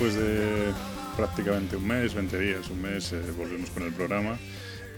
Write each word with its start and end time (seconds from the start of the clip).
después 0.00 0.14
de 0.14 0.72
prácticamente 1.14 1.76
un 1.76 1.86
mes, 1.86 2.14
20 2.14 2.38
días, 2.38 2.70
un 2.70 2.80
mes, 2.80 3.12
eh, 3.12 3.20
volvemos 3.36 3.68
con 3.68 3.82
el 3.82 3.92
programa. 3.92 4.38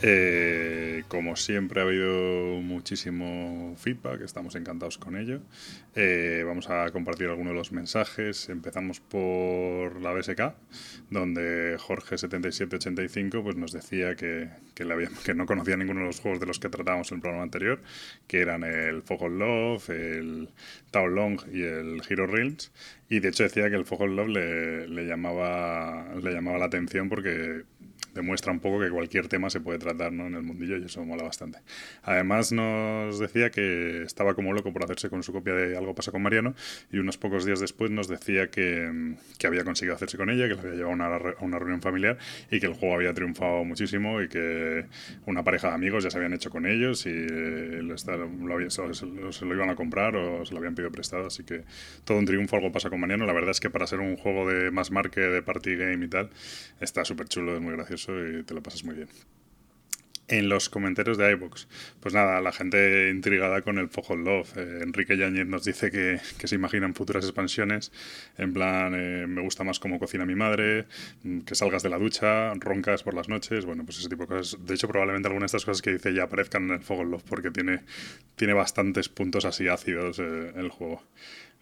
Eh, 0.00 1.02
como 1.08 1.34
siempre 1.34 1.80
ha 1.80 1.84
habido 1.84 2.60
muchísimo 2.60 3.74
feedback, 3.78 4.20
estamos 4.20 4.54
encantados 4.54 4.98
con 4.98 5.16
ello. 5.16 5.40
Eh, 5.96 6.44
vamos 6.46 6.70
a 6.70 6.88
compartir 6.92 7.28
algunos 7.28 7.52
de 7.52 7.58
los 7.58 7.72
mensajes. 7.72 8.48
Empezamos 8.48 9.00
por 9.00 10.00
la 10.00 10.12
BSK, 10.12 10.54
donde 11.12 11.76
Jorge7785 11.78 13.42
pues, 13.42 13.56
nos 13.56 13.72
decía 13.72 14.16
que, 14.16 14.48
que, 15.24 15.34
no 15.34 15.46
conocía 15.46 15.76
ninguno 15.76 16.00
de 16.00 16.06
los 16.06 16.20
juegos 16.20 16.40
de 16.40 16.46
los 16.46 16.58
que 16.58 16.68
tratábamos 16.68 17.10
en 17.12 17.16
el 17.16 17.20
programa 17.20 17.44
anterior, 17.44 17.80
que 18.26 18.40
eran 18.40 18.64
el 18.64 19.02
Fog 19.02 19.28
Love, 19.28 19.90
el 19.90 20.48
Tao 20.90 21.06
Long 21.06 21.40
y 21.52 21.62
el 21.62 22.02
Hero 22.08 22.26
Realms. 22.26 22.72
Y 23.08 23.20
de 23.20 23.28
hecho 23.28 23.42
decía 23.42 23.68
que 23.68 23.76
el 23.76 23.84
Fog 23.84 24.06
Love 24.06 24.28
le, 24.28 24.88
le, 24.88 25.06
llamaba, 25.06 26.14
le 26.20 26.32
llamaba 26.32 26.58
la 26.58 26.66
atención 26.66 27.08
porque 27.08 27.62
demuestra 28.14 28.52
un 28.52 28.60
poco 28.60 28.80
que 28.80 28.90
cualquier 28.90 29.28
tema 29.28 29.50
se 29.50 29.60
puede 29.60 29.78
tratar 29.78 30.12
¿no? 30.12 30.26
en 30.26 30.34
el 30.34 30.42
mundillo 30.42 30.76
y 30.76 30.84
eso 30.84 31.04
mola 31.04 31.22
bastante. 31.22 31.60
Además 32.02 32.52
nos 32.52 33.18
decía 33.18 33.50
que 33.50 34.02
estaba 34.02 34.34
como 34.34 34.52
loco 34.52 34.72
por 34.72 34.84
hacerse 34.84 35.08
con 35.10 35.22
su 35.22 35.32
copia 35.32 35.54
de 35.54 35.76
Algo 35.76 35.94
pasa 35.94 36.12
con 36.12 36.22
Mariano 36.22 36.54
y 36.90 36.98
unos 36.98 37.18
pocos 37.18 37.44
días 37.44 37.60
después 37.60 37.90
nos 37.90 38.08
decía 38.08 38.50
que, 38.50 39.14
que 39.38 39.46
había 39.46 39.64
conseguido 39.64 39.94
hacerse 39.94 40.16
con 40.16 40.30
ella, 40.30 40.48
que 40.48 40.54
le 40.54 40.60
había 40.60 40.74
llevado 40.74 40.90
a 40.90 40.94
una, 40.94 41.06
a 41.06 41.44
una, 41.44 41.58
reunión 41.58 41.80
familiar 41.80 42.18
y 42.50 42.60
que 42.60 42.66
el 42.66 42.74
juego 42.74 42.96
había 42.96 43.14
triunfado 43.14 43.64
muchísimo 43.64 44.20
y 44.20 44.28
que 44.28 44.86
una 45.26 45.42
pareja 45.44 45.68
de 45.68 45.74
amigos 45.74 46.04
ya 46.04 46.10
se 46.10 46.18
habían 46.18 46.32
hecho 46.34 46.50
con 46.50 46.66
ellos 46.66 47.06
y 47.06 47.12
lo, 47.12 47.94
lo 47.94 48.54
había, 48.54 48.70
se, 48.70 48.82
lo, 48.82 49.32
se, 49.32 49.44
lo, 49.44 49.54
iban 49.54 49.70
a 49.70 49.74
comprar 49.74 50.16
o 50.16 50.44
se 50.44 50.52
lo 50.52 50.58
habían 50.58 50.74
pedido 50.74 50.90
prestado, 50.90 51.26
así 51.26 51.44
que 51.44 51.64
todo 52.04 52.18
un 52.18 52.26
triunfo 52.26 52.56
Algo 52.56 52.72
pasa 52.72 52.90
con 52.90 53.00
Mariano. 53.00 53.26
La 53.26 53.32
verdad 53.32 53.50
es 53.50 53.60
que 53.60 53.70
para 53.70 53.86
ser 53.86 54.00
un 54.00 54.16
juego 54.16 54.48
de 54.48 54.70
más 54.70 54.90
marque, 54.90 55.20
de 55.20 55.42
party 55.42 55.76
game 55.76 56.04
y 56.04 56.08
tal, 56.08 56.30
está 56.80 57.04
súper 57.04 57.28
chulo, 57.28 57.54
es 57.54 57.60
muy 57.60 57.72
gracioso 57.72 58.01
y 58.10 58.42
te 58.42 58.54
lo 58.54 58.62
pasas 58.62 58.84
muy 58.84 58.96
bien. 58.96 59.08
En 60.28 60.48
los 60.48 60.70
comentarios 60.70 61.18
de 61.18 61.30
iBox, 61.32 61.68
pues 62.00 62.14
nada, 62.14 62.40
la 62.40 62.52
gente 62.52 63.10
intrigada 63.10 63.60
con 63.60 63.76
el 63.78 63.88
Fojo 63.88 64.16
Love. 64.16 64.56
Eh, 64.56 64.78
Enrique 64.82 65.16
Yañez 65.16 65.46
nos 65.46 65.64
dice 65.64 65.90
que, 65.90 66.20
se 66.46 66.54
imaginan 66.54 66.94
futuras 66.94 67.24
expansiones. 67.24 67.92
En 68.38 68.54
plan, 68.54 68.94
eh, 68.94 69.26
me 69.26 69.42
gusta 69.42 69.62
más 69.62 69.78
cómo 69.78 69.98
cocina 69.98 70.24
mi 70.24 70.34
madre, 70.34 70.86
mm, 71.24 71.40
que 71.40 71.54
salgas 71.54 71.82
de 71.82 71.90
la 71.90 71.98
ducha, 71.98 72.54
roncas 72.54 73.02
por 73.02 73.14
las 73.14 73.28
noches. 73.28 73.66
Bueno, 73.66 73.84
pues 73.84 73.98
ese 73.98 74.08
tipo 74.08 74.22
de 74.22 74.28
cosas. 74.28 74.64
De 74.64 74.74
hecho, 74.74 74.88
probablemente 74.88 75.28
algunas 75.28 75.52
de 75.52 75.56
estas 75.56 75.66
cosas 75.66 75.82
que 75.82 75.92
dice 75.92 76.14
ya 76.14 76.22
aparezcan 76.22 76.64
en 76.64 76.70
el 76.76 76.80
Fogo 76.80 77.04
Love 77.04 77.24
porque 77.24 77.50
tiene, 77.50 77.80
tiene 78.36 78.54
bastantes 78.54 79.08
puntos 79.10 79.44
así 79.44 79.68
ácidos 79.68 80.18
eh, 80.18 80.52
el 80.56 80.70
juego. 80.70 81.02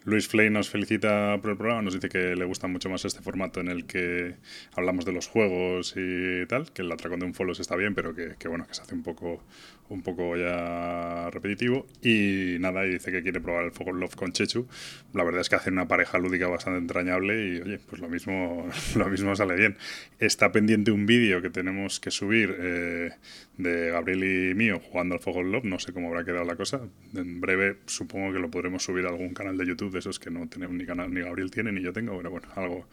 Luis 0.03 0.27
Flay 0.27 0.49
nos 0.49 0.69
felicita 0.69 1.37
por 1.41 1.51
el 1.51 1.57
programa, 1.57 1.83
nos 1.83 1.93
dice 1.93 2.09
que 2.09 2.35
le 2.35 2.45
gusta 2.45 2.67
mucho 2.67 2.89
más 2.89 3.05
este 3.05 3.21
formato 3.21 3.59
en 3.59 3.67
el 3.67 3.85
que 3.85 4.35
hablamos 4.73 5.05
de 5.05 5.11
los 5.11 5.27
juegos 5.27 5.93
y 5.95 6.45
tal, 6.47 6.71
que 6.71 6.81
el 6.81 6.91
atracón 6.91 7.19
de 7.19 7.27
un 7.27 7.35
follow 7.35 7.51
está 7.51 7.75
bien, 7.75 7.93
pero 7.93 8.15
que, 8.15 8.35
que, 8.39 8.47
bueno, 8.47 8.65
que 8.65 8.73
se 8.73 8.81
hace 8.81 8.95
un 8.95 9.03
poco, 9.03 9.43
un 9.91 10.01
poco 10.01 10.37
ya 10.37 11.29
repetitivo. 11.31 11.85
Y 12.01 12.57
nada, 12.59 12.85
y 12.85 12.91
dice 12.91 13.11
que 13.11 13.21
quiere 13.21 13.41
probar 13.41 13.65
el 13.65 13.71
Fog 13.71 13.93
Love 13.93 14.15
con 14.15 14.31
Chechu. 14.31 14.67
La 15.13 15.23
verdad 15.23 15.41
es 15.41 15.49
que 15.49 15.55
hacen 15.55 15.73
una 15.73 15.87
pareja 15.87 16.17
lúdica 16.17 16.47
bastante 16.47 16.79
entrañable 16.79 17.47
y 17.47 17.61
oye, 17.61 17.79
pues 17.89 18.01
lo 18.01 18.07
mismo, 18.07 18.67
lo 18.95 19.09
mismo 19.09 19.35
sale 19.35 19.55
bien. 19.55 19.77
Está 20.19 20.51
pendiente 20.51 20.91
un 20.91 21.05
vídeo 21.05 21.41
que 21.41 21.49
tenemos 21.49 21.99
que 21.99 22.09
subir 22.09 22.55
eh, 22.57 23.11
de 23.57 23.91
Gabriel 23.91 24.23
y 24.23 24.55
mío 24.55 24.79
jugando 24.79 25.15
al 25.15 25.21
Fog 25.21 25.43
Love, 25.43 25.65
no 25.65 25.77
sé 25.79 25.91
cómo 25.91 26.07
habrá 26.07 26.23
quedado 26.23 26.45
la 26.45 26.55
cosa. 26.55 26.81
En 27.13 27.41
breve 27.41 27.79
supongo 27.85 28.31
que 28.31 28.39
lo 28.39 28.49
podremos 28.49 28.83
subir 28.83 29.05
a 29.05 29.09
algún 29.09 29.33
canal 29.33 29.57
de 29.57 29.65
YouTube 29.65 29.91
de 29.91 29.99
esos 29.99 30.19
que 30.19 30.29
no 30.31 30.47
tenemos 30.47 30.75
ni 30.75 30.85
canal, 30.85 31.13
ni 31.13 31.21
Gabriel 31.21 31.51
tiene, 31.51 31.71
ni 31.71 31.81
yo 31.81 31.91
tengo, 31.91 32.15
pero 32.17 32.31
bueno, 32.31 32.47
algo, 32.55 32.87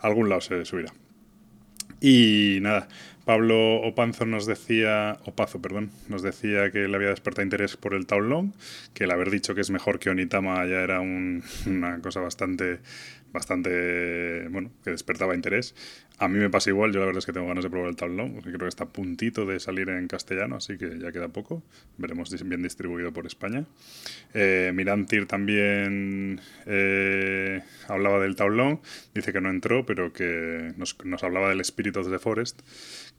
algún 0.00 0.28
lado 0.28 0.42
se 0.42 0.64
subirá. 0.64 0.92
Y 2.02 2.58
nada, 2.60 2.88
Pablo 3.24 3.76
Opanzo 3.82 4.26
nos 4.26 4.46
decía, 4.46 5.18
Opazo, 5.24 5.62
perdón, 5.62 5.90
nos 6.08 6.22
decía 6.22 6.70
que 6.72 6.88
le 6.88 6.96
había 6.96 7.10
despertado 7.10 7.44
interés 7.44 7.76
por 7.76 7.94
el 7.94 8.06
Long, 8.10 8.52
que 8.94 9.04
el 9.04 9.10
haber 9.12 9.30
dicho 9.30 9.54
que 9.54 9.60
es 9.60 9.70
mejor 9.70 10.00
que 10.00 10.10
Onitama 10.10 10.64
ya 10.66 10.80
era 10.80 11.00
un, 11.00 11.44
una 11.66 12.00
cosa 12.00 12.20
bastante, 12.20 12.80
bastante, 13.32 14.48
bueno, 14.48 14.70
que 14.84 14.90
despertaba 14.90 15.34
interés. 15.34 15.74
A 16.18 16.28
mí 16.28 16.38
me 16.38 16.50
pasa 16.50 16.70
igual, 16.70 16.92
yo 16.92 17.00
la 17.00 17.06
verdad 17.06 17.18
es 17.18 17.26
que 17.26 17.32
tengo 17.32 17.48
ganas 17.48 17.64
de 17.64 17.70
probar 17.70 17.88
el 17.88 17.96
tablón, 17.96 18.34
porque 18.34 18.50
creo 18.50 18.60
que 18.60 18.68
está 18.68 18.84
a 18.84 18.88
puntito 18.88 19.44
de 19.44 19.58
salir 19.58 19.88
en 19.88 20.06
castellano, 20.06 20.56
así 20.56 20.78
que 20.78 20.98
ya 21.00 21.10
queda 21.10 21.28
poco. 21.28 21.64
Veremos 21.98 22.30
bien 22.48 22.62
distribuido 22.62 23.12
por 23.12 23.26
España. 23.26 23.64
Eh, 24.32 24.70
Mirantir 24.72 25.26
también 25.26 26.40
eh, 26.66 27.62
hablaba 27.88 28.20
del 28.20 28.36
tablón, 28.36 28.80
dice 29.14 29.32
que 29.32 29.40
no 29.40 29.50
entró, 29.50 29.84
pero 29.84 30.12
que 30.12 30.72
nos, 30.76 30.96
nos 31.04 31.24
hablaba 31.24 31.48
del 31.48 31.60
of 31.60 32.10
the 32.10 32.18
Forest, 32.20 32.60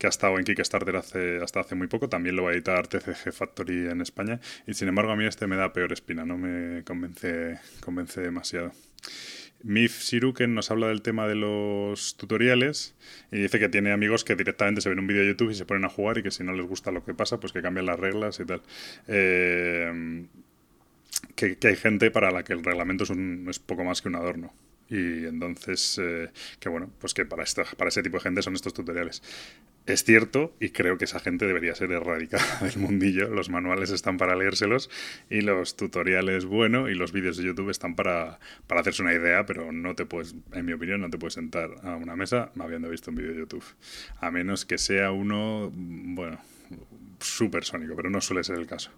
que 0.03 0.07
ha 0.07 0.09
estado 0.09 0.37
en 0.37 0.43
Kickstarter 0.43 0.97
hace, 0.97 1.37
hasta 1.41 1.61
hace 1.61 1.75
muy 1.75 1.87
poco. 1.87 2.09
También 2.09 2.35
lo 2.35 2.43
va 2.43 2.49
a 2.49 2.53
editar 2.53 2.87
TCG 2.87 3.31
Factory 3.31 3.87
en 3.87 4.01
España. 4.01 4.41
Y 4.67 4.73
sin 4.73 4.89
embargo, 4.89 5.13
a 5.13 5.15
mí 5.15 5.25
este 5.25 5.47
me 5.47 5.55
da 5.55 5.71
peor 5.71 5.93
espina, 5.93 6.25
no 6.25 6.37
me 6.37 6.83
convence, 6.83 7.57
convence 7.79 8.19
demasiado. 8.19 8.73
Mif 9.61 10.01
Siruken 10.01 10.53
nos 10.53 10.71
habla 10.71 10.89
del 10.89 11.01
tema 11.01 11.25
de 11.25 11.35
los 11.35 12.17
tutoriales 12.17 12.95
y 13.31 13.43
dice 13.43 13.59
que 13.59 13.69
tiene 13.69 13.93
amigos 13.93 14.25
que 14.25 14.35
directamente 14.35 14.81
se 14.81 14.89
ven 14.89 14.99
un 14.99 15.07
vídeo 15.07 15.21
de 15.21 15.29
YouTube 15.29 15.51
y 15.51 15.55
se 15.55 15.65
ponen 15.65 15.85
a 15.85 15.89
jugar 15.89 16.17
y 16.17 16.23
que 16.23 16.31
si 16.31 16.43
no 16.43 16.51
les 16.51 16.67
gusta 16.67 16.91
lo 16.91 17.05
que 17.05 17.13
pasa, 17.13 17.39
pues 17.39 17.53
que 17.53 17.61
cambian 17.61 17.85
las 17.85 17.97
reglas 17.97 18.41
y 18.41 18.45
tal. 18.45 18.61
Eh, 19.07 20.25
que, 21.37 21.57
hay 21.63 21.75
gente 21.77 22.11
para 22.11 22.29
la 22.29 22.43
que 22.43 22.51
el 22.51 22.61
reglamento 22.61 23.05
es, 23.05 23.09
un, 23.09 23.47
es 23.49 23.59
poco 23.59 23.85
más 23.85 24.01
que 24.01 24.09
un 24.09 24.17
adorno. 24.17 24.53
Y 24.89 25.25
entonces, 25.27 25.97
eh, 26.03 26.29
que 26.59 26.67
bueno, 26.67 26.91
pues 26.99 27.13
que 27.13 27.25
para, 27.25 27.43
esto, 27.43 27.63
para 27.77 27.87
ese 27.87 28.03
tipo 28.03 28.17
de 28.17 28.23
gente 28.23 28.41
son 28.41 28.53
estos 28.53 28.73
tutoriales. 28.73 29.23
Es 29.85 30.05
cierto, 30.05 30.55
y 30.61 30.69
creo 30.69 30.97
que 30.97 31.03
esa 31.03 31.19
gente 31.19 31.45
debería 31.45 31.75
ser 31.75 31.91
erradicada 31.91 32.59
del 32.61 32.77
mundillo. 32.77 33.27
Los 33.29 33.49
manuales 33.49 33.91
están 33.91 34.17
para 34.17 34.35
leérselos 34.35 34.89
y 35.29 35.41
los 35.41 35.75
tutoriales, 35.75 36.45
bueno, 36.45 36.89
y 36.89 36.95
los 36.95 37.11
vídeos 37.11 37.35
de 37.35 37.44
YouTube 37.44 37.69
están 37.69 37.95
para, 37.95 38.39
para 38.67 38.79
hacerse 38.79 39.01
una 39.01 39.13
idea, 39.13 39.45
pero 39.45 39.73
no 39.73 39.94
te 39.94 40.05
puedes, 40.05 40.35
en 40.53 40.66
mi 40.66 40.71
opinión, 40.71 41.01
no 41.01 41.09
te 41.09 41.17
puedes 41.17 41.33
sentar 41.33 41.69
a 41.83 41.97
una 41.97 42.16
mesa 42.16 42.51
habiendo 42.57 42.89
visto 42.89 43.11
un 43.11 43.17
vídeo 43.17 43.33
de 43.33 43.39
YouTube. 43.39 43.66
A 44.21 44.31
menos 44.31 44.66
que 44.66 44.77
sea 44.77 45.11
uno, 45.11 45.69
bueno, 45.73 46.39
súper 47.19 47.65
sónico, 47.65 47.94
pero 47.95 48.09
no 48.09 48.21
suele 48.21 48.45
ser 48.45 48.57
el 48.57 48.67
caso. 48.67 48.89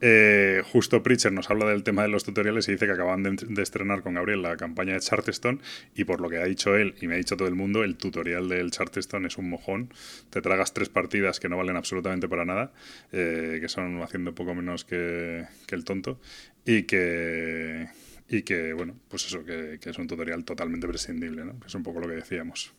Eh, 0.00 0.62
justo 0.72 1.02
Preacher 1.02 1.32
nos 1.32 1.48
habla 1.50 1.66
del 1.66 1.82
tema 1.82 2.02
de 2.02 2.08
los 2.08 2.24
tutoriales 2.24 2.68
y 2.68 2.72
dice 2.72 2.86
que 2.86 2.92
acaban 2.92 3.22
de, 3.22 3.62
estrenar 3.62 4.02
con 4.02 4.14
Gabriel 4.14 4.42
la 4.42 4.56
campaña 4.56 4.92
de 4.92 5.00
Charterstone 5.00 5.58
y 5.94 6.04
por 6.04 6.20
lo 6.20 6.28
que 6.28 6.36
ha 6.36 6.44
dicho 6.44 6.76
él 6.76 6.94
y 7.00 7.06
me 7.06 7.14
ha 7.14 7.16
dicho 7.18 7.36
todo 7.36 7.48
el 7.48 7.54
mundo, 7.54 7.82
el 7.82 7.96
tutorial 7.96 8.48
del 8.48 8.70
Charterstone 8.70 9.28
es 9.28 9.38
un 9.38 9.48
mojón. 9.48 9.92
Te 10.30 10.42
tragas 10.42 10.74
tres 10.74 10.88
partidas 10.88 11.40
que 11.40 11.48
no 11.48 11.56
valen 11.56 11.76
absolutamente 11.76 12.28
para 12.28 12.44
nada, 12.44 12.72
eh, 13.12 13.58
que 13.60 13.68
son 13.68 14.02
haciendo 14.02 14.34
poco 14.34 14.54
menos 14.54 14.84
que, 14.84 15.46
el 15.70 15.84
tonto 15.84 16.20
y 16.64 16.82
que, 16.82 17.88
y 18.28 18.42
que 18.42 18.72
bueno, 18.74 18.94
pues 19.08 19.26
eso, 19.26 19.44
que, 19.44 19.78
que 19.80 19.90
es 19.90 19.98
un 19.98 20.06
tutorial 20.06 20.44
totalmente 20.44 20.86
prescindible, 20.86 21.44
¿no? 21.44 21.58
que 21.58 21.68
es 21.68 21.74
un 21.74 21.82
poco 21.82 22.00
lo 22.00 22.08
que 22.08 22.16
decíamos. 22.16 22.74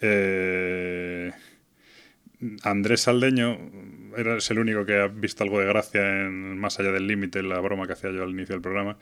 Eh, 0.00 1.30
Andrés 2.62 3.02
Saldeño 3.02 3.58
era, 4.16 4.36
es 4.38 4.50
el 4.50 4.58
único 4.58 4.84
que 4.84 5.00
ha 5.00 5.06
visto 5.08 5.44
algo 5.44 5.60
de 5.60 5.66
gracia 5.66 6.26
en 6.26 6.58
Más 6.58 6.80
allá 6.80 6.90
del 6.92 7.06
límite, 7.06 7.42
la 7.42 7.60
broma 7.60 7.86
que 7.86 7.92
hacía 7.92 8.10
yo 8.10 8.22
al 8.22 8.30
inicio 8.30 8.54
del 8.54 8.62
programa. 8.62 8.98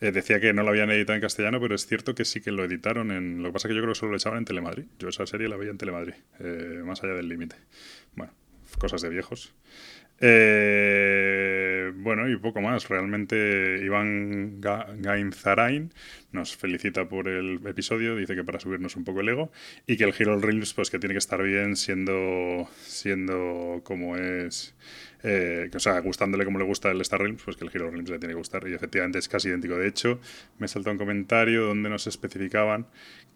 Eh, 0.00 0.12
decía 0.12 0.40
que 0.40 0.52
no 0.52 0.62
lo 0.62 0.70
habían 0.70 0.90
editado 0.90 1.14
en 1.14 1.22
castellano, 1.22 1.60
pero 1.60 1.74
es 1.74 1.86
cierto 1.86 2.14
que 2.14 2.24
sí 2.24 2.40
que 2.40 2.50
lo 2.50 2.64
editaron 2.64 3.10
en... 3.10 3.42
Lo 3.42 3.48
que 3.48 3.52
pasa 3.54 3.68
es 3.68 3.70
que 3.70 3.76
yo 3.76 3.82
creo 3.82 3.94
que 3.94 3.98
solo 3.98 4.12
lo 4.12 4.16
echaban 4.16 4.38
en 4.38 4.44
Telemadrid. 4.44 4.84
Yo 4.98 5.08
esa 5.08 5.26
serie 5.26 5.48
la 5.48 5.56
veía 5.56 5.70
en 5.70 5.78
Telemadrid, 5.78 6.14
eh, 6.40 6.82
Más 6.84 7.02
allá 7.02 7.14
del 7.14 7.28
límite. 7.28 7.56
Bueno, 8.16 8.32
cosas 8.78 9.02
de 9.02 9.08
viejos. 9.08 9.54
Eh, 10.22 11.92
bueno, 11.96 12.28
y 12.28 12.36
poco 12.36 12.60
más. 12.60 12.88
Realmente 12.88 13.80
Iván 13.82 14.60
Gainzarain 14.60 15.92
nos 16.32 16.56
felicita 16.56 17.08
por 17.08 17.28
el 17.28 17.60
episodio, 17.66 18.16
dice 18.16 18.34
que 18.34 18.44
para 18.44 18.60
subirnos 18.60 18.96
un 18.96 19.04
poco 19.04 19.20
el 19.20 19.30
ego 19.30 19.50
y 19.86 19.96
que 19.96 20.04
el 20.04 20.14
Hero 20.16 20.38
Realms 20.38 20.74
pues 20.74 20.90
que 20.90 20.98
tiene 20.98 21.14
que 21.14 21.18
estar 21.18 21.42
bien 21.42 21.74
siendo 21.74 22.68
siendo 22.82 23.80
como 23.82 24.16
es 24.16 24.74
eh, 25.22 25.70
o 25.74 25.78
sea, 25.78 25.98
gustándole 26.00 26.44
como 26.44 26.58
le 26.58 26.64
gusta 26.64 26.90
el 26.90 27.00
Star 27.02 27.20
Realms, 27.20 27.42
pues 27.42 27.56
que 27.56 27.64
el 27.64 27.70
Hero 27.72 27.90
Realms 27.90 28.08
le 28.08 28.18
tiene 28.18 28.34
que 28.34 28.38
gustar. 28.38 28.66
Y 28.68 28.74
efectivamente 28.74 29.18
es 29.18 29.28
casi 29.28 29.48
idéntico. 29.48 29.76
De 29.76 29.86
hecho, 29.86 30.20
me 30.58 30.68
saltó 30.68 30.90
un 30.90 30.98
comentario 30.98 31.64
donde 31.64 31.90
nos 31.90 32.06
especificaban 32.06 32.86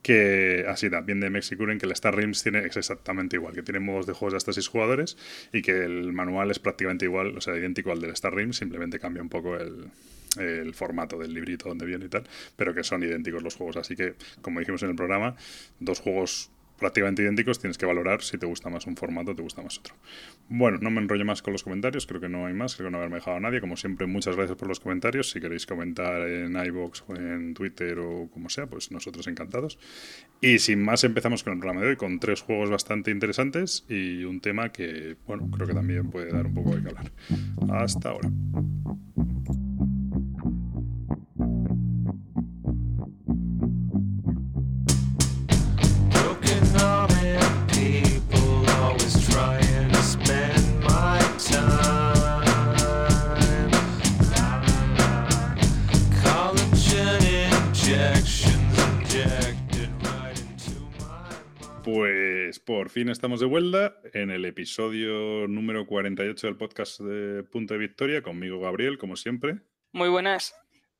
que, 0.02 0.64
así 0.68 0.90
también 0.90 1.20
de 1.20 1.30
Mexicuren, 1.30 1.78
que 1.78 1.86
el 1.86 1.92
Star 1.92 2.14
Realms 2.14 2.42
tiene 2.42 2.60
es 2.66 2.76
exactamente 2.76 3.36
igual, 3.36 3.54
que 3.54 3.62
tiene 3.62 3.80
modos 3.80 4.06
de 4.06 4.12
juegos 4.12 4.34
de 4.34 4.36
hasta 4.38 4.52
6 4.52 4.68
jugadores 4.68 5.16
y 5.52 5.62
que 5.62 5.84
el 5.84 6.12
manual 6.12 6.50
es 6.50 6.58
prácticamente 6.58 7.06
igual, 7.06 7.36
o 7.36 7.40
sea, 7.40 7.56
idéntico 7.56 7.90
al 7.90 8.00
del 8.00 8.10
Star 8.10 8.34
Realms, 8.34 8.56
simplemente 8.56 8.98
cambia 8.98 9.22
un 9.22 9.30
poco 9.30 9.56
el 9.56 10.74
formato 10.74 11.18
del 11.18 11.32
librito 11.32 11.68
donde 11.68 11.86
viene 11.86 12.06
y 12.06 12.08
tal, 12.08 12.24
pero 12.56 12.74
que 12.74 12.84
son 12.84 13.02
idénticos 13.02 13.42
los 13.42 13.54
juegos. 13.54 13.76
Así 13.76 13.96
que, 13.96 14.14
como 14.42 14.60
dijimos 14.60 14.82
en 14.82 14.90
el 14.90 14.96
programa, 14.96 15.36
dos 15.80 16.00
juegos 16.00 16.50
prácticamente 16.78 17.22
idénticos, 17.22 17.58
tienes 17.58 17.78
que 17.78 17.86
valorar 17.86 18.22
si 18.22 18.38
te 18.38 18.46
gusta 18.46 18.68
más 18.68 18.86
un 18.86 18.96
formato 18.96 19.32
o 19.32 19.34
te 19.34 19.42
gusta 19.42 19.62
más 19.62 19.78
otro. 19.78 19.94
Bueno, 20.48 20.78
no 20.80 20.90
me 20.90 21.00
enrollo 21.00 21.24
más 21.24 21.42
con 21.42 21.52
los 21.52 21.62
comentarios, 21.62 22.06
creo 22.06 22.20
que 22.20 22.28
no 22.28 22.46
hay 22.46 22.54
más, 22.54 22.76
creo 22.76 22.88
que 22.88 22.92
no 22.92 22.98
haberme 22.98 23.16
dejado 23.16 23.40
nadie. 23.40 23.60
Como 23.60 23.76
siempre, 23.76 24.06
muchas 24.06 24.36
gracias 24.36 24.56
por 24.58 24.68
los 24.68 24.80
comentarios. 24.80 25.30
Si 25.30 25.40
queréis 25.40 25.66
comentar 25.66 26.22
en 26.28 26.56
iBox 26.56 27.04
o 27.08 27.16
en 27.16 27.54
Twitter 27.54 27.98
o 27.98 28.28
como 28.30 28.48
sea, 28.48 28.66
pues 28.66 28.90
nosotros 28.90 29.26
encantados. 29.26 29.78
Y 30.40 30.58
sin 30.58 30.82
más, 30.82 31.04
empezamos 31.04 31.44
con 31.44 31.54
el 31.54 31.58
programa 31.58 31.82
de 31.82 31.88
hoy, 31.88 31.96
con 31.96 32.18
tres 32.18 32.42
juegos 32.42 32.70
bastante 32.70 33.10
interesantes 33.10 33.84
y 33.88 34.24
un 34.24 34.40
tema 34.40 34.70
que, 34.70 35.16
bueno, 35.26 35.50
creo 35.50 35.66
que 35.66 35.74
también 35.74 36.10
puede 36.10 36.30
dar 36.30 36.46
un 36.46 36.54
poco 36.54 36.76
de 36.76 36.82
calar. 36.82 37.12
Hasta 37.70 38.10
ahora. 38.10 38.30
Pues 61.84 62.60
por 62.60 62.88
fin 62.88 63.10
estamos 63.10 63.40
de 63.40 63.46
vuelta 63.46 63.98
en 64.14 64.30
el 64.30 64.46
episodio 64.46 65.46
número 65.46 65.86
48 65.86 66.46
del 66.46 66.56
podcast 66.56 66.98
de 67.00 67.42
Punto 67.42 67.74
de 67.74 67.80
Victoria, 67.80 68.22
conmigo 68.22 68.58
Gabriel, 68.58 68.96
como 68.96 69.16
siempre. 69.16 69.58
Muy 69.92 70.08
buenas. 70.08 70.56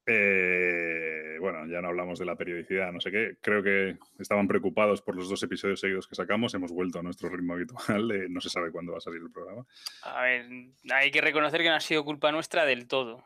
Eh, 0.07 1.39
bueno, 1.41 1.67
ya 1.67 1.81
no 1.81 1.89
hablamos 1.89 2.19
de 2.19 2.27
la 2.27 2.37
periodicidad, 2.37 2.93
no 2.93 3.01
sé 3.01 3.11
qué. 3.11 3.39
Creo 3.41 3.63
que 3.63 3.97
estaban 4.19 4.47
preocupados 4.47 5.01
por 5.01 5.17
los 5.17 5.31
dos 5.31 5.43
episodios 5.43 5.81
seguidos 5.81 6.07
que 6.07 6.17
sacamos. 6.17 6.53
Hemos 6.53 6.71
vuelto 6.71 6.99
a 6.99 7.03
nuestro 7.03 7.31
ritmo 7.31 7.55
habitual. 7.55 8.31
no 8.31 8.41
se 8.43 8.51
sabe 8.51 8.71
cuándo 8.71 8.93
va 8.93 8.99
a 8.99 9.01
salir 9.01 9.23
el 9.23 9.33
programa. 9.33 9.65
A 10.03 10.23
ver, 10.23 10.47
hay 10.93 11.11
que 11.11 11.23
reconocer 11.23 11.63
que 11.63 11.71
no 11.71 11.77
ha 11.77 11.81
sido 11.81 12.05
culpa 12.05 12.31
nuestra 12.31 12.67
del 12.67 12.87
todo. 12.89 13.25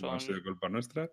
¿No 0.00 0.12
ha 0.12 0.20
sido 0.20 0.42
culpa 0.42 0.70
nuestra? 0.70 1.10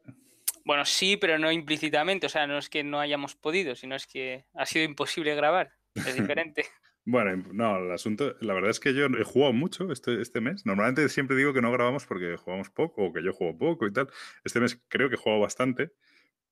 Bueno, 0.66 0.84
sí, 0.84 1.16
pero 1.16 1.38
no 1.38 1.52
implícitamente. 1.52 2.26
O 2.26 2.30
sea, 2.30 2.48
no 2.48 2.58
es 2.58 2.70
que 2.70 2.84
no 2.84 3.00
hayamos 3.00 3.36
podido, 3.36 3.76
sino 3.76 3.96
es 3.96 4.08
que 4.08 4.46
ha 4.56 4.66
sido 4.66 4.84
imposible 4.84 5.36
grabar. 5.36 5.72
Es 5.94 6.16
diferente. 6.38 6.66
bueno, 7.06 7.44
no, 7.54 7.78
el 7.78 7.92
asunto, 7.92 8.36
la 8.42 8.54
verdad 8.56 8.72
es 8.72 8.80
que 8.80 8.94
yo 8.94 9.06
he 9.06 9.24
jugado 9.24 9.54
mucho 9.54 9.92
este, 9.92 10.20
este 10.22 10.42
mes. 10.42 10.66
Normalmente 10.66 11.08
siempre 11.08 11.38
digo 11.38 11.54
que 11.54 11.62
no 11.62 11.72
grabamos 11.72 12.06
porque 12.06 12.36
jugamos 12.36 12.72
poco 12.72 13.06
o 13.06 13.14
que 13.14 13.24
yo 13.24 13.32
juego 13.32 13.58
poco 13.58 13.88
y 13.88 13.94
tal. 13.94 14.10
Este 14.44 14.60
mes 14.60 14.82
creo 14.88 15.08
que 15.08 15.16
he 15.16 15.20
jugado 15.20 15.40
bastante, 15.40 15.92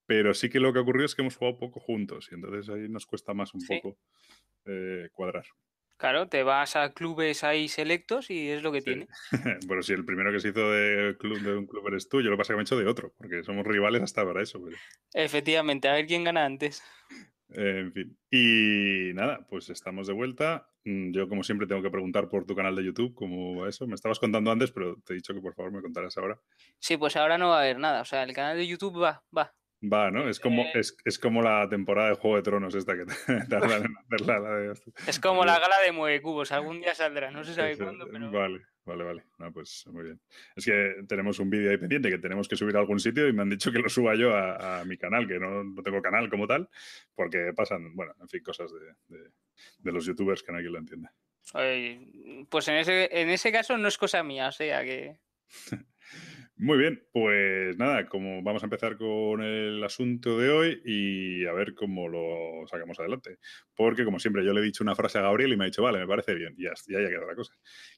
pero 0.06 0.36
sí 0.36 0.50
que 0.50 0.60
lo 0.60 0.72
que 0.72 0.80
ha 0.80 0.84
ocurrido 0.84 1.08
es 1.08 1.16
que 1.16 1.24
hemos 1.24 1.36
jugado 1.36 1.58
poco 1.58 1.80
juntos 1.80 2.30
y 2.32 2.36
entonces 2.36 2.70
ahí 2.70 2.88
nos 2.88 3.08
cuesta 3.08 3.34
más 3.34 3.54
un 3.56 3.66
poco 3.66 3.98
eh, 4.66 5.10
cuadrar. 5.12 5.46
Claro, 5.98 6.28
te 6.28 6.44
vas 6.44 6.76
a 6.76 6.94
clubes 6.94 7.44
ahí 7.44 7.68
selectos 7.68 8.30
y 8.30 8.50
es 8.50 8.62
lo 8.62 8.72
que 8.72 8.82
tiene. 8.82 9.08
bueno, 9.68 9.82
si 9.84 9.94
el 9.94 10.06
primero 10.06 10.32
que 10.32 10.40
se 10.40 10.50
hizo 10.50 10.72
de, 10.72 11.16
club, 11.18 11.40
de 11.40 11.56
un 11.56 11.68
club 11.68 11.88
eres 11.88 12.10
tú, 12.10 12.22
yo 12.22 12.30
lo 12.30 12.38
pasa 12.38 12.54
que 12.54 12.58
me 12.58 12.62
he 12.62 12.64
hecho 12.64 12.78
de 12.78 12.88
otro, 12.88 13.14
porque 13.18 13.44
somos 13.44 13.66
rivales 13.66 14.02
hasta 14.02 14.26
para 14.26 14.42
eso. 14.42 14.60
Efectivamente, 15.14 15.88
a 15.88 15.94
ver 15.94 16.06
quién 16.08 16.24
gana 16.24 16.46
antes. 16.46 16.84
en 17.50 17.94
fin. 17.94 18.18
Y 18.30 19.14
nada, 19.14 19.46
pues 19.50 19.70
estamos 19.70 20.08
de 20.08 20.14
vuelta. 20.14 20.68
Mm, 20.86 21.14
yo, 21.14 21.30
como 21.30 21.44
siempre, 21.44 21.68
tengo 21.68 21.82
que 21.82 21.92
preguntar 21.92 22.28
por 22.28 22.46
tu 22.46 22.56
canal 22.56 22.76
de 22.76 22.84
YouTube, 22.84 23.14
cómo 23.14 23.62
va 23.62 23.70
eso. 23.70 23.88
Me 23.88 23.96
estabas 23.96 24.20
contando 24.20 24.52
antes, 24.52 24.72
pero 24.72 24.98
te 25.06 25.14
he 25.14 25.16
dicho 25.16 25.34
que 25.34 25.42
por 25.42 25.56
favor 25.56 25.72
me 25.72 25.82
contaras 25.82 26.18
ahora. 26.18 26.40
Sí, 26.80 26.98
pues 26.98 27.16
ahora 27.16 27.38
no 27.38 27.50
va 27.50 27.58
a 27.58 27.62
haber 27.62 27.80
nada. 27.80 28.02
O 28.02 28.06
sea, 28.06 28.24
el 28.24 28.34
canal 28.34 28.58
de 28.58 28.68
YouTube 28.68 29.02
va, 29.02 29.24
va. 29.36 29.54
Va, 29.84 30.12
¿no? 30.12 30.30
Es 30.30 30.40
como, 30.40 30.62
eh, 30.62 30.82
es, 31.04 31.20
como 31.20 31.42
la 31.42 31.68
temporada 31.68 32.10
de 32.10 32.16
Juego 32.16 32.38
de 32.38 32.44
Tronos 32.44 32.74
esta 32.74 32.96
que 32.96 33.06
tardan 33.50 33.86
en 33.86 33.98
hacerla. 33.98 34.74
Es 35.08 35.20
como 35.20 35.44
la 35.44 35.60
gala 35.60 35.76
de 35.84 35.92
Mueve 35.92 36.22
Cubos, 36.22 36.54
algún 36.54 36.80
día 36.80 36.96
saldrá, 36.96 37.32
no 37.32 37.44
se 37.44 37.54
sabe 37.54 37.78
cuándo, 37.78 38.08
pero... 38.10 38.32
Vale, 38.32 38.62
vale, 38.86 39.04
vale. 39.04 39.52
pues 39.52 39.86
muy 39.88 40.04
bien. 40.06 40.22
Es 40.56 40.66
que 40.66 41.04
tenemos 41.06 41.38
un 41.40 41.50
vídeo 41.50 41.70
ahí 41.70 41.78
pendiente 41.78 42.10
que 42.10 42.18
tenemos 42.18 42.48
que 42.48 42.56
subir 42.56 42.78
a 42.78 42.80
algún 42.80 43.00
sitio 43.00 43.28
y 43.28 43.34
me 43.34 43.42
han 43.42 43.50
dicho 43.50 43.74
que 43.74 43.80
lo 43.80 43.90
suba 43.90 44.16
yo 44.16 44.34
a, 44.34 44.86
mi 44.86 44.98
canal, 44.98 45.28
que 45.28 45.38
no, 45.38 45.64
no, 45.64 45.84
tengo 45.84 46.02
canal 46.02 46.30
como 46.30 46.48
tal, 46.48 46.70
porque 47.14 47.52
pasan, 47.54 47.94
bueno, 47.94 48.14
en 48.22 48.30
fin, 48.30 48.42
cosas 48.42 48.72
de, 48.72 49.18
de, 49.80 49.92
los 49.92 50.06
youtubers 50.06 50.44
que 50.44 50.54
nadie 50.54 50.70
lo 50.70 50.80
entiende. 50.80 51.10
pues 52.50 52.68
en 52.70 52.76
ese, 52.76 53.10
en 53.12 53.30
ese 53.30 53.52
caso 53.52 53.78
no 53.78 53.90
es 53.90 53.98
cosa 53.98 54.24
mía, 54.24 54.48
o 54.48 54.52
sea 54.54 54.82
que... 54.84 55.20
Muy 56.56 56.78
bien, 56.78 57.04
pues 57.12 57.76
nada, 57.78 58.08
como 58.08 58.44
vamos 58.44 58.62
a 58.62 58.68
empezar 58.68 58.96
con 58.96 59.42
el 59.42 59.84
asunto 59.84 60.38
de 60.38 60.50
hoy 60.50 60.82
y 60.86 61.46
a 61.48 61.52
ver 61.52 61.74
cómo 61.74 62.08
lo 62.08 62.68
sacamos 62.68 63.00
adelante. 63.00 63.40
Porque, 63.76 64.06
como 64.06 64.20
siempre, 64.20 64.46
yo 64.46 64.54
le 64.54 64.62
he 64.62 64.64
dicho 64.64 64.84
una 64.84 64.96
frase 64.96 65.18
a 65.18 65.24
Gabriel 65.24 65.52
y 65.52 65.58
me 65.58 65.64
ha 65.64 65.68
dicho, 65.68 65.82
vale, 65.82 65.98
me 65.98 66.08
parece 66.08 66.36
bien, 66.36 66.56
ya, 66.58 66.72
ya 66.88 67.00
haya 67.00 67.10
quedado 67.10 67.28
la 67.28 67.36
cosa. 67.36 67.54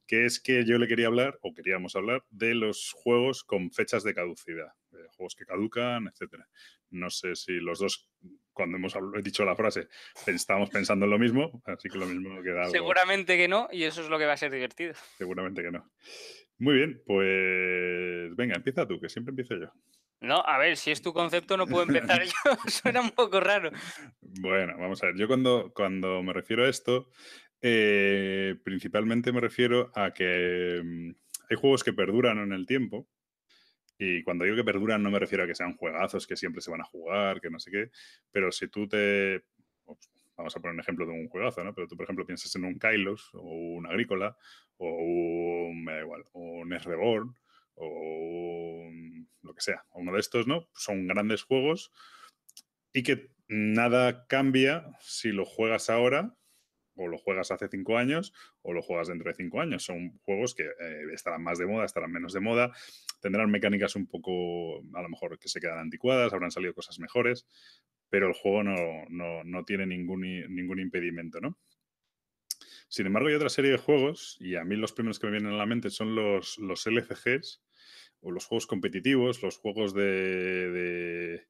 Que 0.07 0.25
es 0.25 0.40
que 0.40 0.63
yo 0.66 0.78
le 0.78 0.88
quería 0.88 1.07
hablar, 1.07 1.38
o 1.42 1.54
queríamos 1.54 1.98
hablar, 1.98 2.24
de 2.30 2.56
los 2.56 2.94
juegos 2.94 3.44
con 3.44 3.72
fechas 3.72 4.04
de 4.04 4.13
caducidad, 4.13 4.72
de 4.90 5.04
juegos 5.10 5.36
que 5.36 5.46
caducan, 5.46 6.07
etcétera. 6.07 6.48
No 6.92 7.10
sé 7.10 7.36
si 7.36 7.54
los 7.60 7.80
dos, 7.80 8.10
cuando 8.54 8.78
hemos 8.78 8.98
dicho 9.22 9.44
la 9.44 9.57
frase, 9.57 9.90
estábamos 10.28 10.69
pensando 10.69 11.04
en 11.04 11.12
lo 11.12 11.19
mismo, 11.19 11.62
así 11.66 11.90
que 11.90 11.98
lo 11.98 12.06
mismo 12.06 12.42
queda. 12.42 12.69
Seguramente 12.69 13.36
que 13.36 13.50
no, 13.50 13.68
y 13.69 13.84
eso 13.84 14.02
es 14.02 14.07
lo 14.07 14.18
que 14.18 14.25
va 14.25 14.34
a 14.34 14.38
ser 14.38 14.52
divertido. 14.52 14.94
Seguramente 15.18 15.62
que 15.62 15.72
no. 15.72 15.92
Muy 16.57 16.75
bien, 16.75 17.02
pues 17.06 18.36
venga, 18.36 18.56
empieza 18.56 18.88
tú, 18.88 19.00
que 19.00 19.10
siempre 19.10 19.31
empiezo 19.31 19.56
yo. 19.56 19.72
No, 20.22 20.42
a 20.46 20.57
ver, 20.57 20.78
si 20.78 20.92
es 20.92 21.02
tu 21.02 21.13
concepto 21.13 21.57
no 21.57 21.68
puedo 21.68 21.84
empezar 21.84 22.24
yo, 22.25 22.31
suena 22.68 23.02
un 23.02 23.12
poco 23.12 23.40
raro. 23.40 23.72
Bueno, 24.22 24.75
vamos 24.78 25.04
a 25.04 25.07
ver, 25.07 25.16
yo 25.18 25.28
cuando, 25.28 25.72
cuando 25.74 26.24
me 26.24 26.34
refiero 26.34 26.63
a 26.63 26.69
esto, 26.69 27.10
eh, 27.62 28.56
principalmente 28.63 29.31
me 29.31 29.42
refiero 29.42 29.92
a 29.96 30.12
que 30.13 30.81
mm, 30.84 31.10
hay 31.50 31.57
juegos 31.57 31.84
que 31.84 31.94
perduran 31.94 32.40
en 32.40 32.54
el 32.54 32.66
tiempo, 32.66 33.07
y 33.97 34.24
cuando 34.24 34.44
digo 34.44 34.57
que 34.57 34.64
perduran 34.64 35.02
no 35.04 35.12
me 35.12 35.19
refiero 35.19 35.44
a 35.44 35.47
que 35.47 35.56
sean 35.56 35.78
juegazos 35.78 36.28
que 36.28 36.35
siempre 36.35 36.62
se 36.62 36.71
van 36.71 36.81
a 36.81 36.85
jugar, 36.85 37.40
que 37.40 37.50
no 37.50 37.59
sé 37.59 37.71
qué, 37.71 37.92
pero 38.31 38.52
si 38.52 38.68
tú 38.68 38.88
te... 38.88 39.44
Vamos 40.37 40.56
a 40.56 40.59
poner 40.59 40.73
un 40.73 40.81
ejemplo 40.81 41.06
de 41.06 41.13
un 41.13 41.30
juegazo, 41.30 41.63
¿no? 41.63 41.73
Pero 41.73 41.87
tú, 41.87 41.95
por 41.95 42.04
ejemplo, 42.04 42.25
piensas 42.25 42.56
en 42.56 42.65
un 42.65 42.77
Kylos 42.77 43.30
o 43.33 43.42
un 43.42 43.87
Agrícola 43.87 44.37
o 44.77 44.87
un, 44.87 45.83
me 45.83 45.94
da 45.94 46.01
igual, 46.01 46.23
un 46.33 46.69
Reborn 46.71 47.35
o 47.75 48.89
lo 49.42 49.54
que 49.54 49.61
sea, 49.61 49.85
uno 49.92 50.13
de 50.13 50.19
estos, 50.19 50.47
¿no? 50.47 50.68
Son 50.73 51.07
grandes 51.07 51.44
juegos 51.44 51.92
y 52.94 53.04
que 53.04 53.30
nada 53.47 54.25
cambia 54.27 54.85
si 54.99 55.30
lo 55.31 55.45
juegas 55.45 55.89
ahora 55.89 56.35
o 56.95 57.07
lo 57.07 57.18
juegas 57.18 57.51
hace 57.51 57.68
cinco 57.68 57.97
años 57.97 58.33
o 58.61 58.73
lo 58.73 58.81
juegas 58.81 59.07
dentro 59.07 59.30
de 59.30 59.35
cinco 59.35 59.61
años. 59.61 59.83
Son 59.83 60.18
juegos 60.19 60.56
que 60.56 60.63
eh, 60.63 61.04
estarán 61.13 61.44
más 61.44 61.57
de 61.57 61.65
moda, 61.65 61.85
estarán 61.85 62.11
menos 62.11 62.33
de 62.33 62.39
moda, 62.39 62.71
tendrán 63.21 63.51
mecánicas 63.51 63.95
un 63.95 64.07
poco, 64.07 64.80
a 64.94 65.01
lo 65.01 65.09
mejor, 65.09 65.37
que 65.37 65.49
se 65.49 65.59
quedan 65.59 65.80
anticuadas, 65.80 66.33
habrán 66.33 66.51
salido 66.51 66.73
cosas 66.73 66.99
mejores, 66.99 67.45
pero 68.16 68.30
el 68.30 68.34
juego 68.34 68.64
no, 68.64 69.44
no 69.44 69.66
tiene 69.66 69.86
ningún, 69.86 70.22
ningún 70.22 70.80
impedimento, 70.80 71.42
¿no? 71.42 71.60
Sin 72.88 73.07
embargo, 73.07 73.28
hay 73.28 73.36
otra 73.36 73.50
serie 73.50 73.72
de 73.72 73.78
juegos, 73.78 74.38
y 74.40 74.56
a 74.56 74.64
mí 74.64 74.78
los 74.78 74.94
primeros 74.94 75.19
que 75.19 75.28
me 75.28 75.34
vienen 75.34 75.52
a 75.52 75.57
la 75.57 75.66
mente 75.66 75.90
son 75.90 76.16
los, 76.16 76.57
los 76.57 76.88
LCGs, 76.88 77.62
o 78.22 78.31
los 78.31 78.45
juegos 78.45 78.68
competitivos, 78.68 79.44
los 79.44 79.57
juegos 79.57 79.94
de, 79.94 81.45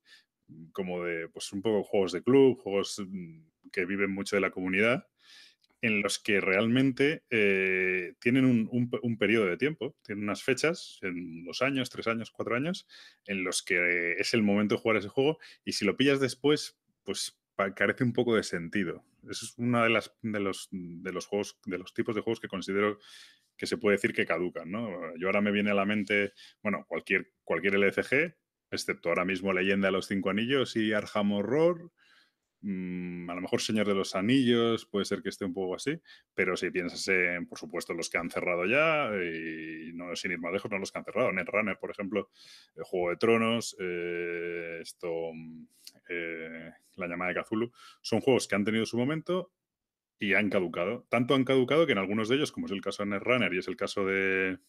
como 0.72 1.04
de, 1.04 1.30
pues 1.30 1.54
un 1.54 1.62
poco 1.62 1.84
juegos 1.84 2.14
de 2.14 2.24
club, 2.24 2.58
juegos 2.58 3.00
mm, 3.08 3.70
que 3.72 3.86
viven 3.86 4.12
mucho 4.12 4.36
de 4.36 4.42
la 4.42 4.50
comunidad, 4.50 5.06
en 5.86 6.02
los 6.02 6.18
que 6.18 6.42
realmente 6.42 7.24
eh, 7.30 8.16
tienen 8.20 8.46
un, 8.46 8.68
un, 8.72 9.18
periodo 9.20 9.46
de 9.46 9.56
tiempo, 9.56 9.96
tienen 10.04 10.24
unas 10.24 10.42
fechas, 10.42 10.98
en 11.04 11.44
dos 11.46 11.62
años, 11.62 11.92
tres 11.92 12.08
años, 12.08 12.32
cuatro 12.32 12.56
años, 12.56 12.88
en 13.26 13.44
los 13.44 13.62
que 13.62 14.14
es 14.14 14.34
el 14.34 14.42
momento 14.42 14.74
de 14.74 14.82
jugar 14.82 14.98
ese 14.98 15.10
juego, 15.10 15.38
y 15.64 15.74
si 15.74 15.86
lo 15.86 15.96
pillas 15.96 16.20
después, 16.20 16.80
pues 17.04 17.40
carece 17.76 18.04
un 18.04 18.14
poco 18.14 18.36
de 18.36 18.42
sentido. 18.42 19.06
Eso 19.30 19.46
es 19.46 19.54
uno 19.58 19.84
de, 19.84 19.90
las, 19.92 20.12
de, 20.24 20.40
los, 20.40 20.70
de 20.72 21.12
los 21.12 21.28
juegos, 21.28 21.60
de 21.66 21.78
los 21.78 21.94
tipos 21.94 22.16
de 22.16 22.22
juegos 22.22 22.40
que 22.40 22.48
considero 22.48 22.98
que 23.56 23.68
se 23.68 23.78
puede 23.78 23.98
decir 23.98 24.14
que 24.14 24.26
caducan, 24.26 24.72
¿no? 24.72 25.16
Yo 25.18 25.28
ahora 25.28 25.42
me 25.42 25.52
viene 25.52 25.70
a 25.70 25.76
la 25.76 25.86
mente, 25.86 26.34
bueno, 26.64 26.84
cualquier, 26.88 27.32
cualquier 27.44 27.76
LCG, 27.76 28.36
excepto 28.72 29.10
ahora 29.10 29.24
mismo 29.24 29.54
Leyenda 29.54 29.90
de 29.90 29.92
los 29.92 30.08
Cinco 30.08 30.32
Anillos 30.32 30.76
y 30.76 30.94
Arkham 30.94 31.32
Horror, 31.32 31.92
mm, 32.66 33.30
a 33.30 33.36
lo 33.36 33.42
mejor 33.42 33.62
Señor 33.62 33.88
de 33.88 33.94
los 33.94 34.16
Anillos, 34.16 34.86
puede 34.86 35.06
ser 35.06 35.22
que 35.22 35.30
esté 35.30 35.46
un 35.46 35.54
poco 35.54 35.76
así, 35.76 36.00
pero 36.34 36.58
si 36.58 36.72
piensas 36.72 37.08
en, 37.08 37.48
por 37.48 37.60
supuesto, 37.60 37.94
los 37.94 38.10
que 38.10 38.18
han 38.18 38.30
cerrado 38.30 38.66
ya, 38.66 39.10
y 39.16 39.94
no 39.94 40.16
sin 40.16 40.32
ir 40.32 40.40
más 40.40 40.52
lejos, 40.52 40.72
no 40.72 40.80
los 40.80 40.92
que 40.92 41.00
han 41.00 41.06
cerrado, 41.06 41.32
Netrunner, 41.32 41.78
por 41.78 41.92
ejemplo, 41.92 42.30
el 42.76 42.84
Juego 42.84 43.10
de 43.12 43.18
Tronos, 43.18 43.76
eh, 43.80 44.80
esto, 44.82 45.32
eh, 46.10 46.72
la 46.96 47.08
llamada 47.08 47.34
de 47.34 47.44
Cthulhu, 47.44 47.72
son 48.02 48.22
juegos 48.22 48.48
que 48.48 48.56
han 48.56 48.66
tenido 48.66 48.86
su 48.86 48.98
momento 48.98 49.52
y 50.18 50.34
han 50.34 50.50
caducado. 50.50 51.06
Tanto 51.10 51.36
han 51.36 51.44
caducado 51.44 51.86
que 51.86 51.92
en 51.92 52.00
algunos 52.00 52.30
de 52.30 52.38
ellos, 52.38 52.52
como 52.52 52.66
es 52.66 52.72
el 52.72 52.82
caso 52.82 53.04
de 53.04 53.10
Netrunner 53.10 53.54
y 53.54 53.60
es 53.60 53.68
el 53.68 53.76
caso 53.76 54.06
de 54.06 54.60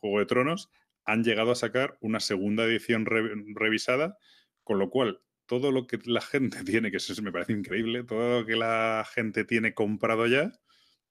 Juego 0.00 0.20
de 0.20 0.26
Tronos, 0.26 0.70
han 1.04 1.22
llegado 1.22 1.52
a 1.52 1.54
sacar 1.54 1.98
una 2.00 2.20
segunda 2.20 2.64
edición 2.64 3.06
revisada, 3.06 4.16
con 4.62 4.78
lo 4.78 4.90
cual 4.90 5.20
todo 5.46 5.72
lo 5.72 5.86
que 5.86 5.98
la 6.04 6.20
gente 6.20 6.58
tiene, 6.64 6.90
que 6.90 6.98
eso 6.98 7.20
me 7.22 7.32
parece 7.32 7.52
increíble, 7.52 8.04
todo 8.04 8.40
lo 8.40 8.46
que 8.46 8.56
la 8.56 9.06
gente 9.12 9.44
tiene 9.44 9.74
comprado 9.74 10.26
ya, 10.26 10.52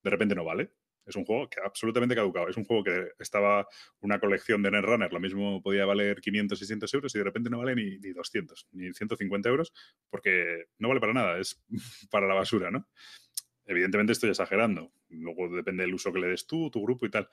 de 0.04 0.10
repente 0.10 0.36
no 0.36 0.46
vale. 0.46 0.72
Es 1.06 1.18
un 1.18 1.26
juego 1.26 1.50
que 1.50 1.60
absolutamente 1.60 2.16
caducado. 2.16 2.48
Es 2.48 2.56
un 2.56 2.64
juego 2.64 2.84
que 2.86 3.10
estaba 3.20 3.68
una 4.00 4.20
colección 4.20 4.64
de 4.64 4.72
Netrunner, 4.72 5.12
lo 5.12 5.20
mismo 5.20 5.62
podía 5.62 5.86
valer 5.86 6.22
500, 6.22 6.58
600 6.58 6.94
euros 6.94 7.16
y 7.16 7.18
de 7.18 7.24
repente 7.26 7.50
no 7.50 7.58
vale 7.58 7.76
ni, 7.76 7.98
ni 8.00 8.14
200, 8.14 8.70
ni 8.72 8.94
150 8.94 9.50
euros, 9.50 9.74
porque 10.10 10.68
no 10.78 10.88
vale 10.88 11.02
para 11.02 11.14
nada, 11.14 11.40
es 11.40 11.62
para 12.10 12.28
la 12.28 12.36
basura, 12.36 12.72
¿no? 12.72 12.88
Evidentemente 13.66 14.12
estoy 14.12 14.30
exagerando, 14.30 14.94
luego 15.10 15.54
depende 15.54 15.84
del 15.84 15.94
uso 15.94 16.12
que 16.12 16.20
le 16.20 16.28
des 16.28 16.48
tú, 16.48 16.70
tu 16.70 16.84
grupo 16.84 17.06
y 17.06 17.10
tal, 17.10 17.30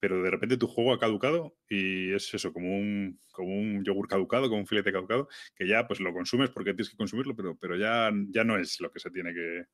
pero 0.00 0.22
de 0.22 0.30
repente 0.30 0.56
tu 0.56 0.66
juego 0.66 0.92
ha 0.92 0.98
caducado 0.98 1.56
y 1.68 2.12
es 2.12 2.32
eso, 2.34 2.52
como 2.52 2.76
un, 2.76 3.20
como 3.32 3.54
un 3.54 3.84
yogur 3.84 4.08
caducado, 4.08 4.48
como 4.48 4.60
un 4.60 4.66
filete 4.66 4.92
caducado, 4.92 5.28
que 5.56 5.66
ya 5.66 5.86
pues 5.86 6.00
lo 6.00 6.12
consumes 6.12 6.50
porque 6.50 6.72
tienes 6.72 6.90
que 6.90 6.96
consumirlo, 6.96 7.34
pero, 7.34 7.56
pero 7.56 7.76
ya, 7.76 8.10
ya 8.28 8.44
no 8.44 8.58
es 8.58 8.80
lo 8.80 8.90
que 8.90 9.00
se 9.00 9.10
tiene 9.10 9.32
que, 9.32 9.64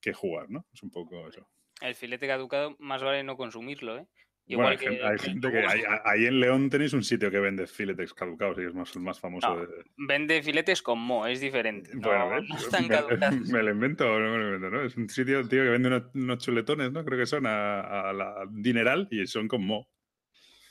que 0.00 0.12
jugar, 0.12 0.50
¿no? 0.50 0.66
Es 0.72 0.82
un 0.82 0.90
poco 0.90 1.28
eso. 1.28 1.48
El 1.80 1.94
filete 1.94 2.26
caducado 2.26 2.76
más 2.78 3.02
vale 3.02 3.24
no 3.24 3.36
consumirlo, 3.36 3.98
¿eh? 3.98 4.06
Igual 4.46 4.72
hay, 4.72 4.76
que, 4.76 4.88
gente, 4.88 5.06
hay 5.06 5.18
gente 5.18 5.50
que. 5.50 5.64
Ahí 6.04 6.26
en 6.26 6.38
León 6.38 6.68
tenéis 6.68 6.92
un 6.92 7.02
sitio 7.02 7.30
que 7.30 7.40
vende 7.40 7.66
filetes 7.66 8.12
caducados 8.12 8.58
y 8.58 8.66
es 8.66 8.74
más, 8.74 8.94
el 8.94 9.00
más 9.00 9.18
famoso. 9.18 9.56
de... 9.56 9.84
Vende 9.96 10.42
filetes 10.42 10.82
con 10.82 10.98
mo, 10.98 11.26
es 11.26 11.40
diferente. 11.40 11.90
Bueno, 11.94 12.40
no, 12.42 12.56
están 12.56 12.86
caducados. 12.86 13.40
Me, 13.50 13.62
lo 13.62 13.70
invento 13.70 14.04
no 14.04 14.32
me 14.32 14.38
lo 14.38 14.54
invento, 14.54 14.70
¿no? 14.70 14.82
Es 14.84 14.96
un 14.96 15.08
sitio, 15.08 15.48
tío, 15.48 15.62
que 15.62 15.70
vende 15.70 16.02
unos, 16.14 16.38
chuletones, 16.38 16.92
¿no? 16.92 17.04
Creo 17.04 17.18
que 17.18 17.26
son 17.26 17.46
a, 17.46 18.12
la 18.12 18.44
dineral 18.50 19.08
y 19.10 19.26
son 19.26 19.48
con 19.48 19.64
mo. 19.64 19.88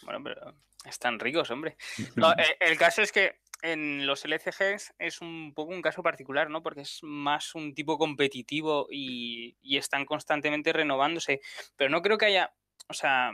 Bueno, 0.03 0.22
pero 0.24 0.56
están 0.86 1.20
ricos, 1.20 1.50
hombre. 1.50 1.75
No, 2.15 2.32
el, 2.34 2.39
eh, 2.44 2.58
el 2.60 2.77
caso 2.77 3.01
es 3.01 3.12
que 3.12 3.39
en 3.63 4.06
los 4.06 4.24
LCGs 4.24 4.94
es 5.00 5.22
un 5.22 5.53
poco 5.56 5.74
un 5.74 5.82
caso 5.82 6.03
particular, 6.03 6.50
¿no? 6.50 6.62
Porque 6.62 6.82
es 6.82 7.00
más 7.01 7.56
un 7.56 7.74
tipo 7.74 7.98
competitivo 7.98 8.88
y, 8.92 9.58
y, 9.63 9.77
están 9.77 10.06
constantemente 10.06 10.74
renovándose. 10.74 11.42
Pero 11.75 11.89
no 11.89 12.01
creo 12.01 12.18
que 12.18 12.25
haya, 12.25 12.53
o 12.88 12.94
sea, 12.94 13.32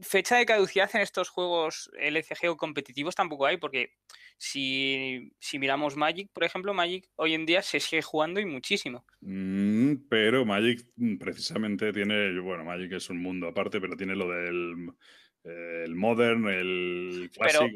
fecha 0.00 0.36
de 0.36 0.46
caducidad 0.46 0.90
en 0.94 1.02
estos 1.02 1.28
juegos 1.28 1.90
LCG 1.98 2.50
o 2.50 2.56
competitivos 2.56 3.14
tampoco 3.14 3.46
hay, 3.46 3.56
porque 3.56 3.94
si, 4.38 5.32
miramos 5.54 5.96
Magic, 5.96 6.30
por 6.32 6.44
ejemplo, 6.44 6.72
Magic 6.72 7.08
hoy 7.16 7.34
en 7.34 7.46
día 7.46 7.62
se 7.62 7.80
sigue 7.80 8.02
jugando 8.02 8.40
y 8.40 8.46
muchísimo. 8.46 9.04
Mm, 9.20 10.08
pero 10.08 10.44
Magic 10.44 10.86
mm, 10.96 11.18
precisamente 11.18 11.92
tiene, 11.92 12.38
bueno, 12.40 12.64
Magic 12.64 12.92
es 12.92 13.10
un 13.10 13.22
mundo 13.22 13.48
aparte, 13.48 13.80
pero 13.80 13.96
tiene 13.96 14.16
lo 14.16 14.28
del 14.30 14.92
el 15.44 15.94
Modern, 15.94 16.48
el 16.48 17.30
Classic. 17.32 17.72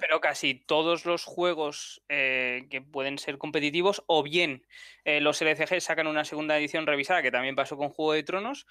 Pero, 0.00 0.20
casi 0.20 0.54
todos 0.54 1.06
los 1.06 1.24
juegos 1.24 2.02
eh, 2.08 2.66
que 2.70 2.80
pueden 2.82 3.18
ser 3.18 3.36
competitivos, 3.36 4.04
o 4.06 4.22
bien 4.22 4.64
eh, 5.04 5.20
los 5.20 5.42
LCG 5.42 5.80
sacan 5.80 6.06
una 6.06 6.24
segunda 6.24 6.56
edición 6.56 6.86
revisada, 6.86 7.22
que 7.22 7.32
también 7.32 7.56
pasó 7.56 7.76
con 7.76 7.88
Juego 7.88 8.12
de 8.12 8.22
Tronos, 8.22 8.66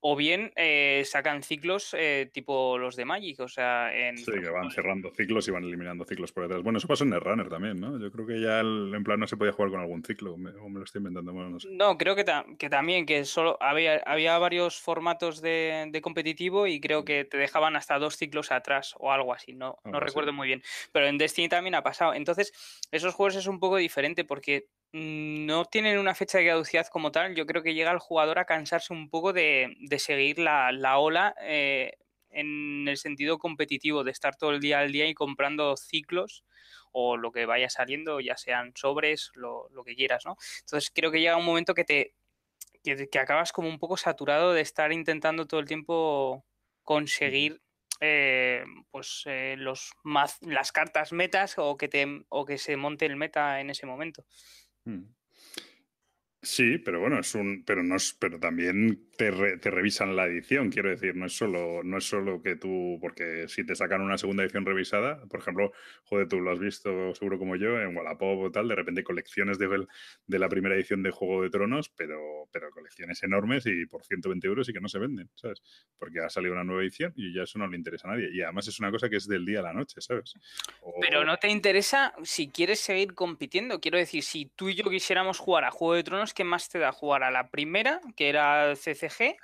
o 0.00 0.14
bien 0.14 0.52
eh, 0.54 1.02
sacan 1.04 1.42
ciclos 1.42 1.94
eh, 1.98 2.30
tipo 2.32 2.78
los 2.78 2.94
de 2.94 3.04
Magic, 3.04 3.40
o 3.40 3.48
sea... 3.48 3.92
En, 3.94 4.16
sí, 4.16 4.30
que 4.30 4.50
van 4.50 4.70
cerrando 4.70 5.10
ciclos 5.12 5.48
y 5.48 5.50
van 5.50 5.64
eliminando 5.64 6.04
ciclos 6.04 6.32
por 6.32 6.44
detrás. 6.44 6.62
Bueno, 6.62 6.78
eso 6.78 6.86
pasó 6.86 7.04
en 7.04 7.10
Netrunner 7.10 7.48
también, 7.48 7.80
¿no? 7.80 7.98
Yo 7.98 8.10
creo 8.12 8.26
que 8.26 8.40
ya 8.40 8.60
en 8.60 9.02
plan 9.02 9.18
no 9.18 9.26
se 9.26 9.36
podía 9.36 9.52
jugar 9.52 9.72
con 9.72 9.80
algún 9.80 10.04
ciclo, 10.04 10.34
o 10.34 10.36
me 10.36 10.52
lo 10.52 10.84
estoy 10.84 11.00
inventando. 11.00 11.32
no, 11.32 11.98
creo 11.98 12.14
que, 12.14 12.24
que, 12.58 12.70
también, 12.70 13.06
que 13.06 13.24
solo 13.24 13.56
había, 13.60 13.96
había 14.06 14.38
varios 14.38 14.80
formatos 14.80 15.40
de, 15.40 15.98
competitivo 16.02 16.66
y 16.66 16.80
creo 16.80 17.04
que 17.04 17.24
te 17.24 17.36
dejaban 17.36 17.74
hasta 17.74 17.98
dos 17.98 18.16
ciclos 18.16 18.52
atrás 18.52 18.94
o 18.98 19.10
algo 19.10 19.34
así, 19.34 19.54
no, 19.54 19.78
no 19.84 19.98
recuerdo 19.98 20.32
muy 20.32 20.46
bien. 20.46 20.62
Pero 20.92 21.06
en 21.06 21.18
Destiny 21.18 21.48
también 21.48 21.74
ha 21.74 21.82
pasado. 21.82 22.14
Entonces, 22.14 22.52
esos 22.92 23.14
juegos 23.14 23.34
es 23.34 23.46
un 23.46 23.58
poco 23.58 23.76
diferente 23.76 24.24
porque 24.24 24.68
Mm, 24.68 24.77
no 24.92 25.64
tienen 25.66 25.98
una 25.98 26.14
fecha 26.14 26.38
de 26.38 26.46
caducidad 26.46 26.86
como 26.86 27.12
tal. 27.12 27.34
Yo 27.34 27.46
creo 27.46 27.62
que 27.62 27.74
llega 27.74 27.90
el 27.90 27.98
jugador 27.98 28.38
a 28.38 28.46
cansarse 28.46 28.92
un 28.92 29.10
poco 29.10 29.32
de, 29.32 29.76
seguir 29.98 30.38
la, 30.38 30.98
ola 30.98 31.34
eh, 31.42 31.92
en 32.30 32.86
el 32.88 32.96
sentido 32.96 33.38
competitivo, 33.38 34.04
de 34.04 34.10
estar 34.10 34.36
todo 34.36 34.50
el 34.50 34.60
día 34.60 34.80
al 34.80 34.92
día 34.92 35.06
y 35.06 35.14
comprando 35.14 35.76
ciclos 35.76 36.44
o 36.92 37.16
lo 37.16 37.32
que 37.32 37.46
vaya 37.46 37.68
saliendo, 37.68 38.20
ya 38.20 38.36
sean 38.36 38.72
sobres, 38.74 39.30
lo, 39.34 39.68
que 39.84 39.94
quieras, 39.94 40.24
¿no? 40.24 40.36
Entonces 40.60 40.90
creo 40.94 41.10
que 41.10 41.20
llega 41.20 41.36
un 41.36 41.44
momento 41.44 41.74
que 41.74 41.84
te 41.84 42.14
que, 42.82 43.18
acabas 43.18 43.52
como 43.52 43.68
un 43.68 43.78
poco 43.78 43.96
saturado 43.96 44.52
de 44.52 44.62
estar 44.62 44.92
intentando 44.92 45.46
todo 45.46 45.60
el 45.60 45.66
tiempo 45.66 46.44
conseguir 46.82 47.60
eh, 48.00 48.64
pues 48.90 49.24
eh, 49.26 49.56
los 49.58 49.92
las 50.40 50.72
cartas 50.72 51.12
metas 51.12 51.58
o 51.58 51.76
que 51.76 51.88
te 51.88 52.06
o 52.28 52.44
que 52.44 52.56
se 52.56 52.76
monte 52.76 53.06
el 53.06 53.16
meta 53.16 53.60
en 53.60 53.70
ese 53.70 53.86
momento. 53.86 54.24
Hmm. 54.88 55.04
Sí, 56.42 56.78
pero 56.78 57.00
bueno, 57.00 57.18
es 57.18 57.34
un, 57.34 57.64
pero 57.64 57.82
no 57.82 57.96
es, 57.96 58.16
pero 58.18 58.38
también 58.38 59.07
te, 59.18 59.58
te, 59.58 59.70
revisan 59.72 60.14
la 60.14 60.26
edición, 60.26 60.70
quiero 60.70 60.90
decir, 60.90 61.16
no 61.16 61.26
es 61.26 61.36
solo, 61.36 61.82
no 61.82 61.98
es 61.98 62.04
solo 62.04 62.40
que 62.40 62.54
tú, 62.54 62.98
porque 63.00 63.48
si 63.48 63.66
te 63.66 63.74
sacan 63.74 64.00
una 64.00 64.16
segunda 64.16 64.44
edición 64.44 64.64
revisada, 64.64 65.20
por 65.28 65.40
ejemplo, 65.40 65.72
joder, 66.04 66.28
tú 66.28 66.40
lo 66.40 66.52
has 66.52 66.60
visto 66.60 67.12
seguro 67.16 67.36
como 67.36 67.56
yo 67.56 67.80
en 67.80 67.96
Wallapop 67.96 68.38
o 68.38 68.52
tal, 68.52 68.68
de 68.68 68.76
repente 68.76 69.02
colecciones 69.02 69.58
de, 69.58 69.86
de 70.24 70.38
la 70.38 70.48
primera 70.48 70.76
edición 70.76 71.02
de 71.02 71.10
Juego 71.10 71.42
de 71.42 71.50
Tronos, 71.50 71.88
pero, 71.88 72.48
pero 72.52 72.70
colecciones 72.70 73.20
enormes 73.24 73.66
y 73.66 73.86
por 73.86 74.04
120 74.04 74.46
euros 74.46 74.68
y 74.68 74.72
que 74.72 74.80
no 74.80 74.88
se 74.88 75.00
venden, 75.00 75.28
¿sabes? 75.34 75.64
Porque 75.98 76.20
ha 76.20 76.30
salido 76.30 76.54
una 76.54 76.62
nueva 76.62 76.82
edición 76.82 77.12
y 77.16 77.34
ya 77.34 77.42
eso 77.42 77.58
no 77.58 77.66
le 77.66 77.76
interesa 77.76 78.06
a 78.06 78.12
nadie. 78.12 78.30
Y 78.32 78.42
además 78.42 78.68
es 78.68 78.78
una 78.78 78.92
cosa 78.92 79.10
que 79.10 79.16
es 79.16 79.26
del 79.26 79.44
día 79.44 79.58
a 79.58 79.64
la 79.64 79.72
noche, 79.72 80.00
¿sabes? 80.00 80.34
Pero 81.00 81.24
no 81.24 81.38
te 81.38 81.48
interesa 81.48 82.14
si 82.22 82.50
quieres 82.50 82.78
seguir 82.78 83.14
compitiendo, 83.14 83.80
quiero 83.80 83.98
decir, 83.98 84.22
si 84.22 84.46
tú 84.46 84.68
y 84.68 84.76
yo 84.76 84.88
quisiéramos 84.88 85.40
jugar 85.40 85.64
a 85.64 85.72
Juego 85.72 85.94
de 85.94 86.04
Tronos, 86.04 86.34
¿qué 86.34 86.44
más 86.44 86.68
te 86.68 86.78
da? 86.78 86.92
¿Jugar 86.92 87.24
a 87.24 87.32
la 87.32 87.50
primera, 87.50 88.00
que 88.14 88.28
era 88.28 88.76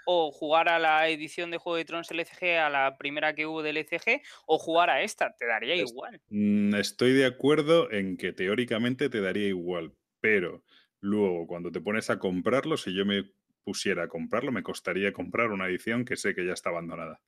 O 0.06 0.30
jugar 0.30 0.68
a 0.68 0.78
la 0.78 1.08
edición 1.08 1.50
de 1.50 1.58
Juego 1.58 1.76
de 1.76 1.84
Tronos 1.84 2.10
LCG, 2.10 2.58
a 2.58 2.70
la 2.70 2.96
primera 2.96 3.34
que 3.34 3.46
hubo 3.46 3.62
del 3.62 3.76
LCG, 3.76 4.22
o 4.46 4.58
jugar 4.58 4.90
a 4.90 5.02
esta? 5.02 5.34
Te 5.36 5.46
daría 5.46 5.74
igual. 5.76 6.20
Mm, 6.28 6.74
estoy 6.74 7.12
de 7.12 7.26
acuerdo 7.26 7.90
en 7.90 8.16
que 8.16 8.32
teóricamente 8.32 9.08
te 9.08 9.20
daría 9.20 9.48
igual, 9.48 9.92
pero 10.20 10.64
luego 11.00 11.46
cuando 11.46 11.70
te 11.70 11.80
pones 11.80 12.10
a 12.10 12.18
comprarlo, 12.18 12.76
si 12.76 12.94
yo 12.94 13.04
me 13.04 13.24
pusiera 13.62 14.04
a 14.04 14.08
comprarlo, 14.08 14.52
me 14.52 14.62
costaría 14.62 15.12
comprar 15.12 15.50
una 15.50 15.66
edición 15.66 16.04
que 16.04 16.16
sé 16.16 16.34
que 16.34 16.46
ya 16.46 16.52
está 16.52 16.70
abandonada. 16.70 17.20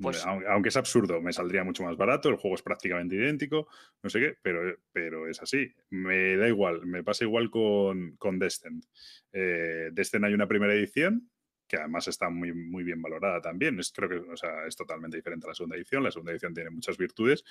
Pues 0.00 0.24
aunque 0.24 0.68
es 0.68 0.76
absurdo, 0.76 1.20
me 1.20 1.32
saldría 1.32 1.64
mucho 1.64 1.82
más 1.82 1.96
barato, 1.96 2.28
el 2.28 2.36
juego 2.36 2.54
es 2.54 2.62
prácticamente 2.62 3.16
idéntico, 3.16 3.66
no 4.00 4.08
sé 4.08 4.20
qué, 4.20 4.36
pero, 4.40 4.76
pero 4.92 5.28
es 5.28 5.42
así. 5.42 5.74
Me 5.90 6.36
da 6.36 6.46
igual, 6.46 6.86
me 6.86 7.02
pasa 7.02 7.24
igual 7.24 7.50
con, 7.50 8.16
con 8.16 8.38
Descent. 8.38 8.84
Eh, 9.32 9.88
Descent 9.92 10.24
hay 10.24 10.34
una 10.34 10.46
primera 10.46 10.72
edición 10.72 11.28
que 11.68 11.76
además 11.76 12.08
está 12.08 12.30
muy, 12.30 12.52
muy 12.52 12.82
bien 12.82 13.00
valorada 13.02 13.40
también. 13.40 13.78
Es, 13.78 13.92
creo 13.92 14.08
que 14.08 14.16
o 14.16 14.36
sea, 14.36 14.66
es 14.66 14.74
totalmente 14.74 15.16
diferente 15.16 15.46
a 15.46 15.50
la 15.50 15.54
segunda 15.54 15.76
edición. 15.76 16.02
La 16.02 16.10
segunda 16.10 16.32
edición 16.32 16.54
tiene 16.54 16.70
muchas 16.70 16.96
virtudes, 16.96 17.44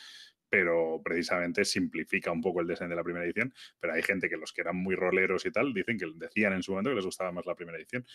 pero 0.49 0.99
precisamente 1.03 1.63
simplifica 1.63 2.31
un 2.31 2.41
poco 2.41 2.61
el 2.61 2.67
diseño 2.67 2.89
de 2.89 2.95
la 2.95 3.03
primera 3.03 3.25
edición. 3.25 3.53
Pero 3.79 3.93
hay 3.93 4.01
gente 4.01 4.27
que 4.27 4.37
los 4.37 4.51
que 4.51 4.61
eran 4.61 4.75
muy 4.75 4.95
roleros 4.95 5.45
y 5.45 5.51
tal, 5.51 5.73
dicen 5.73 5.97
que 5.97 6.07
decían 6.15 6.53
en 6.53 6.63
su 6.63 6.71
momento 6.71 6.89
que 6.89 6.95
les 6.95 7.05
gustaba 7.05 7.31
más 7.31 7.45
la 7.45 7.55
primera 7.55 7.77
edición. 7.77 8.05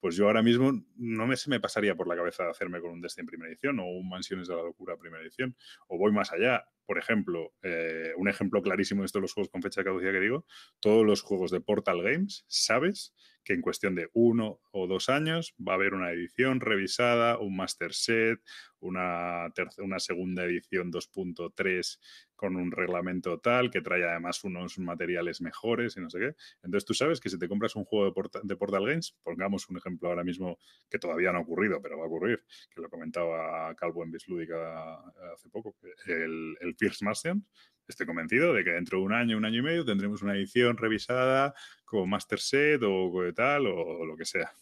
Pues 0.00 0.14
yo 0.14 0.26
ahora 0.26 0.42
mismo 0.42 0.72
no 0.96 1.26
me, 1.26 1.36
se 1.36 1.50
me 1.50 1.60
pasaría 1.60 1.96
por 1.96 2.06
la 2.06 2.14
cabeza 2.14 2.48
hacerme 2.48 2.80
con 2.80 2.90
un 2.90 3.00
Destiny 3.00 3.26
primera 3.26 3.50
edición 3.50 3.80
o 3.80 3.86
un 3.86 4.08
Mansiones 4.08 4.48
de 4.48 4.54
la 4.54 4.62
Locura 4.62 4.96
primera 4.96 5.22
edición. 5.22 5.56
O 5.88 5.98
voy 5.98 6.12
más 6.12 6.30
allá. 6.32 6.64
Por 6.86 6.98
ejemplo, 6.98 7.52
eh, 7.62 8.12
un 8.16 8.28
ejemplo 8.28 8.62
clarísimo 8.62 9.02
de 9.02 9.06
esto 9.06 9.18
de 9.18 9.22
los 9.22 9.34
juegos 9.34 9.50
con 9.50 9.62
fecha 9.62 9.80
de 9.80 9.86
caducidad 9.86 10.12
que 10.12 10.20
digo, 10.20 10.46
todos 10.80 11.04
los 11.04 11.20
juegos 11.20 11.50
de 11.50 11.60
Portal 11.60 12.02
Games, 12.02 12.44
sabes 12.48 13.14
que 13.48 13.54
en 13.54 13.62
cuestión 13.62 13.94
de 13.94 14.10
uno 14.12 14.60
o 14.72 14.86
dos 14.86 15.08
años 15.08 15.54
va 15.58 15.72
a 15.72 15.76
haber 15.76 15.94
una 15.94 16.10
edición 16.10 16.60
revisada, 16.60 17.38
un 17.38 17.56
master 17.56 17.94
set, 17.94 18.42
una, 18.78 19.50
segunda 19.96 20.44
edición 20.44 20.92
2.3 20.92 21.98
con 22.36 22.56
un 22.56 22.70
reglamento 22.70 23.40
tal, 23.40 23.70
que 23.70 23.80
trae 23.80 24.04
además 24.04 24.44
unos 24.44 24.78
materiales 24.78 25.40
mejores 25.40 25.96
y 25.96 26.00
no 26.02 26.10
sé 26.10 26.18
qué. 26.18 26.36
Entonces 26.62 26.84
tú 26.84 26.92
sabes 26.92 27.20
que 27.20 27.30
si 27.30 27.38
te 27.38 27.48
compras 27.48 27.74
un 27.74 27.86
juego 27.86 28.12
de, 28.42 28.56
Portal 28.56 28.84
Games, 28.84 29.16
pongamos 29.22 29.66
un 29.70 29.78
ejemplo 29.78 30.10
ahora 30.10 30.24
mismo 30.24 30.58
que 30.90 30.98
todavía 30.98 31.32
no 31.32 31.38
ha 31.38 31.40
ocurrido, 31.40 31.80
pero 31.80 31.96
va 31.96 32.04
a 32.04 32.08
ocurrir, 32.08 32.44
que 32.74 32.82
lo 32.82 32.90
comentaba 32.90 33.74
Calvo 33.76 34.04
en 34.04 34.10
Bislúdica 34.10 34.96
hace 35.32 35.48
poco, 35.48 35.74
el, 36.06 36.54
el 36.60 36.74
First 36.76 37.00
Martian, 37.00 37.46
estoy 37.88 38.06
convencido 38.06 38.52
de 38.52 38.64
que 38.64 38.70
dentro 38.70 38.98
de 38.98 39.04
un 39.04 39.12
año, 39.12 39.36
un 39.36 39.44
año 39.44 39.60
y 39.60 39.62
medio 39.62 39.84
tendremos 39.84 40.22
una 40.22 40.34
edición 40.34 40.76
revisada 40.76 41.54
con 41.84 42.08
Master 42.08 42.38
Set 42.38 42.82
o 42.84 43.10
tal 43.34 43.66
o, 43.66 44.04
lo 44.04 44.16
que 44.16 44.24
sea. 44.24 44.52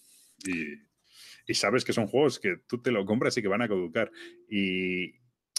Y, 0.47 1.55
sabes 1.55 1.85
que 1.85 1.93
son 1.93 2.07
juegos 2.07 2.39
que 2.39 2.59
tú 2.69 2.81
te 2.81 2.91
lo 2.91 3.05
compras 3.05 3.37
y 3.37 3.43
que 3.43 3.49
van 3.49 3.63
a 3.63 3.69
caducar. 3.69 4.11
Y 4.49 5.15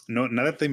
no, 0.07 0.27
nada 0.29 0.55
te... 0.55 0.69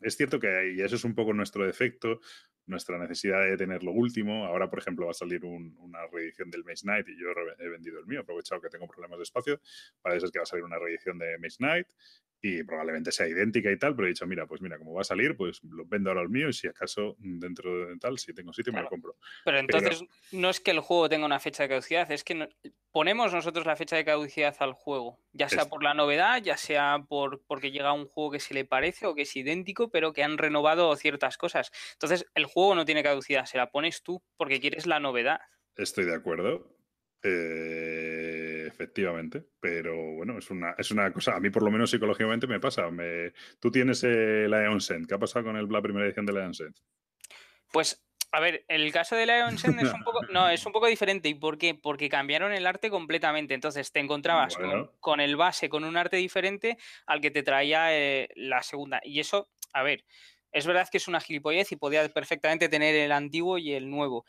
Es 0.00 0.16
cierto 0.16 0.40
que 0.40 0.82
eso 0.82 0.96
es 0.96 1.04
un 1.04 1.14
poco 1.14 1.32
nuestro 1.32 1.64
defecto, 1.64 2.20
nuestra 2.66 2.98
necesidad 2.98 3.44
de 3.44 3.56
tener 3.56 3.84
lo 3.84 3.92
último. 3.92 4.46
Ahora, 4.46 4.68
por 4.68 4.80
ejemplo, 4.80 5.06
va 5.06 5.12
a 5.12 5.14
salir 5.14 5.44
una 5.44 6.06
reedición 6.10 6.50
del 6.50 6.64
Maze 6.64 6.82
Knight 6.82 7.08
y 7.08 7.20
yo 7.20 7.28
he 7.58 7.68
vendido 7.68 8.00
el 8.00 8.06
mío, 8.06 8.20
aprovechado 8.20 8.60
que 8.60 8.68
tengo 8.68 8.88
problemas 8.88 9.18
de 9.18 9.24
espacio. 9.24 9.60
Parece 10.00 10.22
ser 10.22 10.30
que 10.30 10.38
va 10.40 10.42
a 10.42 10.46
salir 10.46 10.64
una 10.64 10.78
reedición 10.78 11.18
de 11.18 11.38
Maze 11.38 11.58
Knight 11.58 11.86
y 12.44 12.64
probablemente 12.64 13.12
sea 13.12 13.28
idéntica 13.28 13.70
y 13.70 13.78
tal, 13.78 13.94
pero 13.94 14.08
he 14.08 14.10
dicho, 14.10 14.26
mira, 14.26 14.46
pues 14.46 14.60
mira, 14.60 14.76
como 14.76 14.94
va 14.94 15.02
a 15.02 15.04
salir, 15.04 15.36
pues 15.36 15.62
lo 15.62 15.86
vendo 15.86 16.10
ahora 16.10 16.22
al 16.22 16.28
mío 16.28 16.48
y 16.48 16.52
si 16.52 16.66
acaso 16.66 17.14
dentro 17.18 17.86
de 17.86 17.96
tal, 17.98 18.18
si 18.18 18.34
tengo 18.34 18.52
sitio, 18.52 18.72
me 18.72 18.82
lo 18.82 18.88
compro. 18.88 19.16
Pero 19.44 19.58
entonces 19.60 20.04
no 20.32 20.50
es 20.50 20.58
que 20.58 20.72
el 20.72 20.80
juego 20.80 21.08
tenga 21.08 21.24
una 21.24 21.38
fecha 21.38 21.62
de 21.62 21.68
caducidad, 21.68 22.10
es 22.10 22.24
que 22.24 22.48
ponemos 22.90 23.32
nosotros 23.32 23.64
la 23.64 23.76
fecha 23.76 23.94
de 23.94 24.04
caducidad 24.04 24.56
al 24.58 24.72
juego, 24.72 25.20
ya 25.32 25.48
sea 25.48 25.66
por 25.66 25.84
la 25.84 25.94
novedad, 25.94 26.42
ya 26.42 26.56
sea 26.56 27.04
por 27.08 27.42
porque 27.46 27.70
llega 27.70 27.92
un 27.92 28.06
juego 28.06 28.32
que 28.32 28.40
se 28.40 28.54
le 28.54 28.64
parece 28.64 29.06
o 29.06 29.14
que 29.14 29.22
es 29.22 29.36
idéntico, 29.36 29.88
pero 29.88 30.12
que 30.12 30.24
han 30.24 30.36
renovado 30.36 30.94
ciertas 30.96 31.38
cosas. 31.38 31.70
Entonces 31.92 32.26
el 32.34 32.46
juego 32.46 32.74
no 32.74 32.84
tiene 32.84 33.04
caducidad, 33.04 33.44
se 33.44 33.56
la 33.56 33.70
pones 33.70 34.02
tú 34.02 34.20
porque 34.36 34.60
quieres 34.60 34.86
la 34.88 34.98
novedad. 34.98 35.38
Estoy 35.76 36.06
de 36.06 36.14
acuerdo, 36.14 36.76
eh, 37.22 38.31
efectivamente, 38.82 39.44
pero 39.60 39.94
bueno, 40.16 40.38
es 40.38 40.50
una, 40.50 40.74
es 40.76 40.90
una 40.90 41.12
cosa, 41.12 41.36
a 41.36 41.40
mí 41.40 41.50
por 41.50 41.62
lo 41.62 41.70
menos 41.70 41.90
psicológicamente 41.90 42.46
me 42.46 42.60
pasa. 42.60 42.90
Me, 42.90 43.32
tú 43.60 43.70
tienes 43.70 44.02
el 44.04 44.52
Aeon 44.52 44.80
Send, 44.80 45.06
¿qué 45.06 45.14
ha 45.14 45.18
pasado 45.18 45.44
con 45.44 45.56
el, 45.56 45.68
la 45.68 45.80
primera 45.80 46.04
edición 46.04 46.26
del 46.26 46.38
Aeon 46.38 46.54
Send? 46.54 46.74
Pues, 47.70 48.04
a 48.32 48.40
ver, 48.40 48.64
el 48.68 48.90
caso 48.92 49.14
del 49.14 49.30
Aeon 49.30 49.58
Send 49.58 49.80
es 49.80 49.92
un 49.92 50.02
poco, 50.02 50.20
no, 50.32 50.48
es 50.48 50.66
un 50.66 50.72
poco 50.72 50.86
diferente. 50.86 51.28
¿Y 51.28 51.34
por 51.34 51.58
qué? 51.58 51.74
Porque 51.74 52.08
cambiaron 52.08 52.52
el 52.52 52.66
arte 52.66 52.90
completamente. 52.90 53.54
Entonces 53.54 53.92
te 53.92 54.00
encontrabas 54.00 54.56
con, 55.00 55.20
el 55.20 55.36
base, 55.36 55.68
con 55.68 55.84
un 55.84 55.96
arte 55.96 56.16
diferente 56.16 56.76
al 57.06 57.20
que 57.20 57.30
te 57.30 57.42
traía 57.42 57.96
eh, 57.96 58.28
la 58.34 58.62
segunda. 58.62 59.00
Y 59.04 59.20
eso, 59.20 59.48
a 59.72 59.82
ver, 59.82 60.04
es 60.52 60.66
verdad 60.66 60.88
que 60.90 60.98
es 60.98 61.08
una 61.08 61.20
gilipollez 61.20 61.72
y 61.72 61.76
podía 61.76 62.06
perfectamente 62.08 62.68
tener 62.68 62.94
el 62.94 63.12
antiguo 63.12 63.58
y 63.58 63.72
el 63.72 63.88
nuevo, 63.88 64.24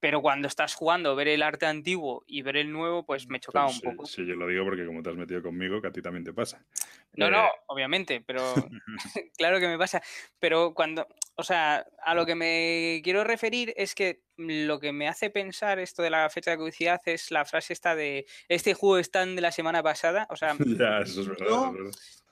pero 0.00 0.22
cuando 0.22 0.48
estás 0.48 0.74
jugando, 0.74 1.16
ver 1.16 1.28
el 1.28 1.42
arte 1.42 1.66
antiguo 1.66 2.24
y 2.26 2.42
ver 2.42 2.56
el 2.56 2.72
nuevo, 2.72 3.04
pues 3.04 3.28
me 3.28 3.40
chocaba 3.40 3.68
un 3.68 3.80
poco. 3.80 4.06
Sí, 4.06 4.24
yo 4.26 4.34
lo 4.34 4.46
digo 4.46 4.64
porque 4.64 4.86
como 4.86 5.02
te 5.02 5.10
has 5.10 5.16
metido 5.16 5.42
conmigo, 5.42 5.80
que 5.80 5.88
a 5.88 5.92
ti 5.92 6.00
también 6.02 6.24
te 6.24 6.32
pasa. 6.32 6.64
No, 7.14 7.30
no, 7.30 7.46
eh, 7.46 7.50
obviamente, 7.66 8.22
pero 8.24 8.42
claro 9.38 9.58
que 9.58 9.66
me 9.66 9.78
pasa. 9.78 10.02
Pero 10.38 10.72
cuando, 10.74 11.06
o 11.34 11.42
sea, 11.42 11.84
a 12.04 12.14
lo 12.14 12.26
que 12.26 12.34
me 12.34 13.00
quiero 13.02 13.24
referir 13.24 13.74
es 13.76 13.94
que 13.94 14.22
lo 14.36 14.78
que 14.78 14.92
me 14.92 15.08
hace 15.08 15.30
pensar 15.30 15.80
esto 15.80 16.02
de 16.02 16.10
la 16.10 16.30
fecha 16.30 16.52
de 16.52 16.58
caducidad 16.58 17.00
es 17.06 17.30
la 17.32 17.44
frase 17.44 17.72
esta 17.72 17.96
de 17.96 18.26
este 18.48 18.74
juego 18.74 18.98
es 18.98 19.10
tan 19.10 19.34
de 19.34 19.42
la 19.42 19.52
semana 19.52 19.82
pasada. 19.82 20.26
O 20.30 20.36
sea, 20.36 20.56
ya, 20.78 21.00
eso 21.00 21.22
es 21.22 21.28
verdad 21.28 21.72
no 21.72 21.88
es 21.88 22.24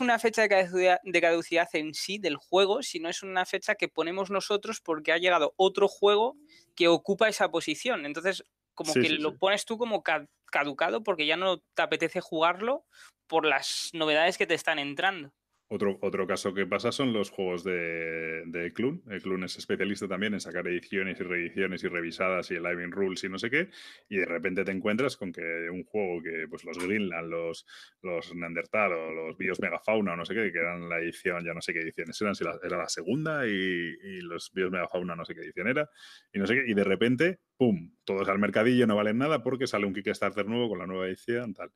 una 0.00 0.18
fecha 0.18 0.42
de 0.42 1.20
caducidad, 1.20 1.68
en 1.72 1.94
sí 1.94 2.18
del 2.18 2.36
juego, 2.36 2.82
sino 2.82 3.08
es 3.08 3.22
una 3.22 3.46
fecha 3.46 3.74
que 3.74 3.88
ponemos 3.88 4.30
nosotros 4.30 4.80
porque 4.80 5.12
ha 5.12 5.18
llegado 5.18 5.54
otro 5.56 5.88
juego 5.88 6.36
que 6.76 6.88
ocupa 6.88 7.28
esa 7.28 7.50
posición. 7.50 8.06
Entonces, 8.06 8.44
como 8.74 8.92
que 8.94 9.08
lo 9.10 9.38
pones 9.38 9.64
tú 9.64 9.78
como 9.78 10.02
caducado 10.46 11.02
porque 11.02 11.26
ya 11.26 11.36
no 11.36 11.58
te 11.74 11.82
apetece 11.82 12.20
jugarlo 12.20 12.86
por 13.26 13.46
las 13.46 13.90
novedades 13.92 14.38
que 14.38 14.46
te 14.46 14.54
están 14.54 14.78
entrando. 14.78 15.32
Otro, 15.72 15.98
otro 16.02 16.26
caso 16.26 16.52
que 16.52 16.66
pasa 16.66 16.90
son 16.90 17.12
los 17.12 17.30
juegos 17.30 17.62
de, 17.62 18.42
de 18.46 18.72
Clun. 18.72 19.04
El 19.08 19.22
Clun 19.22 19.44
es 19.44 19.56
especialista 19.56 20.08
también 20.08 20.34
en 20.34 20.40
sacar 20.40 20.66
ediciones 20.66 21.20
y 21.20 21.22
reediciones 21.22 21.84
y 21.84 21.86
revisadas 21.86 22.50
y 22.50 22.56
el 22.56 22.64
living 22.64 22.90
rules 22.90 23.22
y 23.22 23.28
no 23.28 23.38
sé 23.38 23.50
qué. 23.50 23.70
Y 24.08 24.16
de 24.16 24.26
repente 24.26 24.64
te 24.64 24.72
encuentras 24.72 25.16
con 25.16 25.32
que 25.32 25.70
un 25.70 25.84
juego 25.84 26.22
que 26.24 26.48
pues 26.48 26.64
los 26.64 26.76
Greenland, 26.76 27.30
los, 27.30 27.64
los 28.02 28.34
Neandertal 28.34 28.92
o 28.92 29.12
los 29.12 29.38
Bios 29.38 29.60
Megafauna 29.60 30.14
o 30.14 30.16
no 30.16 30.24
sé 30.24 30.34
qué, 30.34 30.50
que 30.50 30.58
eran 30.58 30.88
la 30.88 30.98
edición, 30.98 31.44
ya 31.44 31.54
no 31.54 31.60
sé 31.60 31.72
qué 31.72 31.82
ediciones 31.82 32.20
eran, 32.20 32.34
si 32.34 32.42
era 32.64 32.76
la 32.76 32.88
segunda 32.88 33.46
y, 33.46 33.50
y 33.52 34.20
los 34.22 34.50
Bios 34.52 34.72
Megafauna 34.72 35.14
no 35.14 35.24
sé 35.24 35.36
qué 35.36 35.42
edición 35.42 35.68
era. 35.68 35.88
Y 36.32 36.40
no 36.40 36.48
sé 36.48 36.54
qué. 36.54 36.64
Y 36.66 36.74
de 36.74 36.82
repente 36.82 37.38
¡pum! 37.60 37.90
Todos 38.04 38.26
al 38.30 38.38
mercadillo 38.38 38.86
no 38.86 38.96
valen 38.96 39.18
nada 39.18 39.42
porque 39.42 39.66
sale 39.66 39.84
un 39.84 39.92
Kickstarter 39.92 40.46
nuevo 40.46 40.70
con 40.70 40.78
la 40.78 40.86
nueva 40.86 41.06
edición, 41.06 41.52
tal. 41.52 41.70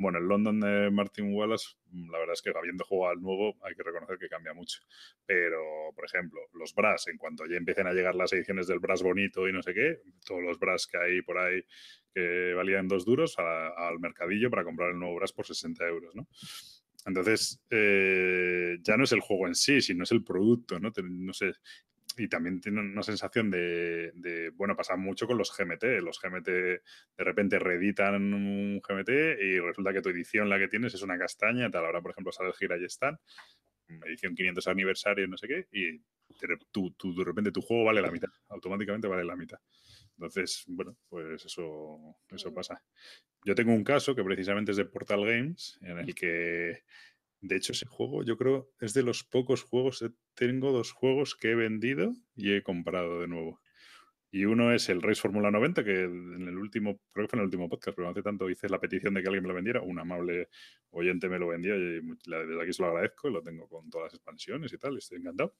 Bueno, 0.00 0.18
el 0.18 0.24
London 0.24 0.58
de 0.58 0.90
Martin 0.90 1.32
Wallace, 1.32 1.76
mm, 1.92 2.10
la 2.10 2.18
verdad 2.18 2.32
es 2.32 2.42
que 2.42 2.50
habiendo 2.50 2.84
jugado 2.84 3.12
al 3.12 3.22
nuevo, 3.22 3.56
hay 3.62 3.76
que 3.76 3.84
reconocer 3.84 4.18
que 4.18 4.28
cambia 4.28 4.52
mucho. 4.52 4.80
Pero, 5.24 5.62
por 5.94 6.06
ejemplo, 6.06 6.40
los 6.54 6.74
Brass, 6.74 7.06
en 7.06 7.18
cuanto 7.18 7.46
ya 7.46 7.56
empiecen 7.56 7.86
a 7.86 7.92
llegar 7.92 8.16
las 8.16 8.32
ediciones 8.32 8.66
del 8.66 8.80
Brass 8.80 9.04
bonito 9.04 9.48
y 9.48 9.52
no 9.52 9.62
sé 9.62 9.74
qué, 9.74 10.00
todos 10.26 10.42
los 10.42 10.58
Brass 10.58 10.88
que 10.88 10.98
hay 10.98 11.22
por 11.22 11.38
ahí 11.38 11.62
que 12.12 12.54
valían 12.54 12.88
dos 12.88 13.04
duros 13.04 13.36
al 13.38 14.00
mercadillo 14.00 14.50
para 14.50 14.64
comprar 14.64 14.90
el 14.90 14.98
nuevo 14.98 15.14
Brass 15.14 15.32
por 15.32 15.46
60 15.46 15.86
euros, 15.86 16.16
¿no? 16.16 16.26
Entonces, 17.06 17.62
eh, 17.70 18.78
ya 18.82 18.96
no 18.96 19.04
es 19.04 19.12
el 19.12 19.20
juego 19.20 19.46
en 19.46 19.54
sí, 19.54 19.80
sino 19.80 20.02
es 20.02 20.10
el 20.10 20.24
producto, 20.24 20.80
¿no? 20.80 20.90
no 20.96 21.32
sé, 21.32 21.52
y 22.16 22.28
también 22.28 22.60
tiene 22.60 22.80
una 22.80 23.02
sensación 23.02 23.50
de, 23.50 24.52
bueno, 24.54 24.74
pasa 24.76 24.96
mucho 24.96 25.26
con 25.26 25.38
los 25.38 25.56
GMT. 25.56 25.84
Los 26.02 26.20
GMT 26.20 26.46
de 26.46 26.80
repente 27.18 27.58
reeditan 27.58 28.32
un 28.32 28.80
GMT 28.80 29.08
y 29.40 29.58
resulta 29.60 29.92
que 29.92 30.02
tu 30.02 30.08
edición, 30.08 30.48
la 30.48 30.58
que 30.58 30.68
tienes, 30.68 30.94
es 30.94 31.02
una 31.02 31.18
castaña, 31.18 31.70
tal. 31.70 31.84
Ahora, 31.84 32.00
por 32.00 32.12
ejemplo, 32.12 32.32
sale 32.32 32.48
el 32.48 32.54
Gira 32.54 32.78
y 32.78 32.84
están, 32.84 33.18
edición 34.06 34.34
500 34.34 34.66
aniversario, 34.68 35.28
no 35.28 35.36
sé 35.36 35.46
qué, 35.46 35.68
y 35.72 36.00
tú, 36.72 36.94
de 37.14 37.24
repente 37.24 37.52
tu 37.52 37.60
juego 37.62 37.84
vale 37.84 38.02
la 38.02 38.10
mitad, 38.10 38.30
automáticamente 38.48 39.06
vale 39.08 39.24
la 39.24 39.36
mitad. 39.36 39.58
Entonces, 40.18 40.64
bueno, 40.66 40.96
pues 41.08 41.44
eso, 41.44 42.16
eso 42.30 42.54
pasa. 42.54 42.82
Yo 43.44 43.54
tengo 43.54 43.72
un 43.72 43.84
caso 43.84 44.14
que 44.14 44.24
precisamente 44.24 44.70
es 44.70 44.78
de 44.78 44.86
Portal 44.86 45.24
Games, 45.26 45.78
en 45.82 45.98
el 45.98 46.14
que 46.14 46.84
de 47.46 47.56
hecho, 47.56 47.72
ese 47.72 47.86
juego 47.86 48.22
yo 48.24 48.36
creo 48.36 48.70
es 48.80 48.94
de 48.94 49.02
los 49.02 49.24
pocos 49.24 49.62
juegos, 49.62 50.02
eh, 50.02 50.10
tengo 50.34 50.72
dos 50.72 50.92
juegos 50.92 51.34
que 51.34 51.50
he 51.50 51.54
vendido 51.54 52.12
y 52.34 52.52
he 52.52 52.62
comprado 52.62 53.20
de 53.20 53.28
nuevo. 53.28 53.60
Y 54.30 54.44
uno 54.44 54.74
es 54.74 54.88
el 54.88 55.00
Race 55.00 55.20
Fórmula 55.20 55.50
90, 55.50 55.84
que 55.84 56.02
en 56.02 56.46
el 56.46 56.58
último, 56.58 57.00
creo 57.12 57.26
que 57.26 57.30
fue 57.30 57.38
en 57.38 57.40
el 57.40 57.46
último 57.46 57.68
podcast, 57.68 57.96
pero 57.96 58.06
no 58.06 58.12
hace 58.12 58.22
tanto 58.22 58.50
hice 58.50 58.68
la 58.68 58.80
petición 58.80 59.14
de 59.14 59.22
que 59.22 59.28
alguien 59.28 59.42
me 59.42 59.48
lo 59.48 59.54
vendiera. 59.54 59.80
Un 59.80 59.98
amable 59.98 60.48
oyente 60.90 61.28
me 61.28 61.38
lo 61.38 61.48
vendió 61.48 61.76
y 61.76 62.02
desde 62.02 62.62
aquí 62.62 62.72
se 62.72 62.82
lo 62.82 62.88
agradezco 62.88 63.30
lo 63.30 63.42
tengo 63.42 63.68
con 63.68 63.88
todas 63.88 64.06
las 64.06 64.14
expansiones 64.14 64.72
y 64.72 64.78
tal, 64.78 64.98
estoy 64.98 65.18
encantado. 65.18 65.56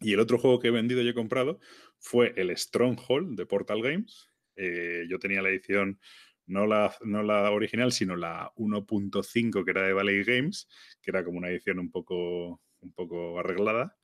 Y 0.00 0.14
el 0.14 0.20
otro 0.20 0.38
juego 0.38 0.58
que 0.58 0.68
he 0.68 0.70
vendido 0.72 1.02
y 1.02 1.08
he 1.08 1.14
comprado 1.14 1.60
fue 1.98 2.32
el 2.36 2.56
Stronghold 2.56 3.36
de 3.36 3.46
Portal 3.46 3.80
Games. 3.82 4.28
Eh, 4.56 5.04
yo 5.08 5.18
tenía 5.18 5.42
la 5.42 5.50
edición 5.50 6.00
no 6.46 6.66
la, 6.66 6.94
no 7.04 7.22
la 7.22 7.50
original, 7.50 7.92
sino 7.92 8.16
la 8.16 8.52
1.5 8.56 9.64
que 9.64 9.70
era 9.70 9.82
de 9.82 9.92
Valley 9.92 10.24
Games, 10.24 10.68
que 11.02 11.10
era 11.10 11.24
como 11.24 11.38
una 11.38 11.48
edición 11.48 11.78
un 11.78 11.90
poco, 11.90 12.60
un 12.80 12.92
poco 12.92 13.38
arreglada. 13.38 13.96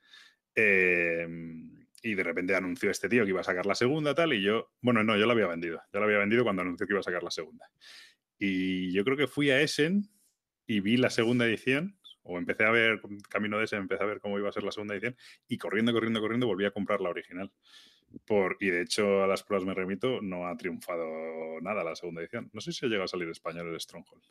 Em, 0.55 1.87
y 2.03 2.15
de 2.15 2.23
repente 2.23 2.55
anunció 2.55 2.91
este 2.91 3.09
tío 3.09 3.25
que 3.25 3.31
iba 3.31 3.41
a 3.41 3.45
sacar 3.45 3.67
la 3.67 3.75
segunda, 3.75 4.15
tal, 4.15 4.33
y 4.33 4.43
yo, 4.43 4.73
bueno, 4.81 5.05
no, 5.05 5.17
yo 5.17 5.27
la 5.27 5.33
había 5.33 5.47
vendido. 5.47 5.83
Ya 5.93 6.01
la 6.01 6.07
había 6.07 6.19
vendido 6.19 6.45
cuando 6.45 6.63
anunció 6.63 6.87
que 6.87 6.95
iba 6.95 7.01
a 7.01 7.05
sacar 7.05 7.23
la 7.23 7.31
segunda. 7.31 7.71
Y 8.39 8.93
yo 8.93 9.05
creo 9.05 9.17
que 9.17 9.27
fui 9.27 9.51
a 9.51 9.61
Essen 9.61 10.09
y 10.67 10.81
vi 10.81 10.97
la 10.97 11.11
segunda 11.11 11.47
edición, 11.47 11.99
o 12.23 12.39
empecé 12.39 12.65
a 12.65 12.71
ver, 12.71 13.01
camino 13.29 13.59
de 13.59 13.65
Essen, 13.65 13.81
empecé 13.81 14.03
a 14.03 14.07
ver 14.07 14.21
cómo 14.21 14.39
iba 14.39 14.49
a 14.49 14.53
ser 14.53 14.63
la 14.63 14.73
segunda 14.73 14.95
edición, 14.95 15.17
y 15.47 15.59
corriendo, 15.59 15.93
corriendo, 15.93 16.21
corriendo, 16.21 16.47
volví 16.47 16.65
a 16.65 16.71
comprar 16.71 17.01
la 17.01 17.11
original. 17.11 17.53
Por, 18.27 18.57
y 18.61 18.71
de 18.71 18.83
hecho, 18.83 19.23
a 19.23 19.27
las 19.27 19.43
pruebas 19.43 19.67
me 19.67 19.75
remito, 19.75 20.21
no 20.21 20.47
ha 20.47 20.57
triunfado 20.57 21.61
nada 21.61 21.85
la 21.85 21.95
segunda 21.95 22.21
edición. 22.21 22.51
No 22.53 22.61
sé 22.61 22.73
si 22.73 22.85
ha 22.85 22.89
llegado 22.89 23.05
a 23.05 23.09
salir 23.09 23.29
español 23.29 23.69
el 23.69 23.81
Stronghold. 23.81 24.25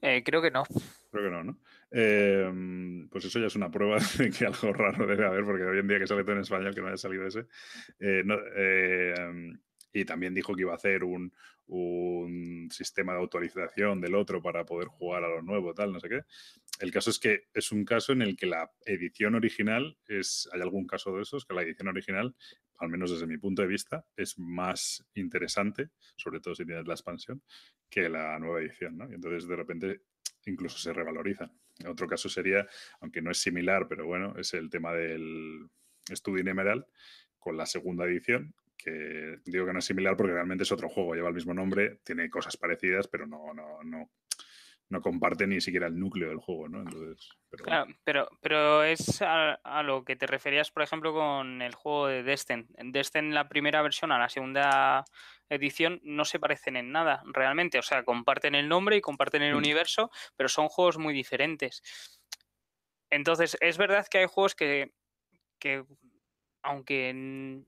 Eh, 0.00 0.22
creo 0.24 0.40
que 0.40 0.50
no. 0.50 0.64
Creo 1.10 1.24
que 1.24 1.30
no, 1.30 1.44
¿no? 1.44 1.58
Em, 1.90 3.08
pues 3.08 3.24
eso 3.24 3.38
ya 3.40 3.46
es 3.46 3.56
una 3.56 3.70
prueba 3.70 3.98
de 4.18 4.30
que 4.30 4.46
algo 4.46 4.72
raro 4.72 5.06
debe 5.06 5.26
haber, 5.26 5.44
porque 5.44 5.64
hoy 5.64 5.78
en 5.78 5.88
día 5.88 5.98
que 5.98 6.06
sale 6.06 6.22
todo 6.22 6.34
en 6.34 6.42
español, 6.42 6.74
que 6.74 6.80
no 6.80 6.88
haya 6.88 6.96
salido 6.96 7.26
ese. 7.26 7.46
Eh, 7.98 8.22
em, 8.56 9.58
y 9.92 10.04
también 10.04 10.34
dijo 10.34 10.54
que 10.54 10.62
iba 10.62 10.72
a 10.72 10.76
hacer 10.76 11.02
un, 11.02 11.32
un, 11.66 12.68
sistema 12.70 13.12
de 13.12 13.20
autorización 13.20 14.00
del 14.00 14.14
otro 14.14 14.42
para 14.42 14.64
poder 14.64 14.88
jugar 14.88 15.24
a 15.24 15.28
lo 15.28 15.42
nuevo, 15.42 15.74
tal, 15.74 15.92
no 15.92 16.00
sé 16.00 16.08
qué. 16.08 16.22
El 16.80 16.92
caso 16.92 17.10
es 17.10 17.18
que 17.18 17.48
es 17.54 17.72
un 17.72 17.84
caso 17.84 18.12
en 18.12 18.22
el 18.22 18.36
que 18.36 18.46
la 18.46 18.70
edición 18.84 19.34
original 19.34 19.96
es, 20.06 20.48
hay 20.52 20.60
algún 20.60 20.86
caso 20.86 21.16
de 21.16 21.22
esos, 21.22 21.44
que 21.44 21.54
la 21.54 21.62
edición 21.62 21.88
original, 21.88 22.34
al 22.78 22.88
menos 22.88 23.10
desde 23.10 23.26
mi 23.26 23.38
punto 23.38 23.62
de 23.62 23.68
vista, 23.68 24.04
es 24.16 24.38
más 24.38 25.04
interesante, 25.14 25.90
sobre 26.16 26.40
todo 26.40 26.54
si 26.54 26.64
tienes 26.64 26.86
la 26.86 26.94
expansión, 26.94 27.42
que 27.88 28.08
la 28.08 28.38
nueva 28.38 28.60
edición, 28.60 28.96
¿no? 28.96 29.10
Y 29.10 29.14
entonces 29.14 29.48
de 29.48 29.56
repente 29.56 30.02
incluso 30.46 30.78
se 30.78 30.92
revaloriza. 30.92 31.50
Otro 31.86 32.06
caso 32.06 32.28
sería, 32.28 32.66
aunque 33.00 33.22
no 33.22 33.30
es 33.30 33.38
similar, 33.38 33.86
pero 33.88 34.06
bueno, 34.06 34.34
es 34.36 34.54
el 34.54 34.70
tema 34.70 34.92
del 34.92 35.68
Studio 36.10 36.48
Emerald 36.48 36.84
con 37.38 37.56
la 37.56 37.66
segunda 37.66 38.04
edición, 38.04 38.54
que 38.76 39.40
digo 39.44 39.66
que 39.66 39.72
no 39.72 39.78
es 39.80 39.84
similar 39.84 40.16
porque 40.16 40.32
realmente 40.32 40.62
es 40.62 40.72
otro 40.72 40.88
juego, 40.88 41.14
lleva 41.14 41.28
el 41.28 41.34
mismo 41.34 41.54
nombre, 41.54 42.00
tiene 42.04 42.30
cosas 42.30 42.56
parecidas, 42.56 43.08
pero 43.08 43.26
no, 43.26 43.52
no, 43.54 43.82
no, 43.84 44.10
no 44.90 45.02
comparte 45.02 45.46
ni 45.46 45.60
siquiera 45.60 45.86
el 45.86 45.98
núcleo 45.98 46.30
del 46.30 46.38
juego, 46.38 46.68
¿no? 46.68 46.80
Entonces, 46.80 47.28
pero, 47.50 47.64
claro, 47.64 47.94
pero, 48.04 48.28
pero 48.40 48.84
es 48.84 49.20
a, 49.20 49.82
lo 49.82 50.04
que 50.04 50.16
te 50.16 50.26
referías, 50.26 50.70
por 50.70 50.82
ejemplo, 50.82 51.12
con 51.12 51.60
el 51.60 51.74
juego 51.74 52.06
de 52.06 52.22
Destin. 52.22 52.68
En 52.76 52.92
Destin, 52.92 53.34
la 53.34 53.48
primera 53.48 53.82
versión 53.82 54.12
a 54.12 54.18
la 54.18 54.28
segunda 54.28 55.04
edición, 55.50 56.00
no 56.04 56.24
se 56.24 56.38
parecen 56.38 56.76
en 56.76 56.90
nada, 56.90 57.22
realmente. 57.26 57.78
O 57.78 57.82
sea, 57.82 58.02
comparten 58.04 58.54
el 58.54 58.68
nombre 58.68 58.96
y 58.96 59.00
comparten 59.00 59.42
el 59.42 59.54
mm. 59.54 59.58
universo, 59.58 60.10
pero 60.36 60.48
son 60.48 60.68
juegos 60.68 60.98
muy 60.98 61.12
diferentes. 61.12 61.82
Entonces, 63.10 63.56
es 63.60 63.76
verdad 63.78 64.06
que 64.10 64.18
hay 64.18 64.26
juegos 64.26 64.54
que, 64.54 64.92
que 65.58 65.84
aunque 66.62 67.64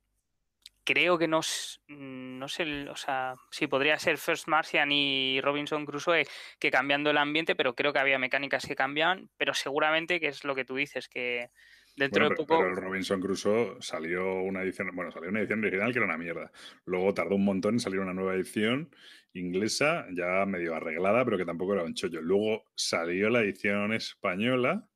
creo 0.92 1.18
que 1.18 1.28
no, 1.28 1.40
no 1.86 2.48
sé, 2.48 2.88
o 2.88 2.96
sea, 2.96 3.36
sí 3.50 3.68
podría 3.68 3.96
ser 3.98 4.18
First 4.18 4.48
Martian 4.48 4.90
y 4.90 5.40
Robinson 5.40 5.86
Crusoe 5.86 6.26
que 6.58 6.70
cambiando 6.72 7.10
el 7.10 7.18
ambiente, 7.18 7.54
pero 7.54 7.76
creo 7.76 7.92
que 7.92 8.00
había 8.00 8.18
mecánicas 8.18 8.66
que 8.66 8.74
cambian, 8.74 9.30
pero 9.36 9.54
seguramente 9.54 10.18
que 10.18 10.26
es 10.26 10.42
lo 10.42 10.56
que 10.56 10.64
tú 10.64 10.74
dices, 10.74 11.08
que 11.08 11.50
dentro 11.94 12.28
de 12.28 12.34
poco... 12.34 12.58
Pero 12.58 12.70
el 12.70 12.76
Robinson 12.76 13.20
Crusoe 13.20 13.76
salió 13.80 14.42
una 14.42 14.62
edición, 14.62 14.90
bueno, 14.92 15.12
salió 15.12 15.28
una 15.30 15.38
edición 15.38 15.60
original 15.60 15.92
que 15.92 15.98
era 16.00 16.06
una 16.06 16.18
mierda. 16.18 16.50
Luego 16.86 17.14
tardó 17.14 17.36
un 17.36 17.44
montón 17.44 17.74
en 17.74 17.80
salir 17.80 18.00
una 18.00 18.14
nueva 18.14 18.34
edición 18.34 18.92
inglesa, 19.32 20.06
ya 20.10 20.44
medio 20.44 20.74
arreglada, 20.74 21.24
pero 21.24 21.38
que 21.38 21.44
tampoco 21.44 21.74
era 21.74 21.84
un 21.84 21.94
chollo. 21.94 22.20
Luego 22.20 22.64
salió 22.74 23.30
la 23.30 23.42
edición 23.42 23.92
española, 23.92 24.88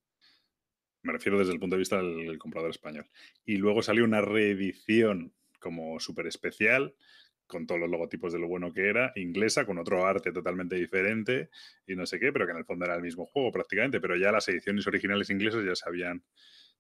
me 1.03 1.13
refiero 1.13 1.39
desde 1.39 1.53
el 1.53 1.61
punto 1.61 1.77
de 1.77 1.81
vista 1.81 1.99
del 1.99 2.37
comprador 2.39 2.71
español. 2.71 3.07
Y 3.45 3.59
luego 3.59 3.81
salió 3.81 4.03
una 4.05 4.23
reedición 4.23 5.33
como 5.65 5.99
súper 5.99 6.27
especial, 6.27 6.95
con 7.47 7.67
todos 7.67 7.81
los 7.81 7.89
logotipos 7.89 8.35
de 8.35 8.39
lo 8.39 8.49
bueno 8.49 8.71
que 8.71 8.87
era, 8.87 9.13
inglesa, 9.17 9.65
con 9.65 9.79
otro 9.79 10.07
arte 10.07 10.31
totalmente 10.31 10.77
diferente 10.77 11.49
y 11.87 11.97
no 11.97 12.05
sé 12.05 12.21
qué, 12.21 12.33
pero 12.33 12.45
que 12.45 12.53
en 12.53 12.59
el 12.59 12.67
fondo 12.67 12.85
era 12.85 12.97
el 12.97 13.03
mismo 13.03 13.25
juego 13.25 13.51
prácticamente, 13.51 13.99
pero 13.99 14.15
ya 14.15 14.31
las 14.31 14.47
ediciones 14.49 14.87
originales 14.87 15.31
inglesas 15.31 15.65
ya 15.65 15.75
se 15.75 15.89
habían, 15.89 16.23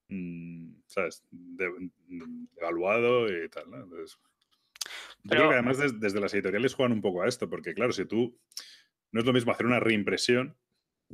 mm, 0.09 0.83
¿sabes?, 0.87 1.25
devaluado 1.31 3.27
y 3.27 3.49
tal, 3.49 3.71
¿no? 3.71 3.83
Entonces, 3.85 4.19
yo 5.23 5.31
creo 5.31 5.49
que 5.49 5.55
además 5.55 5.79
desde 5.79 6.21
las 6.21 6.35
editoriales 6.35 6.75
juegan 6.75 6.93
un 6.93 7.01
poco 7.01 7.23
a 7.23 7.29
esto, 7.29 7.49
porque 7.49 7.73
claro, 7.73 7.93
si 7.93 8.05
tú, 8.05 8.39
no 9.13 9.21
es 9.21 9.27
lo 9.27 9.33
mismo 9.33 9.53
hacer 9.53 9.65
una 9.65 9.81
reimpresión 9.81 10.57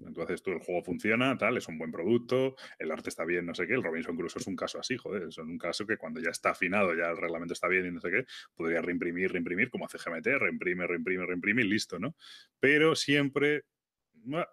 entonces 0.06 0.42
tú 0.42 0.50
el 0.50 0.60
juego 0.60 0.82
funciona, 0.82 1.36
tal, 1.36 1.56
es 1.56 1.68
un 1.68 1.78
buen 1.78 1.90
producto, 1.92 2.56
el 2.78 2.90
arte 2.90 3.08
está 3.08 3.24
bien, 3.24 3.46
no 3.46 3.54
sé 3.54 3.66
qué. 3.66 3.74
El 3.74 3.82
Robinson 3.82 4.16
Crusoe 4.16 4.40
es 4.40 4.46
un 4.46 4.56
caso 4.56 4.78
así, 4.78 4.96
joder, 4.96 5.24
es 5.24 5.38
un 5.38 5.58
caso 5.58 5.86
que 5.86 5.96
cuando 5.96 6.20
ya 6.20 6.30
está 6.30 6.50
afinado, 6.50 6.94
ya 6.94 7.10
el 7.10 7.16
reglamento 7.16 7.52
está 7.52 7.68
bien 7.68 7.86
y 7.86 7.90
no 7.90 8.00
sé 8.00 8.10
qué, 8.10 8.24
podría 8.54 8.80
reimprimir, 8.82 9.32
reimprimir, 9.32 9.70
como 9.70 9.86
hace 9.86 9.98
GMT, 9.98 10.26
reimprime, 10.38 10.86
reimprime, 10.86 11.26
reimprime 11.26 11.62
y 11.62 11.68
listo, 11.68 11.98
¿no? 11.98 12.14
Pero 12.58 12.94
siempre, 12.94 13.64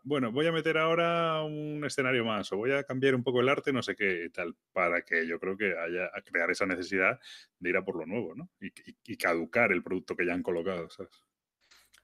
bueno, 0.04 0.32
voy 0.32 0.48
a 0.48 0.52
meter 0.52 0.78
ahora 0.78 1.44
un 1.44 1.84
escenario 1.86 2.24
más 2.24 2.52
o 2.52 2.58
voy 2.58 2.72
a 2.72 2.84
cambiar 2.84 3.16
un 3.16 3.24
poco 3.24 3.42
el 3.42 3.50
arte, 3.50 3.74
no 3.74 3.82
sé 3.82 3.96
qué 3.96 4.30
tal, 4.34 4.56
para 4.72 5.02
que 5.02 5.28
yo 5.28 5.40
creo 5.40 5.58
que 5.58 5.78
haya 5.78 6.10
crear 6.26 6.52
esa 6.52 6.66
necesidad 6.66 7.20
de 7.60 7.70
ir 7.70 7.78
a 7.78 7.86
por 7.86 7.98
lo 7.98 8.06
nuevo, 8.06 8.36
¿no? 8.36 8.50
Y, 8.60 8.72
y 9.06 9.18
caducar 9.18 9.72
el 9.72 9.84
producto 9.84 10.16
que 10.16 10.26
ya 10.26 10.34
han 10.34 10.44
colocado, 10.44 10.90
¿sabes? 10.90 11.22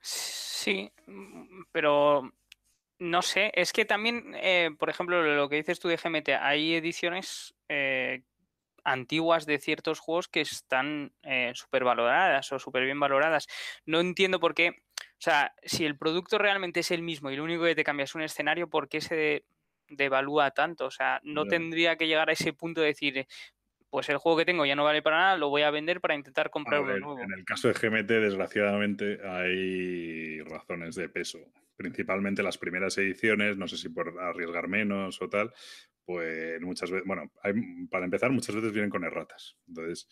Sí, 0.05 0.91
mm, 1.07 1.63
pero 1.71 2.33
no 2.99 3.21
sé, 3.21 3.51
es 3.55 3.73
que 3.73 3.85
también, 3.85 4.33
eh, 4.35 4.71
por 4.77 4.89
ejemplo, 4.89 5.21
lo 5.21 5.49
que 5.49 5.57
dices 5.57 5.79
tú 5.79 5.87
de 5.87 5.97
GMT, 5.97 6.29
hay 6.39 6.75
ediciones 6.75 7.55
eh, 7.69 8.23
antiguas 8.83 9.45
de 9.45 9.59
ciertos 9.59 9.99
juegos 9.99 10.27
que 10.27 10.41
están 10.41 11.11
eh, 11.23 11.51
súper 11.55 11.83
valoradas 11.83 12.51
o 12.51 12.59
súper 12.59 12.83
bien 12.85 12.99
valoradas. 12.99 13.47
No 13.85 13.99
entiendo 13.99 14.39
por 14.39 14.53
qué, 14.53 14.83
o 14.99 15.21
sea, 15.23 15.53
si 15.63 15.85
el 15.85 15.97
producto 15.97 16.37
realmente 16.37 16.81
es 16.81 16.91
el 16.91 17.01
mismo 17.01 17.31
y 17.31 17.35
lo 17.35 17.43
único 17.43 17.63
que 17.63 17.75
te 17.75 17.83
cambia 17.83 18.03
es 18.03 18.15
un 18.15 18.21
escenario, 18.21 18.69
¿por 18.69 18.89
qué 18.89 19.01
se 19.01 19.45
devalúa 19.89 20.51
tanto? 20.51 20.85
O 20.85 20.91
sea, 20.91 21.19
no 21.23 21.45
tendría 21.45 21.97
que 21.97 22.07
llegar 22.07 22.29
a 22.29 22.33
ese 22.33 22.53
punto 22.53 22.81
de 22.81 22.87
decir, 22.87 23.27
pues 23.89 24.09
el 24.09 24.17
juego 24.17 24.39
que 24.39 24.45
tengo 24.45 24.65
ya 24.65 24.75
no 24.75 24.83
vale 24.83 25.01
para 25.01 25.17
nada, 25.17 25.37
lo 25.37 25.49
voy 25.49 25.61
a 25.61 25.71
vender 25.71 26.01
para 26.01 26.15
intentar 26.15 26.49
comprar 26.49 26.81
uno 26.81 26.97
nuevo. 26.97 27.21
En 27.21 27.31
el 27.31 27.45
caso 27.45 27.67
de 27.67 27.73
GMT, 27.73 28.07
desgraciadamente, 28.07 29.19
hay 29.23 30.41
razones 30.41 30.95
de 30.95 31.09
peso 31.09 31.39
principalmente 31.75 32.43
las 32.43 32.57
primeras 32.57 32.97
ediciones, 32.97 33.57
no 33.57 33.67
sé 33.67 33.77
si 33.77 33.89
por 33.89 34.19
arriesgar 34.19 34.67
menos 34.67 35.21
o 35.21 35.29
tal, 35.29 35.51
pues 36.05 36.61
muchas 36.61 36.91
veces, 36.91 37.07
bueno, 37.07 37.31
para 37.89 38.05
empezar, 38.05 38.31
muchas 38.31 38.55
veces 38.55 38.71
vienen 38.71 38.89
con 38.89 39.03
erratas. 39.03 39.57
Entonces, 39.67 40.07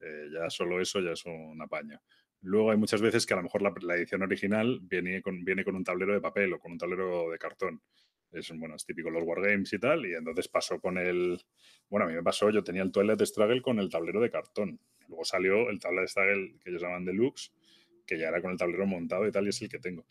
eh, 0.00 0.28
ya 0.32 0.50
solo 0.50 0.80
eso 0.80 1.00
ya 1.00 1.12
es 1.12 1.24
un 1.26 1.60
apaño. 1.60 2.00
Luego 2.40 2.70
hay 2.70 2.76
muchas 2.76 3.00
veces 3.00 3.24
que 3.24 3.34
a 3.34 3.38
lo 3.38 3.44
mejor 3.44 3.62
la, 3.62 3.94
edición 3.96 4.22
original 4.22 4.80
viene 4.82 5.22
con, 5.22 5.44
viene 5.44 5.64
con 5.64 5.76
un 5.76 5.84
tablero 5.84 6.12
de 6.12 6.20
papel 6.20 6.52
o 6.52 6.58
con 6.58 6.72
un 6.72 6.78
tablero 6.78 7.30
de 7.30 7.38
cartón. 7.38 7.82
Es, 8.30 8.50
bueno, 8.54 8.74
es 8.74 8.84
típico 8.84 9.10
los 9.10 9.22
wargames 9.22 9.72
y 9.72 9.78
tal, 9.78 10.04
y 10.06 10.14
entonces 10.14 10.48
pasó 10.48 10.80
con 10.80 10.98
el... 10.98 11.40
Bueno, 11.88 12.06
a 12.06 12.08
mí 12.08 12.14
me 12.14 12.22
pasó, 12.22 12.50
yo 12.50 12.64
tenía 12.64 12.82
el 12.82 12.90
Toilet 12.90 13.20
Struggle 13.24 13.62
con 13.62 13.78
el 13.78 13.88
tablero 13.88 14.20
de 14.20 14.30
cartón. 14.30 14.80
Luego 15.08 15.24
salió 15.24 15.70
el 15.70 15.78
de 15.78 16.08
Struggle 16.08 16.58
que 16.62 16.70
ellos 16.70 16.82
llaman 16.82 17.04
Deluxe, 17.04 17.52
que 18.06 18.18
ya 18.18 18.28
era 18.28 18.42
con 18.42 18.50
el 18.52 18.58
tablero 18.58 18.86
montado 18.86 19.26
y 19.26 19.32
tal, 19.32 19.46
y 19.46 19.50
es 19.50 19.62
el 19.62 19.68
que 19.68 19.78
tengo. 19.78 20.06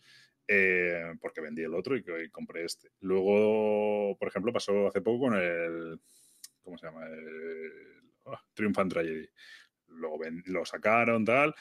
Eh, 0.46 1.14
porque 1.20 1.40
vendí 1.40 1.62
el 1.62 1.74
otro 1.74 1.96
y, 1.96 2.02
compré 2.30 2.64
este. 2.64 2.90
Luego, 3.00 4.16
por 4.18 4.28
ejemplo, 4.28 4.52
pasó 4.52 4.88
hace 4.88 5.00
poco 5.00 5.26
con 5.26 5.34
el. 5.34 5.98
¿Cómo 6.62 6.78
se 6.78 6.86
llama? 6.86 7.06
El, 7.06 7.72
oh, 8.24 8.38
Triumphant 8.52 8.92
Tragedy. 8.92 9.28
Lo, 9.88 10.18
lo 10.46 10.64
sacaron, 10.64 11.24
tal. 11.24 11.54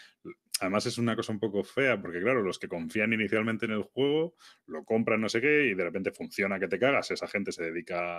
Además 0.59 0.85
es 0.85 0.97
una 0.97 1.15
cosa 1.15 1.31
un 1.31 1.39
poco 1.39 1.63
fea, 1.63 1.99
porque 1.99 2.21
claro, 2.21 2.41
los 2.41 2.59
que 2.59 2.67
confían 2.67 3.11
inicialmente 3.11 3.65
en 3.65 3.71
el 3.71 3.83
juego, 3.83 4.35
lo 4.67 4.85
compran 4.85 5.19
no 5.19 5.27
sé 5.27 5.41
qué, 5.41 5.65
y 5.65 5.73
de 5.73 5.83
repente 5.83 6.11
funciona 6.11 6.59
que 6.59 6.67
te 6.67 6.79
cagas, 6.79 7.09
esa 7.11 7.27
gente 7.27 7.51
se 7.51 7.63
dedica 7.63 8.17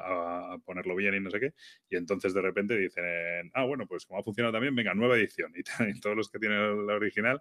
a 0.52 0.58
ponerlo 0.58 0.96
bien 0.96 1.14
y 1.14 1.20
no 1.20 1.30
sé 1.30 1.38
qué, 1.40 1.54
y 1.88 1.96
entonces 1.96 2.34
de 2.34 2.42
repente 2.42 2.76
dicen, 2.76 3.50
ah, 3.54 3.64
bueno, 3.64 3.86
pues 3.86 4.04
como 4.04 4.18
ha 4.18 4.22
funcionado 4.22 4.52
también, 4.52 4.74
venga, 4.74 4.94
nueva 4.94 5.16
edición. 5.16 5.52
Y, 5.88 5.90
y 5.90 6.00
todos 6.00 6.16
los 6.16 6.28
que 6.28 6.38
tienen 6.38 6.86
la 6.86 6.94
original 6.94 7.40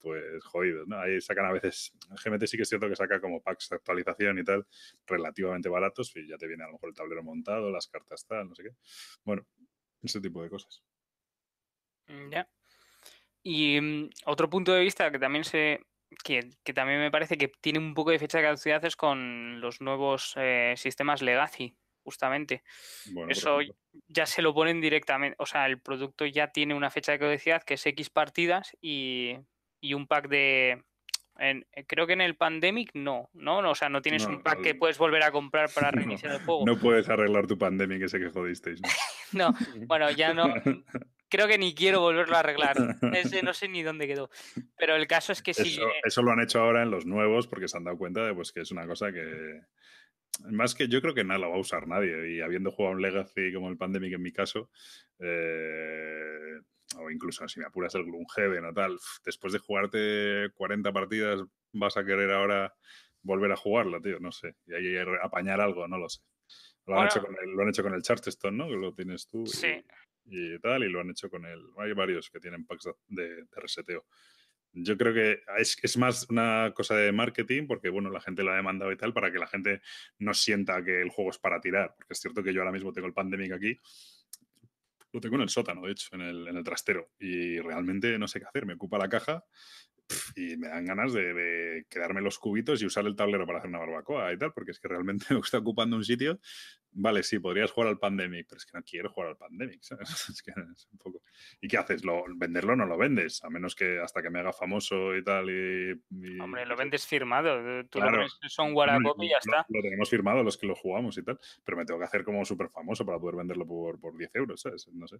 pues 0.00 0.44
jodidos, 0.44 0.86
¿no? 0.88 1.00
Ahí 1.00 1.20
sacan 1.20 1.46
a 1.46 1.52
veces, 1.52 1.92
GMT 2.24 2.46
sí 2.46 2.56
que 2.56 2.62
es 2.62 2.68
cierto 2.68 2.88
que 2.88 2.96
saca 2.96 3.20
como 3.20 3.42
packs 3.42 3.68
de 3.68 3.76
actualización 3.76 4.38
y 4.38 4.44
tal, 4.44 4.66
relativamente 5.06 5.68
baratos, 5.68 6.14
y 6.16 6.28
ya 6.28 6.36
te 6.36 6.46
viene 6.46 6.64
a 6.64 6.66
lo 6.66 6.74
mejor 6.74 6.90
el 6.90 6.94
tablero 6.94 7.22
montado, 7.22 7.70
las 7.70 7.88
cartas 7.88 8.26
tal, 8.26 8.48
no 8.48 8.54
sé 8.54 8.64
qué. 8.64 8.70
Bueno, 9.24 9.46
ese 10.02 10.20
tipo 10.20 10.42
de 10.42 10.50
cosas. 10.50 10.82
Mm, 12.06 12.30
ya. 12.30 12.48
Y 13.42 13.80
mm, 13.80 14.10
otro 14.26 14.48
punto 14.48 14.72
de 14.72 14.82
vista 14.82 15.10
que 15.10 15.18
también 15.18 15.44
se 15.44 15.80
que, 16.24 16.50
también 16.74 17.00
me 17.00 17.10
parece 17.10 17.36
que 17.36 17.48
tiene 17.48 17.78
un 17.78 17.94
poco 17.94 18.10
de 18.10 18.18
fecha 18.18 18.38
de 18.38 18.44
caducidad 18.44 18.84
es 18.84 18.96
con 18.96 19.60
los 19.60 19.80
nuevos 19.80 20.34
eh, 20.36 20.74
sistemas 20.76 21.22
Legacy, 21.22 21.76
justamente. 22.02 22.62
Eso 23.28 23.58
ya 24.06 24.26
se 24.26 24.42
lo 24.42 24.54
ponen 24.54 24.80
directamente, 24.80 25.36
o 25.38 25.46
sea, 25.46 25.66
el 25.66 25.80
producto 25.80 26.24
ya 26.26 26.48
tiene 26.48 26.74
una 26.74 26.90
fecha 26.90 27.12
de 27.12 27.18
caducidad 27.18 27.62
que 27.62 27.74
es 27.74 27.86
X 27.86 28.10
partidas 28.10 28.76
y 28.80 29.36
y 29.80 29.94
un 29.94 30.06
pack 30.06 30.28
de... 30.28 30.82
En, 31.40 31.64
eh, 31.72 31.84
creo 31.86 32.06
que 32.08 32.14
en 32.14 32.20
el 32.20 32.34
Pandemic 32.34 32.90
no, 32.94 33.30
¿no? 33.32 33.58
O 33.70 33.74
sea, 33.76 33.88
no 33.88 34.02
tienes 34.02 34.26
un 34.26 34.42
pack 34.42 34.60
que 34.60 34.74
puedes 34.74 34.98
volver 34.98 35.22
a 35.22 35.30
comprar 35.30 35.70
para 35.72 35.90
reiniciar 35.92 36.32
el 36.32 36.40
juego. 36.40 36.66
No 36.66 36.78
puedes 36.78 37.08
arreglar 37.08 37.46
tu 37.46 37.56
Pandemic, 37.56 38.02
ese 38.02 38.18
que 38.18 38.30
jodisteis. 38.30 38.80
¿no? 39.32 39.54
bueno, 39.86 40.10
ya 40.10 40.34
no. 40.34 40.46
Creo 41.30 41.46
que 41.46 41.58
ni 41.58 41.74
quiero 41.74 42.00
volverlo 42.00 42.36
a 42.36 42.40
arreglar. 42.40 42.96
Ese 43.12 43.42
no 43.42 43.52
sé 43.52 43.68
ni 43.68 43.82
dónde 43.82 44.06
quedó. 44.06 44.30
Pero 44.78 44.96
el 44.96 45.06
caso 45.06 45.32
es 45.32 45.42
que 45.42 45.52
sí. 45.52 45.78
Eso, 46.02 46.22
lo 46.22 46.32
han 46.32 46.40
hecho 46.40 46.60
ahora 46.60 46.82
en 46.82 46.90
los 46.90 47.04
nuevos 47.04 47.46
porque 47.46 47.68
se 47.68 47.76
han 47.76 47.84
dado 47.84 47.98
cuenta 47.98 48.24
de 48.24 48.32
pues, 48.32 48.50
que 48.50 48.60
es 48.60 48.70
una 48.70 48.86
cosa 48.86 49.12
que. 49.12 49.60
Más 50.50 50.74
que 50.74 50.88
yo 50.88 51.02
creo 51.02 51.14
que 51.14 51.24
nada 51.24 51.40
lo 51.40 51.50
va 51.50 51.56
a 51.56 51.60
usar 51.60 51.86
nadie. 51.86 52.34
Y 52.34 52.40
habiendo 52.40 52.70
jugado 52.70 52.94
un 52.94 53.02
Legacy 53.02 53.52
como 53.52 53.68
el 53.68 53.76
Pandemic 53.76 54.14
en 54.14 54.22
mi 54.22 54.32
caso, 54.32 54.70
eh, 55.18 56.60
o 56.96 57.10
incluso 57.10 57.46
si 57.48 57.60
me 57.60 57.66
apuras 57.66 57.94
el 57.94 58.04
Gloomhaven 58.04 58.64
o 58.64 58.72
tal, 58.72 58.98
después 59.24 59.52
de 59.52 59.58
jugarte 59.58 60.50
40 60.54 60.92
partidas, 60.92 61.40
vas 61.72 61.96
a 61.96 62.04
querer 62.04 62.30
ahora 62.30 62.74
volver 63.22 63.52
a 63.52 63.56
jugarlo, 63.56 64.00
tío, 64.00 64.18
no 64.20 64.32
sé. 64.32 64.56
Y 64.66 64.70
que 64.70 65.04
apañar 65.22 65.60
algo, 65.60 65.86
no 65.86 65.98
lo 65.98 66.08
sé. 66.08 66.20
Lo, 66.86 66.98
han, 66.98 67.06
hecho 67.06 67.20
con 67.20 67.36
el, 67.42 67.50
lo 67.50 67.62
han 67.62 67.68
hecho 67.68 67.82
con 67.82 67.92
el 67.92 68.02
Charterstone, 68.02 68.56
¿no? 68.56 68.68
Que 68.68 68.76
lo 68.76 68.94
tienes 68.94 69.28
tú. 69.28 69.46
Sí. 69.46 69.84
Y, 70.24 70.58
tal, 70.60 70.84
y 70.84 70.88
lo 70.88 71.00
han 71.00 71.10
hecho 71.10 71.28
con 71.28 71.44
el... 71.44 71.62
Hay 71.76 71.92
varios 71.92 72.30
que 72.30 72.40
tienen 72.40 72.64
packs 72.64 72.88
de, 73.06 73.44
reseteo. 73.52 74.06
Yo 74.72 74.96
creo 74.96 75.12
que 75.12 75.40
es, 75.58 75.76
es, 75.82 75.96
más 75.96 76.28
una 76.30 76.72
cosa 76.74 76.94
de 76.94 77.12
marketing, 77.12 77.66
porque 77.66 77.88
bueno, 77.88 78.10
la 78.10 78.20
gente 78.20 78.42
lo 78.42 78.52
ha 78.52 78.56
demandado 78.56 78.92
y 78.92 78.96
tal, 78.96 79.12
para 79.12 79.30
que 79.32 79.38
la 79.38 79.46
gente 79.46 79.80
no 80.18 80.32
sienta 80.32 80.82
que 80.82 81.02
el 81.02 81.10
juego 81.10 81.30
es 81.30 81.38
para 81.38 81.60
tirar. 81.60 81.94
Porque 81.96 82.12
es 82.12 82.20
cierto 82.20 82.42
que 82.42 82.52
yo 82.52 82.60
ahora 82.60 82.72
mismo 82.72 82.92
tengo 82.92 83.06
el 83.06 83.14
Pandemic 83.14 83.52
aquí 83.52 83.78
lo 85.12 85.20
tengo 85.20 85.36
en 85.36 85.42
el 85.42 85.48
sótano, 85.48 85.82
de 85.82 85.92
hecho, 85.92 86.08
en 86.12 86.22
el, 86.22 86.48
en 86.48 86.56
el 86.56 86.64
trastero. 86.64 87.10
Y 87.18 87.58
realmente 87.60 88.18
no 88.18 88.28
sé 88.28 88.40
qué 88.40 88.46
hacer. 88.46 88.66
Me 88.66 88.74
ocupa 88.74 88.98
la 88.98 89.08
caja 89.08 89.44
y 90.36 90.56
me 90.56 90.68
dan 90.68 90.84
ganas 90.84 91.12
de, 91.12 91.86
quedarme 91.88 92.20
los 92.20 92.38
cubitos 92.38 92.82
y 92.82 92.86
usar 92.86 93.06
el 93.06 93.16
tablero 93.16 93.46
para 93.46 93.58
hacer 93.58 93.68
una 93.68 93.78
barbacoa 93.78 94.32
y 94.32 94.38
tal, 94.38 94.52
porque 94.52 94.72
es 94.72 94.80
que 94.80 94.88
realmente 94.88 95.26
me 95.34 95.40
está 95.40 95.58
ocupando 95.58 95.96
un 95.96 96.04
sitio. 96.04 96.40
Vale, 96.90 97.22
sí, 97.22 97.38
podrías 97.38 97.70
jugar 97.70 97.90
al 97.90 97.98
Pandemic, 97.98 98.46
pero 98.48 98.56
es 98.56 98.66
que 98.66 98.76
no 98.76 98.82
quiero 98.82 99.10
jugar 99.10 99.30
al 99.30 99.36
Pandemic, 99.36 99.82
¿sabes? 99.82 100.08
Es 100.38 100.42
que 100.42 100.50
es 100.50 100.88
un 100.90 100.98
poco... 100.98 101.22
¿Y 101.60 101.68
qué 101.68 101.76
haces? 101.76 102.04
¿Lo, 102.04 102.24
¿Venderlo 102.36 102.74
no 102.74 102.86
lo 102.86 102.96
vendes? 102.96 103.44
A 103.44 103.50
menos 103.50 103.74
que 103.74 104.00
hasta 104.00 104.22
que 104.22 104.30
me 104.30 104.40
haga 104.40 104.52
famoso 104.52 105.14
y 105.14 105.22
tal 105.22 105.50
y... 105.50 106.40
Hombre, 106.40 106.66
lo 106.66 106.76
vendes 106.76 107.06
firmado. 107.06 107.84
Tú 107.88 108.00
lo 108.00 108.10
ves 108.10 108.38
son 108.48 108.74
Waracop 108.74 109.22
y 109.22 109.28
ya 109.28 109.36
está. 109.38 109.66
Lo, 109.68 109.82
tenemos 109.82 110.08
firmado 110.08 110.42
los 110.42 110.56
que 110.56 110.66
lo 110.66 110.74
jugamos 110.74 111.16
y 111.18 111.22
tal, 111.22 111.38
pero 111.64 111.76
me 111.76 111.84
tengo 111.84 112.00
que 112.00 112.06
hacer 112.06 112.24
como 112.24 112.44
súper 112.44 112.70
famoso 112.70 113.04
para 113.04 113.18
poder 113.18 113.36
venderlo 113.36 113.66
por, 113.66 114.00
por 114.00 114.16
10 114.16 114.30
euros, 114.34 114.60
¿sabes? 114.60 114.88
No 114.92 115.06
sé. 115.06 115.16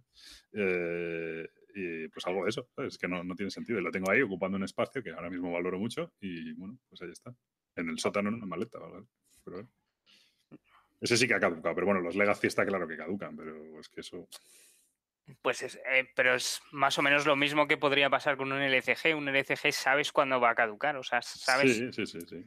Eh, 0.53 1.47
y 1.79 2.07
pues 2.09 2.25
algo 2.27 2.43
de 2.43 2.49
eso, 2.49 2.67
¿sabes? 2.75 2.93
Es 2.93 2.97
que 2.97 3.07
no, 3.07 3.23
no 3.23 3.35
tiene 3.35 3.49
sentido. 3.49 3.79
Lo 3.79 3.91
tengo 3.91 4.11
ahí 4.11 4.21
ocupando 4.21 4.57
un 4.57 4.63
espacio 4.63 5.01
que 5.01 5.11
ahora 5.11 5.29
mismo 5.29 5.51
valoro 5.51 5.79
mucho 5.79 6.13
y 6.19 6.53
bueno, 6.53 6.77
pues 6.87 7.01
ahí 7.01 7.11
está. 7.11 7.33
En 7.75 7.89
el 7.89 7.99
sótano 7.99 8.29
en 8.29 8.35
una 8.35 8.45
maleta, 8.45 8.79
¿vale? 8.79 9.05
Pero 9.43 9.67
Ese 10.99 11.17
sí 11.17 11.27
que 11.27 11.35
ha 11.35 11.39
caducado, 11.39 11.73
pero 11.75 11.87
bueno, 11.87 12.01
los 12.01 12.15
Legacy 12.15 12.47
está 12.47 12.65
claro 12.65 12.87
que 12.87 12.97
caducan, 12.97 13.35
pero 13.35 13.79
es 13.79 13.89
que 13.89 14.01
eso. 14.01 14.27
Pues 15.41 15.61
es, 15.61 15.79
eh, 15.89 16.09
pero 16.15 16.35
es 16.35 16.61
más 16.71 16.97
o 16.97 17.01
menos 17.01 17.25
lo 17.25 17.35
mismo 17.35 17.67
que 17.67 17.77
podría 17.77 18.09
pasar 18.09 18.35
con 18.35 18.51
un 18.51 18.61
LCG. 18.61 19.15
Un 19.15 19.29
LCG 19.29 19.71
sabes 19.71 20.11
cuándo 20.11 20.39
va 20.39 20.49
a 20.49 20.55
caducar, 20.55 20.97
o 20.97 21.03
sea, 21.03 21.21
sabes. 21.21 21.77
Sí, 21.77 21.93
sí, 21.93 22.05
sí, 22.05 22.21
sí. 22.21 22.45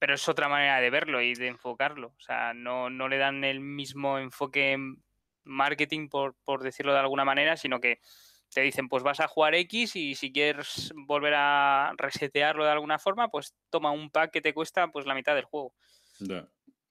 Pero 0.00 0.14
es 0.14 0.28
otra 0.28 0.48
manera 0.48 0.80
de 0.80 0.90
verlo 0.90 1.20
y 1.20 1.34
de 1.34 1.48
enfocarlo. 1.48 2.08
O 2.16 2.20
sea, 2.20 2.54
no, 2.54 2.90
no 2.90 3.08
le 3.08 3.18
dan 3.18 3.42
el 3.44 3.60
mismo 3.60 4.18
enfoque 4.18 4.76
marketing, 5.48 6.08
por, 6.08 6.34
por 6.44 6.62
decirlo 6.62 6.92
de 6.92 7.00
alguna 7.00 7.24
manera, 7.24 7.56
sino 7.56 7.80
que 7.80 8.00
te 8.52 8.62
dicen, 8.62 8.88
pues 8.88 9.02
vas 9.02 9.20
a 9.20 9.28
jugar 9.28 9.54
X 9.54 9.96
y 9.96 10.14
si 10.14 10.32
quieres 10.32 10.92
volver 10.94 11.34
a 11.36 11.92
resetearlo 11.96 12.64
de 12.64 12.70
alguna 12.70 12.98
forma, 12.98 13.28
pues 13.28 13.54
toma 13.70 13.92
un 13.92 14.10
pack 14.10 14.32
que 14.32 14.40
te 14.40 14.54
cuesta 14.54 14.88
pues 14.88 15.06
la 15.06 15.14
mitad 15.14 15.34
del 15.34 15.44
juego. 15.44 15.74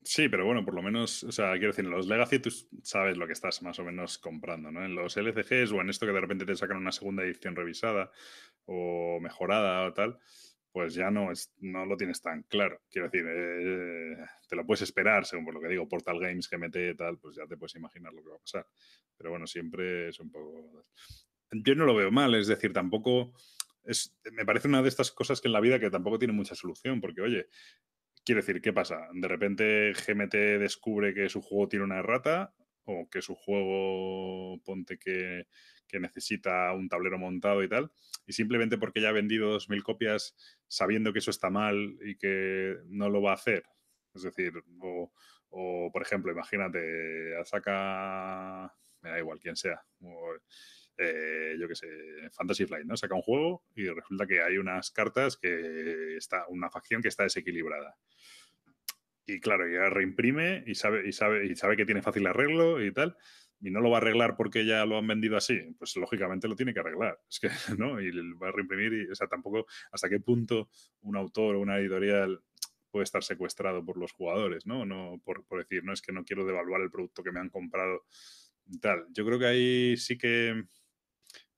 Sí, 0.04 0.30
pero 0.30 0.46
bueno, 0.46 0.64
por 0.64 0.74
lo 0.74 0.82
menos, 0.82 1.24
o 1.24 1.32
sea, 1.34 1.52
quiero 1.54 1.68
decir, 1.68 1.84
en 1.84 1.92
los 1.92 2.08
Legacy 2.08 2.40
tú 2.40 2.50
sabes 2.82 3.18
lo 3.18 3.28
que 3.28 3.34
estás 3.34 3.62
más 3.62 3.78
o 3.80 3.84
menos 3.84 4.18
comprando, 4.18 4.72
¿no? 4.72 4.86
En 4.86 4.96
los 4.96 5.18
LCGs 5.18 5.74
o 5.74 5.82
en 5.82 5.90
esto 5.90 6.06
que 6.06 6.14
de 6.14 6.22
repente 6.22 6.46
te 6.46 6.56
sacan 6.56 6.78
una 6.78 6.94
segunda 6.94 7.24
edición 7.24 7.58
revisada 7.58 8.10
o 8.66 9.20
mejorada 9.20 9.86
o 9.86 9.94
tal, 9.94 10.18
pues 10.72 10.94
ya 10.94 11.12
no, 11.12 11.32
es, 11.32 11.54
no 11.58 11.86
lo 11.86 11.98
tienes 11.98 12.22
tan 12.22 12.44
claro. 12.44 12.84
Quiero 12.90 13.10
decir, 13.10 13.26
eh, 13.28 14.16
te 14.48 14.56
lo 14.56 14.66
puedes 14.66 14.84
esperar, 14.84 15.26
según 15.26 15.44
por 15.44 15.56
lo 15.56 15.60
que 15.60 15.70
digo, 15.70 15.90
Portal 15.90 16.20
Games, 16.20 16.50
GMT 16.50 16.76
y 16.76 16.96
tal, 16.96 17.18
pues 17.18 17.36
ya 17.36 17.46
te 17.46 17.58
puedes 17.58 17.76
imaginar 17.76 18.14
lo 18.14 18.24
que 18.24 18.30
va 18.30 18.36
a 18.36 18.40
pasar. 18.40 18.68
Pero 19.18 19.32
bueno, 19.32 19.46
siempre 19.48 20.10
es 20.10 20.20
un 20.20 20.32
poco... 20.32 20.86
Yo 21.52 21.76
no 21.76 21.86
lo 21.86 21.96
veo 21.96 22.12
mal, 22.12 22.36
es 22.36 22.48
decir, 22.48 22.74
tampoco... 22.74 23.34
Es, 23.84 24.18
me 24.34 24.46
parece 24.46 24.68
una 24.68 24.82
de 24.82 24.90
estas 24.90 25.12
cosas 25.12 25.40
que 25.40 25.48
en 25.48 25.54
la 25.54 25.62
vida 25.62 25.80
que 25.80 25.90
tampoco 25.90 26.20
tiene 26.20 26.34
mucha 26.34 26.56
solución, 26.56 27.00
porque 27.00 27.22
oye, 27.22 27.48
quiero 28.26 28.42
decir, 28.42 28.62
¿qué 28.62 28.74
pasa? 28.74 29.08
De 29.14 29.28
repente 29.30 29.94
GMT 29.94 30.34
descubre 30.60 31.14
que 31.14 31.30
su 31.30 31.42
juego 31.42 31.70
tiene 31.70 31.86
una 31.86 32.00
errata 32.00 32.54
o 32.84 33.10
que 33.10 33.22
su 33.22 33.36
juego, 33.36 34.62
ponte 34.66 34.98
que, 34.98 35.48
que 35.88 36.00
necesita 36.02 36.74
un 36.74 36.90
tablero 36.90 37.18
montado 37.18 37.64
y 37.64 37.70
tal, 37.70 37.90
y 38.26 38.34
simplemente 38.34 38.78
porque 38.78 39.00
ya 39.00 39.10
ha 39.10 39.14
vendido 39.14 39.58
2.000 39.58 39.82
copias 39.84 40.36
sabiendo 40.68 41.14
que 41.14 41.20
eso 41.20 41.32
está 41.32 41.50
mal 41.50 41.98
y 42.02 42.18
que 42.18 42.76
no 42.88 43.10
lo 43.10 43.22
va 43.22 43.32
a 43.32 43.36
hacer. 43.36 43.64
Es 44.14 44.24
decir, 44.24 44.52
o, 44.82 45.14
o 45.50 45.92
por 45.94 46.02
ejemplo, 46.02 46.32
imagínate, 46.32 47.34
saca, 47.46 48.74
me 49.02 49.10
da 49.10 49.20
igual 49.20 49.40
quién 49.40 49.56
sea, 49.56 49.82
eh, 50.98 51.56
yo 51.60 51.68
qué 51.68 51.76
sé, 51.76 51.88
Fantasy 52.32 52.66
Flight, 52.66 52.86
¿no? 52.86 52.98
Saca 52.98 53.16
un 53.16 53.22
juego 53.22 53.64
y 53.76 53.88
resulta 53.88 54.26
que 54.26 54.42
hay 54.42 54.58
unas 54.58 54.92
cartas 54.92 55.38
que 55.38 56.18
está, 56.18 56.46
una 56.50 56.70
facción 56.70 57.02
que 57.02 57.08
está 57.08 57.24
desequilibrada. 57.24 57.96
Y 59.26 59.40
claro, 59.40 59.68
ya 59.68 59.90
reimprime 59.90 60.64
y 60.66 60.76
sabe, 60.76 61.08
y 61.08 61.12
sabe, 61.12 61.46
y 61.46 61.56
sabe 61.56 61.76
que 61.76 61.86
tiene 61.86 62.02
fácil 62.02 62.26
arreglo 62.26 62.84
y 62.84 62.92
tal. 62.94 63.16
Y 63.60 63.72
no 63.72 63.82
lo 63.82 63.90
va 63.90 63.98
a 63.98 64.02
arreglar 64.02 64.36
porque 64.38 64.66
ya 64.66 64.86
lo 64.86 64.98
han 64.98 65.08
vendido 65.08 65.36
así. 65.36 65.60
Pues 65.78 65.96
lógicamente 65.98 66.48
lo 66.48 66.56
tiene 66.56 66.74
que 66.74 66.80
arreglar. 66.80 67.20
Es 67.30 67.40
que, 67.40 67.50
¿no? 67.78 68.00
Y 68.02 68.12
va 68.34 68.50
a 68.50 68.52
reimprimir 68.52 68.94
y, 68.94 69.12
o 69.12 69.16
sea, 69.16 69.28
tampoco 69.28 69.66
hasta 69.92 70.10
qué 70.10 70.20
punto 70.20 70.70
un 71.02 71.18
autor 71.18 71.56
o 71.56 71.60
una 71.60 71.78
editorial 71.78 72.42
puede 72.90 73.04
estar 73.04 73.24
secuestrado 73.24 73.84
por 73.84 73.98
los 73.98 74.14
jugadores, 74.14 74.66
¿no? 74.66 74.86
No 74.86 75.22
por, 75.24 75.46
por 75.46 75.60
decir, 75.60 75.84
no 75.84 75.94
es 75.94 76.02
que 76.02 76.14
no 76.14 76.24
quiero 76.24 76.46
devaluar 76.46 76.82
el 76.82 76.90
producto 76.90 77.22
que 77.22 77.32
me 77.32 77.40
han 77.40 77.50
comprado 77.50 78.06
tal. 78.82 79.06
Yo 79.12 79.26
creo 79.26 79.40
que 79.40 79.46
ahí 79.46 79.98
sí 79.98 80.18
que 80.18 80.64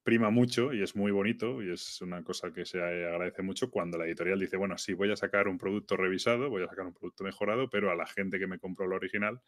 prima 0.10 0.32
mucho 0.32 0.74
y 0.74 0.82
es 0.82 0.96
muy 0.96 1.12
bonito 1.12 1.62
y 1.62 1.72
es 1.72 2.02
una 2.02 2.24
cosa 2.24 2.52
que 2.52 2.66
se 2.66 2.82
agradece 2.82 3.44
mucho 3.44 3.70
cuando 3.70 3.96
la 3.96 4.08
editorial 4.08 4.40
dice, 4.40 4.58
bueno, 4.58 4.76
sí, 4.76 4.96
voy 4.96 5.12
a 5.12 5.16
sacar 5.16 5.48
un 5.48 5.60
producto 5.60 5.98
revisado, 5.98 6.50
voy 6.50 6.64
a 6.64 6.68
sacar 6.68 6.88
un 6.88 6.96
producto 6.96 7.24
mejorado, 7.24 7.70
pero 7.70 7.92
a 7.92 7.96
la 7.96 8.08
gente 8.08 8.40
que 8.40 8.48
me 8.48 8.58
compró 8.58 8.88
el 8.88 8.94
original, 8.94 9.40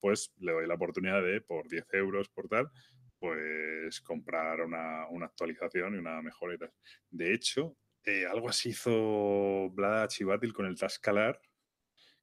pues 0.00 0.34
le 0.38 0.52
doy 0.52 0.66
la 0.66 0.74
oportunidad 0.74 1.22
de, 1.22 1.40
por 1.40 1.66
10 1.66 1.86
euros, 1.94 2.28
por 2.28 2.46
tal, 2.46 2.70
pues 3.18 4.02
comprar 4.02 4.60
una, 4.60 5.04
actualización 5.24 5.94
y 5.94 5.98
una 5.98 6.20
mejora. 6.20 6.70
De 7.08 7.32
hecho, 7.32 7.78
eh, 8.04 8.26
algo 8.26 8.50
así 8.50 8.68
hizo 8.68 9.70
Blada 9.70 10.08
Chivatil 10.08 10.52
con 10.52 10.66
el 10.66 10.78
Tascalar. 10.78 11.40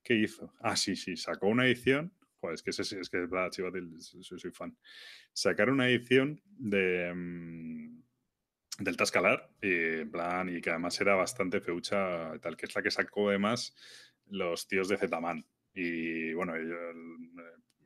¿Qué 0.03 0.13
hizo? 0.13 0.53
Ah, 0.59 0.75
sí, 0.75 0.95
sí, 0.95 1.17
sacó 1.17 1.47
una 1.47 1.65
edición 1.65 2.13
Es 2.53 2.63
que, 2.63 2.69
es, 2.69 2.79
es 2.79 3.09
que 3.09 3.27
soy, 3.99 4.39
soy, 4.39 4.51
fan. 4.51 4.77
Sacar 5.33 5.69
una 5.69 5.89
edición 5.89 6.41
de, 6.45 7.13
mm, 7.13 8.01
del 8.79 8.97
Tascalar, 8.97 9.49
y, 9.61 10.05
plan, 10.05 10.55
y 10.55 10.61
que 10.61 10.69
además 10.69 10.99
era 11.01 11.15
bastante 11.15 11.59
feucha, 11.59 12.37
tal, 12.39 12.55
que 12.55 12.65
es 12.65 12.75
la 12.75 12.81
que 12.81 12.91
sacó 12.91 13.29
además 13.29 13.75
los 14.27 14.67
tíos 14.67 14.87
de 14.87 14.97
Zetaman. 14.97 15.45
Y 15.73 16.33
bueno, 16.33 16.53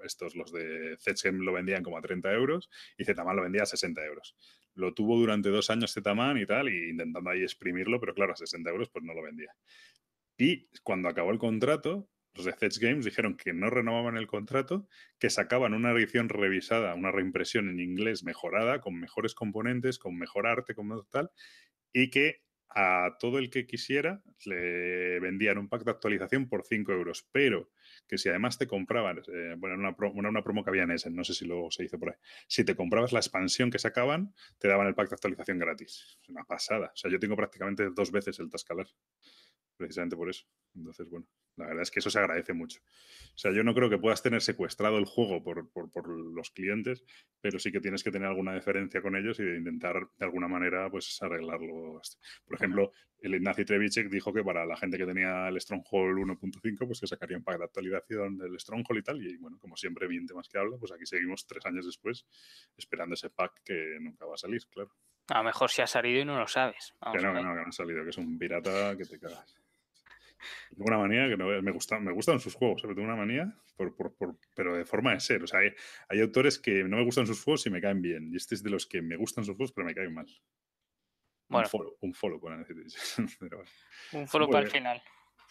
estos, 0.03 0.35
los 0.35 0.51
de 0.51 0.97
Zetsgem 0.99 1.39
lo 1.39 1.53
vendían 1.53 1.83
como 1.83 1.97
a 1.97 2.01
30 2.01 2.31
euros 2.33 2.69
y 2.97 3.05
Zetaman 3.05 3.35
lo 3.35 3.43
vendía 3.43 3.63
a 3.63 3.67
60 3.67 4.05
euros. 4.05 4.35
Lo 4.75 4.93
tuvo 4.93 5.17
durante 5.17 5.49
dos 5.49 5.69
años 5.69 5.93
Zetaman 5.93 6.37
y 6.37 6.45
tal, 6.45 6.69
y 6.69 6.89
intentando 6.89 7.29
ahí 7.29 7.43
exprimirlo, 7.43 7.99
pero 7.99 8.13
claro, 8.13 8.33
a 8.33 8.37
60 8.37 8.69
euros 8.69 8.89
pues 8.89 9.03
no 9.03 9.13
lo 9.13 9.23
vendía. 9.23 9.55
Y 10.37 10.67
cuando 10.81 11.09
acabó 11.09 11.31
el 11.31 11.39
contrato, 11.39 12.09
los 12.35 12.45
Zedge 12.45 12.79
Games 12.79 13.05
dijeron 13.05 13.37
que 13.37 13.53
no 13.53 13.69
renovaban 13.69 14.17
el 14.17 14.27
contrato, 14.27 14.87
que 15.19 15.29
sacaban 15.29 15.73
una 15.73 15.91
edición 15.91 16.29
revisada, 16.29 16.95
una 16.95 17.11
reimpresión 17.11 17.69
en 17.69 17.79
inglés 17.79 18.23
mejorada, 18.23 18.81
con 18.81 18.99
mejores 18.99 19.35
componentes, 19.35 19.99
con 19.99 20.17
mejor 20.17 20.47
arte, 20.47 20.73
con 20.73 20.89
tal, 21.09 21.31
y 21.91 22.09
que 22.09 22.41
a 22.75 23.17
todo 23.19 23.37
el 23.37 23.51
que 23.51 23.67
quisiera 23.67 24.23
le 24.45 25.19
vendían 25.19 25.59
un 25.59 25.69
pack 25.69 25.83
de 25.83 25.91
actualización 25.91 26.49
por 26.49 26.65
5 26.65 26.91
euros, 26.91 27.27
pero 27.31 27.71
que 28.07 28.17
si 28.17 28.29
además 28.29 28.57
te 28.57 28.65
compraban, 28.65 29.19
eh, 29.31 29.55
bueno, 29.57 29.75
una, 29.75 29.95
una, 30.29 30.43
promo 30.43 30.63
que 30.63 30.71
había 30.71 30.83
en 30.83 30.91
ese, 30.91 31.11
no 31.11 31.23
sé 31.23 31.35
si 31.35 31.45
luego 31.45 31.69
se 31.69 31.83
hizo 31.83 31.99
por 31.99 32.09
ahí, 32.09 32.15
si 32.47 32.63
te 32.65 32.75
comprabas 32.75 33.13
la 33.13 33.19
expansión 33.19 33.69
que 33.69 33.77
sacaban, 33.77 34.33
te 34.57 34.67
daban 34.67 34.87
el 34.87 34.95
pack 34.95 35.09
de 35.09 35.15
actualización 35.15 35.59
gratis. 35.59 36.17
Es 36.21 36.29
una 36.29 36.43
pasada. 36.45 36.87
O 36.87 36.97
sea, 36.97 37.11
yo 37.11 37.19
tengo 37.19 37.35
prácticamente 37.35 37.89
dos 37.91 38.11
veces 38.11 38.39
el 38.39 38.49
Tascalar 38.49 38.87
precisamente 39.77 40.15
por 40.15 40.29
eso. 40.29 40.45
Entonces, 40.75 41.09
bueno, 41.09 41.27
la 41.55 41.67
verdad 41.67 41.83
es 41.83 41.91
que 41.91 41.99
eso 41.99 42.09
se 42.09 42.19
agradece 42.19 42.53
mucho. 42.53 42.79
O 43.35 43.37
sea, 43.37 43.51
yo 43.51 43.63
no 43.63 43.73
creo 43.73 43.89
que 43.89 43.97
puedas 43.97 44.21
tener 44.21 44.41
secuestrado 44.41 44.97
el 44.97 45.05
juego 45.05 45.43
por, 45.43 46.07
los 46.07 46.51
clientes, 46.51 47.03
pero 47.41 47.59
sí 47.59 47.71
que 47.71 47.79
tienes 47.79 48.03
que 48.03 48.11
tener 48.11 48.27
alguna 48.27 48.53
diferencia 48.53 49.01
con 49.01 49.15
ellos 49.15 49.39
y 49.39 49.43
de 49.43 49.57
intentar 49.57 50.07
de 50.17 50.25
alguna 50.25 50.47
manera 50.47 50.89
pues 50.89 51.21
arreglarlo. 51.21 51.99
Por 52.45 52.55
ejemplo, 52.55 52.91
el 53.19 53.35
Ignacy 53.35 53.65
Trevicek 53.65 54.09
dijo 54.09 54.33
que 54.33 54.43
para 54.43 54.65
la 54.65 54.77
gente 54.77 54.97
que 54.97 55.05
tenía 55.05 55.47
el 55.47 55.59
Stronghold 55.59 56.17
1.5, 56.17 56.85
pues 56.85 56.99
que 56.99 57.07
sacarían 57.07 57.43
para 57.43 57.57
la 57.57 57.65
actualización 57.65 58.37
del 58.37 58.59
Stronghold 58.59 58.99
y 58.99 59.03
tal. 59.03 59.23
Y 59.23 59.37
bueno, 59.37 59.57
como 59.59 59.77
siempre, 59.77 60.07
bien 60.07 60.27
temas 60.27 60.47
que 60.47 60.57
habla, 60.57 60.77
pues 60.77 60.91
aquí 60.91 61.05
seguimos 61.05 61.47
tres 61.47 61.65
años 61.65 61.85
después 61.85 62.25
esperando 62.77 63.15
ese 63.15 63.29
pack 63.29 63.61
que 63.63 63.97
nunca 63.99 64.25
va 64.25 64.35
a 64.35 64.37
salir, 64.37 64.61
claro. 64.69 64.91
A 65.29 65.37
lo 65.37 65.45
mejor 65.45 65.69
se 65.71 65.81
ha 65.81 65.87
salido 65.87 66.21
y 66.21 66.25
no 66.25 66.37
lo 66.37 66.47
sabes. 66.47 66.93
que 66.99 67.19
no, 67.19 67.33
que 67.33 67.41
no, 67.41 67.55
que 67.55 67.61
no 67.61 67.67
ha 67.67 67.71
salido, 67.71 68.03
que 68.03 68.09
es 68.09 68.17
un 68.17 68.37
pirata 68.37 68.97
que 68.97 69.05
te 69.05 69.19
cagas. 69.19 69.62
Tengo 70.69 70.85
una 70.85 70.97
manía 70.97 71.27
que 71.27 71.37
no, 71.37 71.61
me, 71.61 71.71
gusta, 71.71 71.99
me 71.99 72.11
gustan 72.11 72.39
sus 72.39 72.55
juegos, 72.55 72.81
pero 72.81 72.93
tengo 72.93 73.07
una 73.07 73.15
manía, 73.15 73.55
por, 73.75 73.95
por, 73.95 74.15
por, 74.15 74.37
pero 74.55 74.75
de 74.75 74.85
forma 74.85 75.13
de 75.13 75.19
ser. 75.19 75.43
O 75.43 75.47
sea, 75.47 75.59
hay, 75.59 76.19
autores 76.19 76.59
que 76.59 76.83
no 76.83 76.97
me 76.97 77.03
gustan 77.03 77.27
sus 77.27 77.43
juegos 77.43 77.65
y 77.65 77.69
me 77.69 77.81
caen 77.81 78.01
bien. 78.01 78.29
Y 78.31 78.37
este 78.37 78.55
es 78.55 78.63
de 78.63 78.69
los 78.69 78.85
que 78.87 79.01
me 79.01 79.15
gustan 79.15 79.43
sus 79.43 79.55
juegos, 79.55 79.71
pero 79.73 79.85
me 79.85 79.95
caen 79.95 80.13
mal. 80.13 80.27
Un 81.49 81.65
follow, 81.65 81.97
un 82.01 82.13
follow 82.13 82.41
decir. 82.57 83.01
un 84.13 84.27
follow 84.27 84.49
para 84.49 84.65
el 84.65 84.71
final. 84.71 85.01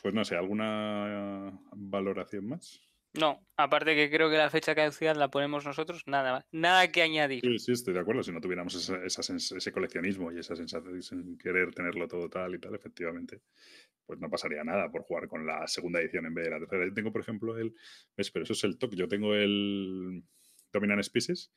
Pues 0.02 0.14
no 0.14 0.24
sé, 0.24 0.36
¿alguna 0.36 1.52
valoración 1.72 2.48
más? 2.48 2.80
No, 3.14 3.46
aparte 3.58 3.94
que 3.94 4.10
creo 4.10 4.30
que 4.30 4.38
la 4.38 4.48
fecha 4.48 4.70
de 4.72 4.76
caducidad 4.76 5.14
la 5.14 5.30
ponemos 5.30 5.66
nosotros, 5.66 6.02
nada. 6.06 6.46
Nada 6.50 6.90
que 6.90 7.02
añadir. 7.02 7.42
Sí, 7.42 7.58
sí, 7.58 7.72
estoy 7.72 7.92
de 7.92 8.00
acuerdo. 8.00 8.22
Si 8.22 8.32
no 8.32 8.40
tuviéramos 8.40 8.74
ese 8.74 9.72
coleccionismo 9.72 10.32
y 10.32 10.38
esa 10.38 10.56
sensación 10.56 11.32
de 11.32 11.38
querer 11.38 11.74
tenerlo 11.74 12.08
todo 12.08 12.30
tal 12.30 12.54
y 12.54 12.58
tal, 12.58 12.74
efectivamente, 12.74 13.42
pues 14.06 14.18
no 14.20 14.30
pasaría 14.30 14.64
nada 14.64 14.90
por 14.90 15.02
jugar 15.02 15.28
con 15.28 15.46
la 15.46 15.66
segunda 15.66 16.00
edición 16.00 16.26
en 16.26 16.34
vez 16.34 16.44
de 16.44 16.50
la 16.50 16.58
tercera. 16.58 16.86
Yo 16.86 16.94
tengo, 16.94 17.12
por 17.12 17.22
ejemplo, 17.22 17.58
el. 17.58 17.74
¿Ves? 18.16 18.30
Pero 18.30 18.44
eso 18.44 18.52
es 18.52 18.64
el 18.64 18.78
toque. 18.78 18.96
Yo 18.96 19.08
tengo 19.08 19.34
el 19.34 20.24
Dominant 20.72 21.02
Species 21.02 21.52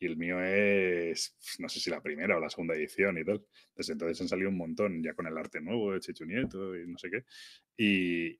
y 0.00 0.06
el 0.06 0.16
mío 0.16 0.40
es, 0.40 1.36
no 1.58 1.68
sé 1.68 1.80
si 1.80 1.90
la 1.90 2.00
primera 2.00 2.36
o 2.36 2.40
la 2.40 2.48
segunda 2.48 2.74
edición 2.74 3.18
y 3.18 3.24
tal. 3.24 3.44
Desde 3.74 3.94
entonces 3.94 4.20
han 4.20 4.28
salido 4.28 4.48
un 4.48 4.56
montón, 4.56 5.02
ya 5.02 5.12
con 5.14 5.26
el 5.26 5.36
arte 5.36 5.60
nuevo 5.60 5.92
de 5.92 6.00
Chechu 6.00 6.24
Nieto 6.24 6.76
y 6.76 6.86
no 6.86 6.96
sé 6.98 7.10
qué. 7.10 7.24
Y, 7.76 8.38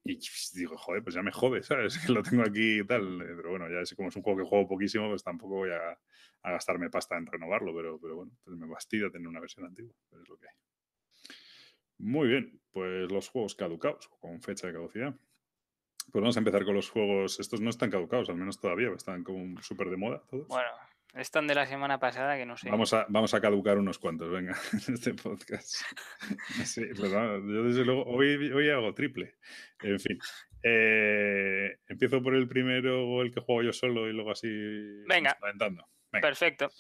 digo, 0.55 0.77
joder, 0.77 1.03
pues 1.03 1.15
ya 1.17 1.23
me 1.23 1.33
jode, 1.33 1.63
¿sabes? 1.63 1.99
Que 2.07 2.13
lo 2.13 2.23
tengo 2.23 2.43
aquí 2.43 2.81
y 2.81 2.87
tal. 2.87 3.19
Pero 3.19 3.51
bueno, 3.51 3.69
ya 3.69 3.81
es 3.81 3.95
como 3.95 4.09
es 4.09 4.17
un 4.17 4.23
juego 4.23 4.39
que 4.39 4.49
juego 4.49 4.69
poquísimo, 4.69 5.09
pues 5.09 5.25
tampoco 5.25 5.57
voy 5.57 5.71
a, 5.71 5.99
gastarme 6.45 6.91
pasta 6.91 7.17
en 7.17 7.27
renovarlo. 7.27 7.75
Pero, 7.75 7.99
pero 8.01 8.17
bueno, 8.17 8.33
pues 8.45 8.57
me 8.57 8.69
fastidia 8.69 9.11
tener 9.11 9.27
una 9.27 9.41
versión 9.41 9.67
antigua. 9.67 9.95
Es 10.13 10.29
lo 10.29 10.39
que 10.39 10.47
hay. 10.47 10.55
Muy 11.99 12.29
bien, 12.29 12.61
pues 12.79 13.11
los 13.11 13.29
juegos 13.29 13.57
caducados, 13.57 14.09
con 14.21 14.41
fecha 14.41 14.69
de 14.69 14.75
caducidad. 14.75 15.13
Pues 16.13 16.23
vamos 16.23 16.37
a 16.37 16.39
empezar 16.39 16.65
con 16.65 16.77
los 16.77 16.89
juegos. 16.89 17.41
Estos 17.41 17.61
no 17.61 17.71
están 17.71 17.91
caducados, 17.91 18.29
al 18.29 18.37
menos 18.37 18.61
todavía, 18.61 18.91
están 18.97 19.25
como 19.25 19.61
súper 19.61 19.91
de 19.91 19.97
moda 19.97 20.23
todos. 20.31 20.47
Bueno, 20.47 20.69
están 21.15 21.49
de 21.49 21.57
la 21.57 21.67
semana 21.67 21.99
pasada 21.99 22.37
que 22.37 22.47
no 22.47 22.57
sé. 22.57 22.71
Vamos 22.71 22.93
a, 22.95 23.05
vamos 23.09 23.35
a 23.35 23.41
caducar 23.41 23.79
unos 23.79 23.99
cuantos, 23.99 24.31
venga, 24.31 24.57
en 24.89 24.95
este 24.95 25.13
podcast. 25.15 25.75
Sí, 26.65 26.83
pues 26.97 27.11
yo 27.11 27.65
desde 27.65 27.85
luego, 27.85 28.05
hoy, 28.05 28.53
hoy 28.53 28.71
hago 28.71 28.95
triple. 28.95 29.35
En 29.83 29.99
fin. 29.99 30.19
Eh, 30.63 31.79
empiezo 31.89 32.23
por 32.23 32.37
el 32.37 32.47
primero 32.47 33.09
o 33.09 33.23
el 33.23 33.35
que 33.35 33.41
juego 33.41 33.65
yo 33.65 33.73
solo 33.73 34.09
y 34.09 34.13
luego 34.13 34.31
así. 34.31 34.49
Venga. 35.09 35.37
Perfecto. 36.13 36.71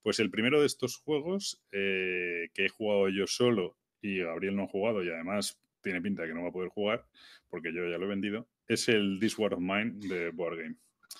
Pues 0.00 0.20
el 0.20 0.30
primero 0.30 0.60
de 0.60 0.66
estos 0.66 0.96
juegos 0.96 1.60
eh, 1.72 2.50
que 2.54 2.66
he 2.66 2.68
jugado 2.68 3.08
yo 3.08 3.26
solo 3.26 3.79
y 4.02 4.18
Gabriel 4.20 4.56
no 4.56 4.64
ha 4.64 4.68
jugado 4.68 5.02
y 5.02 5.10
además 5.10 5.60
tiene 5.80 6.00
pinta 6.00 6.22
de 6.22 6.28
que 6.28 6.34
no 6.34 6.42
va 6.42 6.48
a 6.48 6.52
poder 6.52 6.68
jugar 6.68 7.06
porque 7.48 7.72
yo 7.72 7.88
ya 7.88 7.98
lo 7.98 8.06
he 8.06 8.08
vendido, 8.08 8.48
es 8.66 8.88
el 8.88 9.18
This 9.20 9.38
War 9.38 9.54
of 9.54 9.60
Mine 9.60 9.92
de 10.08 10.30
Board 10.30 10.58
Game. 10.58 10.76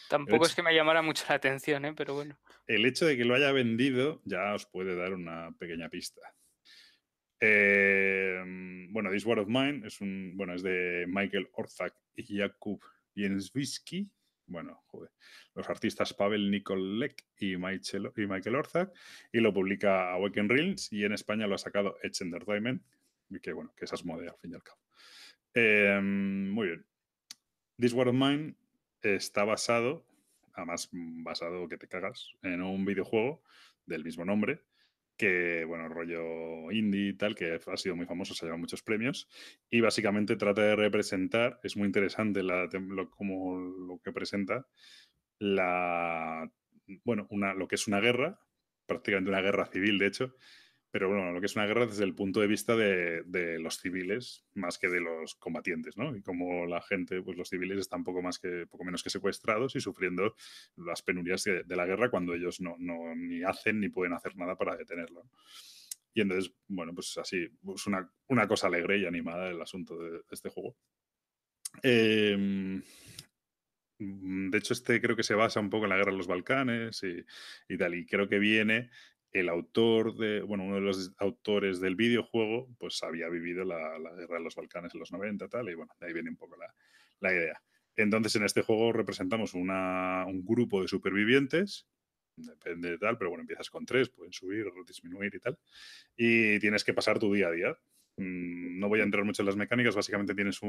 Tampoco 0.09 0.47
es 0.47 0.55
que 0.55 0.63
me 0.63 0.75
llamara 0.75 1.03
mucho 1.03 1.25
la 1.29 1.35
atención, 1.35 1.85
¿eh? 1.85 1.95
pero 1.97 2.15
bueno. 2.15 2.39
El 2.67 2.87
hecho 2.87 3.07
de 3.07 3.17
que 3.17 3.25
lo 3.25 3.35
haya 3.35 3.53
vendido 3.53 4.23
ya 4.25 4.55
os 4.55 4.67
puede 4.67 4.95
dar 4.95 5.13
una 5.15 5.51
pequeña 5.59 5.89
pista. 5.89 6.21
Eh, 7.41 8.43
bueno, 8.91 9.11
This 9.11 9.25
War 9.25 9.41
of 9.41 9.49
Mine 9.49 9.87
es 9.87 10.01
un, 10.01 10.37
bueno, 10.37 10.55
es 10.55 10.63
de 10.63 11.07
Michael 11.09 11.49
Orthak 11.53 11.95
y 12.15 12.39
Jakub 12.39 12.81
Jensvisky. 13.15 14.09
Bueno, 14.51 14.83
joder, 14.89 15.13
los 15.55 15.71
artistas 15.71 16.13
Pavel 16.13 16.51
Nikolek 16.51 17.25
y 17.39 17.57
Michael, 17.57 18.11
y 18.17 18.27
Michael 18.27 18.57
Orthak, 18.57 18.93
y 19.33 19.39
lo 19.39 19.55
publica 19.55 20.11
Awaken 20.11 20.49
Realms, 20.49 20.93
y 20.93 21.05
en 21.05 21.13
España 21.13 21.47
lo 21.47 21.55
ha 21.55 21.59
sacado 21.59 21.97
Edge 22.03 22.25
Entertainment, 22.25 22.83
y 23.29 23.39
que 23.39 23.53
bueno, 23.53 23.73
que 23.77 23.85
esa 23.85 23.95
es 23.95 24.05
moda 24.05 24.29
al 24.29 24.37
fin 24.39 24.51
y 24.51 24.55
al 24.57 24.63
cabo. 24.65 24.81
Eh, 25.55 26.01
muy 26.03 26.67
bien. 26.67 26.87
This 27.79 27.93
War 27.93 28.09
of 28.09 28.15
Mine 28.17 28.57
está 29.03 29.45
basado, 29.45 30.05
además 30.55 30.89
basado 30.91 31.69
que 31.69 31.79
te 31.79 31.87
cagas, 31.87 32.35
en 32.43 32.61
un 32.61 32.85
videojuego 32.85 33.45
del 33.87 34.03
mismo 34.03 34.25
nombre, 34.25 34.65
que, 35.21 35.67
bueno, 35.67 35.87
rollo 35.87 36.73
indie 36.73 37.11
y 37.11 37.13
tal, 37.13 37.35
que 37.35 37.61
ha 37.65 37.77
sido 37.77 37.95
muy 37.95 38.07
famoso, 38.07 38.33
se 38.33 38.43
ha 38.43 38.47
llevado 38.47 38.61
muchos 38.61 38.83
premios, 38.83 39.29
y 39.69 39.83
básicamente 39.83 40.37
trata 40.37 40.63
de 40.63 40.77
representar, 40.77 41.61
es 41.63 41.77
muy 41.77 41.87
interesante 41.87 42.43
lo, 42.43 43.11
como 43.11 43.61
lo 43.61 44.01
que 44.03 44.13
presenta, 44.13 44.67
la, 45.39 46.51
bueno, 47.05 47.27
una, 47.29 47.53
lo 47.53 47.69
que 47.69 47.75
es 47.75 47.87
una 47.87 48.01
guerra, 48.01 48.41
prácticamente 48.87 49.29
una 49.29 49.43
guerra 49.43 49.67
civil, 49.67 49.99
de 49.99 50.07
hecho, 50.07 50.35
pero 50.91 51.09
bueno, 51.09 51.33
lo 51.33 51.41
que 51.41 51.47
es 51.47 51.55
una 51.55 51.67
guerra 51.67 51.87
desde 51.87 52.03
el 52.03 52.15
punto 52.15 52.41
de 52.41 52.49
vista 52.49 52.75
de, 52.75 53.59
los 53.61 53.79
civiles 53.79 54.45
más 54.55 54.77
que 54.77 54.89
de 54.89 55.01
los 55.01 55.37
combatientes, 55.37 55.97
¿no? 55.97 56.17
Y 56.17 56.23
como 56.23 56.67
la 56.67 56.83
gente, 56.83 57.23
pues 57.23 57.37
los 57.37 57.49
civiles 57.49 57.79
están 57.79 58.03
poco 58.03 58.23
más 58.23 58.41
que, 58.41 58.67
poco 58.67 58.85
menos 58.85 59.03
que 59.03 59.11
secuestrados 59.11 59.77
y 59.77 59.81
sufriendo 59.81 60.35
las 60.77 61.03
penurias 61.03 61.45
de, 61.45 61.65
la 61.77 61.87
guerra 61.87 62.11
cuando 62.11 62.35
ellos 62.35 62.61
no, 62.61 62.77
ni 63.15 63.43
hacen 63.45 63.81
ni 63.81 63.89
pueden 63.89 64.15
hacer 64.15 64.37
nada 64.37 64.57
para 64.57 64.77
detenerlo. 64.77 65.23
Y 66.13 66.23
entonces, 66.23 66.53
bueno, 66.67 66.93
pues 66.93 67.17
así, 67.19 67.49
es 67.75 67.87
una, 67.87 68.11
una 68.27 68.49
cosa 68.49 68.67
alegre 68.67 68.99
y 68.99 69.07
animada 69.07 69.49
el 69.49 69.63
asunto 69.63 69.97
de, 69.97 70.23
este 70.29 70.49
juego. 70.49 70.77
Em, 71.85 72.83
de 73.99 74.59
hecho, 74.59 74.73
este 74.73 75.01
creo 75.01 75.15
que 75.15 75.23
se 75.23 75.35
basa 75.35 75.61
un 75.61 75.71
poco 75.71 75.85
en 75.85 75.91
la 75.91 75.97
guerra 75.99 76.11
de 76.11 76.19
los 76.19 76.27
Balcanes 76.27 77.01
y, 77.05 77.25
y 77.73 77.79
tal, 77.79 77.95
y 77.95 78.07
creo 78.07 78.29
que 78.29 78.41
viene 78.41 78.91
el 79.33 79.49
autor 79.49 80.17
de, 80.17 80.43
bueno, 80.43 80.65
uno 80.65 80.77
de 80.77 80.81
los 80.81 81.13
autores 81.19 81.81
del 81.81 81.97
videojuego, 81.97 82.69
pues 82.79 83.03
había 83.03 83.29
vivido 83.29 83.65
la, 83.65 83.99
guerra 84.17 84.39
de 84.39 84.45
los 84.45 84.57
Balcanes 84.57 84.95
en 84.95 85.01
los 85.01 85.13
90 85.13 85.49
tal, 85.49 85.69
y 85.69 85.75
bueno, 85.75 85.93
de 86.01 86.07
ahí 86.07 86.13
viene 86.13 86.31
un 86.31 86.37
poco 86.37 86.57
la, 86.57 87.33
idea. 87.33 87.63
Entonces, 87.97 88.35
en 88.37 88.45
este 88.45 88.63
juego 88.63 88.93
representamos 88.93 89.55
un 89.55 90.45
grupo 90.45 90.83
de 90.83 90.89
supervivientes, 90.89 91.87
depende 92.37 92.91
de 92.91 92.99
tal, 92.99 93.19
pero 93.19 93.31
bueno, 93.31 93.43
empiezas 93.43 93.71
con 93.71 93.85
tres, 93.85 94.09
pueden 94.09 94.33
subir 94.33 94.67
o 94.67 94.85
disminuir 94.85 95.35
y 95.35 95.39
tal, 95.39 95.59
y 96.17 96.59
tienes 96.59 96.85
que 96.85 96.95
pasar 96.95 97.19
tu 97.19 97.33
día 97.33 97.49
a 97.49 97.51
día. 97.51 97.79
Mm, 98.17 98.79
no 98.79 98.89
voy 98.89 99.01
a 99.01 99.05
entrar 99.05 99.25
mucho 99.25 99.43
en 99.43 99.47
las 99.47 99.57
mecánicas, 99.57 99.95
básicamente 99.95 100.35
tienes 100.35 100.61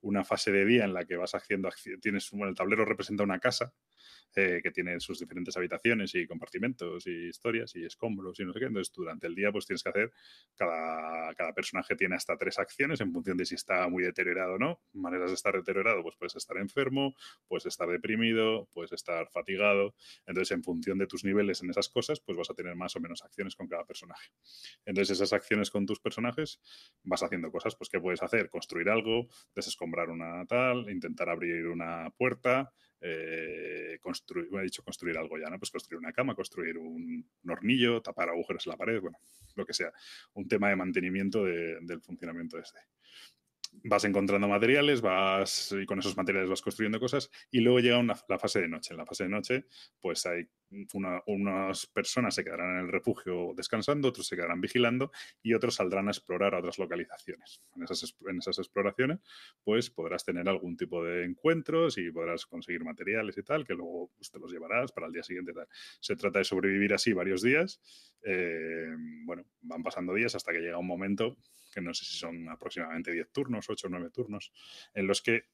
una 0.00 0.24
fase 0.24 0.52
de 0.52 0.64
día 0.64 0.84
en 0.84 0.92
la 0.92 1.04
que 1.04 1.16
vas 1.16 1.34
haciendo, 1.34 1.70
tienes, 2.00 2.30
bueno, 2.30 2.48
el 2.48 2.54
tablero 2.54 2.84
representa 2.84 3.22
una 3.22 3.38
casa, 3.38 3.72
eh, 4.34 4.60
que 4.62 4.70
tiene 4.70 5.00
sus 5.00 5.18
diferentes 5.18 5.56
habitaciones 5.56 6.14
y 6.14 6.26
compartimentos 6.26 7.06
y 7.06 7.28
historias 7.28 7.74
y 7.76 7.84
escombros 7.84 8.38
y 8.40 8.44
no 8.44 8.52
sé 8.52 8.60
qué. 8.60 8.66
Entonces, 8.66 8.92
durante 8.94 9.26
el 9.26 9.34
día, 9.34 9.50
pues 9.50 9.66
tienes 9.66 9.82
que 9.82 9.88
hacer, 9.88 10.12
cada, 10.54 11.34
cada 11.34 11.52
personaje 11.52 11.96
tiene 11.96 12.16
hasta 12.16 12.36
tres 12.36 12.58
acciones 12.58 13.00
en 13.00 13.12
función 13.12 13.36
de 13.36 13.46
si 13.46 13.54
está 13.54 13.88
muy 13.88 14.02
deteriorado 14.02 14.54
o 14.54 14.58
no. 14.58 14.80
Maneras 14.92 15.30
de 15.30 15.34
estar 15.34 15.54
deteriorado, 15.54 16.02
pues 16.02 16.16
puedes 16.16 16.36
estar 16.36 16.56
enfermo, 16.58 17.14
puedes 17.48 17.66
estar 17.66 17.88
deprimido, 17.88 18.68
puedes 18.72 18.92
estar 18.92 19.28
fatigado. 19.30 19.94
Entonces, 20.26 20.52
en 20.52 20.62
función 20.62 20.98
de 20.98 21.06
tus 21.06 21.24
niveles 21.24 21.62
en 21.62 21.70
esas 21.70 21.88
cosas, 21.88 22.20
pues 22.20 22.36
vas 22.36 22.50
a 22.50 22.54
tener 22.54 22.74
más 22.76 22.94
o 22.96 23.00
menos 23.00 23.22
acciones 23.22 23.56
con 23.56 23.68
cada 23.68 23.84
personaje. 23.84 24.30
Entonces, 24.84 25.16
esas 25.16 25.32
acciones 25.32 25.70
con 25.70 25.86
tus 25.86 26.00
personajes, 26.00 26.60
vas 27.02 27.22
haciendo 27.22 27.50
cosas, 27.50 27.74
pues, 27.76 27.88
¿qué 27.88 28.00
puedes 28.00 28.22
hacer? 28.22 28.50
Construir 28.50 28.90
algo, 28.90 29.28
desescombrar 29.54 30.10
una 30.10 30.44
tal, 30.46 30.90
intentar 30.90 31.28
abrir 31.28 31.66
una 31.68 32.10
puerta, 32.10 32.72
eh, 33.00 33.98
construir, 34.00 34.48
he 34.52 34.62
dicho 34.62 34.82
construir 34.82 35.18
algo 35.18 35.38
ya, 35.38 35.48
¿no? 35.50 35.58
Pues 35.58 35.70
construir 35.70 35.98
una 35.98 36.12
cama, 36.12 36.34
construir 36.34 36.78
un, 36.78 37.28
hornillo, 37.48 38.00
tapar 38.02 38.30
agujeros 38.30 38.66
en 38.66 38.70
la 38.70 38.76
pared, 38.76 39.00
bueno, 39.00 39.18
lo 39.54 39.66
que 39.66 39.74
sea. 39.74 39.92
Un 40.34 40.48
tema 40.48 40.68
de 40.68 40.76
mantenimiento 40.76 41.44
del 41.44 42.00
funcionamiento 42.02 42.56
de 42.56 42.62
este 42.62 42.78
vas 43.84 44.04
encontrando 44.04 44.48
materiales, 44.48 45.00
vas 45.00 45.74
y 45.80 45.86
con 45.86 45.98
esos 45.98 46.16
materiales 46.16 46.48
vas 46.48 46.62
construyendo 46.62 47.00
cosas 47.00 47.30
y 47.50 47.60
luego 47.60 47.80
llega 47.80 48.02
la 48.02 48.38
fase 48.38 48.60
de 48.60 48.68
noche. 48.68 48.94
En 48.94 48.98
la 48.98 49.06
fase 49.06 49.24
de 49.24 49.30
noche, 49.30 49.64
pues 50.00 50.26
hay 50.26 50.48
unas 51.26 51.86
personas 51.86 52.34
se 52.34 52.44
quedarán 52.44 52.78
en 52.78 52.84
el 52.86 52.92
refugio 52.92 53.52
descansando, 53.54 54.08
otros 54.08 54.26
se 54.26 54.36
quedarán 54.36 54.60
vigilando 54.60 55.12
y 55.42 55.54
otros 55.54 55.76
saldrán 55.76 56.08
a 56.08 56.10
explorar 56.10 56.54
a 56.54 56.58
otras 56.58 56.78
localizaciones. 56.78 57.62
En 57.76 57.84
esas, 57.84 58.16
en 58.28 58.38
esas 58.38 58.58
exploraciones, 58.58 59.20
pues 59.62 59.90
podrás 59.90 60.24
tener 60.24 60.48
algún 60.48 60.76
tipo 60.76 61.04
de 61.04 61.24
encuentros 61.24 61.98
y 61.98 62.10
podrás 62.10 62.46
conseguir 62.46 62.84
materiales 62.84 63.38
y 63.38 63.42
tal, 63.42 63.64
que 63.64 63.74
luego 63.74 64.10
pues, 64.16 64.30
te 64.30 64.38
los 64.38 64.50
llevarás 64.50 64.92
para 64.92 65.06
el 65.06 65.12
día 65.12 65.22
siguiente. 65.22 65.52
Tal. 65.52 65.68
Se 66.00 66.16
trata 66.16 66.40
de 66.40 66.44
sobrevivir 66.44 66.92
así 66.94 67.12
varios 67.12 67.42
días. 67.42 67.80
Eh, 68.22 68.94
bueno, 69.24 69.44
van 69.60 69.82
pasando 69.82 70.14
días 70.14 70.34
hasta 70.34 70.52
que 70.52 70.60
llega 70.60 70.78
un 70.78 70.86
momento 70.86 71.36
que 71.76 71.82
no 71.82 71.92
sé 71.92 72.06
si 72.06 72.16
son 72.16 72.48
aproximadamente 72.48 73.12
10 73.12 73.32
turnos, 73.32 73.68
8 73.68 73.86
o 73.86 73.90
9 73.90 74.08
turnos, 74.10 74.50
en 74.94 75.06
los 75.06 75.20
que 75.20 75.50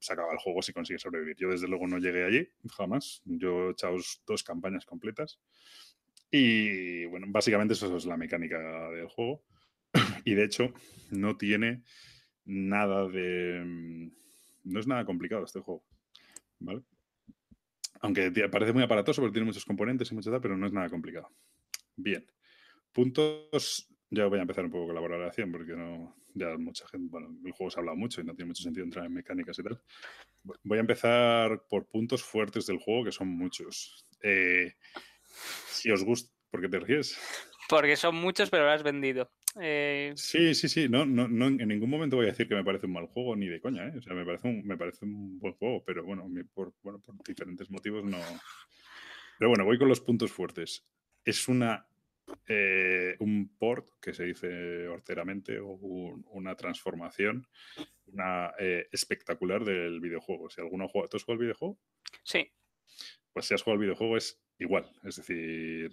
se 0.00 0.12
acaba 0.14 0.32
el 0.32 0.38
juego 0.38 0.62
si 0.62 0.72
consigues 0.72 1.02
sobrevivir. 1.02 1.36
Yo 1.36 1.50
desde 1.50 1.68
luego 1.68 1.86
no 1.86 1.98
llegué 1.98 2.24
allí, 2.24 2.48
jamás. 2.70 3.20
Yo 3.26 3.68
he 3.68 3.72
echado 3.72 3.98
dos 4.26 4.42
campañas 4.42 4.86
completas. 4.86 5.38
Y 6.30 7.04
bueno, 7.04 7.26
básicamente 7.28 7.74
eso 7.74 7.94
es 7.94 8.06
la 8.06 8.16
mecánica 8.16 8.58
del 8.90 9.08
juego. 9.08 9.44
Y 10.24 10.34
de 10.34 10.44
hecho, 10.44 10.72
no 11.10 11.36
tiene 11.36 11.82
nada 12.46 13.06
de. 13.06 13.62
Mm, 13.62 14.10
no 14.64 14.80
es 14.80 14.86
nada 14.86 15.04
complicado 15.04 15.44
este 15.44 15.60
juego. 15.60 15.84
¿Vale? 16.60 16.82
Aunque 18.00 18.30
parece 18.50 18.72
muy 18.72 18.84
aparatoso 18.84 19.20
porque 19.20 19.34
tiene 19.34 19.46
muchos 19.46 19.66
componentes 19.66 20.10
y 20.10 20.14
mucha 20.14 20.30
tal, 20.30 20.40
pero 20.40 20.56
no 20.56 20.66
es 20.66 20.72
nada 20.72 20.88
complicado. 20.88 21.30
Bien. 21.94 22.24
Puntos 22.90 23.86
ya 24.10 24.26
voy 24.26 24.38
a 24.38 24.42
empezar 24.42 24.64
un 24.64 24.70
poco 24.70 24.86
con 24.86 24.94
la 24.94 25.00
valoración 25.00 25.52
porque 25.52 25.72
no, 25.72 26.16
ya 26.34 26.56
mucha 26.56 26.86
gente, 26.88 27.08
bueno, 27.10 27.28
el 27.44 27.52
juego 27.52 27.70
se 27.70 27.78
ha 27.78 27.80
hablado 27.80 27.96
mucho 27.96 28.20
y 28.20 28.24
no 28.24 28.34
tiene 28.34 28.48
mucho 28.48 28.62
sentido 28.62 28.84
entrar 28.84 29.06
en 29.06 29.14
mecánicas 29.14 29.58
y 29.58 29.62
tal. 29.62 29.80
Voy 30.62 30.78
a 30.78 30.80
empezar 30.80 31.62
por 31.68 31.88
puntos 31.88 32.22
fuertes 32.22 32.66
del 32.66 32.78
juego, 32.78 33.04
que 33.04 33.12
son 33.12 33.28
muchos. 33.28 34.06
Eh, 34.22 34.74
si 35.68 35.90
os 35.90 36.04
gusta, 36.04 36.32
¿por 36.50 36.60
qué 36.60 36.68
te 36.68 36.80
ríes? 36.80 37.18
Porque 37.68 37.96
son 37.96 38.16
muchos, 38.16 38.48
pero 38.48 38.64
lo 38.64 38.70
has 38.70 38.82
vendido. 38.82 39.30
Eh, 39.60 40.12
sí, 40.16 40.54
sí, 40.54 40.68
sí. 40.68 40.88
No, 40.88 41.04
no, 41.04 41.28
no, 41.28 41.46
en 41.46 41.68
ningún 41.68 41.90
momento 41.90 42.16
voy 42.16 42.26
a 42.26 42.30
decir 42.30 42.48
que 42.48 42.54
me 42.54 42.64
parece 42.64 42.86
un 42.86 42.92
mal 42.92 43.06
juego, 43.06 43.36
ni 43.36 43.46
de 43.46 43.60
coña, 43.60 43.88
¿eh? 43.88 43.98
O 43.98 44.02
sea, 44.02 44.14
me 44.14 44.24
parece 44.24 44.48
un, 44.48 44.66
me 44.66 44.76
parece 44.78 45.04
un 45.04 45.38
buen 45.38 45.52
juego, 45.54 45.84
pero 45.84 46.04
bueno, 46.04 46.26
por, 46.54 46.72
bueno, 46.82 46.98
por 47.00 47.14
diferentes 47.26 47.70
motivos 47.70 48.04
no. 48.04 48.18
Pero 49.38 49.50
bueno, 49.50 49.64
voy 49.64 49.78
con 49.78 49.88
los 49.88 50.00
puntos 50.00 50.32
fuertes. 50.32 50.86
Es 51.24 51.46
una 51.46 51.86
eh, 52.46 53.16
un 53.20 53.56
port, 53.58 53.88
que 54.00 54.14
se 54.14 54.24
dice 54.24 54.88
horteramente, 54.88 55.58
o 55.60 55.72
una 56.32 56.54
transformación 56.54 57.46
una, 58.12 58.52
eh, 58.58 58.88
espectacular 58.92 59.64
del 59.64 60.00
videojuego. 60.00 60.50
Si 60.50 60.60
alguno 60.60 60.88
juega, 60.88 61.08
¿tú 61.08 61.16
has 61.16 61.24
jugado 61.24 61.40
el 61.42 61.46
videojuego? 61.46 61.78
Sí. 62.22 62.50
Pues 63.32 63.46
si 63.46 63.54
has 63.54 63.62
jugado 63.62 63.80
el 63.80 63.86
videojuego 63.86 64.16
es 64.16 64.40
igual. 64.58 64.90
Es 65.04 65.16
decir, 65.16 65.92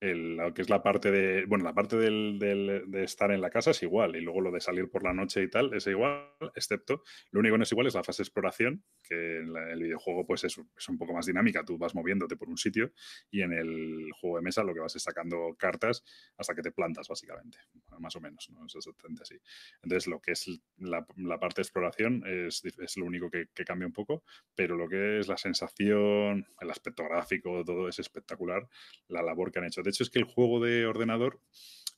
que 0.00 0.62
es 0.62 0.70
la 0.70 0.82
parte 0.82 1.10
de, 1.10 1.44
bueno, 1.44 1.62
la 1.62 1.74
parte 1.74 1.96
del, 1.96 2.38
de 2.38 3.04
estar 3.04 3.30
en 3.30 3.42
la 3.42 3.50
casa 3.50 3.72
es 3.72 3.82
igual 3.82 4.16
y 4.16 4.22
luego 4.22 4.40
lo 4.40 4.50
de 4.50 4.60
salir 4.60 4.90
por 4.90 5.04
la 5.04 5.12
noche 5.12 5.42
y 5.42 5.50
tal 5.50 5.74
es 5.74 5.86
igual, 5.86 6.26
excepto, 6.54 7.02
lo 7.30 7.40
único 7.40 7.54
que 7.54 7.58
no 7.58 7.64
es 7.64 7.72
igual 7.72 7.86
es 7.86 7.94
la 7.94 8.02
fase 8.02 8.22
de 8.22 8.24
exploración, 8.24 8.82
que 9.02 9.40
en 9.40 9.54
el 9.54 9.82
videojuego 9.82 10.26
pues 10.26 10.44
es, 10.44 10.56
un 10.56 10.98
poco 10.98 11.12
más 11.12 11.26
dinámica, 11.26 11.64
tú 11.64 11.76
vas 11.76 11.94
moviéndote 11.94 12.36
por 12.36 12.48
un 12.48 12.56
sitio 12.56 12.92
y 13.30 13.42
en 13.42 13.52
el 13.52 14.10
juego 14.18 14.36
de 14.36 14.42
mesa 14.42 14.64
lo 14.64 14.72
que 14.72 14.80
vas 14.80 14.96
es 14.96 15.02
sacando 15.02 15.54
cartas 15.58 16.02
hasta 16.38 16.54
que 16.54 16.62
te 16.62 16.72
plantas 16.72 17.06
básicamente, 17.06 17.58
más 17.98 18.16
o 18.16 18.20
menos, 18.20 18.48
¿no? 18.50 18.64
Es 18.64 18.74
exactamente 18.74 19.22
así. 19.22 19.36
Entonces 19.82 20.06
lo 20.06 20.20
que 20.20 20.32
es 20.32 20.46
la, 20.78 21.04
parte 21.38 21.56
de 21.60 21.62
exploración 21.62 22.22
es, 22.26 22.62
es 22.64 22.96
lo 22.96 23.04
único 23.04 23.30
que, 23.30 23.48
que 23.54 23.64
cambia 23.64 23.86
un 23.86 23.92
poco, 23.92 24.24
pero 24.54 24.76
lo 24.76 24.88
que 24.88 25.18
es 25.18 25.28
la 25.28 25.36
sensación, 25.36 26.46
el 26.58 26.70
aspecto 26.70 27.04
gráfico, 27.04 27.62
todo 27.64 27.88
es 27.88 27.98
espectacular, 27.98 28.66
la 29.08 29.22
labor 29.22 29.52
que 29.52 29.58
han 29.58 29.66
hecho. 29.66 29.82
De 29.82 29.89
hecho, 29.90 30.02
es 30.02 30.10
que 30.10 30.18
el 30.18 30.24
juego 30.24 30.60
de 30.60 30.86
ordenador 30.86 31.40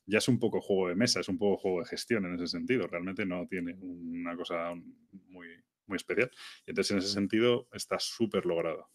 ya 0.05 0.17
es 0.17 0.27
un 0.27 0.39
poco 0.39 0.61
juego 0.61 0.89
de 0.89 0.95
mesa, 0.95 1.19
es 1.19 1.29
un 1.29 1.37
poco 1.37 1.57
juego 1.57 1.79
de 1.79 1.85
gestión 1.85 2.25
en 2.25 2.35
ese 2.35 2.47
sentido. 2.47 2.87
Realmente 2.87 3.25
no 3.25 3.47
tiene 3.47 3.73
una 3.73 4.35
cosa 4.35 4.73
muy, 5.29 5.47
muy 5.87 5.95
especial. 5.95 6.31
Y 6.65 6.71
entonces, 6.71 6.91
en 6.91 6.97
ese 6.97 7.09
sentido, 7.09 7.67
está 7.71 7.99
súper 7.99 8.45
logrado. 8.45 8.89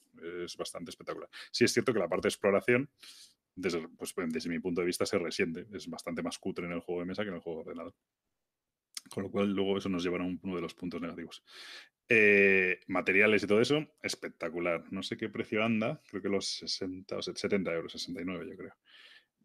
Es 0.45 0.57
bastante 0.57 0.91
espectacular. 0.91 1.31
Sí, 1.51 1.65
es 1.65 1.73
cierto 1.73 1.93
que 1.93 1.99
la 1.99 2.09
parte 2.09 2.27
de 2.27 2.31
exploración 2.31 2.91
desde, 3.55 3.89
pues, 3.89 4.15
desde 4.29 4.51
mi 4.51 4.61
punto 4.61 4.81
de 4.81 4.87
vista 4.87 5.07
se 5.07 5.19
resiente. 5.19 5.67
Es 5.73 5.89
bastante 5.89 6.23
más 6.23 6.39
cutre 6.39 6.67
en 6.67 6.73
el 6.73 6.81
juego 6.81 7.01
de 7.01 7.07
mesa 7.07 7.23
que 7.23 7.29
en 7.29 7.37
el 7.37 7.41
juego 7.41 7.61
de 7.61 7.71
ordenador. 7.71 7.95
Con 9.11 9.23
lo 9.23 9.31
cual, 9.31 9.53
luego 9.53 9.79
eso 9.79 9.89
nos 9.89 10.03
llevará 10.03 10.25
a 10.25 10.27
uno 10.27 10.55
de 10.55 10.61
los 10.61 10.75
puntos 10.75 11.01
negativos. 11.01 11.43
Eh, 12.09 12.81
materiales 12.87 13.43
y 13.43 13.47
todo 13.47 13.61
eso, 13.61 13.87
espectacular. 14.03 14.85
No 14.91 15.03
sé 15.03 15.17
qué 15.17 15.29
precio 15.29 15.65
anda, 15.65 16.01
creo 16.09 16.23
que 16.23 16.29
los 16.29 16.47
60 16.59 17.17
o 17.17 17.23
70 17.23 17.73
euros, 17.75 17.93
69 17.93 18.47
yo 18.49 18.57
creo. 18.57 18.75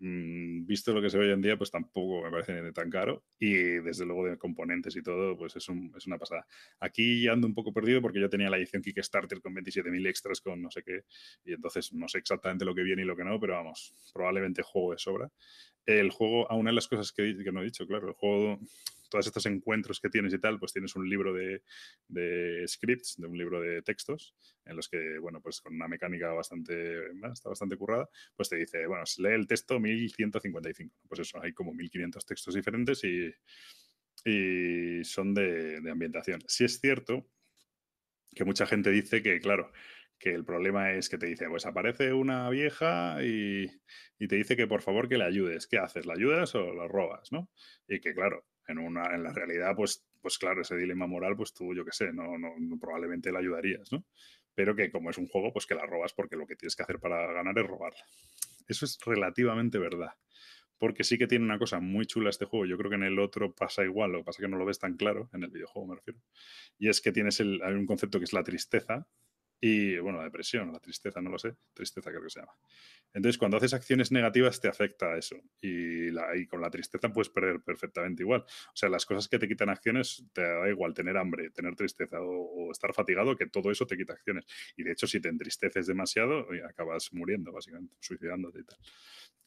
Mm, 0.06 0.66
visto 0.66 0.92
lo 0.92 1.02
que 1.02 1.10
se 1.10 1.18
ve 1.18 1.28
hoy 1.28 1.32
en 1.32 1.42
día, 1.42 1.58
pues 1.58 1.72
tampoco 1.72 2.24
me 2.24 2.30
parece 2.30 2.74
tan 2.74 2.90
caro. 2.90 3.24
Y 3.40 3.54
desde 3.54 4.06
luego 4.06 4.26
de 4.26 4.38
componentes 4.38 4.98
y 4.98 5.02
todo, 5.02 5.38
pues 5.38 5.56
es, 5.56 5.66
es 5.96 6.08
una 6.08 6.18
pasada. 6.18 6.46
Aquí 6.82 7.26
ando 7.30 7.48
un 7.48 7.54
poco 7.54 7.72
perdido 7.72 8.02
porque 8.02 8.20
yo 8.20 8.30
tenía 8.30 8.50
la 8.50 8.58
edición 8.58 8.82
Kickstarter 8.82 9.40
con 9.40 9.56
27.000 9.56 10.06
extras 10.08 10.42
con 10.42 10.62
no 10.62 10.70
sé 10.70 10.84
qué. 10.84 11.06
Y 11.46 11.54
entonces 11.54 11.94
no 11.94 12.10
sé 12.10 12.18
exactamente 12.18 12.66
lo 12.66 12.76
que 12.76 12.84
viene 12.84 13.04
y 13.04 13.06
lo 13.06 13.16
que 13.16 13.24
no, 13.24 13.40
pero 13.40 13.54
vamos, 13.54 13.94
probablemente 14.14 14.62
juego 14.62 14.92
de 14.92 14.98
sobra. 14.98 15.32
El 15.86 16.12
juego, 16.12 16.52
a 16.52 16.56
una 16.56 16.72
de 16.72 16.76
las 16.76 16.90
cosas 16.90 17.14
que, 17.14 17.38
que 17.42 17.52
no 17.54 17.62
he 17.62 17.66
dicho, 17.66 17.88
claro, 17.88 18.10
el 18.10 18.14
juego 18.14 18.60
todos 19.14 19.28
estos 19.28 19.46
encuentros 19.46 20.00
que 20.00 20.10
tienes 20.10 20.34
y 20.34 20.40
tal, 20.40 20.58
pues 20.58 20.74
tienes 20.74 20.96
un 20.96 21.08
libro 21.08 21.34
de, 21.34 21.62
scripts, 22.68 23.18
de 23.18 23.28
un 23.28 23.38
libro 23.38 23.62
de 23.62 23.84
textos, 23.84 24.36
en 24.66 24.76
los 24.76 24.90
que, 24.90 25.20
bueno, 25.20 25.40
pues 25.40 25.62
con 25.62 25.76
una 25.76 25.88
mecánica 25.88 26.34
bastante, 26.34 27.12
está 27.32 27.50
bastante 27.50 27.78
currada, 27.78 28.10
pues 28.36 28.50
te 28.50 28.56
dice, 28.56 28.88
bueno, 28.88 29.04
lee 29.20 29.36
el 29.36 29.46
texto 29.46 29.80
1155. 29.80 30.96
Pues 31.08 31.20
eso, 31.20 31.40
hay 31.44 31.54
como 31.54 31.76
1500 31.76 32.26
textos 32.26 32.56
diferentes 32.56 33.04
y, 33.04 33.32
y 34.26 35.04
son 35.04 35.36
de, 35.36 35.78
ambientación. 35.92 36.42
Sí 36.48 36.66
es 36.66 36.80
cierto 36.80 37.30
que 38.34 38.46
mucha 38.46 38.66
gente 38.66 38.90
dice 38.90 39.22
que, 39.22 39.40
claro, 39.40 39.72
que 40.18 40.32
el 40.32 40.44
problema 40.44 40.94
es 40.94 41.08
que 41.08 41.20
te 41.20 41.28
dice, 41.28 41.48
pues 41.50 41.68
aparece 41.68 42.14
una 42.14 42.50
vieja 42.50 43.24
y, 43.24 43.70
y, 44.18 44.28
te 44.28 44.38
dice 44.38 44.56
que 44.56 44.66
por 44.66 44.82
favor 44.82 45.08
que 45.08 45.20
le 45.20 45.26
ayudes. 45.26 45.68
¿Qué 45.68 45.78
haces? 45.78 46.08
¿La 46.08 46.14
ayudas 46.14 46.56
o 46.56 46.74
la 46.74 46.88
robas? 46.88 47.32
¿no? 47.32 47.52
Y 47.88 48.00
que 48.00 48.16
claro, 48.16 48.44
en, 48.68 48.80
una, 48.80 49.14
en 49.14 49.24
la 49.24 49.34
realidad, 49.34 49.76
pues, 49.76 50.06
pues 50.22 50.38
claro, 50.38 50.62
ese 50.62 50.76
dilema 50.76 51.08
moral, 51.08 51.36
pues 51.36 51.54
tú, 51.54 51.74
yo 51.74 51.84
qué 51.84 51.92
sé, 51.92 52.14
no, 52.14 52.38
no, 52.38 52.54
probablemente 52.80 53.32
la 53.32 53.40
ayudarías, 53.40 53.92
¿no? 53.92 54.06
Pero 54.56 54.76
que 54.76 54.92
como 54.92 55.10
es 55.10 55.18
un 55.18 55.28
juego, 55.28 55.52
pues 55.52 55.66
que 55.66 55.76
la 55.76 55.86
robas 55.86 56.14
porque 56.14 56.36
lo 56.36 56.46
que 56.46 56.56
tienes 56.56 56.76
que 56.76 56.84
hacer 56.84 57.00
para 57.00 57.32
ganar 57.34 57.58
es 57.58 57.66
robarla. 57.66 58.04
Eso 58.68 58.86
es 58.86 58.98
relativamente 59.06 59.80
verdad. 59.80 60.12
Porque 60.78 61.04
sí 61.04 61.18
que 61.18 61.28
tiene 61.28 61.46
una 61.46 61.58
cosa 61.58 61.80
muy 61.80 62.06
chula 62.06 62.30
este 62.30 62.46
juego. 62.46 62.66
Yo 62.66 62.78
creo 62.78 62.90
que 62.90 62.96
en 62.98 63.04
el 63.04 63.20
otro 63.20 63.54
pasa 63.54 63.84
igual, 63.84 64.12
lo 64.12 64.20
que 64.20 64.26
pasa 64.26 64.42
es 64.42 64.46
que 64.46 64.52
no 64.52 64.58
lo 64.58 64.66
ves 64.66 64.80
tan 64.80 64.96
claro, 64.96 65.30
en 65.34 65.44
el 65.44 65.50
videojuego 65.50 65.88
me 65.88 65.96
refiero. 65.96 66.20
Y 66.78 66.90
es 66.90 67.02
que 67.02 67.12
tienes 67.12 67.40
el, 67.40 67.62
hay 67.64 67.74
un 67.74 67.86
concepto 67.86 68.20
que 68.20 68.26
es 68.26 68.34
la 68.34 68.44
tristeza, 68.44 69.08
y 69.66 69.98
bueno, 70.00 70.18
la 70.18 70.26
depresión, 70.26 70.74
la 70.74 70.80
tristeza, 70.80 71.22
no 71.22 71.30
lo 71.30 71.40
sé, 71.40 71.56
tristeza 71.74 72.10
creo 72.10 72.22
que 72.22 72.30
se 72.30 72.42
llama. 72.42 72.52
Entonces, 73.14 73.38
cuando 73.38 73.56
haces 73.56 73.74
acciones 73.74 74.12
negativas 74.12 74.60
te 74.60 74.68
afecta 74.68 75.14
a 75.14 75.18
eso 75.18 75.38
y, 75.62 76.12
la, 76.12 76.36
y, 76.36 76.48
con 76.48 76.60
la 76.60 76.70
tristeza 76.70 77.14
puedes 77.14 77.30
perder 77.30 77.62
perfectamente 77.62 78.24
igual. 78.24 78.42
O 78.42 78.76
sea, 78.76 78.90
las 78.90 79.06
cosas 79.06 79.30
que 79.30 79.40
te 79.40 79.48
quitan 79.48 79.70
acciones 79.70 80.26
te 80.34 80.42
da 80.42 80.68
igual 80.68 80.94
tener 80.94 81.16
hambre, 81.16 81.50
tener 81.52 81.78
tristeza 81.78 82.20
o, 82.20 82.68
o 82.68 82.72
estar 82.74 82.94
fatigado, 82.94 83.38
que 83.38 83.46
todo 83.46 83.72
eso 83.72 83.88
te 83.88 83.96
quita 83.96 84.12
acciones. 84.12 84.46
Y 84.76 84.84
de 84.84 84.92
hecho, 84.92 85.08
si 85.08 85.22
te 85.22 85.30
entristeces 85.30 85.88
demasiado, 85.88 86.46
acabas 86.68 87.14
muriendo, 87.14 87.54
básicamente, 87.54 87.96
suicidándote 88.02 88.60
y 88.60 88.64
tal. 88.66 88.78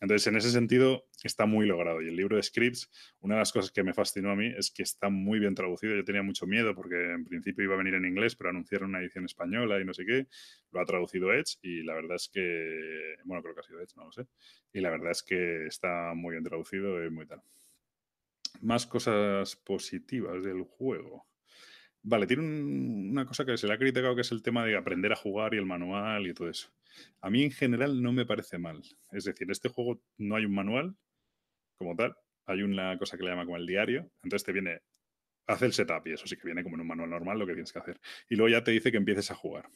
Entonces, 0.01 0.27
en 0.27 0.37
ese 0.37 0.51
sentido, 0.51 1.07
está 1.23 1.47
muy 1.47 1.67
logrado. 1.67 2.03
Y 2.03 2.09
el 2.09 2.17
libro 2.17 2.37
de 2.37 2.43
scripts, 2.43 2.91
una 3.21 3.35
de 3.35 3.41
las 3.41 3.53
cosas 3.53 3.71
que 3.71 3.83
me 3.83 3.95
fascinó 3.95 4.31
a 4.31 4.37
mí 4.37 4.53
es 4.57 4.71
que 4.71 4.83
está 4.83 5.09
muy 5.09 5.39
bien 5.39 5.55
traducido. 5.55 5.97
Yo 5.97 6.05
tenía 6.05 6.23
mucho 6.23 6.47
miedo 6.47 6.75
porque 6.75 7.13
en 7.13 7.25
principio 7.25 7.65
iba 7.65 7.75
a 7.75 7.79
venir 7.79 7.95
en 7.95 8.05
inglés, 8.05 8.37
pero 8.37 8.51
anunciaron 8.51 8.91
una 8.91 9.01
edición 9.01 9.25
española 9.25 9.81
y 9.81 9.85
no 9.85 9.95
sé 9.95 10.05
qué. 10.07 10.27
Lo 10.73 10.81
ha 10.81 10.85
traducido 10.85 11.33
Edge 11.33 11.59
y 11.63 11.83
la 11.83 11.95
verdad 11.95 12.17
es 12.17 12.31
que, 12.33 13.17
bueno, 13.25 13.43
creo 13.43 13.55
que 13.55 13.61
ha 13.61 13.65
sido 13.65 13.81
Edge, 13.81 13.97
no 13.97 14.05
lo 14.05 14.13
sé. 14.13 14.27
Y 14.73 14.81
la 14.81 14.91
verdad 14.91 15.11
es 15.11 15.23
que 15.23 15.67
está 15.67 16.15
muy 16.15 16.33
bien 16.33 16.45
traducido 16.45 17.05
y 17.05 17.11
muy 17.11 17.27
tal. 17.27 17.43
Más 18.63 18.87
cosas 18.87 19.57
positivas 19.57 20.43
del 20.43 20.63
juego. 20.63 21.27
Vale, 22.03 22.27
tiene 22.27 22.43
una 22.45 23.27
cosa 23.27 23.45
que 23.45 23.57
se 23.57 23.67
le 23.67 23.75
ha 23.75 23.79
criticado 23.79 24.15
que 24.15 24.21
es 24.21 24.31
el 24.31 24.43
tema 24.43 24.65
de 24.65 24.77
aprender 24.77 25.13
a 25.13 25.17
jugar 25.17 25.55
y 25.55 25.59
el 25.59 25.67
manual 25.67 26.27
y 26.27 26.35
todo 26.35 26.49
eso. 26.49 26.69
A 27.21 27.31
mí 27.31 27.43
en 27.43 27.51
general 27.51 28.01
no 28.01 28.13
me 28.13 28.25
parece 28.25 28.59
mal. 28.59 28.81
Es 29.11 29.25
decir, 29.25 29.51
este 29.51 29.69
juego 29.69 30.01
no 30.17 30.37
hay 30.37 30.45
un 30.45 30.55
manual 30.55 30.97
como 31.77 31.97
tal, 31.97 32.17
hay 32.47 32.63
una 32.63 32.97
cosa 32.99 33.17
que 33.17 33.25
le 33.25 33.31
llama 33.31 33.45
como 33.45 33.57
el 33.57 33.67
diario, 33.67 34.09
entonces 34.23 34.45
te 34.45 34.53
viene, 34.53 34.81
hace 35.47 35.67
el 35.67 35.73
setup 35.73 36.07
y 36.07 36.13
eso 36.13 36.27
sí 36.27 36.37
que 36.37 36.47
viene 36.47 36.63
como 36.63 36.77
en 36.77 36.83
un 36.83 36.87
manual 36.87 37.11
normal 37.11 37.39
lo 37.39 37.47
que 37.47 37.55
tienes 37.55 37.73
que 37.73 37.79
hacer. 37.79 38.01
Y 38.29 38.37
luego 38.37 38.51
ya 38.51 38.65
te 38.65 38.71
dice 38.71 38.91
que 38.91 38.97
empieces 38.97 39.31
a 39.31 39.35
jugar. 39.35 39.69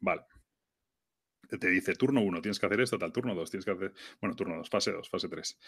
Vale. 0.00 0.22
Te 1.48 1.68
dice 1.68 1.94
turno 1.94 2.20
1, 2.22 2.40
tienes 2.40 2.60
que 2.60 2.66
hacer 2.66 2.80
esto, 2.80 2.98
tal, 2.98 3.12
turno 3.12 3.34
2, 3.34 3.50
tienes 3.50 3.64
que 3.64 3.72
hacer, 3.72 3.92
bueno, 4.20 4.36
turno 4.36 4.56
2, 4.56 4.70
fase 4.70 4.92
2, 4.92 5.08
fase 5.08 5.28
3. 5.28 5.58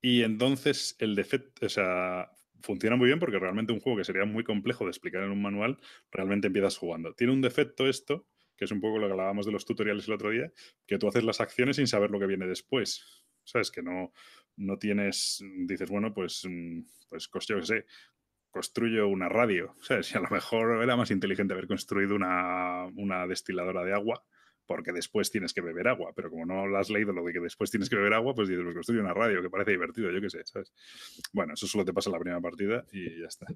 Y 0.00 0.22
entonces 0.22 0.96
el 0.98 1.14
defecto, 1.14 1.66
o 1.66 1.68
sea, 1.68 2.30
funciona 2.62 2.96
muy 2.96 3.06
bien 3.08 3.18
porque 3.18 3.38
realmente 3.38 3.72
un 3.72 3.80
juego 3.80 3.98
que 3.98 4.04
sería 4.04 4.24
muy 4.24 4.42
complejo 4.42 4.84
de 4.84 4.90
explicar 4.90 5.22
en 5.22 5.30
un 5.30 5.42
manual, 5.42 5.78
realmente 6.10 6.46
empiezas 6.46 6.78
jugando. 6.78 7.14
Tiene 7.14 7.32
un 7.34 7.42
defecto 7.42 7.86
esto, 7.86 8.26
que 8.56 8.64
es 8.64 8.70
un 8.72 8.80
poco 8.80 8.98
lo 8.98 9.06
que 9.06 9.12
hablábamos 9.12 9.44
de 9.44 9.52
los 9.52 9.66
tutoriales 9.66 10.08
el 10.08 10.14
otro 10.14 10.30
día, 10.30 10.50
que 10.86 10.98
tú 10.98 11.08
haces 11.08 11.24
las 11.24 11.40
acciones 11.40 11.76
sin 11.76 11.86
saber 11.86 12.10
lo 12.10 12.18
que 12.18 12.26
viene 12.26 12.46
después. 12.46 13.24
¿Sabes? 13.44 13.70
Que 13.70 13.82
no, 13.82 14.12
no 14.56 14.78
tienes, 14.78 15.44
dices, 15.66 15.90
bueno, 15.90 16.14
pues, 16.14 16.42
mm, 16.48 16.80
pues 17.08 17.28
yo 17.48 17.58
qué 17.58 17.66
sé, 17.66 17.86
construyo 18.52 19.08
una 19.08 19.28
radio. 19.28 19.74
¿Sabes? 19.82 20.12
Y 20.12 20.18
a 20.18 20.20
lo 20.20 20.30
mejor 20.30 20.82
era 20.82 20.96
más 20.96 21.10
inteligente 21.10 21.54
haber 21.54 21.66
construido 21.66 22.14
una, 22.14 22.86
una 22.94 23.26
destiladora 23.26 23.82
de 23.82 23.94
agua 23.94 24.24
porque 24.64 24.92
después 24.92 25.30
tienes 25.30 25.52
que 25.52 25.60
beber 25.60 25.88
agua, 25.88 26.12
pero 26.14 26.30
como 26.30 26.46
no 26.46 26.66
lo 26.66 26.78
has 26.78 26.88
leído 26.88 27.12
lo 27.12 27.24
de 27.24 27.32
que 27.32 27.40
después 27.40 27.70
tienes 27.70 27.90
que 27.90 27.96
beber 27.96 28.14
agua, 28.14 28.34
pues 28.34 28.48
dices, 28.48 28.62
pues 28.64 28.74
construye 28.74 29.00
una 29.00 29.12
radio, 29.12 29.42
que 29.42 29.50
parece 29.50 29.72
divertido, 29.72 30.10
yo 30.10 30.20
qué 30.20 30.30
sé, 30.30 30.44
¿sabes? 30.44 30.72
Bueno, 31.32 31.54
eso 31.54 31.66
solo 31.66 31.84
te 31.84 31.92
pasa 31.92 32.10
en 32.10 32.12
la 32.12 32.20
primera 32.20 32.40
partida 32.40 32.86
y 32.92 33.20
ya 33.20 33.26
está. 33.26 33.46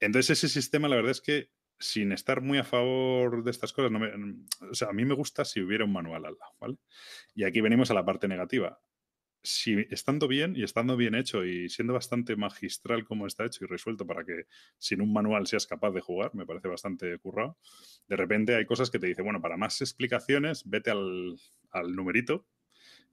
Entonces 0.00 0.30
ese 0.30 0.48
sistema, 0.48 0.88
la 0.88 0.96
verdad 0.96 1.12
es 1.12 1.20
que 1.20 1.50
sin 1.78 2.12
estar 2.12 2.40
muy 2.40 2.58
a 2.58 2.64
favor 2.64 3.42
de 3.44 3.50
estas 3.50 3.72
cosas, 3.72 3.90
no 3.90 3.98
me, 3.98 4.10
o 4.70 4.74
sea, 4.74 4.88
a 4.88 4.92
mí 4.92 5.04
me 5.04 5.14
gusta 5.14 5.44
si 5.44 5.60
hubiera 5.60 5.84
un 5.84 5.92
manual 5.92 6.24
al 6.24 6.36
lado, 6.38 6.52
¿vale? 6.60 6.78
Y 7.34 7.44
aquí 7.44 7.60
venimos 7.60 7.90
a 7.90 7.94
la 7.94 8.04
parte 8.04 8.28
negativa 8.28 8.80
si 9.42 9.86
estando 9.90 10.28
bien 10.28 10.54
y 10.56 10.62
estando 10.62 10.96
bien 10.96 11.14
hecho 11.14 11.44
y 11.44 11.68
siendo 11.68 11.94
bastante 11.94 12.36
magistral 12.36 13.04
como 13.04 13.26
está 13.26 13.44
hecho 13.44 13.64
y 13.64 13.66
resuelto 13.66 14.06
para 14.06 14.24
que 14.24 14.46
sin 14.78 15.00
un 15.00 15.12
manual 15.12 15.46
seas 15.46 15.66
capaz 15.66 15.90
de 15.90 16.00
jugar, 16.00 16.34
me 16.34 16.46
parece 16.46 16.68
bastante 16.68 17.18
currado, 17.18 17.58
de 18.08 18.16
repente 18.16 18.54
hay 18.54 18.66
cosas 18.66 18.90
que 18.90 18.98
te 18.98 19.06
dice, 19.08 19.22
bueno, 19.22 19.40
para 19.40 19.56
más 19.56 19.80
explicaciones, 19.80 20.62
vete 20.68 20.90
al, 20.90 21.36
al 21.70 21.94
numerito 21.94 22.46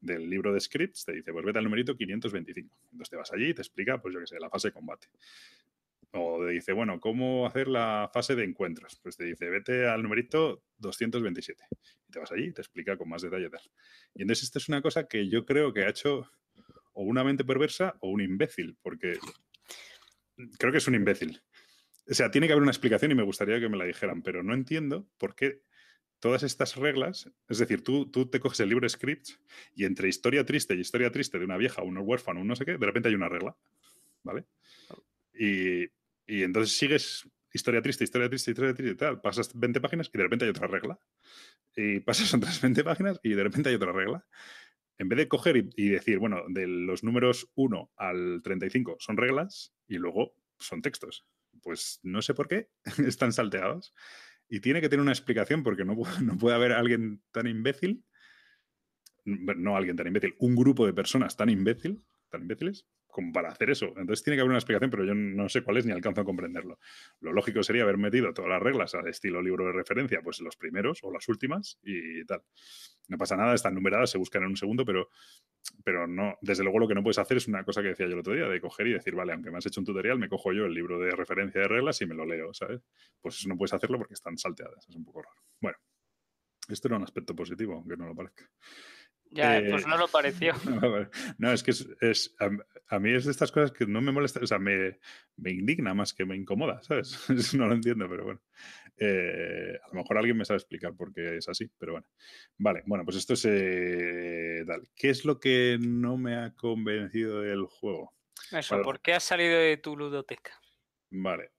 del 0.01 0.29
libro 0.29 0.53
de 0.53 0.59
scripts, 0.59 1.05
te 1.05 1.13
dice, 1.13 1.31
pues 1.31 1.45
vete 1.45 1.59
al 1.59 1.65
numerito 1.65 1.95
525. 1.95 2.75
Entonces 2.91 3.09
te 3.09 3.17
vas 3.17 3.31
allí 3.33 3.49
y 3.49 3.53
te 3.53 3.61
explica, 3.61 4.01
pues 4.01 4.13
yo 4.13 4.19
qué 4.19 4.27
sé, 4.27 4.39
la 4.39 4.49
fase 4.49 4.69
de 4.69 4.73
combate. 4.73 5.07
O 6.11 6.43
te 6.43 6.51
dice, 6.51 6.73
bueno, 6.73 6.99
¿cómo 6.99 7.45
hacer 7.45 7.67
la 7.67 8.09
fase 8.11 8.35
de 8.35 8.43
encuentros? 8.43 8.99
Pues 9.03 9.15
te 9.15 9.25
dice, 9.25 9.49
vete 9.49 9.87
al 9.87 10.01
numerito 10.01 10.63
227. 10.77 11.63
Y 12.07 12.11
te 12.11 12.19
vas 12.19 12.31
allí 12.31 12.47
y 12.47 12.53
te 12.53 12.61
explica 12.61 12.97
con 12.97 13.09
más 13.09 13.21
detalle 13.21 13.49
tal. 13.49 13.61
Y 14.15 14.23
entonces 14.23 14.45
esta 14.45 14.59
es 14.59 14.69
una 14.69 14.81
cosa 14.81 15.07
que 15.07 15.29
yo 15.29 15.45
creo 15.45 15.71
que 15.71 15.83
ha 15.83 15.89
hecho 15.89 16.29
o 16.93 17.03
una 17.03 17.23
mente 17.23 17.45
perversa 17.45 17.95
o 18.01 18.09
un 18.09 18.21
imbécil, 18.21 18.77
porque 18.81 19.13
creo 20.57 20.71
que 20.71 20.79
es 20.79 20.87
un 20.87 20.95
imbécil. 20.95 21.41
O 22.09 22.13
sea, 22.13 22.31
tiene 22.31 22.47
que 22.47 22.53
haber 22.53 22.63
una 22.63 22.71
explicación 22.71 23.11
y 23.11 23.15
me 23.15 23.23
gustaría 23.23 23.59
que 23.59 23.69
me 23.69 23.77
la 23.77 23.85
dijeran, 23.85 24.23
pero 24.23 24.41
no 24.43 24.53
entiendo 24.53 25.07
por 25.17 25.35
qué 25.35 25.61
todas 26.19 26.43
estas 26.43 26.75
reglas, 26.75 27.29
es 27.47 27.59
decir, 27.59 27.83
tú, 27.83 28.09
tú 28.11 28.29
te 28.29 28.39
coges 28.39 28.59
el 28.59 28.69
libro 28.69 28.85
de 28.85 28.89
scripts 28.89 29.39
y 29.73 29.85
entre 29.85 30.09
historia 30.09 30.45
triste 30.45 30.75
y 30.75 30.79
historia 30.79 31.11
triste 31.11 31.39
de 31.39 31.45
una 31.45 31.57
vieja, 31.57 31.81
un 31.81 31.97
huérfano, 31.97 32.41
un 32.41 32.47
no 32.47 32.55
sé 32.55 32.65
qué, 32.65 32.77
de 32.77 32.85
repente 32.85 33.09
hay 33.09 33.15
una 33.15 33.29
regla, 33.29 33.55
¿vale? 34.23 34.45
Y, 35.33 35.87
y 36.29 36.43
entonces 36.43 36.77
sigues 36.77 37.27
historia 37.51 37.81
triste, 37.81 38.03
historia 38.03 38.29
triste, 38.29 38.51
historia 38.51 38.73
triste 38.75 38.93
y 38.93 38.95
tal. 38.95 39.19
Pasas 39.19 39.51
20 39.57 39.81
páginas 39.81 40.11
y 40.13 40.17
de 40.17 40.23
repente 40.23 40.45
hay 40.45 40.51
otra 40.51 40.67
regla. 40.67 40.99
Y 41.75 41.99
pasas 42.01 42.31
otras 42.35 42.61
20 42.61 42.83
páginas 42.83 43.19
y 43.23 43.33
de 43.33 43.43
repente 43.43 43.69
hay 43.69 43.75
otra 43.75 43.91
regla. 43.91 44.25
En 44.99 45.09
vez 45.09 45.17
de 45.17 45.27
coger 45.27 45.57
y, 45.75 45.89
decir, 45.89 46.19
bueno, 46.19 46.43
de 46.49 46.67
los 46.67 47.03
números 47.03 47.49
1 47.55 47.91
al 47.95 48.41
35 48.43 48.97
son 48.99 49.17
reglas 49.17 49.73
y 49.87 49.97
luego 49.97 50.35
son 50.59 50.83
textos. 50.83 51.25
Pues 51.63 51.99
no 52.03 52.21
sé 52.21 52.35
por 52.35 52.47
qué 52.47 52.69
están 53.07 53.33
salteados. 53.33 53.95
Y 54.47 54.59
tiene 54.59 54.81
que 54.81 54.89
tener 54.89 55.01
una 55.01 55.11
explicación 55.11 55.63
porque 55.63 55.83
no, 55.83 55.95
no 56.21 56.37
puede 56.37 56.55
haber 56.55 56.73
alguien 56.73 57.23
tan 57.31 57.47
imbécil, 57.47 58.03
no 59.25 59.75
alguien 59.75 59.95
tan 59.95 60.07
imbécil, 60.07 60.35
un 60.37 60.55
grupo 60.55 60.85
de 60.85 60.93
personas 60.93 61.35
tan 61.35 61.49
imbécil, 61.49 62.05
tan 62.29 62.41
imbéciles, 62.41 62.87
como 63.09 63.31
para 63.31 63.49
hacer 63.49 63.69
eso. 63.69 63.87
Entonces 63.87 64.23
tiene 64.23 64.37
que 64.37 64.41
haber 64.41 64.49
una 64.49 64.59
explicación, 64.59 64.91
pero 64.91 65.03
yo 65.03 65.13
no 65.13 65.49
sé 65.49 65.61
cuál 65.63 65.77
es 65.77 65.85
ni 65.85 65.91
alcanzo 65.91 66.21
a 66.21 66.25
comprenderlo. 66.25 66.79
Lo 67.19 67.33
lógico 67.33 67.63
sería 67.63 67.83
haber 67.83 67.97
metido 67.97 68.33
todas 68.33 68.49
las 68.49 68.61
reglas 68.61 68.95
al 68.95 69.07
estilo 69.07 69.41
libro 69.41 69.65
de 69.65 69.73
referencia, 69.73 70.21
pues 70.21 70.39
los 70.41 70.55
primeros 70.55 70.99
o 71.03 71.11
las 71.11 71.27
últimas 71.27 71.79
y 71.83 72.23
tal. 72.25 72.43
No 73.07 73.17
pasa 73.17 73.35
nada, 73.35 73.55
están 73.55 73.73
numeradas, 73.73 74.11
se 74.11 74.19
buscan 74.19 74.43
en 74.43 74.49
un 74.49 74.57
segundo, 74.57 74.85
pero, 74.85 75.09
pero 75.83 76.07
no, 76.07 76.37
desde 76.41 76.63
luego 76.63 76.77
lo 76.77 76.87
que 76.87 76.93
no 76.93 77.01
puedes 77.01 77.17
hacer 77.17 77.37
es 77.37 77.47
una 77.47 77.63
cosa 77.63 77.81
que 77.81 77.89
decía 77.89 78.05
yo 78.05 78.13
el 78.13 78.19
otro 78.19 78.33
día, 78.33 78.47
de 78.47 78.61
coger 78.61 78.87
y 78.87 78.93
decir, 78.93 79.15
vale, 79.15 79.33
aunque 79.33 79.49
me 79.49 79.57
has 79.57 79.65
hecho 79.65 79.81
un 79.81 79.85
tutorial, 79.85 80.19
me 80.19 80.29
cojo 80.29 80.53
yo 80.53 80.65
el 80.65 80.73
libro 80.73 80.99
de 80.99 81.11
referencia 81.11 81.61
de 81.61 81.67
reglas 81.67 81.99
y 82.01 82.05
me 82.05 82.13
lo 82.13 82.25
leo, 82.25 82.53
¿sabes? 82.53 82.81
Pues 83.19 83.35
eso 83.35 83.49
no 83.49 83.57
puedes 83.57 83.73
hacerlo 83.73 83.97
porque 83.97 84.13
están 84.13 84.37
salteadas, 84.37 84.87
es 84.87 84.95
un 84.95 85.03
poco 85.03 85.23
raro. 85.23 85.41
Bueno, 85.59 85.77
esto 86.67 86.87
era 86.87 86.97
un 86.97 87.03
aspecto 87.03 87.35
positivo, 87.35 87.73
aunque 87.73 87.97
no 87.97 88.05
lo 88.05 88.15
parezca. 88.15 88.47
Ya, 89.31 89.61
pues 89.69 89.85
no 89.85 89.97
lo 89.97 90.07
pareció. 90.07 90.53
no, 91.37 91.51
es 91.51 91.61
que 91.61 91.71
es, 91.71 92.35
a, 92.89 92.99
mí 92.99 93.11
es 93.11 93.25
de 93.25 93.31
estas 93.31 93.51
cosas 93.51 93.71
que 93.71 93.85
no 93.85 94.01
me 94.01 94.11
molesta, 94.11 94.39
o 94.41 94.47
sea, 94.47 94.57
me, 94.57 94.99
me 95.37 95.51
indigna 95.51 95.93
más 95.93 96.13
que 96.13 96.25
me 96.25 96.35
incomoda, 96.35 96.81
¿sabes? 96.81 97.19
no 97.53 97.67
lo 97.67 97.75
entiendo, 97.75 98.09
pero 98.09 98.25
bueno. 98.25 98.41
Eh, 98.97 99.79
a 99.81 99.87
lo 99.89 99.93
mejor 99.93 100.17
alguien 100.17 100.35
me 100.35 100.45
sabe 100.45 100.57
explicar 100.57 100.93
por 100.93 101.13
qué 101.13 101.37
es 101.37 101.47
así, 101.47 101.69
pero 101.77 101.93
bueno. 101.93 102.07
Vale, 102.57 102.83
bueno, 102.85 103.05
pues 103.05 103.17
esto 103.17 103.33
es 103.33 103.45
eh, 103.45 104.65
¿Qué 104.95 105.09
es 105.09 105.23
lo 105.25 105.39
que 105.39 105.77
no 105.79 106.17
me 106.17 106.35
ha 106.35 106.53
convencido 106.55 107.41
del 107.41 107.65
juego? 107.65 108.13
Eso, 108.51 108.81
¿por 108.81 108.99
qué 108.99 109.13
has 109.13 109.23
salido 109.23 109.57
de 109.57 109.77
tu 109.77 109.95
ludoteca? 109.95 110.59
Vale. 111.11 111.51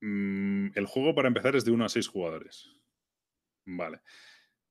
Mm, 0.00 0.68
el 0.74 0.86
juego, 0.86 1.14
para 1.14 1.28
empezar, 1.28 1.56
es 1.56 1.64
de 1.64 1.72
1 1.72 1.84
a 1.84 1.88
6 1.88 2.06
jugadores. 2.06 2.68
Vale. 3.64 4.00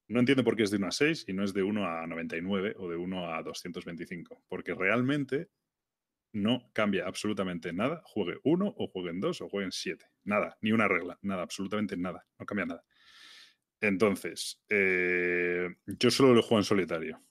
No 0.08 0.20
entiendo 0.20 0.44
por 0.44 0.56
qué 0.56 0.64
es 0.64 0.72
de 0.72 0.78
1 0.78 0.88
a 0.88 0.92
6 0.92 1.26
y 1.28 1.34
no 1.34 1.44
es 1.44 1.54
de 1.54 1.64
1 1.64 1.88
a 1.88 2.06
99 2.08 2.76
o 2.78 2.90
de 2.90 2.98
1 2.98 3.34
a 3.34 3.42
225, 3.42 4.44
porque 4.48 4.74
realmente 4.74 5.50
no 6.34 6.70
cambia 6.74 7.06
absolutamente 7.06 7.72
nada, 7.74 8.02
juegue 8.06 8.40
uno 8.44 8.74
o 8.78 8.88
jueguen 8.88 9.22
dos 9.22 9.42
o 9.42 9.50
jueguen 9.50 9.72
siete. 9.72 10.06
Nada, 10.24 10.58
ni 10.62 10.72
una 10.72 10.88
regla, 10.88 11.18
nada, 11.22 11.44
absolutamente 11.44 11.96
nada, 11.96 12.26
no 12.40 12.46
cambia 12.46 12.66
nada. 12.66 12.84
Entonces, 13.80 14.62
eh, 14.70 15.70
yo 15.86 16.10
solo 16.10 16.34
lo 16.34 16.42
juego 16.42 16.60
en 16.60 16.64
solitario. 16.64 17.22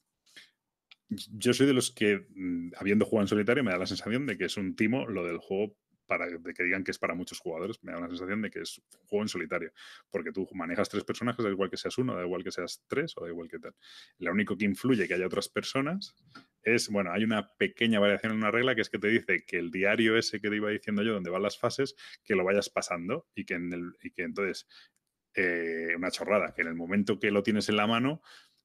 Yo 1.09 1.53
soy 1.53 1.67
de 1.67 1.75
los 1.75 1.91
que, 1.91 2.27
mm, 2.35 2.73
habiendo 2.77 3.05
jugado 3.05 3.25
en 3.25 3.29
solitario, 3.29 3.65
me 3.65 3.73
da 3.73 3.79
la 3.79 3.87
sensación 3.87 4.27
de 4.27 4.39
que 4.39 4.45
es 4.45 4.57
un 4.57 4.77
timo 4.77 5.07
lo 5.07 5.27
del 5.27 5.39
juego 5.39 5.77
para 6.13 6.27
de 6.29 6.53
que 6.53 6.63
digan 6.63 6.85
que 6.85 6.91
es 6.91 6.99
para 6.99 7.15
muchos 7.15 7.39
jugadores, 7.39 7.83
me 7.83 7.91
da 7.91 8.01
la 8.01 8.09
sensación 8.09 8.43
de 8.43 8.51
que 8.51 8.61
es 8.61 8.77
un 8.79 9.07
juego 9.07 9.23
en 9.23 9.29
solitario, 9.29 9.73
porque 10.11 10.31
tú 10.31 10.47
manejas 10.53 10.91
tres 10.91 11.05
personajes, 11.05 11.43
da 11.43 11.51
igual 11.51 11.71
que 11.71 11.79
seas 11.79 11.97
uno, 11.97 12.15
da 12.15 12.23
igual 12.23 12.45
que 12.45 12.51
seas 12.51 12.85
tres 12.87 13.15
o 13.17 13.25
da 13.25 13.31
igual 13.31 13.49
que 13.49 13.59
tal. 13.59 13.75
Lo 14.19 14.31
único 14.31 14.55
que 14.59 14.67
influye 14.67 15.09
que 15.09 15.15
haya 15.15 15.27
otras 15.27 15.49
personas 15.49 16.15
es, 16.63 16.91
bueno, 16.91 17.13
hay 17.13 17.25
una 17.25 17.51
pequeña 17.55 17.99
variación 17.99 18.33
en 18.33 18.39
una 18.39 18.51
regla 18.51 18.75
que 18.75 18.83
es 18.83 18.91
que 18.91 18.99
te 18.99 19.09
dice 19.09 19.45
que 19.47 19.59
el 19.59 19.71
diario 19.71 20.19
ese 20.19 20.39
que 20.39 20.51
te 20.51 20.57
iba 20.57 20.69
diciendo 20.69 21.03
yo, 21.03 21.15
donde 21.15 21.31
van 21.31 21.43
las 21.43 21.59
fases, 21.59 21.97
que 22.23 22.35
lo 22.35 22.45
vayas 22.45 22.69
pasando 22.69 23.27
y 23.35 23.47
que, 23.47 23.55
en 23.55 23.73
el, 23.73 23.93
y 24.03 24.11
que 24.11 24.25
entonces, 24.25 24.69
eh, 25.35 25.95
una 25.97 26.11
chorrada, 26.11 26.53
que 26.53 26.61
en 26.61 26.69
el 26.69 26.75
momento 26.75 27.19
que 27.19 27.31
lo 27.31 27.43
tienes 27.43 27.71
en 27.71 27.77
la 27.77 27.87
mano, 27.87 28.21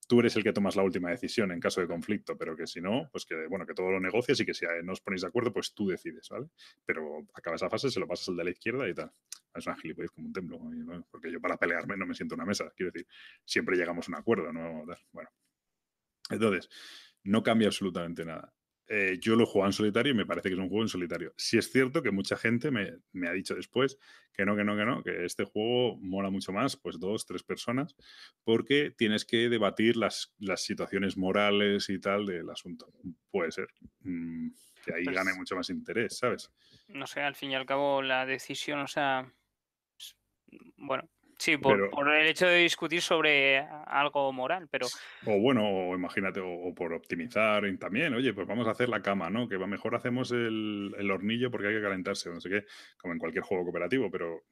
tú 0.08 0.22
eres 0.22 0.36
el 0.38 0.44
que 0.44 0.54
tomas 0.54 0.76
la 0.76 0.84
última 0.84 1.10
decisión 1.10 1.52
en 1.52 1.60
caso 1.60 1.82
de 1.82 1.88
conflicto, 1.88 2.38
pero 2.38 2.56
que 2.56 2.66
si 2.66 2.82
no, 2.82 3.10
pues 3.12 3.26
que, 3.26 3.46
bueno, 3.48 3.66
que 3.66 3.74
todo 3.74 3.92
lo 3.92 4.00
negocies 4.00 4.40
y 4.40 4.46
que 4.46 4.54
si 4.54 4.66
no 4.84 4.94
os 4.94 5.02
ponéis 5.02 5.22
de 5.22 5.28
acuerdo, 5.28 5.52
pues 5.52 5.74
tú 5.74 5.88
decides, 5.88 6.30
¿vale? 6.30 6.48
Pero 6.86 7.28
acaba 7.34 7.58
esa 7.58 7.70
fase, 7.70 7.92
se 7.92 8.00
lo 8.00 8.08
pasas 8.08 8.30
al 8.30 8.38
de 8.38 8.46
la 8.46 8.50
izquierda 8.50 8.88
y 8.88 8.94
tal. 8.94 9.12
Es 9.54 9.68
una 9.68 9.76
gilipollez 9.76 10.12
como 10.12 10.28
un 10.28 10.34
templo, 10.34 10.60
porque 11.12 11.32
yo 11.32 11.42
para 11.42 11.58
pelearme 11.58 11.98
no 11.98 12.06
me 12.06 12.14
siento 12.14 12.36
en 12.36 12.42
una 12.42 12.48
mesa, 12.48 12.72
quiero 12.76 12.92
decir, 12.92 13.08
siempre 13.44 13.76
llegamos 13.76 14.08
a 14.08 14.12
un 14.12 14.16
acuerdo, 14.16 14.54
¿no? 14.54 14.86
Bueno. 15.12 15.30
Entonces, 16.30 16.70
no 17.24 17.44
cambia 17.44 17.68
absolutamente 17.68 18.24
nada. 18.24 18.54
Eh, 18.90 19.18
yo 19.20 19.36
lo 19.36 19.44
he 19.44 19.46
jugado 19.46 19.70
en 19.70 19.74
solitario 19.74 20.14
y 20.14 20.16
me 20.16 20.26
parece 20.26 20.48
que 20.48 20.56
es 20.56 20.60
un 20.60 20.70
juego 20.70 20.84
en 20.84 20.90
solitario. 20.90 21.34
Si 21.36 21.58
es 21.58 21.70
cierto 21.72 22.02
que 22.02 22.12
mucha 22.12 22.38
gente 22.38 22.72
me, 22.72 23.28
ha 23.28 23.34
dicho 23.34 23.54
después 23.54 24.00
que 24.34 24.46
no, 24.46 24.56
que 24.56 24.64
no, 24.64 24.78
que 24.78 24.86
no, 24.86 25.04
que 25.04 25.26
este 25.26 25.44
juego 25.44 25.98
mola 25.98 26.30
mucho 26.30 26.54
más, 26.54 26.78
pues 26.78 27.00
dos, 27.00 27.26
tres 27.26 27.44
personas, 27.44 27.96
porque 28.44 28.94
tienes 28.98 29.26
que 29.26 29.50
debatir 29.50 29.98
las, 29.98 30.34
situaciones 30.56 31.18
morales 31.18 31.90
y 31.90 32.00
tal 32.00 32.26
del 32.26 32.50
asunto. 32.50 32.92
Puede 33.30 33.52
ser. 33.52 33.68
Mm, 34.02 34.52
que 34.86 34.94
ahí 34.94 35.04
gane 35.04 35.32
pues 35.32 35.38
mucho 35.38 35.56
más 35.58 35.70
interés, 35.70 36.18
¿sabes? 36.18 36.50
No 36.88 37.08
sé, 37.08 37.22
al 37.22 37.36
fin 37.36 37.52
y 37.52 37.56
al 37.56 37.66
cabo 37.66 38.02
la 38.02 38.26
decisión, 38.26 38.80
o 38.80 38.88
sea, 38.88 39.30
bueno, 40.78 41.10
Sí, 41.38 41.58
por, 41.58 41.80
el 42.16 42.28
hecho 42.28 42.48
de 42.48 42.58
discutir 42.58 43.02
sobre 43.02 43.60
algo 43.60 44.34
moral, 44.34 44.68
pero... 44.72 44.88
O 45.26 45.40
bueno, 45.40 45.94
imagínate, 45.94 46.40
o, 46.44 46.74
por 46.74 46.94
optimizar 46.94 47.64
también, 47.78 48.14
oye, 48.16 48.34
pues 48.34 48.48
vamos 48.48 48.68
a 48.68 48.72
hacer 48.72 48.90
la 48.90 49.04
cama, 49.04 49.30
¿no? 49.30 49.48
Que 49.48 49.58
mejor 49.58 49.96
hacemos 49.96 50.32
el, 50.32 51.12
hornillo 51.12 51.52
porque 51.52 51.68
hay 51.68 51.76
que 51.76 51.82
calentarse, 51.82 52.30
no 52.30 52.42
sé 52.42 52.50
qué, 52.50 52.66
como 52.98 53.14
en 53.14 53.20
cualquier 53.20 53.44
juego 53.44 53.66
cooperativo, 53.66 54.10
pero, 54.10 54.46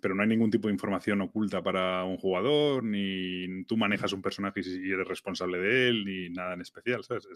pero 0.00 0.14
no 0.14 0.22
hay 0.22 0.28
ningún 0.28 0.50
tipo 0.50 0.66
de 0.66 0.74
información 0.74 1.20
oculta 1.20 1.62
para 1.62 2.02
un 2.04 2.16
jugador, 2.16 2.82
ni 2.82 3.64
tú 3.64 3.76
manejas 3.76 4.12
un 4.12 4.22
personaje 4.22 4.60
y 4.64 4.90
eres 4.90 5.06
responsable 5.06 5.58
de 5.58 5.88
él, 5.88 6.04
ni 6.04 6.30
nada 6.30 6.54
en 6.54 6.62
especial, 6.62 7.04
¿sabes? 7.04 7.28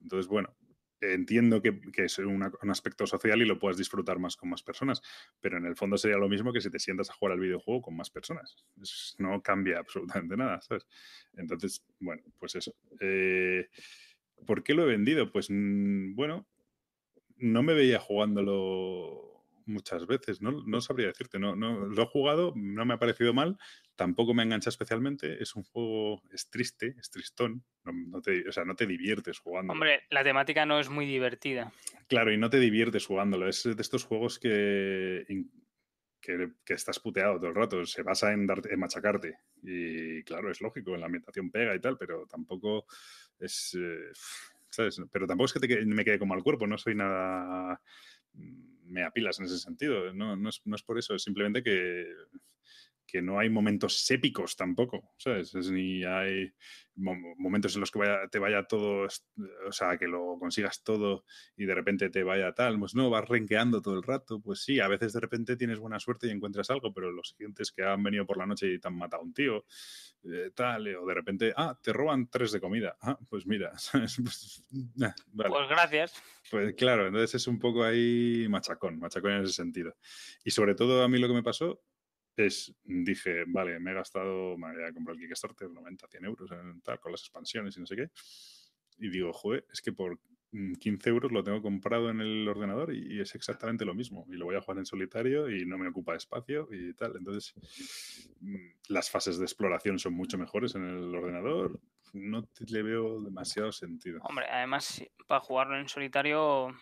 entonces, 0.00 0.26
bueno, 0.26 0.54
entiendo 1.00 1.62
que, 1.62 1.80
es 1.96 2.18
un 2.18 2.70
aspecto 2.70 3.06
social 3.06 3.40
y 3.40 3.46
lo 3.46 3.58
puedas 3.58 3.76
disfrutar 3.76 4.18
más 4.18 4.36
con 4.36 4.50
más 4.50 4.62
personas, 4.62 5.00
pero 5.40 5.58
en 5.58 5.66
el 5.66 5.76
fondo 5.76 5.96
sería 5.96 6.18
lo 6.18 6.28
mismo 6.28 6.52
que 6.52 6.60
si 6.60 6.70
te 6.70 6.78
sientas 6.78 7.10
a 7.10 7.14
jugar 7.14 7.32
al 7.32 7.40
videojuego 7.40 7.82
con 7.82 7.96
más 7.96 8.10
personas. 8.10 8.56
no 9.18 9.42
cambia 9.42 9.78
absolutamente 9.80 10.36
nada, 10.36 10.60
¿sabes? 10.60 10.86
Entonces, 11.36 11.84
bueno, 11.98 12.22
pues 12.38 12.54
eso. 12.54 12.74
Eh, 13.00 13.68
¿Por 14.46 14.62
qué 14.62 14.74
lo 14.74 14.84
he 14.84 14.86
vendido? 14.86 15.30
Pues 15.30 15.48
mm, 15.50 16.14
bueno, 16.14 16.46
no 17.36 17.62
me 17.62 17.74
veía 17.74 17.98
jugándolo 17.98 19.30
muchas 19.66 20.06
veces, 20.06 20.42
no, 20.42 20.62
no 20.66 20.80
sabría 20.80 21.08
decirte, 21.08 21.38
no, 21.38 21.54
no, 21.54 21.86
lo 21.86 22.02
he 22.02 22.06
jugado, 22.06 22.52
no 22.56 22.84
me 22.84 22.94
ha 22.94 22.98
parecido 22.98 23.32
mal, 23.32 23.56
tampoco 24.00 24.32
me 24.32 24.42
engancha 24.42 24.70
especialmente, 24.70 25.42
es 25.42 25.54
un 25.54 25.62
juego, 25.62 26.22
es 26.32 26.48
triste, 26.48 26.94
es 26.98 27.10
tristón, 27.10 27.62
no, 27.84 28.22
te, 28.22 28.48
o 28.48 28.50
sea, 28.50 28.64
no 28.64 28.74
te 28.74 28.86
diviertes 28.86 29.38
jugando. 29.38 29.74
Hombre, 29.74 30.04
la 30.08 30.24
temática 30.24 30.64
no 30.64 30.80
es 30.80 30.88
muy 30.88 31.04
divertida. 31.04 31.70
Claro, 32.08 32.32
y 32.32 32.38
no 32.38 32.48
te 32.48 32.58
diviertes 32.58 33.04
jugándolo, 33.04 33.46
es 33.46 33.62
de 33.64 33.76
estos 33.78 34.04
juegos 34.04 34.38
que, 34.38 35.26
que, 36.18 36.50
estás 36.72 36.98
puteado 36.98 37.36
todo 37.36 37.48
el 37.48 37.54
rato, 37.54 37.84
se 37.84 38.02
basa 38.02 38.32
en, 38.32 38.46
darte, 38.46 38.72
en 38.72 38.80
machacarte, 38.80 39.36
y 39.62 40.22
claro, 40.22 40.50
es 40.50 40.62
lógico, 40.62 40.94
en 40.94 41.00
la 41.00 41.06
ambientación 41.06 41.50
pega 41.50 41.74
y 41.74 41.80
tal, 41.80 41.98
pero 41.98 42.26
tampoco 42.26 42.86
es... 43.38 43.76
Eh, 43.78 44.12
¿sabes? 44.70 44.98
Pero 45.12 45.26
tampoco 45.26 45.46
es 45.46 45.52
que 45.52 45.60
te, 45.60 45.84
me 45.84 46.06
quede 46.06 46.18
como 46.18 46.32
al 46.32 46.42
cuerpo, 46.42 46.66
no 46.66 46.78
soy 46.78 46.94
nada 46.94 47.82
me 48.32 49.04
apilas 49.04 49.38
en 49.40 49.46
ese 49.46 49.58
sentido. 49.58 50.12
No, 50.14 50.36
no, 50.36 50.48
es, 50.48 50.62
no 50.64 50.76
es 50.76 50.82
por 50.82 50.98
eso, 50.98 51.14
es 51.14 51.22
simplemente 51.22 51.62
que 51.62 52.06
que 53.10 53.22
no 53.22 53.38
hay 53.38 53.50
momentos 53.50 54.08
épicos 54.10 54.56
tampoco, 54.56 55.14
¿sabes? 55.16 55.54
ni 55.54 56.04
hay 56.04 56.52
momentos 56.96 57.74
en 57.74 57.80
los 57.80 57.90
que 57.90 57.98
vaya, 57.98 58.28
te 58.30 58.38
vaya 58.38 58.64
todo, 58.64 59.08
o 59.66 59.72
sea, 59.72 59.96
que 59.96 60.06
lo 60.06 60.36
consigas 60.38 60.82
todo 60.82 61.24
y 61.56 61.64
de 61.64 61.74
repente 61.74 62.10
te 62.10 62.22
vaya 62.22 62.52
tal, 62.52 62.78
pues 62.78 62.94
no, 62.94 63.10
vas 63.10 63.28
renqueando 63.28 63.80
todo 63.80 63.94
el 63.94 64.02
rato, 64.02 64.40
pues 64.40 64.62
sí, 64.62 64.80
a 64.80 64.88
veces 64.88 65.12
de 65.12 65.20
repente 65.20 65.56
tienes 65.56 65.78
buena 65.78 65.98
suerte 65.98 66.26
y 66.26 66.30
encuentras 66.30 66.70
algo, 66.70 66.92
pero 66.92 67.10
los 67.10 67.30
siguientes 67.30 67.72
que 67.72 67.84
han 67.84 68.02
venido 68.02 68.26
por 68.26 68.36
la 68.36 68.46
noche 68.46 68.72
y 68.72 68.78
te 68.78 68.88
han 68.88 68.96
matado 68.96 69.22
a 69.22 69.24
un 69.24 69.32
tío, 69.32 69.64
eh, 70.24 70.50
tal, 70.54 70.94
o 70.96 71.06
de 71.06 71.14
repente, 71.14 71.52
ah, 71.56 71.78
te 71.82 71.92
roban 71.92 72.28
tres 72.28 72.52
de 72.52 72.60
comida, 72.60 72.96
ah, 73.00 73.18
pues 73.28 73.46
mira, 73.46 73.72
pues, 73.92 74.62
pues 75.34 75.68
gracias. 75.68 76.22
Pues 76.50 76.74
claro, 76.74 77.06
entonces 77.06 77.34
es 77.36 77.46
un 77.46 77.58
poco 77.58 77.84
ahí 77.84 78.46
machacón, 78.48 78.98
machacón 78.98 79.32
en 79.32 79.44
ese 79.44 79.52
sentido. 79.52 79.96
Y 80.44 80.50
sobre 80.50 80.74
todo 80.74 81.02
a 81.02 81.08
mí 81.08 81.18
lo 81.18 81.28
que 81.28 81.34
me 81.34 81.42
pasó 81.42 81.80
es, 82.36 82.74
dije, 82.84 83.44
vale, 83.46 83.78
me 83.80 83.90
he 83.90 83.94
gastado, 83.94 84.56
me 84.56 84.72
voy 84.72 84.84
a 84.84 84.92
comprar 84.92 85.16
el 85.16 85.22
Kickstarter 85.22 85.70
90, 85.70 86.06
100 86.08 86.24
euros 86.24 86.50
en 86.52 86.80
tal, 86.82 86.98
con 87.00 87.12
las 87.12 87.22
expansiones 87.22 87.76
y 87.76 87.80
no 87.80 87.86
sé 87.86 87.96
qué. 87.96 88.10
Y 88.98 89.10
digo, 89.10 89.32
joder, 89.32 89.66
es 89.72 89.80
que 89.80 89.92
por 89.92 90.18
15 90.52 91.08
euros 91.08 91.32
lo 91.32 91.44
tengo 91.44 91.62
comprado 91.62 92.10
en 92.10 92.20
el 92.20 92.48
ordenador 92.48 92.92
y, 92.94 93.20
es 93.20 93.34
exactamente 93.34 93.84
lo 93.84 93.94
mismo. 93.94 94.26
Y 94.28 94.32
lo 94.32 94.46
voy 94.46 94.56
a 94.56 94.60
jugar 94.60 94.78
en 94.78 94.86
solitario 94.86 95.48
y 95.48 95.64
no 95.64 95.78
me 95.78 95.88
ocupa 95.88 96.16
espacio 96.16 96.68
y 96.70 96.92
tal. 96.94 97.16
Entonces, 97.16 97.54
mm, 98.40 98.70
las 98.88 99.10
fases 99.10 99.38
de 99.38 99.44
exploración 99.44 99.98
son 99.98 100.14
mucho 100.14 100.38
mejores 100.38 100.74
en 100.74 100.84
el 100.84 101.14
ordenador. 101.14 101.80
No 102.12 102.48
le 102.66 102.82
veo 102.82 103.20
demasiado 103.22 103.70
sentido. 103.70 104.20
Hombre, 104.22 104.46
además, 104.50 105.04
para 105.26 105.40
jugarlo 105.40 105.78
en 105.78 105.88
solitario 105.88 106.74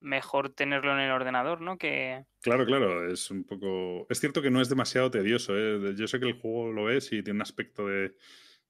mejor 0.00 0.50
tenerlo 0.50 0.92
en 0.92 1.00
el 1.00 1.10
ordenador, 1.10 1.60
¿no? 1.60 1.78
Que... 1.78 2.24
Claro, 2.40 2.64
claro, 2.66 3.10
es 3.10 3.30
un 3.30 3.44
poco... 3.44 4.06
Es 4.08 4.20
cierto 4.20 4.42
que 4.42 4.50
no 4.50 4.60
es 4.60 4.68
demasiado 4.68 5.10
tedioso, 5.10 5.56
¿eh? 5.56 5.94
Yo 5.96 6.06
sé 6.06 6.20
que 6.20 6.26
el 6.26 6.40
juego 6.40 6.72
lo 6.72 6.90
es 6.90 7.12
y 7.12 7.22
tiene 7.22 7.38
un 7.38 7.42
aspecto 7.42 7.86
de... 7.86 8.14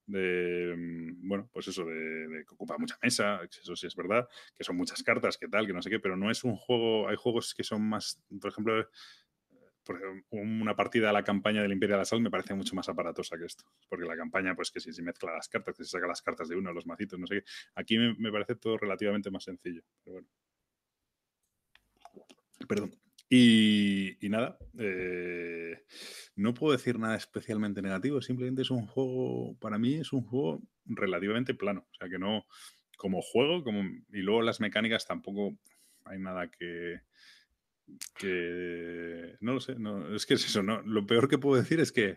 Mm, 0.06 1.28
bueno, 1.28 1.50
pues 1.52 1.68
eso, 1.68 1.84
de, 1.84 2.44
que 2.48 2.54
ocupa 2.54 2.78
mucha 2.78 2.96
mesa, 3.02 3.40
eso 3.42 3.76
sí 3.76 3.86
es 3.86 3.94
verdad, 3.94 4.26
que 4.56 4.64
son 4.64 4.76
muchas 4.76 5.02
cartas, 5.02 5.36
que 5.36 5.48
tal, 5.48 5.66
que 5.66 5.74
no 5.74 5.82
sé 5.82 5.90
qué, 5.90 6.00
pero 6.00 6.16
no 6.16 6.30
es 6.30 6.44
un 6.44 6.56
juego, 6.56 7.08
hay 7.08 7.16
juegos 7.16 7.54
que 7.54 7.62
son 7.62 7.86
más, 7.86 8.18
por 8.40 8.50
ejemplo, 8.50 8.88
una 10.30 10.76
partida 10.76 11.10
a 11.10 11.12
la 11.12 11.24
campaña 11.24 11.62
del 11.62 11.72
Imperio 11.72 11.96
de 11.96 12.00
la 12.00 12.04
Sal 12.04 12.20
me 12.20 12.30
parece 12.30 12.54
mucho 12.54 12.74
más 12.74 12.88
aparatosa 12.88 13.38
que 13.38 13.46
esto. 13.46 13.64
Porque 13.88 14.04
la 14.06 14.16
campaña, 14.16 14.54
pues 14.54 14.70
que 14.70 14.80
si 14.80 14.92
se 14.92 15.02
mezcla 15.02 15.32
las 15.32 15.48
cartas, 15.48 15.76
que 15.76 15.84
se 15.84 15.90
saca 15.90 16.06
las 16.06 16.22
cartas 16.22 16.48
de 16.48 16.56
uno, 16.56 16.72
los 16.72 16.86
macitos, 16.86 17.18
no 17.18 17.26
sé 17.26 17.36
qué. 17.36 17.44
Aquí 17.74 17.98
me 17.98 18.30
parece 18.32 18.56
todo 18.56 18.76
relativamente 18.76 19.30
más 19.30 19.44
sencillo. 19.44 19.82
Pero 20.04 20.14
bueno. 20.14 20.28
Perdón. 22.66 22.92
Y, 23.30 24.16
nada, 24.22 24.56
eh, 24.78 25.84
no 26.36 26.54
puedo 26.54 26.72
decir 26.72 26.98
nada 26.98 27.14
especialmente 27.14 27.82
negativo, 27.82 28.22
simplemente 28.22 28.62
es 28.62 28.70
un 28.70 28.86
juego, 28.86 29.54
para 29.60 29.78
mí 29.78 29.96
es 29.96 30.14
un 30.14 30.22
juego 30.22 30.62
relativamente 30.86 31.52
plano, 31.52 31.86
o 31.90 31.94
sea 31.94 32.08
que 32.08 32.18
no, 32.18 32.46
como 32.96 33.20
juego, 33.20 33.62
como, 33.62 33.82
y 33.82 34.22
luego 34.22 34.40
las 34.40 34.60
mecánicas 34.60 35.06
tampoco 35.06 35.58
hay 36.06 36.18
nada 36.18 36.50
que, 36.50 37.02
que 38.16 39.36
no 39.40 39.52
lo 39.52 39.60
sé, 39.60 39.74
no, 39.74 40.14
es 40.14 40.24
que 40.24 40.34
es 40.34 40.46
eso, 40.46 40.62
no, 40.62 40.80
lo 40.80 41.06
peor 41.06 41.28
que 41.28 41.36
puedo 41.36 41.60
decir 41.60 41.80
es 41.80 41.92
que 41.92 42.16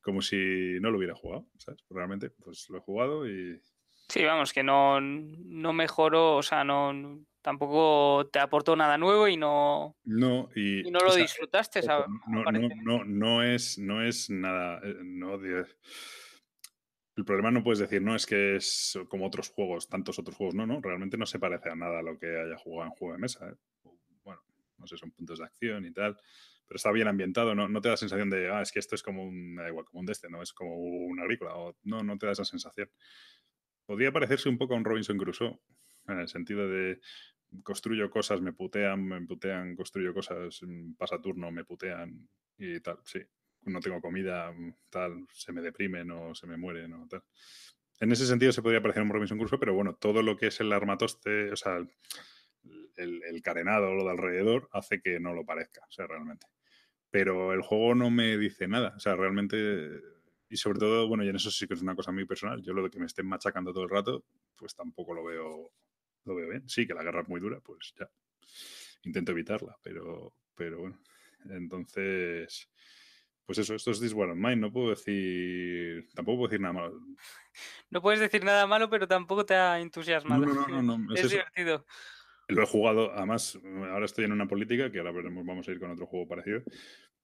como 0.00 0.20
si 0.20 0.80
no 0.80 0.90
lo 0.90 0.98
hubiera 0.98 1.14
jugado, 1.14 1.46
¿sabes? 1.58 1.84
Realmente, 1.90 2.30
pues 2.30 2.68
lo 2.70 2.78
he 2.78 2.80
jugado 2.80 3.28
y... 3.28 3.60
Sí, 4.08 4.24
vamos, 4.24 4.52
que 4.52 4.64
no, 4.64 5.00
no 5.00 5.72
mejoró, 5.72 6.36
o 6.36 6.42
sea, 6.42 6.64
no 6.64 7.24
tampoco 7.42 8.28
te 8.30 8.38
aportó 8.38 8.76
nada 8.76 8.98
nuevo 8.98 9.28
y 9.28 9.36
no, 9.36 9.96
no, 10.04 10.48
y, 10.54 10.82
no 10.90 11.00
lo 11.00 11.14
disfrutaste, 11.14 11.82
¿sabes? 11.82 12.06
No, 12.26 12.44
no, 12.44 12.68
no, 12.82 13.04
no, 13.04 13.42
es, 13.42 13.78
no 13.78 14.02
es 14.02 14.30
nada, 14.30 14.80
eh, 14.84 14.96
no, 15.02 15.34
el 15.34 17.24
problema 17.24 17.50
no 17.50 17.62
puedes 17.62 17.78
decir, 17.78 18.02
no, 18.02 18.14
es 18.14 18.26
que 18.26 18.56
es 18.56 18.98
como 19.08 19.26
otros 19.26 19.50
juegos, 19.50 19.88
tantos 19.88 20.18
otros 20.18 20.36
juegos, 20.36 20.54
no, 20.54 20.66
no, 20.66 20.80
realmente 20.80 21.16
no 21.16 21.26
se 21.26 21.38
parece 21.38 21.70
a 21.70 21.76
nada 21.76 21.98
a 21.98 22.02
lo 22.02 22.18
que 22.18 22.26
haya 22.26 22.56
jugado 22.56 22.90
en 22.90 22.96
juego 22.96 23.14
de 23.14 23.20
mesa, 23.20 23.48
¿eh? 23.48 23.54
bueno, 24.24 24.42
no 24.78 24.86
sé, 24.86 24.96
son 24.96 25.10
puntos 25.10 25.38
de 25.38 25.44
acción 25.44 25.84
y 25.84 25.92
tal, 25.92 26.16
pero 26.66 26.76
está 26.76 26.92
bien 26.92 27.08
ambientado, 27.08 27.54
no, 27.54 27.68
no 27.68 27.80
te 27.80 27.88
da 27.88 27.94
la 27.94 27.98
sensación 27.98 28.30
de, 28.30 28.50
ah, 28.50 28.62
es 28.62 28.70
que 28.70 28.78
esto 28.78 28.94
es 28.94 29.02
como 29.02 29.24
un, 29.24 29.60
igual, 29.66 29.84
como 29.86 30.00
un 30.00 30.06
de 30.06 30.12
este, 30.12 30.28
no 30.28 30.42
es 30.42 30.52
como 30.52 30.76
un 30.76 31.18
agrícola, 31.20 31.56
o, 31.56 31.76
no, 31.82 32.02
no 32.02 32.16
te 32.16 32.26
da 32.26 32.32
esa 32.32 32.44
sensación. 32.44 32.88
Podría 33.86 34.12
parecerse 34.12 34.48
un 34.48 34.56
poco 34.56 34.74
a 34.74 34.76
un 34.76 34.84
Robinson 34.84 35.18
Crusoe, 35.18 35.58
en 36.06 36.20
el 36.20 36.28
sentido 36.28 36.68
de 36.68 37.00
construyo 37.62 38.10
cosas, 38.10 38.40
me 38.40 38.52
putean, 38.52 39.04
me 39.06 39.20
putean, 39.26 39.74
construyo 39.76 40.14
cosas, 40.14 40.60
mm, 40.62 40.94
pasa 40.94 41.20
turno, 41.20 41.50
me 41.50 41.64
putean 41.64 42.28
y 42.58 42.80
tal, 42.80 42.98
sí. 43.04 43.20
No 43.62 43.80
tengo 43.80 44.00
comida, 44.00 44.52
mm, 44.52 44.74
tal, 44.90 45.26
se 45.32 45.52
me 45.52 45.60
deprimen 45.60 46.10
o 46.10 46.34
se 46.34 46.46
me 46.46 46.56
mueren 46.56 46.92
o 46.94 47.08
tal. 47.08 47.22
En 48.00 48.12
ese 48.12 48.26
sentido 48.26 48.52
se 48.52 48.62
podría 48.62 48.82
parecer 48.82 49.02
un 49.02 49.10
Robinson 49.10 49.38
Crusoe, 49.38 49.58
pero 49.58 49.74
bueno, 49.74 49.94
todo 49.96 50.22
lo 50.22 50.36
que 50.36 50.46
es 50.48 50.60
el 50.60 50.72
armatoste, 50.72 51.52
o 51.52 51.56
sea, 51.56 51.78
el, 52.96 53.22
el 53.24 53.42
carenado, 53.42 53.94
lo 53.94 54.04
de 54.04 54.10
alrededor, 54.10 54.68
hace 54.72 55.00
que 55.00 55.20
no 55.20 55.34
lo 55.34 55.44
parezca, 55.44 55.82
o 55.88 55.92
sea, 55.92 56.06
realmente 56.06 56.46
pero 57.10 57.52
el 57.52 57.62
juego 57.62 57.94
no 57.94 58.10
me 58.10 58.38
dice 58.38 58.68
nada. 58.68 58.94
O 58.96 59.00
sea, 59.00 59.16
realmente, 59.16 59.56
y 60.48 60.56
sobre 60.56 60.78
todo, 60.78 61.08
bueno, 61.08 61.24
y 61.24 61.28
en 61.28 61.36
eso 61.36 61.50
sí 61.50 61.66
que 61.66 61.74
es 61.74 61.82
una 61.82 61.96
cosa 61.96 62.12
muy 62.12 62.24
personal, 62.24 62.62
yo 62.62 62.72
lo 62.72 62.82
de 62.82 62.90
que 62.90 63.00
me 63.00 63.06
estén 63.06 63.26
machacando 63.26 63.72
todo 63.72 63.84
el 63.84 63.90
rato, 63.90 64.24
pues 64.56 64.74
tampoco 64.74 65.14
lo 65.14 65.24
veo, 65.24 65.72
lo 66.24 66.34
veo 66.34 66.48
bien. 66.48 66.68
Sí, 66.68 66.86
que 66.86 66.94
la 66.94 67.02
guerra 67.02 67.22
es 67.22 67.28
muy 67.28 67.40
dura, 67.40 67.60
pues 67.60 67.94
ya, 67.98 68.08
intento 69.04 69.32
evitarla, 69.32 69.76
pero, 69.82 70.34
pero 70.54 70.80
bueno. 70.80 71.00
Entonces, 71.48 72.70
pues 73.46 73.58
eso, 73.58 73.74
esto 73.74 73.90
es 73.90 74.00
This 74.00 74.12
War 74.12 74.30
of 74.30 74.36
Mine, 74.36 74.56
no 74.56 74.72
puedo 74.72 74.90
decir, 74.90 76.08
tampoco 76.14 76.38
puedo 76.38 76.48
decir 76.50 76.60
nada 76.60 76.74
malo. 76.74 77.00
No 77.90 78.02
puedes 78.02 78.20
decir 78.20 78.44
nada 78.44 78.66
malo, 78.66 78.88
pero 78.88 79.08
tampoco 79.08 79.44
te 79.44 79.54
ha 79.54 79.80
entusiasmado. 79.80 80.46
No, 80.46 80.54
no, 80.54 80.82
no, 80.82 80.98
no 80.98 81.14
es, 81.14 81.24
es 81.24 81.30
divertido. 81.30 81.86
Lo 82.48 82.62
he 82.62 82.66
jugado, 82.66 83.12
además, 83.12 83.58
ahora 83.90 84.04
estoy 84.04 84.24
en 84.24 84.32
una 84.32 84.48
política 84.48 84.90
que 84.90 84.98
ahora 84.98 85.12
vamos 85.12 85.68
a 85.68 85.70
ir 85.70 85.78
con 85.78 85.90
otro 85.90 86.06
juego 86.06 86.26
parecido, 86.26 86.62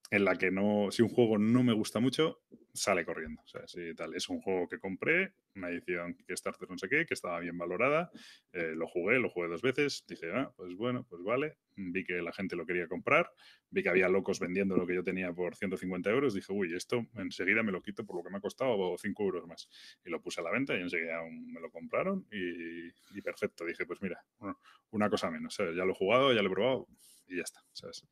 en 0.09 0.25
la 0.25 0.37
que 0.37 0.51
no, 0.51 0.89
si 0.91 1.01
un 1.01 1.09
juego 1.09 1.37
no 1.37 1.63
me 1.63 1.73
gusta 1.73 1.99
mucho, 1.99 2.41
sale 2.73 3.05
corriendo. 3.05 3.41
O 3.43 3.47
sea, 3.47 3.67
si 3.67 3.93
tal, 3.95 4.15
es 4.15 4.29
un 4.29 4.39
juego 4.41 4.67
que 4.67 4.79
compré, 4.79 5.33
una 5.55 5.69
edición 5.69 6.13
Kickstarter 6.13 6.69
no 6.69 6.77
sé 6.77 6.87
qué, 6.87 7.05
que 7.05 7.13
estaba 7.13 7.39
bien 7.39 7.57
valorada, 7.57 8.11
eh, 8.53 8.73
lo 8.75 8.87
jugué, 8.87 9.19
lo 9.19 9.29
jugué 9.29 9.47
dos 9.47 9.61
veces, 9.61 10.05
dije, 10.07 10.31
ah, 10.33 10.51
pues 10.55 10.75
bueno, 10.75 11.05
pues 11.09 11.23
vale, 11.23 11.57
vi 11.75 12.03
que 12.05 12.21
la 12.21 12.31
gente 12.31 12.55
lo 12.55 12.65
quería 12.65 12.87
comprar, 12.87 13.29
vi 13.69 13.83
que 13.83 13.89
había 13.89 14.07
locos 14.07 14.39
vendiendo 14.39 14.77
lo 14.77 14.85
que 14.85 14.95
yo 14.95 15.03
tenía 15.03 15.33
por 15.33 15.55
150 15.55 16.09
euros, 16.09 16.33
dije, 16.33 16.53
uy, 16.53 16.73
esto 16.75 17.05
enseguida 17.15 17.63
me 17.63 17.71
lo 17.71 17.81
quito 17.81 18.05
por 18.05 18.17
lo 18.17 18.23
que 18.23 18.29
me 18.29 18.37
ha 18.37 18.41
costado 18.41 18.95
5 18.97 19.23
euros 19.23 19.47
más. 19.47 19.67
Y 20.05 20.09
lo 20.09 20.21
puse 20.21 20.39
a 20.39 20.43
la 20.43 20.51
venta 20.51 20.75
y 20.77 20.81
enseguida 20.81 21.21
me 21.23 21.59
lo 21.59 21.69
compraron 21.69 22.27
y, 22.31 23.21
perfecto, 23.21 23.65
dije, 23.65 23.85
pues 23.85 24.01
mira, 24.01 24.23
una 24.91 25.09
cosa 25.09 25.29
menos, 25.29 25.57
ya 25.57 25.83
lo 25.83 25.91
he 25.91 25.95
jugado, 25.95 26.33
ya 26.33 26.41
lo 26.41 26.49
he 26.49 26.53
probado 26.53 26.87
y 27.27 27.37
ya 27.37 27.43
está, 27.43 27.61
¿sabes? 27.73 28.05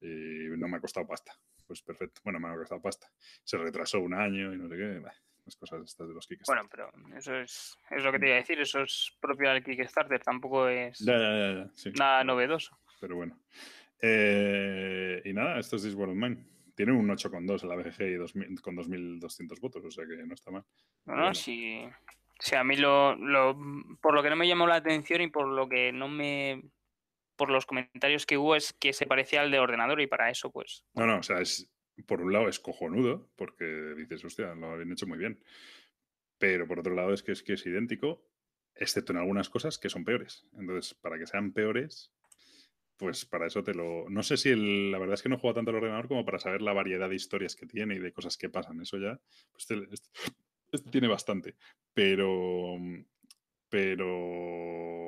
Y 0.00 0.48
no 0.56 0.68
me 0.68 0.76
ha 0.76 0.80
costado 0.80 1.06
pasta. 1.06 1.32
Pues 1.66 1.82
perfecto. 1.82 2.20
Bueno, 2.24 2.40
me 2.40 2.48
ha 2.48 2.56
costado 2.56 2.80
pasta. 2.80 3.08
Se 3.44 3.58
retrasó 3.58 4.00
un 4.00 4.14
año 4.14 4.54
y 4.54 4.58
no 4.58 4.68
sé 4.68 4.76
qué. 4.76 5.02
las 5.44 5.56
cosas 5.56 5.82
estas 5.84 6.08
de 6.08 6.14
los 6.14 6.26
Kickstarter. 6.26 6.64
Bueno, 6.64 6.92
pero 7.02 7.18
eso 7.18 7.36
es, 7.36 7.76
es 7.90 8.02
lo 8.02 8.12
que 8.12 8.18
te 8.18 8.26
iba 8.26 8.36
a 8.36 8.38
decir. 8.38 8.58
Eso 8.60 8.82
es 8.82 9.16
propio 9.20 9.50
del 9.50 9.62
Kickstarter. 9.62 10.20
Tampoco 10.20 10.68
es 10.68 11.00
nada 11.02 12.24
novedoso. 12.24 12.78
Pero 13.00 13.16
bueno. 13.16 13.38
Eh, 14.00 15.20
y 15.24 15.32
nada, 15.32 15.58
esto 15.58 15.76
es 15.76 15.82
This 15.82 15.94
World 15.94 16.12
of 16.12 16.18
Mine. 16.18 16.44
Tiene 16.74 16.92
un 16.92 17.08
8,2 17.08 17.62
en 17.62 17.68
la 17.68 17.76
BGG 17.76 18.52
y 18.52 18.56
con 18.56 18.76
2.200 18.76 19.60
votos, 19.60 19.84
o 19.84 19.90
sea 19.90 20.06
que 20.06 20.16
no 20.24 20.34
está 20.34 20.52
mal. 20.52 20.64
No, 21.06 21.16
no, 21.16 21.34
si, 21.34 21.82
a 22.56 22.62
mí 22.62 22.76
lo, 22.76 23.16
lo, 23.16 23.58
por 24.00 24.14
lo 24.14 24.22
que 24.22 24.30
no 24.30 24.36
me 24.36 24.46
llamó 24.46 24.66
la 24.68 24.76
atención 24.76 25.20
y 25.22 25.28
por 25.28 25.48
lo 25.48 25.68
que 25.68 25.90
no 25.92 26.06
me 26.06 26.62
por 27.38 27.48
los 27.50 27.64
comentarios 27.64 28.26
que 28.26 28.36
hubo 28.36 28.54
es 28.56 28.74
que 28.74 28.92
se 28.92 29.06
parecía 29.06 29.40
al 29.40 29.50
de 29.50 29.60
ordenador 29.60 30.02
y 30.02 30.06
para 30.06 30.28
eso 30.28 30.50
pues... 30.50 30.84
No, 30.92 31.06
no, 31.06 31.20
o 31.20 31.22
sea, 31.22 31.40
es, 31.40 31.70
por 32.06 32.20
un 32.20 32.32
lado 32.32 32.48
es 32.48 32.58
cojonudo 32.58 33.30
porque 33.36 33.64
dices, 33.96 34.22
hostia, 34.24 34.54
lo 34.54 34.72
habían 34.72 34.92
hecho 34.92 35.06
muy 35.06 35.16
bien. 35.16 35.42
Pero 36.36 36.68
por 36.68 36.80
otro 36.80 36.94
lado 36.94 37.14
es 37.14 37.22
que 37.22 37.32
es 37.32 37.42
que 37.42 37.54
es 37.54 37.64
idéntico, 37.64 38.28
excepto 38.74 39.12
en 39.12 39.18
algunas 39.18 39.48
cosas 39.48 39.78
que 39.78 39.88
son 39.88 40.04
peores. 40.04 40.46
Entonces, 40.58 40.94
para 40.94 41.18
que 41.18 41.26
sean 41.26 41.52
peores, 41.52 42.12
pues 42.96 43.24
para 43.24 43.46
eso 43.46 43.62
te 43.64 43.72
lo... 43.72 44.10
No 44.10 44.22
sé 44.22 44.36
si 44.36 44.54
la 44.90 44.98
verdad 44.98 45.14
es 45.14 45.22
que 45.22 45.28
no 45.28 45.38
juego 45.38 45.54
tanto 45.54 45.70
al 45.70 45.76
ordenador 45.76 46.08
como 46.08 46.24
para 46.24 46.38
saber 46.38 46.60
la 46.60 46.72
variedad 46.72 47.08
de 47.08 47.16
historias 47.16 47.56
que 47.56 47.66
tiene 47.66 47.94
y 47.94 47.98
de 48.00 48.12
cosas 48.12 48.36
que 48.36 48.50
pasan. 48.50 48.80
Eso 48.80 48.98
ya, 48.98 49.18
pues 49.52 49.70
este, 49.70 49.94
este, 49.94 50.08
este 50.72 50.90
tiene 50.90 51.08
bastante. 51.08 51.56
Pero... 51.94 52.76
Pero 53.70 55.07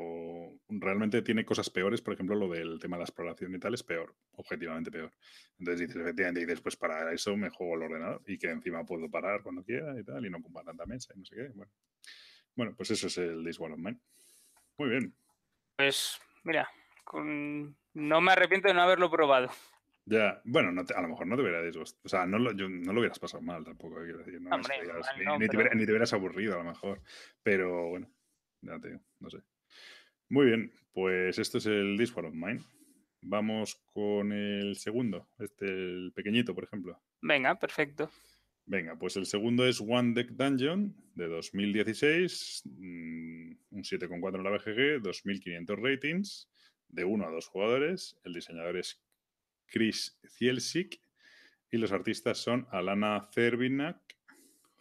realmente 0.71 1.23
tiene 1.23 1.45
cosas 1.45 1.71
peores, 1.71 2.01
por 2.01 2.15
ejemplo, 2.15 2.37
lo 2.37 2.49
del 2.49 2.79
tema 2.79 2.97
de 2.97 3.01
la 3.01 3.05
exploración 3.05 3.55
y 3.55 3.59
tal 3.59 3.75
es 3.75 3.83
peor, 3.83 4.15
objetivamente 4.33 4.91
peor. 4.91 5.13
Entonces 5.59 5.89
dices, 5.89 6.03
efectivamente, 6.03 6.41
dices, 6.41 6.61
pues 6.61 6.77
para 6.77 7.13
eso 7.13 7.37
me 7.37 7.51
juego 7.51 7.75
el 7.75 7.83
ordenador 7.83 8.23
y 8.27 8.39
que 8.39 8.51
encima 8.51 8.85
puedo 8.85 9.11
parar 9.11 9.43
cuando 9.43 9.63
quiera 9.63 9.99
y 9.99 10.05
tal, 10.05 10.25
y 10.25 10.31
no 10.31 10.39
ocupa 10.39 10.63
tanta 10.65 10.87
mesa 10.87 11.13
y 11.15 11.19
no 11.19 11.25
sé 11.25 11.37
qué. 11.37 11.49
Bueno, 11.55 11.73
bueno 12.55 12.75
pues 12.77 12.91
eso 12.91 13.09
es 13.09 13.19
el 13.19 13.45
This 13.45 13.61
of 13.61 13.77
Mine. 13.77 13.99
Muy 14.79 14.89
bien. 14.89 15.15
Pues 15.77 16.21
mira, 16.45 16.69
no 17.13 18.21
me 18.21 18.33
arrepiento 18.33 18.69
de 18.69 18.75
no 18.75 18.83
haberlo 18.83 19.11
probado. 19.11 19.51
Ya, 20.07 20.41
bueno, 20.45 20.71
a 20.71 21.03
lo 21.03 21.09
mejor 21.09 21.27
no 21.27 21.37
te 21.37 21.43
hubieras 21.43 21.95
O 22.03 22.09
sea, 22.09 22.27
no 22.27 22.39
lo, 22.39 22.53
no 22.53 22.93
lo 22.93 23.01
hubieras 23.01 23.19
pasado 23.19 23.43
mal 23.43 23.65
tampoco, 23.65 23.97
quiero 24.03 24.19
decir. 24.19 24.41
¿no? 24.41 24.59
ni, 24.59 25.47
te 25.47 25.57
ni, 25.77 25.87
te 25.87 25.93
hubieras, 25.93 26.13
aburrido 26.13 26.55
a 26.55 26.59
lo 26.59 26.65
mejor. 26.65 27.01
Pero 27.43 27.91
bueno, 27.91 28.11
ya 28.63 28.79
te 28.81 28.89
digo, 28.89 29.01
no 29.21 29.31
sé. 29.31 29.39
Muy 30.31 30.47
bien, 30.47 30.73
pues 30.93 31.41
esto 31.41 31.59
es 31.59 31.67
el 31.67 31.97
This 31.99 32.17
of 32.17 32.33
Mine. 32.33 32.61
Vamos 33.21 33.75
con 33.93 34.31
el 34.31 34.77
segundo, 34.77 35.29
este, 35.41 35.67
el 35.67 36.13
pequeñito, 36.15 36.55
por 36.55 36.63
ejemplo. 36.63 37.03
Venga, 37.21 37.59
perfecto. 37.59 38.09
Venga, 38.65 38.97
pues 38.97 39.17
el 39.17 39.27
segundo 39.27 39.67
es 39.67 39.81
One 39.81 40.15
Deck 40.15 40.31
Dungeon 40.31 40.95
de 41.17 41.27
2016, 41.27 42.63
mm, 42.65 43.53
un 43.73 43.83
7,4 43.83 44.37
en 44.37 44.45
la 44.45 44.51
BGG, 44.51 45.03
2500 45.03 45.79
ratings, 45.81 46.49
de 46.87 47.03
1 47.03 47.27
a 47.27 47.31
2 47.33 47.49
jugadores. 47.49 48.17
El 48.23 48.33
diseñador 48.33 48.77
es 48.77 49.03
Chris 49.67 50.17
Cielsic 50.29 51.01
y 51.73 51.79
los 51.79 51.91
artistas 51.91 52.39
son 52.39 52.69
Alana 52.71 53.29
Cervenak, 53.33 53.99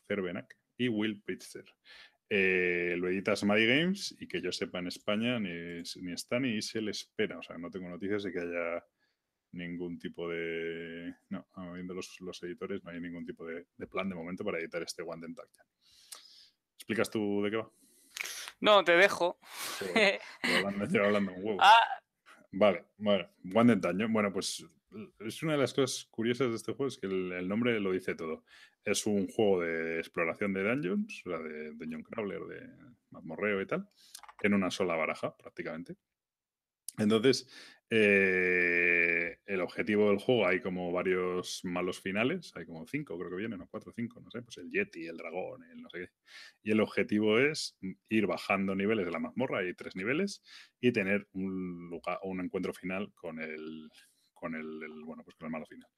Cervenak 0.07 0.55
y 0.77 0.89
Will 0.89 1.23
Pitzer. 1.23 1.65
Eh, 2.31 2.95
lo 2.97 3.09
edita 3.09 3.35
Smiley 3.35 3.65
Games 3.65 4.15
y 4.19 4.27
que 4.27 4.39
yo 4.39 4.51
sepa 4.51 4.77
en 4.77 4.87
España 4.87 5.39
ni, 5.39 5.81
ni 6.01 6.13
está 6.13 6.39
ni 6.39 6.61
se 6.61 6.79
le 6.79 6.91
espera. 6.91 7.39
O 7.39 7.43
sea, 7.43 7.57
no 7.57 7.71
tengo 7.71 7.89
noticias 7.89 8.23
de 8.23 8.31
que 8.31 8.39
haya 8.39 8.85
ningún 9.53 9.97
tipo 9.97 10.29
de... 10.29 11.15
No, 11.29 11.47
viendo 11.73 11.95
los, 11.95 12.19
los 12.21 12.41
editores, 12.43 12.83
no 12.83 12.91
hay 12.91 13.01
ningún 13.01 13.25
tipo 13.25 13.45
de, 13.45 13.65
plan 13.89 14.07
de 14.09 14.15
momento 14.15 14.43
para 14.43 14.59
editar 14.59 14.83
este 14.83 15.01
One 15.01 15.21
Dent 15.21 15.39
¿Explicas 16.75 17.09
tú 17.09 17.41
de 17.43 17.49
qué 17.49 17.57
va? 17.57 17.71
No, 18.61 18.83
te 18.83 18.91
dejo. 18.91 19.39
hablando, 20.43 21.03
hablando 21.03 21.31
un 21.33 21.37
huevo. 21.43 21.59
Ah. 21.61 21.99
Vale, 22.51 22.85
bueno, 22.97 23.29
One 23.53 23.75
Dent 23.75 24.11
Bueno, 24.11 24.31
pues 24.33 24.63
es 25.19 25.43
una 25.43 25.53
de 25.53 25.59
las 25.59 25.73
cosas 25.73 26.07
curiosas 26.09 26.49
de 26.49 26.55
este 26.55 26.73
juego, 26.73 26.87
es 26.87 26.97
que 26.97 27.07
el, 27.07 27.47
nombre 27.47 27.79
lo 27.79 27.91
dice 27.91 28.15
todo. 28.15 28.43
Es 28.83 29.05
un 29.05 29.27
juego 29.27 29.61
de 29.61 29.99
exploración 29.99 30.53
de 30.53 30.63
dungeons, 30.63 31.21
o 31.25 31.29
sea, 31.29 31.39
de 31.39 31.71
dungeon 31.73 32.03
crawler, 32.03 32.41
de 32.41 32.67
mazmorreo 33.11 33.61
y 33.61 33.67
tal, 33.67 33.87
en 34.41 34.53
una 34.53 34.71
sola 34.71 34.95
baraja, 34.95 35.35
prácticamente. 35.37 35.95
Entonces, 36.97 37.47
eh, 37.91 39.37
el 39.45 39.61
objetivo 39.61 40.09
del 40.09 40.19
juego, 40.19 40.45
hay 40.45 40.59
como 40.59 40.91
varios 40.91 41.61
malos 41.63 41.99
finales, 41.99 42.51
hay 42.55 42.65
como 42.65 42.85
cinco, 42.85 43.17
creo 43.17 43.31
que 43.31 43.37
vienen, 43.37 43.61
o 43.61 43.67
cuatro 43.67 43.91
o 43.91 43.93
cinco, 43.93 44.21
no 44.21 44.29
sé, 44.29 44.41
pues 44.41 44.57
el 44.57 44.69
Yeti, 44.69 45.07
el 45.07 45.17
dragón, 45.17 45.63
el 45.63 45.81
no 45.81 45.89
sé 45.89 45.99
qué. 45.99 46.09
Y 46.61 46.71
el 46.71 46.81
objetivo 46.81 47.39
es 47.39 47.77
ir 48.09 48.27
bajando 48.27 48.75
niveles 48.75 49.05
de 49.05 49.11
la 49.11 49.19
mazmorra, 49.19 49.59
hay 49.59 49.73
tres 49.73 49.95
niveles, 49.95 50.43
y 50.79 50.91
tener 50.91 51.27
un, 51.31 51.89
lugar, 51.89 52.19
un 52.23 52.41
encuentro 52.41 52.73
final 52.73 53.11
con 53.15 53.39
el, 53.39 53.89
con 54.39 54.55
el, 54.55 54.79
bueno, 55.03 55.23
pues 55.23 55.35
con 55.35 55.47
el 55.47 55.51
malo 55.51 55.65
final. 55.65 55.89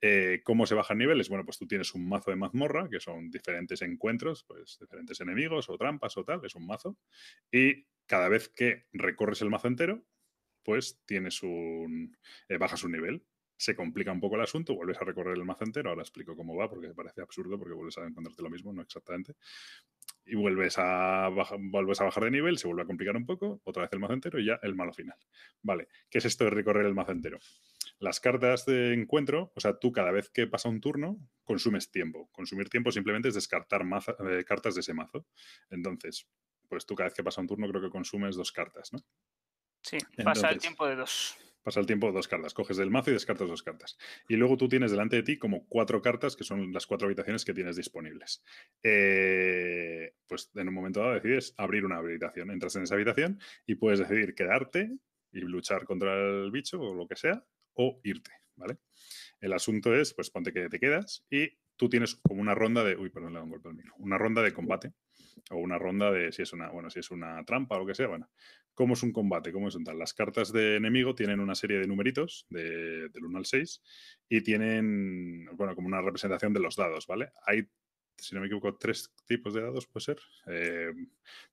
Eh, 0.00 0.40
¿Cómo 0.44 0.66
se 0.66 0.74
bajan 0.74 0.98
niveles? 0.98 1.28
Bueno, 1.28 1.44
pues 1.44 1.58
tú 1.58 1.66
tienes 1.66 1.94
un 1.94 2.08
mazo 2.08 2.30
de 2.30 2.36
mazmorra, 2.36 2.88
que 2.90 3.00
son 3.00 3.30
diferentes 3.30 3.82
encuentros, 3.82 4.44
pues 4.44 4.78
diferentes 4.80 5.20
enemigos 5.20 5.68
o 5.70 5.76
trampas 5.78 6.16
o 6.16 6.24
tal, 6.24 6.44
es 6.44 6.54
un 6.54 6.66
mazo. 6.66 6.96
Y 7.50 7.86
cada 8.06 8.28
vez 8.28 8.48
que 8.48 8.86
recorres 8.92 9.40
el 9.42 9.50
mazo 9.50 9.68
entero, 9.68 10.04
pues 10.62 11.00
tienes 11.06 11.42
un. 11.42 12.16
Eh, 12.48 12.58
bajas 12.58 12.84
un 12.84 12.92
nivel. 12.92 13.24
se 13.56 13.76
complica 13.76 14.12
un 14.12 14.20
poco 14.20 14.34
el 14.36 14.42
asunto, 14.42 14.74
vuelves 14.74 14.98
a 15.00 15.04
recorrer 15.04 15.36
el 15.36 15.44
mazo 15.44 15.64
entero, 15.64 15.90
ahora 15.90 16.02
explico 16.02 16.36
cómo 16.36 16.56
va 16.56 16.68
porque 16.68 16.92
parece 16.94 17.22
absurdo 17.22 17.58
porque 17.58 17.74
vuelves 17.74 17.96
a 17.98 18.04
encontrarte 18.04 18.42
lo 18.42 18.50
mismo, 18.50 18.72
no 18.72 18.82
exactamente, 18.82 19.34
y 20.26 20.34
vuelves 20.36 20.74
a, 20.78 21.28
vuelves 21.58 22.00
a 22.00 22.04
bajar 22.04 22.24
de 22.24 22.30
nivel, 22.30 22.58
se 22.58 22.66
vuelve 22.66 22.82
a 22.82 22.86
complicar 22.86 23.16
un 23.16 23.26
poco, 23.26 23.60
otra 23.64 23.82
vez 23.82 23.92
el 23.92 24.00
mazo 24.00 24.14
entero 24.14 24.38
y 24.40 24.46
ya 24.46 24.58
el 24.62 24.74
malo 24.74 24.92
final. 24.92 25.18
Vale, 25.62 25.88
¿qué 26.10 26.18
es 26.18 26.24
esto 26.24 26.44
de 26.44 26.50
recorrer 26.50 26.86
el 26.86 26.94
mazo 26.94 27.12
entero? 27.12 27.38
Las 28.04 28.20
cartas 28.20 28.66
de 28.66 28.92
encuentro, 28.92 29.50
o 29.56 29.60
sea, 29.60 29.78
tú 29.78 29.90
cada 29.90 30.10
vez 30.10 30.28
que 30.28 30.46
pasa 30.46 30.68
un 30.68 30.78
turno, 30.78 31.18
consumes 31.42 31.90
tiempo. 31.90 32.28
Consumir 32.32 32.68
tiempo 32.68 32.92
simplemente 32.92 33.28
es 33.28 33.34
descartar 33.34 33.80
eh, 33.80 34.44
cartas 34.44 34.74
de 34.74 34.82
ese 34.82 34.92
mazo. 34.92 35.26
Entonces, 35.70 36.28
pues 36.68 36.84
tú 36.84 36.94
cada 36.94 37.08
vez 37.08 37.14
que 37.14 37.24
pasa 37.24 37.40
un 37.40 37.46
turno 37.46 37.66
creo 37.66 37.80
que 37.80 37.88
consumes 37.88 38.36
dos 38.36 38.52
cartas, 38.52 38.92
¿no? 38.92 38.98
Sí, 39.80 39.96
pasa 40.22 40.50
el 40.50 40.58
tiempo 40.58 40.86
de 40.86 40.96
dos. 40.96 41.34
Pasa 41.62 41.80
el 41.80 41.86
tiempo 41.86 42.08
de 42.08 42.12
dos 42.12 42.28
cartas. 42.28 42.52
Coges 42.52 42.76
del 42.76 42.90
mazo 42.90 43.08
y 43.08 43.14
descartas 43.14 43.48
dos 43.48 43.62
cartas. 43.62 43.96
Y 44.28 44.36
luego 44.36 44.58
tú 44.58 44.68
tienes 44.68 44.90
delante 44.90 45.16
de 45.16 45.22
ti 45.22 45.38
como 45.38 45.66
cuatro 45.66 46.02
cartas 46.02 46.36
que 46.36 46.44
son 46.44 46.74
las 46.74 46.86
cuatro 46.86 47.06
habitaciones 47.06 47.42
que 47.42 47.54
tienes 47.54 47.74
disponibles. 47.74 48.44
Eh, 48.82 50.12
pues 50.26 50.50
en 50.54 50.68
un 50.68 50.74
momento 50.74 51.00
dado 51.00 51.14
decides 51.14 51.54
abrir 51.56 51.86
una 51.86 51.96
habitación. 51.96 52.50
Entras 52.50 52.76
en 52.76 52.82
esa 52.82 52.96
habitación 52.96 53.40
y 53.64 53.76
puedes 53.76 54.00
decidir 54.00 54.34
quedarte 54.34 54.90
y 55.32 55.40
luchar 55.40 55.86
contra 55.86 56.14
el 56.14 56.50
bicho 56.50 56.78
o 56.78 56.94
lo 56.94 57.08
que 57.08 57.16
sea, 57.16 57.42
o 57.74 58.00
irte, 58.04 58.30
¿vale? 58.56 58.78
El 59.40 59.52
asunto 59.52 59.94
es, 59.94 60.14
pues 60.14 60.30
ponte 60.30 60.52
que 60.52 60.68
te 60.68 60.78
quedas 60.78 61.24
y 61.30 61.50
tú 61.76 61.88
tienes 61.88 62.16
como 62.16 62.40
una 62.40 62.54
ronda 62.54 62.84
de, 62.84 62.96
uy, 62.96 63.10
perdón, 63.10 63.34
le 63.34 63.40
un 63.40 63.50
golpe 63.50 63.68
al 63.68 63.74
micro, 63.74 63.94
una 63.98 64.18
ronda 64.18 64.42
de 64.42 64.52
combate 64.52 64.92
o 65.50 65.56
una 65.56 65.78
ronda 65.78 66.10
de 66.10 66.32
si 66.32 66.42
es 66.42 66.52
una, 66.52 66.70
bueno, 66.70 66.90
si 66.90 67.00
es 67.00 67.10
una 67.10 67.44
trampa 67.44 67.76
o 67.76 67.80
lo 67.80 67.86
que 67.86 67.94
sea, 67.94 68.06
bueno, 68.06 68.30
¿cómo 68.74 68.94
es 68.94 69.02
un 69.02 69.12
combate? 69.12 69.52
¿Cómo 69.52 69.68
es 69.68 69.74
un 69.74 69.84
tal? 69.84 69.98
Las 69.98 70.14
cartas 70.14 70.52
de 70.52 70.76
enemigo 70.76 71.14
tienen 71.14 71.40
una 71.40 71.54
serie 71.54 71.78
de 71.78 71.86
numeritos 71.86 72.46
de, 72.48 73.08
del 73.08 73.24
1 73.24 73.38
al 73.38 73.46
6 73.46 73.82
y 74.28 74.40
tienen, 74.42 75.46
bueno, 75.56 75.74
como 75.74 75.88
una 75.88 76.00
representación 76.00 76.52
de 76.52 76.60
los 76.60 76.76
dados, 76.76 77.06
¿vale? 77.06 77.32
Hay 77.46 77.68
si 78.16 78.34
no 78.34 78.40
me 78.40 78.46
equivoco, 78.46 78.76
tres 78.76 79.12
tipos 79.26 79.54
de 79.54 79.62
dados, 79.62 79.86
puede 79.86 80.04
ser. 80.04 80.18
Eh, 80.46 80.92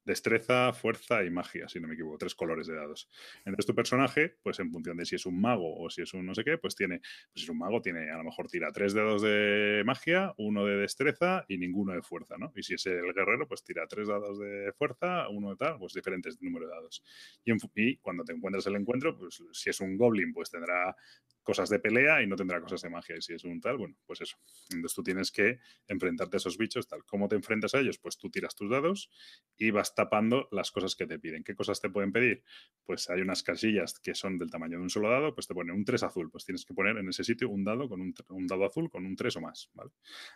destreza, 0.04 0.74
fuerza 0.74 1.24
y 1.24 1.30
magia, 1.30 1.68
si 1.68 1.80
no 1.80 1.88
me 1.88 1.94
equivoco, 1.94 2.18
tres 2.18 2.36
colores 2.36 2.68
de 2.68 2.76
dados. 2.76 3.10
Entonces 3.40 3.66
tu 3.66 3.76
personaje, 3.76 4.38
pues 4.42 4.60
en 4.60 4.72
función 4.72 4.98
de 4.98 5.06
si 5.06 5.16
es 5.16 5.26
un 5.26 5.40
mago 5.40 5.78
o 5.78 5.90
si 5.90 6.02
es 6.02 6.14
un 6.14 6.26
no 6.26 6.36
sé 6.36 6.44
qué, 6.44 6.58
pues 6.58 6.76
tiene, 6.76 7.00
pues 7.00 7.32
si 7.36 7.44
es 7.44 7.50
un 7.50 7.58
mago, 7.58 7.82
tiene, 7.82 8.10
a 8.10 8.18
lo 8.18 8.24
mejor 8.24 8.48
tira 8.48 8.72
tres 8.72 8.94
dados 8.94 9.22
de 9.22 9.84
magia, 9.86 10.34
uno 10.38 10.66
de 10.66 10.78
destreza 10.78 11.46
y 11.48 11.58
ninguno 11.58 11.94
de 11.94 12.02
fuerza, 12.02 12.36
¿no? 12.38 12.52
Y 12.56 12.64
si 12.64 12.76
es 12.76 12.86
el 12.86 13.14
guerrero, 13.14 13.48
pues 13.48 13.64
tira 13.64 13.88
tres 13.88 14.08
dados 14.08 14.40
de 14.40 14.74
fuerza, 14.74 15.30
uno 15.30 15.52
de 15.52 15.56
tal, 15.56 15.78
pues 15.80 15.94
diferentes 15.94 16.42
números 16.42 16.70
de 16.70 16.76
dados. 16.76 17.04
Y, 17.46 17.54
y 17.76 17.98
cuando 17.98 18.24
te 18.24 18.34
encuentras 18.34 18.66
el 18.68 18.76
encuentro, 18.76 19.18
pues 19.18 19.44
si 19.52 19.70
es 19.70 19.80
un 19.80 19.98
goblin, 19.98 20.34
pues 20.34 20.50
tendrá 20.50 20.96
cosas 21.44 21.70
de 21.70 21.80
pelea 21.80 22.22
y 22.22 22.28
no 22.28 22.36
tendrá 22.36 22.62
cosas 22.62 22.82
de 22.82 22.90
magia. 22.90 23.16
Y 23.18 23.22
si 23.22 23.34
es 23.34 23.44
un 23.44 23.60
tal, 23.60 23.78
bueno, 23.78 23.96
pues 24.06 24.22
eso. 24.22 24.38
Entonces 24.70 24.96
tú 24.96 25.04
tienes 25.04 25.32
que 25.32 25.60
enfrentarte 25.88 26.38
a 26.38 26.40
esos 26.40 26.58
bichos, 26.58 26.88
tal. 26.88 27.04
¿Cómo 27.06 27.28
te 27.28 27.36
enfrentas 27.36 27.74
a 27.76 27.80
ellos? 27.80 27.98
Pues 27.98 28.18
tú 28.18 28.30
tiras 28.30 28.56
tus 28.56 28.70
dados 28.70 29.10
y 29.58 29.72
vas 29.72 29.96
tapando 29.96 30.48
las 30.52 30.72
cosas 30.72 30.96
que 30.96 31.08
te 31.08 31.20
piden. 31.20 31.44
¿Qué 31.44 31.56
cosas 31.56 31.82
te 31.82 31.90
pueden 31.90 32.12
pedir? 32.12 32.44
Pues 32.84 33.10
hay 33.10 33.22
unas 33.22 33.44
casillas 33.44 34.00
que 34.00 34.16
son 34.16 34.38
del 34.38 34.50
tamaño 34.50 34.78
de 34.78 34.84
un 34.84 34.90
solo 34.90 35.10
dado, 35.10 35.34
pues 35.34 35.48
te 35.48 35.54
pone 35.54 35.74
un 35.74 35.86
3 35.86 36.04
azul. 36.04 36.30
Pues 36.30 36.46
tienes 36.46 36.66
que 36.66 36.74
poner 36.74 36.98
en 36.98 37.10
ese 37.10 37.24
sitio 37.24 37.50
un 37.50 37.64
dado 37.64 37.90
con 37.90 38.02
un, 38.02 38.48
dado 38.48 38.66
azul 38.66 38.90
con 38.90 39.06
un 39.06 39.16
3 39.16 39.36
o 39.38 39.42
más, 39.42 39.70
¿vale? 39.74 39.92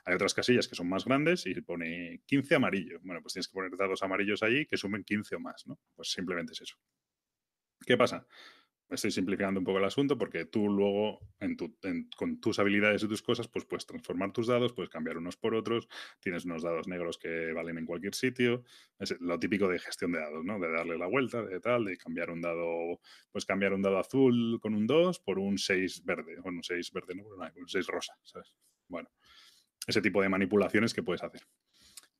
Hay 0.05 0.15
otras 0.15 0.33
casillas 0.33 0.67
que 0.67 0.75
son 0.75 0.89
más 0.89 1.05
grandes 1.05 1.45
y 1.45 1.61
pone 1.61 2.21
15 2.25 2.55
amarillo. 2.55 2.99
Bueno, 3.03 3.21
pues 3.21 3.33
tienes 3.33 3.47
que 3.47 3.53
poner 3.53 3.75
dados 3.77 4.03
amarillos 4.03 4.43
allí 4.43 4.65
que 4.65 4.77
sumen 4.77 5.03
15 5.03 5.35
o 5.35 5.39
más, 5.39 5.67
¿no? 5.67 5.79
Pues 5.95 6.11
simplemente 6.11 6.53
es 6.53 6.61
eso. 6.61 6.75
¿Qué 7.85 7.97
pasa? 7.97 8.25
Estoy 8.89 9.11
simplificando 9.11 9.59
un 9.59 9.65
poco 9.65 9.79
el 9.79 9.85
asunto 9.85 10.17
porque 10.17 10.45
tú 10.45 10.69
luego, 10.69 11.19
con 12.15 12.39
tus 12.39 12.59
habilidades 12.59 13.03
y 13.03 13.07
tus 13.07 13.21
cosas, 13.21 13.47
pues 13.47 13.65
puedes 13.65 13.85
transformar 13.85 14.31
tus 14.31 14.47
dados, 14.47 14.73
puedes 14.73 14.89
cambiar 14.89 15.17
unos 15.17 15.37
por 15.37 15.55
otros, 15.55 15.87
tienes 16.19 16.45
unos 16.45 16.63
dados 16.63 16.87
negros 16.87 17.17
que 17.17 17.51
valen 17.53 17.77
en 17.77 17.85
cualquier 17.85 18.13
sitio, 18.13 18.63
es 18.99 19.19
lo 19.19 19.39
típico 19.39 19.67
de 19.67 19.79
gestión 19.79 20.11
de 20.11 20.19
dados, 20.19 20.43
¿no? 20.45 20.59
De 20.59 20.71
darle 20.71 20.97
la 20.97 21.07
vuelta, 21.07 21.43
de 21.43 21.59
tal, 21.59 21.85
de 21.85 21.97
cambiar 21.97 22.29
un 22.29 22.41
dado, 22.41 22.99
pues 23.31 23.45
cambiar 23.45 23.73
un 23.73 23.81
dado 23.81 23.97
azul 23.97 24.59
con 24.61 24.75
un 24.75 24.85
2 24.85 25.19
por 25.19 25.39
un 25.39 25.57
6 25.57 26.03
verde, 26.05 26.39
bueno, 26.41 26.57
un 26.57 26.63
6 26.63 26.91
verde, 26.91 27.15
no, 27.15 27.23
un 27.25 27.67
6 27.67 27.87
rosa, 27.87 28.13
¿sabes? 28.23 28.53
Bueno, 28.87 29.09
ese 29.87 30.01
tipo 30.01 30.21
de 30.21 30.29
manipulaciones 30.29 30.93
que 30.93 31.03
puedes 31.03 31.23
hacer. 31.23 31.41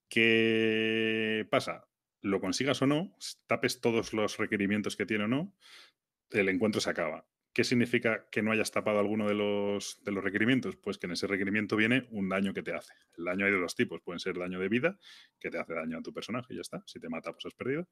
¿Qué 0.08 1.48
pasa? 1.50 1.88
Lo 2.22 2.40
consigas 2.40 2.82
o 2.82 2.88
no, 2.88 3.16
tapes 3.46 3.82
todos 3.82 4.14
los 4.14 4.38
requerimientos 4.38 4.96
que 4.96 5.06
tiene 5.06 5.26
o 5.26 5.28
no, 5.28 5.54
el 6.32 6.50
encuentro 6.50 6.82
se 6.82 6.90
acaba. 6.90 7.26
¿Qué 7.54 7.64
significa 7.64 8.28
que 8.30 8.42
no 8.42 8.52
hayas 8.52 8.70
tapado 8.72 9.00
alguno 9.00 9.30
de 9.30 9.34
los, 9.34 10.04
de 10.04 10.12
los 10.12 10.22
requerimientos? 10.22 10.76
Pues 10.76 10.98
que 10.98 11.08
en 11.08 11.14
ese 11.14 11.26
requerimiento 11.26 11.78
viene 11.78 12.06
un 12.12 12.28
daño 12.28 12.54
que 12.54 12.62
te 12.62 12.74
hace. 12.74 12.94
El 13.18 13.24
daño 13.24 13.46
hay 13.46 13.54
de 13.54 13.60
dos 13.60 13.76
tipos. 13.76 14.02
Pueden 14.02 14.20
ser 14.20 14.38
daño 14.38 14.60
de 14.60 14.68
vida, 14.68 15.00
que 15.40 15.50
te 15.50 15.58
hace 15.58 15.74
daño 15.74 16.00
a 16.00 16.02
tu 16.02 16.14
personaje 16.14 16.54
y 16.54 16.56
ya 16.56 16.62
está. 16.62 16.84
Si 16.86 17.00
te 17.00 17.08
mata, 17.08 17.32
pues 17.32 17.46
has 17.46 17.54
perdido. 17.54 17.88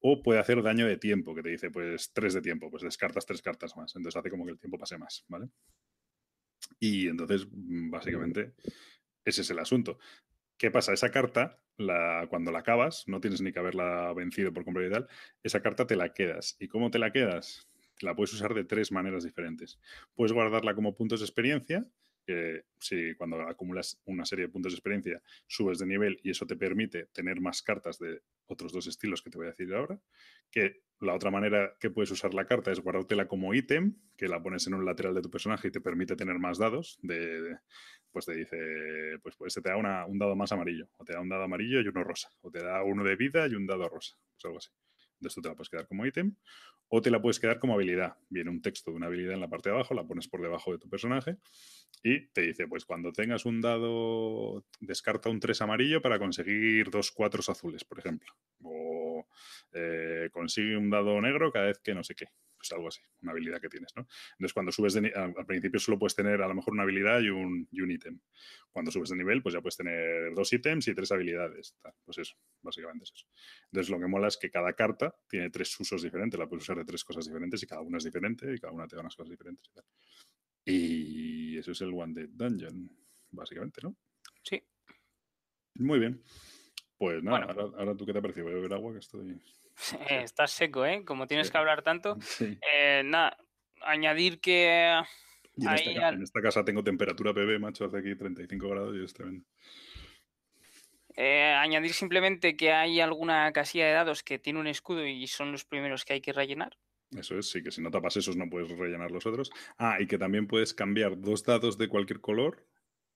O 0.00 0.22
puede 0.22 0.40
hacer 0.40 0.62
daño 0.62 0.86
de 0.86 0.96
tiempo, 0.96 1.34
que 1.34 1.42
te 1.42 1.50
dice, 1.50 1.70
pues 1.70 2.10
tres 2.14 2.32
de 2.32 2.40
tiempo, 2.40 2.70
pues 2.70 2.82
descartas 2.82 3.26
tres 3.26 3.42
cartas 3.42 3.76
más. 3.76 3.94
Entonces 3.94 4.18
hace 4.18 4.30
como 4.30 4.46
que 4.46 4.52
el 4.52 4.58
tiempo 4.58 4.78
pase 4.78 4.96
más, 4.96 5.26
¿vale? 5.28 5.50
Y 6.80 7.08
entonces, 7.08 7.46
mm, 7.50 7.90
básicamente, 7.90 8.54
ese 9.26 9.42
es 9.42 9.50
el 9.50 9.58
asunto. 9.58 9.98
¿Qué 10.56 10.70
pasa? 10.70 10.94
Esa 10.94 11.10
carta, 11.10 11.60
la, 11.76 12.26
cuando 12.30 12.50
la 12.50 12.60
acabas, 12.60 13.04
no 13.08 13.20
tienes 13.20 13.42
ni 13.42 13.52
que 13.52 13.58
haberla 13.58 14.12
vencido 14.14 14.52
por 14.54 14.64
completo 14.64 14.88
y 14.88 14.92
tal, 14.92 15.08
esa 15.42 15.60
carta 15.60 15.86
te 15.86 15.96
la 15.96 16.14
quedas. 16.14 16.56
¿Y 16.60 16.68
cómo 16.68 16.90
te 16.90 16.98
la 16.98 17.12
quedas? 17.12 17.68
La 18.02 18.14
puedes 18.14 18.32
usar 18.34 18.54
de 18.54 18.64
tres 18.64 18.92
maneras 18.92 19.24
diferentes. 19.24 19.78
Puedes 20.14 20.32
guardarla 20.32 20.74
como 20.74 20.94
puntos 20.94 21.20
de 21.20 21.26
experiencia, 21.26 21.86
que 22.24 22.64
si 22.78 23.14
cuando 23.16 23.40
acumulas 23.42 24.00
una 24.04 24.24
serie 24.24 24.46
de 24.46 24.52
puntos 24.52 24.72
de 24.72 24.76
experiencia 24.76 25.22
subes 25.46 25.78
de 25.78 25.86
nivel 25.86 26.20
y 26.22 26.30
eso 26.30 26.46
te 26.46 26.56
permite 26.56 27.06
tener 27.06 27.40
más 27.40 27.62
cartas 27.62 27.98
de 27.98 28.22
otros 28.46 28.72
dos 28.72 28.86
estilos 28.86 29.22
que 29.22 29.30
te 29.30 29.38
voy 29.38 29.46
a 29.46 29.50
decir 29.50 29.74
ahora, 29.74 30.00
que 30.50 30.82
la 31.00 31.14
otra 31.14 31.30
manera 31.30 31.76
que 31.80 31.90
puedes 31.90 32.10
usar 32.10 32.32
la 32.34 32.46
carta 32.46 32.70
es 32.70 32.80
guardártela 32.80 33.26
como 33.26 33.54
ítem, 33.54 33.96
que 34.16 34.28
la 34.28 34.40
pones 34.40 34.66
en 34.66 34.74
un 34.74 34.84
lateral 34.84 35.14
de 35.14 35.22
tu 35.22 35.30
personaje 35.30 35.68
y 35.68 35.70
te 35.72 35.80
permite 35.80 36.14
tener 36.14 36.38
más 36.38 36.58
dados, 36.58 36.98
de, 37.02 37.58
pues 38.12 38.26
te 38.26 38.34
dice, 38.34 39.18
pues, 39.22 39.34
pues 39.36 39.54
te 39.54 39.60
da 39.60 39.76
un 39.76 40.18
dado 40.18 40.36
más 40.36 40.52
amarillo, 40.52 40.88
o 40.98 41.04
te 41.04 41.14
da 41.14 41.20
un 41.20 41.28
dado 41.28 41.42
amarillo 41.42 41.80
y 41.80 41.88
uno 41.88 42.04
rosa, 42.04 42.28
o 42.42 42.50
te 42.50 42.62
da 42.62 42.84
uno 42.84 43.02
de 43.02 43.16
vida 43.16 43.48
y 43.48 43.54
un 43.54 43.66
dado 43.66 43.88
rosa, 43.88 44.16
pues 44.34 44.44
algo 44.44 44.58
así. 44.58 44.70
Entonces 45.22 45.36
tú 45.36 45.42
te 45.42 45.48
la 45.48 45.54
puedes 45.54 45.70
quedar 45.70 45.86
como 45.86 46.04
ítem 46.04 46.34
o 46.88 47.00
te 47.00 47.10
la 47.10 47.22
puedes 47.22 47.38
quedar 47.38 47.60
como 47.60 47.74
habilidad. 47.74 48.16
Viene 48.28 48.50
un 48.50 48.60
texto 48.60 48.90
de 48.90 48.96
una 48.96 49.06
habilidad 49.06 49.34
en 49.34 49.40
la 49.40 49.48
parte 49.48 49.68
de 49.68 49.76
abajo, 49.76 49.94
la 49.94 50.04
pones 50.04 50.26
por 50.26 50.42
debajo 50.42 50.72
de 50.72 50.78
tu 50.78 50.88
personaje 50.88 51.36
y 52.02 52.26
te 52.28 52.42
dice, 52.42 52.66
pues 52.66 52.84
cuando 52.84 53.12
tengas 53.12 53.46
un 53.46 53.60
dado, 53.60 54.64
descarta 54.80 55.30
un 55.30 55.38
3 55.38 55.62
amarillo 55.62 56.02
para 56.02 56.18
conseguir 56.18 56.90
dos 56.90 57.12
4 57.12 57.40
azules, 57.46 57.84
por 57.84 58.00
ejemplo. 58.00 58.32
O 58.64 59.26
eh, 59.72 60.28
consigue 60.32 60.76
un 60.76 60.90
dado 60.90 61.20
negro 61.20 61.52
cada 61.52 61.66
vez 61.66 61.78
que 61.78 61.94
no 61.94 62.02
sé 62.02 62.16
qué 62.16 62.26
pues 62.62 62.72
algo 62.72 62.88
así, 62.88 63.00
una 63.22 63.32
habilidad 63.32 63.60
que 63.60 63.68
tienes, 63.68 63.92
¿no? 63.96 64.06
Entonces, 64.32 64.52
cuando 64.52 64.70
subes 64.70 64.94
de 64.94 65.12
al, 65.14 65.34
principio 65.46 65.80
solo 65.80 65.98
puedes 65.98 66.14
tener 66.14 66.40
a 66.40 66.46
lo 66.46 66.54
mejor 66.54 66.74
una 66.74 66.84
habilidad 66.84 67.20
y 67.20 67.28
un, 67.28 67.66
y 67.72 67.80
un 67.80 67.90
ítem. 67.90 68.20
Cuando 68.70 68.92
subes 68.92 69.10
de 69.10 69.16
nivel, 69.16 69.42
pues 69.42 69.54
ya 69.54 69.60
puedes 69.60 69.76
tener 69.76 70.32
dos 70.32 70.52
ítems 70.52 70.86
y 70.86 70.94
tres 70.94 71.10
habilidades. 71.10 71.76
Pues 72.04 72.18
eso, 72.18 72.36
básicamente 72.60 73.04
es 73.04 73.12
eso. 73.12 73.26
Entonces, 73.64 73.90
lo 73.90 73.98
que 73.98 74.06
mola 74.06 74.28
es 74.28 74.36
que 74.36 74.48
cada 74.48 74.72
carta 74.74 75.12
tiene 75.28 75.50
tres 75.50 75.78
usos 75.80 76.02
diferentes, 76.02 76.38
la 76.38 76.48
puedes 76.48 76.62
usar 76.62 76.76
de 76.76 76.84
tres 76.84 77.02
cosas 77.02 77.26
diferentes 77.26 77.60
y 77.62 77.66
cada 77.66 77.80
una 77.80 77.98
es 77.98 78.04
diferente 78.04 78.54
y 78.54 78.58
cada 78.58 78.72
una 78.72 78.86
te 78.86 78.94
da 78.94 79.02
unas 79.02 79.16
cosas 79.16 79.30
diferentes 79.30 79.68
y 79.68 79.72
tal. 79.72 79.84
Y 80.64 81.58
eso 81.58 81.72
es 81.72 81.80
el 81.80 81.92
One 81.92 82.14
Dead 82.14 82.28
Dungeon, 82.30 82.88
básicamente, 83.32 83.80
¿no? 83.82 83.96
Sí. 84.44 84.62
Muy 85.74 85.98
bien. 85.98 86.22
Pues 86.96 87.20
nada, 87.24 87.46
ahora, 87.46 87.62
ahora, 87.76 87.96
tú 87.96 88.06
qué 88.06 88.12
te 88.12 88.20
ha 88.20 88.22
parecido. 88.22 88.44
Voy 88.44 88.52
a 88.52 88.56
beber 88.56 88.74
agua 88.74 88.92
que 88.92 89.00
estoy. 89.00 89.42
estás 90.08 90.50
seco, 90.50 90.84
¿eh? 90.84 91.04
Como 91.04 91.26
tienes 91.26 91.50
que 91.50 91.58
hablar 91.58 91.82
tanto. 91.82 92.18
Eh, 92.40 93.02
nada, 93.04 93.36
añadir 93.82 94.40
que... 94.40 95.00
en, 95.56 96.22
esta, 96.22 96.40
casa 96.40 96.64
tengo 96.64 96.82
temperatura 96.82 97.32
PB, 97.32 97.58
macho, 97.58 97.84
hace 97.84 97.98
aquí 97.98 98.14
35 98.14 98.68
grados 98.68 98.96
y 98.96 99.04
es 99.04 99.12
tremendo. 99.12 99.44
Eh, 101.16 101.54
añadir 101.58 101.92
simplemente 101.92 102.56
que 102.56 102.72
hay 102.72 103.00
alguna 103.00 103.52
casilla 103.52 103.86
de 103.86 103.92
dados 103.92 104.22
que 104.22 104.38
tiene 104.38 104.60
un 104.60 104.66
escudo 104.66 105.06
y 105.06 105.26
son 105.26 105.52
los 105.52 105.64
primeros 105.64 106.04
que 106.04 106.14
hay 106.14 106.20
que 106.20 106.32
rellenar. 106.32 106.78
Eso 107.16 107.38
es, 107.38 107.50
sí, 107.50 107.62
que 107.62 107.70
si 107.70 107.82
no 107.82 107.90
tapas 107.90 108.16
esos 108.16 108.36
no 108.36 108.48
puedes 108.48 108.70
rellenar 108.70 109.10
los 109.10 109.26
otros. 109.26 109.50
Ah, 109.76 109.98
y 110.00 110.06
que 110.06 110.16
también 110.16 110.46
puedes 110.46 110.72
cambiar 110.72 111.20
dos 111.20 111.44
dados 111.44 111.76
de 111.76 111.88
cualquier 111.88 112.20
color. 112.20 112.66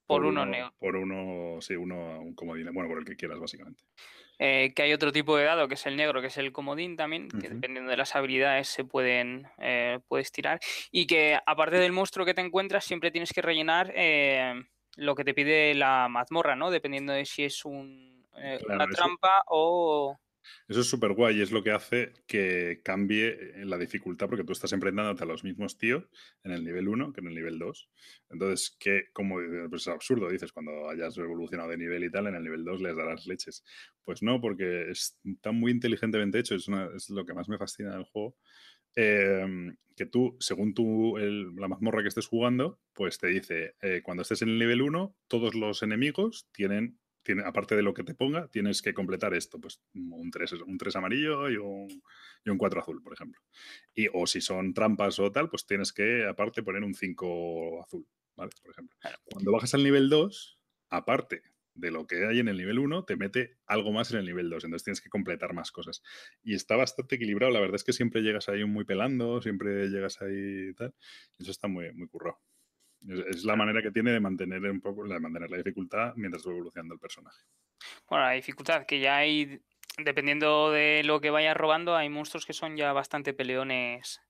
Por, 0.06 0.24
uno, 0.24 0.44
negro. 0.44 0.74
Por 0.78 0.96
uno, 0.96 1.60
sí, 1.60 1.74
uno, 1.74 2.20
un 2.20 2.34
comodín, 2.34 2.68
bueno, 2.72 2.88
por 2.88 2.98
el 2.98 3.04
que 3.04 3.16
quieras, 3.16 3.40
básicamente. 3.40 3.82
Eh, 4.38 4.72
que 4.74 4.82
hay 4.82 4.92
otro 4.92 5.12
tipo 5.12 5.36
de 5.36 5.44
dado, 5.44 5.66
que 5.66 5.74
es 5.74 5.86
el 5.86 5.96
negro, 5.96 6.20
que 6.20 6.26
es 6.26 6.36
el 6.36 6.52
comodín 6.52 6.96
también, 6.96 7.28
que 7.28 7.48
dependiendo 7.48 7.90
de 7.90 7.96
las 7.96 8.14
habilidades 8.14 8.68
se 8.68 8.84
pueden 8.84 9.48
eh, 9.58 9.98
puedes 10.08 10.30
tirar. 10.30 10.60
Y 10.90 11.06
que 11.06 11.38
aparte 11.46 11.76
del 11.76 11.92
monstruo 11.92 12.26
que 12.26 12.34
te 12.34 12.42
encuentras, 12.42 12.84
siempre 12.84 13.10
tienes 13.10 13.32
que 13.32 13.40
rellenar 13.40 13.92
eh, 13.94 14.54
lo 14.96 15.14
que 15.14 15.24
te 15.24 15.32
pide 15.32 15.74
la 15.74 16.08
mazmorra, 16.08 16.54
¿no? 16.54 16.70
Dependiendo 16.70 17.14
de 17.14 17.24
si 17.24 17.44
es 17.44 17.64
un, 17.64 18.26
una 18.68 18.86
trampa 18.88 19.42
o. 19.46 20.18
Eso 20.68 20.80
es 20.80 20.86
súper 20.88 21.12
guay 21.12 21.38
y 21.38 21.42
es 21.42 21.52
lo 21.52 21.62
que 21.62 21.70
hace 21.70 22.12
que 22.26 22.80
cambie 22.82 23.28
eh, 23.28 23.64
la 23.64 23.78
dificultad, 23.78 24.28
porque 24.28 24.44
tú 24.44 24.52
estás 24.52 24.72
enfrentándote 24.72 25.22
a 25.22 25.26
los 25.26 25.44
mismos 25.44 25.78
tíos 25.78 26.08
en 26.42 26.52
el 26.52 26.64
nivel 26.64 26.88
1 26.88 27.12
que 27.12 27.20
en 27.20 27.28
el 27.28 27.34
nivel 27.34 27.58
2. 27.58 27.90
Entonces, 28.30 28.76
que 28.78 29.06
como 29.12 29.36
pues 29.68 29.82
es 29.82 29.88
absurdo, 29.88 30.28
dices, 30.28 30.52
cuando 30.52 30.88
hayas 30.88 31.16
evolucionado 31.18 31.70
de 31.70 31.78
nivel 31.78 32.04
y 32.04 32.10
tal, 32.10 32.26
en 32.26 32.34
el 32.34 32.44
nivel 32.44 32.64
2 32.64 32.80
les 32.82 32.96
darás 32.96 33.26
leches. 33.26 33.64
Pues 34.04 34.22
no, 34.22 34.40
porque 34.40 34.90
está 34.90 35.52
muy 35.52 35.72
inteligentemente 35.72 36.38
hecho, 36.38 36.54
es, 36.54 36.68
lo 37.10 37.24
que 37.24 37.34
más 37.34 37.48
me 37.48 37.58
fascina 37.58 37.94
del 37.94 38.04
juego. 38.04 38.36
Em, 38.94 39.76
que 39.94 40.06
tú, 40.06 40.36
según 40.40 40.74
tú, 40.74 41.16
la 41.18 41.68
mazmorra 41.68 42.02
que 42.02 42.08
estés 42.08 42.26
jugando, 42.26 42.80
pues 42.92 43.18
te 43.18 43.28
dice, 43.28 43.74
eh, 43.82 44.02
cuando 44.02 44.22
estés 44.22 44.42
en 44.42 44.50
el 44.50 44.58
nivel 44.58 44.82
1, 44.82 45.16
todos 45.28 45.54
los 45.54 45.82
enemigos 45.82 46.48
tienen 46.52 46.98
aparte 47.44 47.76
de 47.76 47.82
lo 47.82 47.94
que 47.94 48.04
te 48.04 48.14
ponga, 48.14 48.48
tienes 48.48 48.82
que 48.82 48.94
completar 48.94 49.34
esto, 49.34 49.60
pues 49.60 49.82
un 49.94 50.30
3, 50.30 50.52
un 50.52 50.78
amarillo 50.94 51.50
y 51.50 51.56
un, 51.56 51.88
y 52.44 52.50
un 52.50 52.58
4 52.58 52.80
azul, 52.80 53.02
por 53.02 53.12
ejemplo. 53.12 53.40
Y, 53.94 54.08
o 54.12 54.26
si 54.26 54.40
son 54.40 54.74
trampas 54.74 55.18
o 55.18 55.30
tal, 55.32 55.48
pues 55.48 55.66
tienes 55.66 55.92
que, 55.92 56.26
aparte, 56.26 56.62
poner 56.62 56.82
un 56.82 56.94
5 56.94 57.82
azul, 57.82 58.06
¿vale? 58.36 58.50
Por 58.62 58.72
ejemplo. 58.72 58.96
Cuando 59.24 59.52
bajas 59.52 59.74
al 59.74 59.84
nivel 59.84 60.08
2, 60.08 60.58
aparte 60.90 61.42
de 61.76 61.90
lo 61.90 62.06
que 62.06 62.26
hay 62.26 62.38
en 62.40 62.48
el 62.48 62.56
nivel 62.56 62.78
1, 62.78 63.04
te 63.04 63.16
mete 63.16 63.58
algo 63.66 63.92
más 63.92 64.10
en 64.10 64.18
el 64.18 64.24
nivel 64.24 64.48
2, 64.48 64.64
entonces 64.64 64.84
tienes 64.84 65.00
que 65.00 65.10
completar 65.10 65.52
más 65.52 65.70
cosas. 65.70 66.02
Y 66.42 66.54
está 66.54 66.76
bastante 66.76 67.16
equilibrado, 67.16 67.52
la 67.52 67.60
verdad 67.60 67.76
es 67.76 67.84
que 67.84 67.92
siempre 67.92 68.22
llegas 68.22 68.48
ahí 68.48 68.64
muy 68.64 68.84
pelando, 68.84 69.42
siempre 69.42 69.88
llegas 69.88 70.20
ahí 70.22 70.70
y 70.70 70.74
tal, 70.74 70.94
eso 71.38 71.50
está 71.50 71.68
muy, 71.68 71.92
muy 71.92 72.08
currado. 72.08 72.40
Es, 73.28 73.44
la 73.44 73.56
manera 73.56 73.82
que 73.82 73.90
tiene 73.90 74.12
de 74.12 74.20
mantener 74.20 74.62
un 74.64 74.80
poco, 74.80 75.06
de 75.06 75.20
mantener 75.20 75.50
la 75.50 75.58
dificultad 75.58 76.14
mientras 76.16 76.46
va 76.46 76.52
evolucionando 76.52 76.94
el 76.94 77.00
personaje. 77.00 77.42
Bueno, 78.08 78.24
la 78.24 78.32
dificultad 78.32 78.86
que 78.86 79.00
ya 79.00 79.16
hay, 79.16 79.60
dependiendo 79.98 80.70
de 80.70 81.02
lo 81.04 81.20
que 81.20 81.30
vayas 81.30 81.56
robando, 81.56 81.94
hay 81.94 82.08
monstruos 82.08 82.46
que 82.46 82.52
son 82.52 82.76
ya 82.76 82.92
bastante 82.92 83.32
peleones 83.32 84.20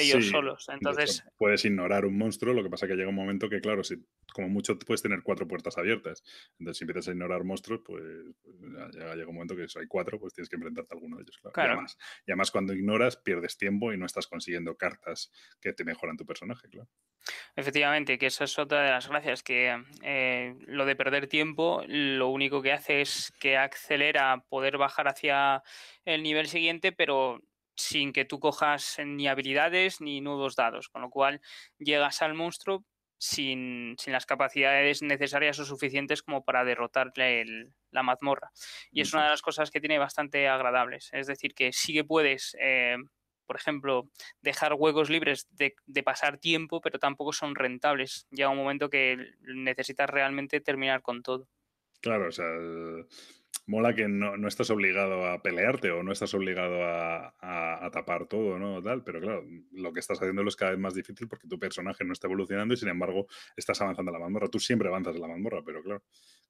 ellos 0.00 0.28
solos. 0.28 0.68
Entonces. 0.68 1.24
puedes 1.36 1.64
ignorar 1.64 2.04
un 2.04 2.16
monstruo, 2.16 2.54
lo 2.54 2.62
que 2.62 2.70
pasa 2.70 2.86
que 2.86 2.94
llega 2.94 3.08
un 3.08 3.14
momento 3.14 3.48
que, 3.48 3.60
claro, 3.60 3.84
si 3.84 3.96
como 4.32 4.48
mucho 4.48 4.78
puedes 4.78 5.02
tener 5.02 5.22
cuatro 5.22 5.46
puertas 5.46 5.76
abiertas. 5.78 6.22
Entonces, 6.58 6.78
si 6.78 6.84
empiezas 6.84 7.08
a 7.08 7.12
ignorar 7.12 7.44
monstruos, 7.44 7.82
pues, 7.84 8.02
pues 8.42 8.56
ya 8.94 9.14
llega, 9.14 9.28
un 9.28 9.34
momento 9.34 9.56
que 9.56 9.68
si 9.68 9.78
hay 9.78 9.86
cuatro, 9.86 10.18
pues 10.18 10.34
tienes 10.34 10.48
que 10.48 10.56
enfrentarte 10.56 10.94
a 10.94 10.96
alguno 10.96 11.16
de 11.16 11.22
ellos. 11.22 11.38
Claro. 11.52 11.68
Y, 11.68 11.72
además, 11.72 11.98
y, 12.26 12.30
además, 12.30 12.50
cuando 12.50 12.72
ignoras, 12.72 13.16
pierdes 13.16 13.56
tiempo 13.56 13.92
y 13.92 13.98
no 13.98 14.06
estás 14.06 14.26
consiguiendo 14.26 14.76
cartas 14.76 15.32
que 15.60 15.72
te 15.72 15.84
mejoran 15.84 16.16
tu 16.16 16.26
personaje, 16.26 16.68
claro. 16.68 16.88
Efectivamente, 17.56 18.18
que 18.18 18.26
esa 18.26 18.44
es 18.44 18.58
otra 18.58 18.82
de 18.82 18.90
las 18.90 19.08
gracias, 19.08 19.42
que 19.42 19.82
eh, 20.02 20.54
lo 20.66 20.86
de 20.86 20.96
perder 20.96 21.26
tiempo 21.26 21.82
lo 21.86 22.28
único 22.28 22.62
que 22.62 22.72
hace 22.72 23.00
es 23.00 23.32
que 23.38 23.56
acelera 23.56 24.44
poder 24.48 24.78
bajar 24.78 25.08
hacia 25.08 25.62
el 26.04 26.22
nivel 26.22 26.46
siguiente, 26.46 26.92
pero 26.92 27.42
sin 27.80 28.12
que 28.12 28.24
tú 28.24 28.38
cojas 28.38 28.98
ni 29.04 29.28
habilidades 29.28 30.00
ni 30.00 30.20
nudos 30.20 30.56
dados, 30.56 30.88
con 30.88 31.02
lo 31.02 31.10
cual 31.10 31.40
llegas 31.78 32.22
al 32.22 32.34
monstruo 32.34 32.84
sin, 33.18 33.96
las 34.06 34.26
capacidades 34.26 35.02
necesarias 35.02 35.58
o 35.58 35.64
suficientes 35.64 36.22
como 36.22 36.44
para 36.44 36.64
derrotarle 36.64 37.72
la 37.90 38.02
mazmorra. 38.02 38.50
Y 38.90 39.00
es 39.02 39.12
una 39.12 39.24
de 39.24 39.30
las 39.30 39.42
cosas 39.42 39.70
que 39.70 39.80
tiene 39.80 39.98
bastante 39.98 40.48
agradables. 40.48 41.10
Es 41.12 41.26
decir, 41.26 41.54
que 41.54 41.72
sí 41.72 41.92
que 41.92 42.04
puedes, 42.04 42.56
eh, 42.60 42.96
por 43.46 43.56
ejemplo, 43.56 44.08
dejar 44.40 44.74
huecos 44.74 45.10
libres 45.10 45.48
de, 45.50 45.74
de, 45.86 46.02
pasar 46.02 46.38
tiempo, 46.38 46.80
pero 46.80 46.98
tampoco 46.98 47.32
son 47.32 47.54
rentables. 47.54 48.26
Llega 48.30 48.48
un 48.48 48.56
momento 48.56 48.88
que 48.88 49.18
necesitas 49.40 50.08
realmente 50.08 50.60
terminar 50.60 51.02
con 51.02 51.22
todo. 51.22 51.46
Claro, 52.00 52.28
o 52.28 52.32
sea 52.32 52.46
mola 53.66 53.94
que 53.94 54.08
no, 54.08 54.36
no, 54.36 54.48
estás 54.48 54.70
obligado 54.70 55.26
a 55.26 55.42
pelearte 55.42 55.90
o 55.90 56.02
no 56.02 56.12
estás 56.12 56.34
obligado 56.34 56.84
a, 56.84 57.34
a, 57.40 57.90
tapar 57.90 58.26
todo, 58.26 58.58
¿no? 58.58 58.82
Tal, 58.82 59.04
pero 59.04 59.20
claro, 59.20 59.44
lo 59.72 59.92
que 59.92 60.00
estás 60.00 60.18
haciendo 60.18 60.42
es 60.42 60.56
cada 60.56 60.72
vez 60.72 60.80
más 60.80 60.94
difícil 60.94 61.28
porque 61.28 61.48
tu 61.48 61.58
personaje 61.58 62.04
no 62.04 62.12
está 62.12 62.26
evolucionando 62.26 62.74
y 62.74 62.76
sin 62.76 62.88
embargo 62.88 63.26
estás 63.56 63.80
avanzando 63.80 64.10
en 64.10 64.14
la 64.14 64.20
mazmorra. 64.20 64.48
Tú 64.48 64.58
siempre 64.58 64.88
avanzas 64.88 65.14
en 65.14 65.22
la 65.22 65.28
mazmorra, 65.28 65.62
pero 65.64 65.82
claro, 65.82 66.02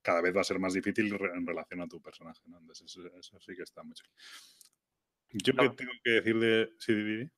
cada 0.03 0.21
vez 0.21 0.35
va 0.35 0.41
a 0.41 0.45
ser 0.45 0.59
más 0.59 0.73
difícil 0.73 1.15
en 1.35 1.47
relación 1.47 1.81
a 1.81 1.89
tu 1.89 2.01
personaje, 2.01 2.41
¿no? 2.47 2.59
Entonces 2.59 2.97
eso, 2.97 3.41
sí 3.41 3.55
que 3.57 3.63
está 3.63 3.83
mucho. 3.83 4.05
¿Yo 5.33 5.53
qué 5.55 5.69
tengo 5.71 5.93
que 6.03 6.11
decir 6.11 6.39
de 6.39 6.71
sí, 6.79 7.31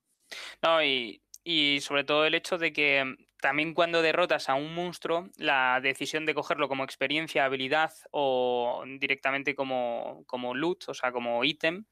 No, 0.62 0.82
y, 0.82 1.22
y 1.44 1.80
sobre 1.80 2.04
todo 2.04 2.24
el 2.24 2.34
hecho 2.34 2.56
de 2.56 2.72
que 2.72 3.16
también 3.42 3.74
cuando 3.74 4.02
derrotas 4.02 4.48
a 4.48 4.54
un 4.54 4.72
monstruo, 4.72 5.28
la 5.36 5.80
decisión 5.82 6.24
de 6.24 6.32
cogerlo 6.32 6.68
como 6.68 6.84
experiencia, 6.84 7.44
habilidad 7.44 7.92
o 8.12 8.84
directamente 9.00 9.56
como, 9.56 10.22
como 10.26 10.54
loot, 10.54 10.84
o 10.88 10.94
sea, 10.94 11.10
como 11.10 11.42
ítem, 11.42 11.84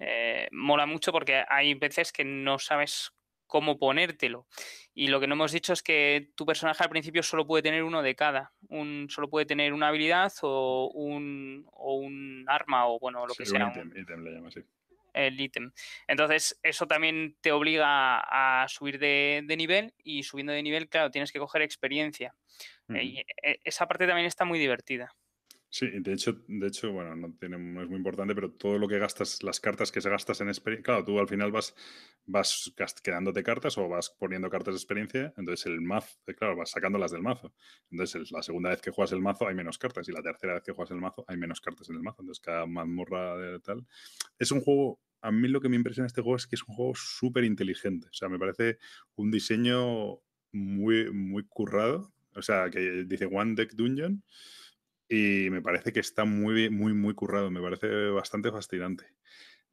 eh, 0.00 0.48
mola 0.50 0.84
mucho 0.84 1.12
porque 1.12 1.44
hay 1.48 1.74
veces 1.74 2.12
que 2.12 2.24
no 2.24 2.58
sabes 2.58 3.12
cómo 3.46 3.78
ponértelo. 3.78 4.48
Y 4.92 5.06
lo 5.06 5.20
que 5.20 5.28
no 5.28 5.34
hemos 5.34 5.52
dicho 5.52 5.72
es 5.72 5.84
que 5.84 6.32
tu 6.34 6.44
personaje 6.44 6.82
al 6.82 6.90
principio 6.90 7.22
solo 7.22 7.46
puede 7.46 7.62
tener 7.62 7.84
uno 7.84 8.02
de 8.02 8.16
cada. 8.16 8.52
Un, 8.68 9.06
solo 9.08 9.30
puede 9.30 9.46
tener 9.46 9.72
una 9.72 9.88
habilidad 9.88 10.32
o 10.42 10.90
un, 10.92 11.64
o 11.70 11.94
un 11.94 12.44
arma 12.48 12.88
o 12.88 12.98
bueno, 12.98 13.24
lo 13.24 13.34
que 13.34 13.46
sea. 13.46 13.72
Un 13.76 13.96
ítem, 13.96 14.24
le 14.24 14.32
llama 14.32 14.48
así 14.48 14.62
el 15.12 15.40
ítem. 15.40 15.72
Entonces, 16.06 16.58
eso 16.62 16.86
también 16.86 17.36
te 17.40 17.52
obliga 17.52 18.20
a 18.20 18.68
subir 18.68 18.98
de, 18.98 19.44
nivel 19.56 19.94
y 20.02 20.22
subiendo 20.22 20.52
de 20.52 20.62
nivel, 20.62 20.88
claro, 20.88 21.10
tienes 21.10 21.32
que 21.32 21.38
coger 21.38 21.62
experiencia. 21.62 22.34
y 22.88 23.20
e, 23.42 23.60
esa 23.64 23.86
parte 23.86 24.06
también 24.06 24.26
está 24.26 24.44
muy 24.44 24.58
divertida. 24.58 25.14
Sí, 25.74 25.88
de 25.90 26.12
hecho, 26.12 26.34
de 26.48 26.66
hecho, 26.66 26.92
bueno, 26.92 27.16
no, 27.16 27.34
tiene, 27.40 27.56
es 27.56 27.88
muy 27.88 27.96
importante, 27.96 28.34
pero 28.34 28.52
todo 28.52 28.76
lo 28.76 28.86
que 28.86 28.98
gastas, 28.98 29.42
las 29.42 29.58
cartas 29.58 29.90
que 29.90 30.02
se 30.02 30.10
gastas 30.10 30.38
en 30.42 30.48
experiencia, 30.48 30.84
claro, 30.84 31.02
tú 31.02 31.18
al 31.18 31.26
final 31.28 31.50
vas, 31.50 31.74
vas 32.26 32.70
quedándote 33.02 33.42
cartas 33.42 33.78
o 33.78 33.88
vas 33.88 34.10
poniendo 34.10 34.50
cartas 34.50 34.74
de 34.74 34.76
experiencia, 34.76 35.32
entonces 35.38 35.64
el 35.64 35.80
mazo, 35.80 36.18
eh, 36.26 36.34
claro, 36.34 36.56
vas 36.56 36.72
sacándolas 36.72 37.10
del 37.10 37.22
mazo. 37.22 37.54
Entonces 37.90 38.30
la 38.32 38.42
segunda 38.42 38.68
vez 38.68 38.82
que 38.82 38.90
juegas 38.90 39.12
el 39.12 39.22
mazo 39.22 39.48
hay 39.48 39.54
menos 39.54 39.78
cartas 39.78 40.06
y 40.10 40.12
la 40.12 40.20
tercera 40.22 40.52
vez 40.52 40.62
que 40.62 40.72
juegas 40.72 40.90
el 40.90 41.00
mazo 41.00 41.24
hay 41.26 41.38
menos 41.38 41.62
cartas 41.62 41.88
en 41.88 41.96
el 41.96 42.02
mazo. 42.02 42.20
Entonces 42.20 42.44
cada 42.44 42.66
mazmorra 42.66 43.38
de 43.38 43.58
tal. 43.60 43.86
Es 44.38 44.52
un 44.52 44.60
juego, 44.60 45.00
a 45.22 45.32
mí 45.32 45.48
lo 45.48 45.62
que 45.62 45.70
me 45.70 45.76
impresiona 45.76 46.06
este 46.06 46.20
juego 46.20 46.36
es 46.36 46.46
que 46.46 46.56
es 46.56 46.62
un 46.68 46.74
juego 46.74 46.92
súper 46.94 47.44
inteligente. 47.44 48.08
O 48.08 48.12
sea, 48.12 48.28
me 48.28 48.38
parece 48.38 48.76
un 49.16 49.30
diseño 49.30 50.20
muy, 50.52 51.10
muy 51.14 51.44
currado. 51.48 52.12
O 52.34 52.42
sea, 52.42 52.68
que 52.68 53.04
dice 53.06 53.24
One 53.24 53.54
Deck 53.54 53.72
Dungeon 53.72 54.22
y 55.14 55.50
me 55.50 55.60
parece 55.60 55.92
que 55.92 56.00
está 56.00 56.24
muy, 56.24 56.70
muy, 56.70 56.94
muy 56.94 57.12
currado, 57.14 57.50
me 57.50 57.60
parece 57.60 57.86
bastante 58.06 58.50
fascinante. 58.50 59.04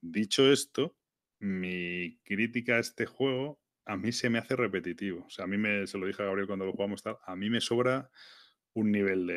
Dicho 0.01 0.51
esto, 0.51 0.97
mi 1.39 2.19
crítica 2.25 2.75
a 2.75 2.79
este 2.79 3.05
juego 3.05 3.57
a 3.85 3.95
mí 3.95 4.11
se 4.11 4.29
me 4.29 4.37
hace 4.37 4.57
repetitivo. 4.57 5.23
O 5.25 5.29
sea, 5.29 5.45
a 5.45 5.47
mí 5.47 5.57
me, 5.57 5.87
se 5.87 5.97
lo 5.97 6.07
dije 6.07 6.21
a 6.21 6.25
Gabriel 6.25 6.45
cuando 6.45 6.65
lo 6.65 6.73
jugamos, 6.73 7.01
tal, 7.01 7.19
a 7.25 7.37
mí 7.37 7.49
me 7.49 7.61
sobra 7.61 8.11
un 8.73 8.91
nivel 8.91 9.27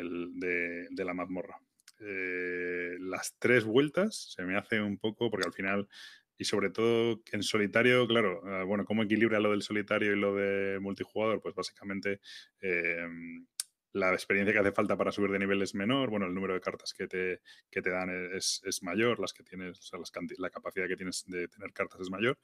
de, 0.41 1.05
la 1.05 1.15
mazmorra. 1.15 1.61
Eh, 2.01 2.97
las 2.99 3.37
tres 3.39 3.63
vueltas 3.65 4.33
se 4.35 4.43
me 4.43 4.57
hace 4.57 4.81
un 4.81 4.99
poco, 4.99 5.31
porque 5.31 5.47
al 5.47 5.55
final, 5.55 5.89
y 6.37 6.45
sobre 6.45 6.71
todo 6.71 7.23
en 7.31 7.45
solitario, 7.45 8.09
claro, 8.09 8.43
ah, 8.45 8.65
bueno, 8.65 8.85
¿cómo 8.85 9.05
equilibra 9.05 9.39
lo 9.39 9.53
del 9.53 9.63
solitario 9.63 10.13
y 10.13 10.19
lo 10.19 10.35
de 10.35 10.81
multijugador? 10.81 11.41
Pues 11.41 11.55
básicamente 11.55 12.21
em, 12.61 13.47
la 13.93 14.13
experiencia 14.13 14.53
que 14.53 14.59
hace 14.59 14.73
falta 14.73 14.97
para 14.97 15.13
subir 15.13 15.31
de 15.31 15.39
nivel 15.39 15.61
es 15.63 15.75
menor, 15.75 16.11
bueno, 16.11 16.27
el 16.27 16.35
número 16.35 16.55
de 16.55 16.61
cartas 16.61 16.95
que 16.95 17.07
te, 17.07 17.41
te 17.71 17.91
dan 17.91 18.09
es, 18.35 18.63
mayor, 18.83 19.21
las 19.21 19.33
que 19.33 19.43
tienes, 19.43 19.79
o 19.79 19.83
sea, 19.83 19.99
la 20.39 20.51
capacidad 20.51 20.89
que 20.89 20.97
tienes 20.97 21.25
de 21.27 21.49
tener 21.49 21.73
cartas 21.73 22.01
es 22.01 22.11
mayor, 22.11 22.39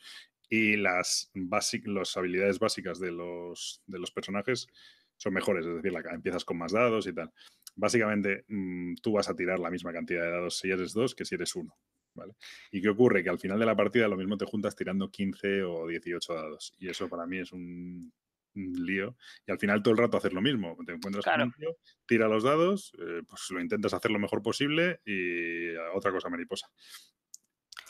y 0.48 0.76
las, 0.76 1.30
las 1.34 2.16
habilidades 2.16 2.58
básicas 2.58 2.98
de 2.98 3.12
los, 3.12 3.82
de 3.86 3.98
los 3.98 4.10
personajes 4.10 4.66
son 5.16 5.34
mejores, 5.34 5.66
es 5.66 5.74
decir, 5.74 5.92
empiezas 6.12 6.44
con 6.44 6.58
más 6.58 6.72
dados 6.72 7.06
y 7.06 7.12
tal. 7.12 7.32
Básicamente, 7.74 8.44
mm, 8.48 8.94
tú 9.02 9.12
vas 9.12 9.28
a 9.28 9.36
tirar 9.36 9.58
la 9.58 9.70
misma 9.70 9.92
cantidad 9.92 10.22
de 10.22 10.30
dados 10.30 10.58
si 10.58 10.70
eres 10.70 10.92
dos 10.92 11.14
que 11.14 11.24
si 11.24 11.34
eres 11.34 11.54
uno. 11.56 11.76
¿Vale? 12.14 12.34
¿Y 12.72 12.82
qué 12.82 12.88
ocurre? 12.88 13.22
Que 13.22 13.30
al 13.30 13.38
final 13.38 13.60
de 13.60 13.66
la 13.66 13.76
partida 13.76 14.08
lo 14.08 14.16
mismo 14.16 14.36
te 14.36 14.44
juntas 14.44 14.74
tirando 14.74 15.08
15 15.08 15.62
o 15.62 15.86
18 15.86 16.34
dados. 16.34 16.72
Y 16.78 16.88
eso 16.88 17.08
para 17.08 17.26
mí 17.26 17.38
es 17.38 17.52
un 17.52 18.12
lío 18.58 19.16
y 19.46 19.52
al 19.52 19.58
final 19.58 19.82
todo 19.82 19.92
el 19.92 19.98
rato 19.98 20.16
hacer 20.16 20.32
lo 20.32 20.40
mismo. 20.40 20.76
Te 20.84 20.92
encuentras 20.92 21.24
con 21.24 21.40
un 21.40 21.52
tío, 21.52 21.76
tira 22.06 22.28
los 22.28 22.42
dados, 22.42 22.92
eh, 22.98 23.22
pues 23.28 23.50
lo 23.50 23.60
intentas 23.60 23.94
hacer 23.94 24.10
lo 24.10 24.18
mejor 24.18 24.42
posible 24.42 25.00
y 25.04 25.74
otra 25.94 26.12
cosa 26.12 26.28
mariposa. 26.28 26.68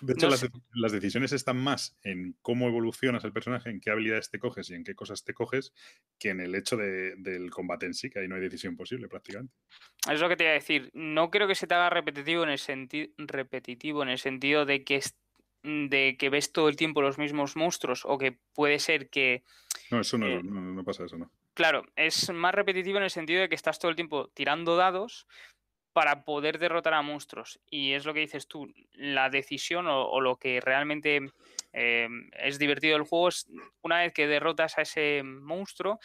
De 0.00 0.12
hecho, 0.12 0.28
las, 0.74 0.92
decisiones 0.92 1.32
están 1.32 1.56
más 1.56 1.96
en 2.02 2.36
cómo 2.40 2.68
evolucionas 2.68 3.24
el 3.24 3.32
personaje, 3.32 3.70
en 3.70 3.80
qué 3.80 3.90
habilidades 3.90 4.30
te 4.30 4.38
coges 4.38 4.70
y 4.70 4.74
en 4.74 4.84
qué 4.84 4.94
cosas 4.94 5.24
te 5.24 5.34
coges, 5.34 5.72
que 6.18 6.30
en 6.30 6.40
el 6.40 6.54
hecho 6.54 6.76
del 6.76 7.50
combate 7.50 7.86
en 7.86 7.94
sí, 7.94 8.08
que 8.10 8.20
ahí 8.20 8.28
no 8.28 8.36
hay 8.36 8.42
decisión 8.42 8.76
posible 8.76 9.08
prácticamente. 9.08 9.54
Es 10.10 10.20
lo 10.20 10.28
que 10.28 10.36
te 10.36 10.44
iba 10.44 10.52
a 10.52 10.54
decir. 10.54 10.90
No 10.94 11.30
creo 11.30 11.48
que 11.48 11.54
se 11.54 11.66
te 11.66 11.74
haga 11.74 11.90
repetitivo 11.90 12.44
en 12.44 12.50
el, 12.50 12.58
repetitivo 13.18 14.02
en 14.02 14.08
el 14.10 14.18
sentido 14.18 14.64
de 14.64 14.84
que 14.84 15.02
de 15.64 16.16
que 16.16 16.30
ves 16.30 16.52
todo 16.52 16.68
el 16.68 16.76
tiempo 16.76 17.02
los 17.02 17.18
mismos 17.18 17.56
monstruos 17.56 18.02
o 18.04 18.16
que 18.16 18.38
puede 18.54 18.78
ser 18.78 19.10
que... 19.10 19.42
No, 19.91 20.01
eso 20.01 20.16
eh, 20.18 20.43
no, 20.43 20.61
no, 20.61 20.84
pasa 20.84 21.05
eso, 21.05 21.16
no. 21.16 21.30
Claro, 21.55 21.84
es 21.97 22.30
más 22.30 22.55
repetitivo 22.55 22.99
en 22.99 23.05
el 23.05 23.11
sentido 23.11 23.41
de 23.41 23.49
que 23.49 23.55
estás 23.55 23.78
todo 23.78 23.91
el 23.91 23.97
tiempo 23.97 24.28
tirando 24.28 24.76
dados 24.76 25.26
para 25.93 26.24
poder 26.24 26.59
derrotar 26.59 26.95
a 26.95 27.03
monstruos. 27.03 27.59
Y 27.70 27.93
es 27.93 28.05
lo 28.05 28.14
que 28.14 28.20
dices 28.20 28.47
tú, 28.47 28.72
la 28.93 29.30
decisión 29.30 29.86
o, 29.89 30.20
lo 30.20 30.36
que 30.36 30.61
realmente 30.61 31.20
em, 31.72 32.30
es 32.32 32.59
divertido 32.59 32.93
del 32.93 33.07
juego 33.07 33.28
es 33.28 33.49
una 33.82 33.99
vez 33.99 34.12
que 34.12 34.28
derrotas 34.28 34.78
a 34.78 34.82
ese 34.82 35.22
monstruo, 35.24 35.99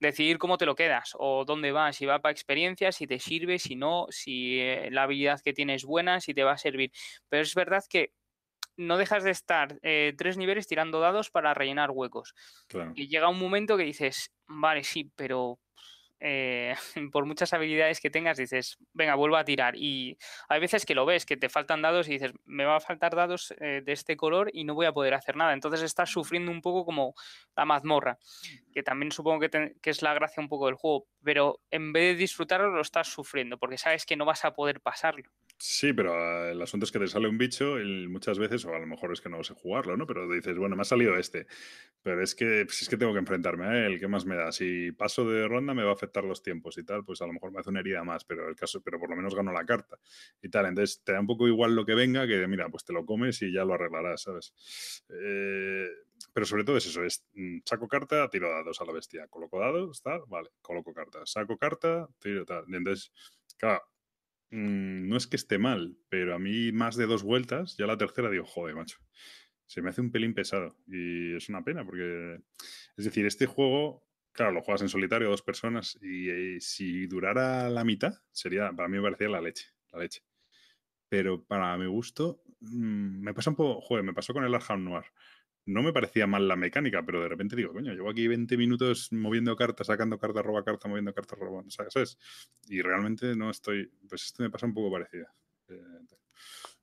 decidir 0.00 0.38
cómo 0.38 0.58
te 0.58 0.66
lo 0.66 0.74
quedas 0.74 1.12
o 1.16 1.44
dónde 1.44 1.72
vas, 1.72 1.96
si 1.96 2.06
va 2.06 2.20
para 2.20 2.32
experiencia, 2.32 2.90
si 2.90 3.06
te 3.06 3.18
sirve, 3.18 3.58
si 3.58 3.76
no, 3.76 4.06
si 4.10 4.58
eh, 4.60 4.88
la 4.90 5.04
habilidad 5.04 5.40
que 5.40 5.52
tienes 5.52 5.82
es 5.82 5.84
buena, 5.84 6.20
si 6.20 6.34
te 6.34 6.42
va 6.42 6.52
a 6.52 6.58
servir. 6.58 6.90
Pero 7.28 7.42
es 7.42 7.54
verdad 7.54 7.84
que 7.88 8.12
no 8.76 8.96
dejas 8.98 9.24
de 9.24 9.30
estar 9.30 9.78
eh, 9.82 10.14
tres 10.16 10.36
niveles 10.36 10.66
tirando 10.66 11.00
dados 11.00 11.30
para 11.30 11.54
rellenar 11.54 11.90
huecos. 11.90 12.34
Y 12.94 13.08
llega 13.08 13.28
un 13.28 13.38
momento 13.38 13.76
que 13.76 13.84
dices, 13.84 14.32
vale, 14.46 14.84
sí, 14.84 15.10
pero 15.16 15.58
eh, 16.18 16.74
por 17.12 17.26
muchas 17.26 17.52
habilidades 17.52 18.00
que 18.00 18.10
tengas, 18.10 18.38
dices, 18.38 18.78
venga, 18.92 19.14
vuelvo 19.14 19.36
a 19.36 19.44
tirar. 19.44 19.76
Y 19.76 20.18
hay 20.48 20.60
veces 20.60 20.86
que 20.86 20.94
lo 20.94 21.06
ves, 21.06 21.26
que 21.26 21.36
te 21.36 21.48
faltan 21.48 21.82
dados 21.82 22.08
y 22.08 22.12
dices, 22.12 22.32
me 22.44 22.64
va 22.64 22.76
a 22.76 22.80
faltar 22.80 23.14
dados 23.14 23.54
eh, 23.60 23.82
de 23.84 23.92
este 23.92 24.16
color 24.16 24.50
y 24.52 24.64
no 24.64 24.74
voy 24.74 24.86
a 24.86 24.92
poder 24.92 25.14
hacer 25.14 25.36
nada. 25.36 25.52
Entonces 25.52 25.82
estás 25.82 26.10
sufriendo 26.10 26.50
un 26.50 26.62
poco 26.62 26.84
como 26.84 27.14
la 27.56 27.64
mazmorra, 27.64 28.18
que 28.72 28.82
también 28.82 29.12
supongo 29.12 29.40
que, 29.40 29.74
que 29.80 29.90
es 29.90 30.02
la 30.02 30.14
gracia 30.14 30.40
un 30.40 30.48
poco 30.48 30.66
del 30.66 30.74
juego, 30.74 31.06
pero 31.22 31.60
en 31.70 31.92
vez 31.92 32.14
de 32.14 32.20
disfrutarlo 32.20 32.70
lo 32.70 32.80
estás 32.80 33.08
sufriendo, 33.08 33.58
porque 33.58 33.78
sabes 33.78 34.06
que 34.06 34.16
no 34.16 34.24
vas 34.24 34.44
a 34.44 34.52
poder 34.52 34.80
pasarlo. 34.80 35.30
Sí, 35.58 35.94
pero 35.94 36.12
ah, 36.14 36.50
el 36.50 36.60
asunto 36.60 36.84
es 36.84 36.92
que 36.92 36.98
te 36.98 37.06
sale 37.08 37.28
un 37.28 37.38
bicho 37.38 37.76
muchas 38.08 38.38
veces, 38.38 38.64
o 38.66 38.74
a 38.74 38.78
lo 38.78 38.86
mejor 38.86 39.10
es 39.12 39.22
que 39.22 39.30
no 39.30 39.42
sé 39.42 39.54
jugarlo, 39.54 39.96
¿no? 39.96 40.06
Pero 40.06 40.28
dices, 40.30 40.56
bueno, 40.58 40.76
me 40.76 40.82
ha 40.82 40.84
salido 40.84 41.16
este. 41.16 41.46
Pero 42.02 42.22
es 42.22 42.34
que, 42.34 42.64
pues 42.66 42.82
es 42.82 42.88
que 42.88 42.96
tengo 42.98 43.12
que 43.14 43.20
enfrentarme 43.20 43.66
a 43.66 43.86
él, 43.86 43.98
¿qué 44.00 44.08
más 44.08 44.26
me 44.26 44.36
da? 44.36 44.52
Si 44.52 44.92
paso 44.92 45.28
de 45.28 45.48
ronda 45.48 45.74
me 45.74 45.82
va 45.84 45.90
a 45.90 45.94
afectar 45.94 46.24
los 46.24 46.42
tiempos 46.42 46.78
y 46.78 46.84
tal, 46.84 47.04
pues 47.04 47.22
a 47.22 47.26
lo 47.26 47.34
mejor 47.34 47.52
me 47.52 47.60
hace 47.60 47.70
una 47.70 47.80
herida 47.80 48.04
más, 48.04 48.24
pero 48.24 48.48
el 48.48 48.56
caso, 48.56 48.82
pero 48.82 48.98
por 49.00 49.10
lo 49.10 49.16
menos 49.16 49.34
gano 49.34 49.52
la 49.52 49.64
carta 49.66 49.98
y 50.42 50.48
tal. 50.50 50.66
Entonces 50.66 51.02
te 51.04 51.12
da 51.12 51.20
un 51.20 51.26
poco 51.26 51.48
igual 51.48 51.76
lo 51.76 51.86
que 51.86 51.94
venga, 51.94 52.26
que 52.26 52.46
mira, 52.48 52.68
pues 52.70 52.84
te 52.84 52.92
lo 52.94 53.06
comes 53.06 53.42
y 53.42 53.52
ya 53.52 53.64
lo 53.64 53.74
arreglarás, 53.74 54.22
¿sabes? 54.22 55.04
Eh, 55.10 55.88
pero 56.32 56.46
sobre 56.46 56.64
todo 56.64 56.76
es 56.76 56.86
eso, 56.86 57.04
es 57.04 57.24
mm, 57.34 57.58
saco 57.64 57.88
carta, 57.88 58.28
tiro 58.30 58.50
dados 58.50 58.80
a 58.80 58.84
la 58.84 58.92
bestia, 58.92 59.26
coloco 59.28 59.58
dados, 59.60 60.02
tal, 60.02 60.22
vale, 60.28 60.50
coloco 60.62 60.92
carta, 60.94 61.20
saco 61.26 61.56
carta, 61.58 62.08
tiro 62.20 62.44
tal. 62.44 62.64
Entonces, 62.72 63.12
claro, 63.58 63.82
Mm, 64.50 65.08
no 65.08 65.16
es 65.16 65.26
que 65.26 65.36
esté 65.36 65.58
mal, 65.58 65.96
pero 66.08 66.34
a 66.34 66.38
mí 66.38 66.72
más 66.72 66.96
de 66.96 67.06
dos 67.06 67.22
vueltas, 67.22 67.76
ya 67.76 67.86
la 67.86 67.98
tercera 67.98 68.30
digo, 68.30 68.44
joder, 68.44 68.74
macho, 68.76 68.98
se 69.66 69.82
me 69.82 69.90
hace 69.90 70.00
un 70.00 70.12
pelín 70.12 70.34
pesado. 70.34 70.76
Y 70.86 71.34
es 71.34 71.48
una 71.48 71.64
pena, 71.64 71.84
porque, 71.84 72.40
es 72.96 73.04
decir, 73.04 73.26
este 73.26 73.46
juego, 73.46 74.06
claro, 74.32 74.52
lo 74.52 74.62
juegas 74.62 74.82
en 74.82 74.88
solitario, 74.88 75.28
dos 75.28 75.42
personas, 75.42 75.98
y, 76.02 76.30
eh, 76.30 76.60
si 76.60 77.06
durara 77.06 77.68
la 77.70 77.84
mitad, 77.84 78.14
sería, 78.32 78.72
para 78.72 78.88
mí 78.88 78.96
me 78.98 79.02
parecía 79.02 79.28
la 79.28 79.40
leche, 79.40 79.66
la 79.92 80.00
leche. 80.00 80.22
Pero 81.08 81.44
para 81.44 81.76
mi 81.78 81.86
gusto, 81.86 82.42
mm, 82.60 83.20
me 83.22 83.34
pasa 83.34 83.50
un 83.50 83.56
poco, 83.56 83.80
joder, 83.80 84.04
me 84.04 84.14
pasó 84.14 84.32
con 84.34 84.44
el 84.44 84.54
Arkham 84.54 84.84
Noir 84.84 85.04
no 85.66 85.82
me 85.82 85.92
parecía 85.92 86.26
mal 86.26 86.48
la 86.48 86.56
mecánica, 86.56 87.04
pero 87.04 87.20
de 87.20 87.28
repente 87.28 87.56
digo, 87.56 87.72
coño, 87.72 87.92
llevo 87.92 88.10
aquí 88.10 88.26
20 88.28 88.56
minutos 88.56 89.12
moviendo 89.12 89.54
cartas, 89.56 89.88
sacando 89.88 90.18
cartas, 90.18 90.44
roba 90.44 90.64
carta, 90.64 90.88
moviendo 90.88 91.12
cartas, 91.12 91.38
roba, 91.38 91.64
¿sabes? 91.68 92.18
Y 92.68 92.82
realmente 92.82 93.34
no 93.36 93.50
estoy, 93.50 93.90
pues 94.08 94.24
esto 94.24 94.42
me 94.42 94.50
pasa 94.50 94.66
un 94.66 94.74
poco 94.74 94.92
parecido. 94.92 95.26
Eh, 95.68 95.76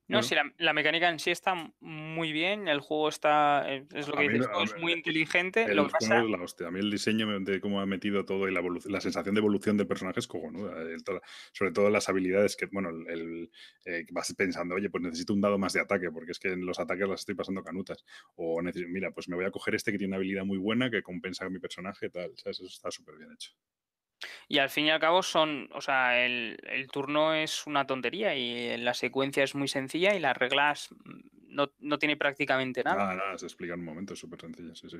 no, 0.07 0.21
sí, 0.21 0.35
la, 0.57 0.73
mecánica 0.73 1.09
en 1.09 1.19
sí 1.19 1.31
está 1.31 1.55
muy 1.79 2.33
bien, 2.33 2.67
el 2.67 2.81
juego 2.81 3.07
está, 3.07 3.63
eh, 3.67 3.85
es 3.93 4.07
lo 4.07 4.15
que 4.15 4.29
dices, 4.29 4.47
es 4.63 4.77
muy 4.77 4.91
inteligente. 4.91 5.73
lo 5.73 5.85
que 5.87 5.93
pasa... 5.93 6.19
es 6.19 6.29
la 6.29 6.41
hostia. 6.41 6.67
A 6.67 6.71
mí 6.71 6.79
el 6.79 6.91
diseño 6.91 7.39
de 7.39 7.61
cómo 7.61 7.79
ha 7.79 7.85
metido 7.85 8.25
todo 8.25 8.47
y 8.49 8.53
la, 8.53 8.61
la 8.85 9.01
sensación 9.01 9.33
de 9.35 9.39
evolución 9.39 9.77
del 9.77 9.87
personaje 9.87 10.19
es 10.19 10.27
cojonuda. 10.27 10.75
sobre 11.53 11.71
todo 11.71 11.89
las 11.89 12.09
habilidades 12.09 12.55
que, 12.57 12.65
bueno, 12.65 12.89
el, 12.89 13.49
eh, 13.85 14.05
vas 14.11 14.33
pensando, 14.35 14.75
oye, 14.75 14.89
pues 14.89 15.03
necesito 15.03 15.33
un 15.33 15.41
dado 15.41 15.57
más 15.57 15.73
de 15.73 15.79
ataque, 15.79 16.11
porque 16.11 16.31
es 16.31 16.39
que 16.39 16.49
en 16.49 16.65
los 16.65 16.79
ataques 16.79 17.07
las 17.07 17.21
estoy 17.21 17.35
pasando 17.35 17.63
canutas. 17.63 18.03
O 18.35 18.61
necesito, 18.61 18.91
mira, 18.91 19.11
pues 19.11 19.29
me 19.29 19.35
voy 19.35 19.45
a 19.45 19.51
coger 19.51 19.75
este 19.75 19.91
que 19.91 19.97
tiene 19.97 20.11
una 20.11 20.17
habilidad 20.17 20.43
muy 20.43 20.57
buena 20.57 20.91
que 20.91 21.01
compensa 21.01 21.45
a 21.45 21.49
mi 21.49 21.59
personaje, 21.59 22.09
tal. 22.09 22.31
¿sabes? 22.35 22.59
Eso 22.59 22.67
está 22.67 22.91
súper 22.91 23.15
bien 23.15 23.31
hecho. 23.31 23.51
Y 24.47 24.59
al 24.59 24.69
fin 24.69 24.85
y 24.85 24.91
al 24.91 24.99
cabo 24.99 25.23
son, 25.23 25.69
o 25.73 25.81
sea, 25.81 26.25
el, 26.25 26.57
turno 26.91 27.33
es 27.33 27.65
una 27.67 27.85
tontería 27.85 28.35
y 28.35 28.77
la 28.77 28.93
secuencia 28.93 29.43
es 29.43 29.55
muy 29.55 29.67
sencilla 29.67 30.15
y 30.15 30.19
las 30.19 30.37
reglas 30.37 30.89
mm, 30.91 31.55
no, 31.55 31.71
no 31.79 31.99
tiene 31.99 32.17
prácticamente 32.17 32.83
nada. 32.83 32.97
Nada, 32.97 33.15
nada, 33.15 33.37
se 33.37 33.45
explica 33.45 33.73
en 33.73 33.81
un 33.81 33.85
momento, 33.85 34.13
es 34.13 34.19
súper 34.19 34.41
sencilla, 34.41 34.75
sí, 34.75 34.89
sí. 34.89 34.97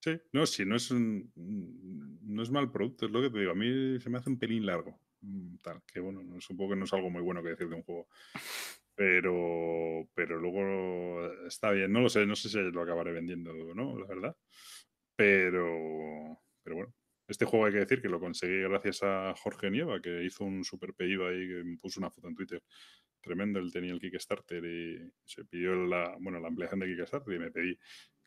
Sí, 0.00 0.20
no, 0.32 0.44
sí, 0.44 0.66
no 0.66 0.76
es 0.76 0.90
un, 0.90 1.32
no 2.22 2.42
es 2.42 2.50
mal 2.50 2.70
producto, 2.70 3.06
es 3.06 3.12
lo 3.12 3.22
que 3.22 3.30
te 3.30 3.38
digo, 3.38 3.52
a 3.52 3.54
mí 3.54 3.98
se 4.00 4.10
me 4.10 4.18
hace 4.18 4.28
un 4.28 4.38
pelín 4.38 4.66
largo, 4.66 5.00
mm, 5.22 5.56
tal, 5.62 5.82
que 5.90 5.98
bueno, 6.00 6.20
supongo 6.40 6.72
que 6.72 6.76
no 6.76 6.84
es 6.84 6.92
algo 6.92 7.08
muy 7.08 7.22
bueno 7.22 7.42
que 7.42 7.50
decir 7.50 7.68
de 7.68 7.76
un 7.76 7.82
juego. 7.82 8.08
Pero, 8.94 10.08
pero 10.14 10.38
luego 10.38 11.46
está 11.46 11.70
bien, 11.72 11.90
no 11.90 12.00
lo 12.00 12.08
sé, 12.08 12.26
no 12.26 12.36
sé 12.36 12.48
si 12.48 12.58
lo 12.58 12.82
acabaré 12.82 13.12
vendiendo 13.12 13.50
o 13.50 13.74
no, 13.74 13.98
la 13.98 14.06
verdad. 14.06 14.36
Pero, 15.16 16.38
pero 16.62 16.76
bueno, 16.76 16.94
este 17.26 17.44
juego 17.44 17.66
hay 17.66 17.72
que 17.72 17.78
decir 17.78 18.02
que 18.02 18.08
lo 18.08 18.20
conseguí 18.20 18.60
gracias 18.62 19.02
a 19.02 19.34
Jorge 19.36 19.70
Nieva, 19.70 20.00
que 20.00 20.24
hizo 20.24 20.44
un 20.44 20.64
super 20.64 20.94
pedido 20.94 21.26
ahí, 21.26 21.48
que 21.48 21.64
me 21.64 21.76
puso 21.78 22.00
una 22.00 22.10
foto 22.10 22.28
en 22.28 22.34
Twitter 22.34 22.62
tremendo. 23.20 23.58
Él 23.58 23.72
tenía 23.72 23.92
el 23.92 24.00
Kickstarter 24.00 24.64
y 24.64 25.10
se 25.24 25.44
pidió 25.44 25.74
la, 25.74 26.16
bueno, 26.20 26.38
la 26.38 26.48
ampliación 26.48 26.80
de 26.80 26.86
Kickstarter 26.86 27.34
y 27.34 27.38
me 27.38 27.50
pedí 27.50 27.78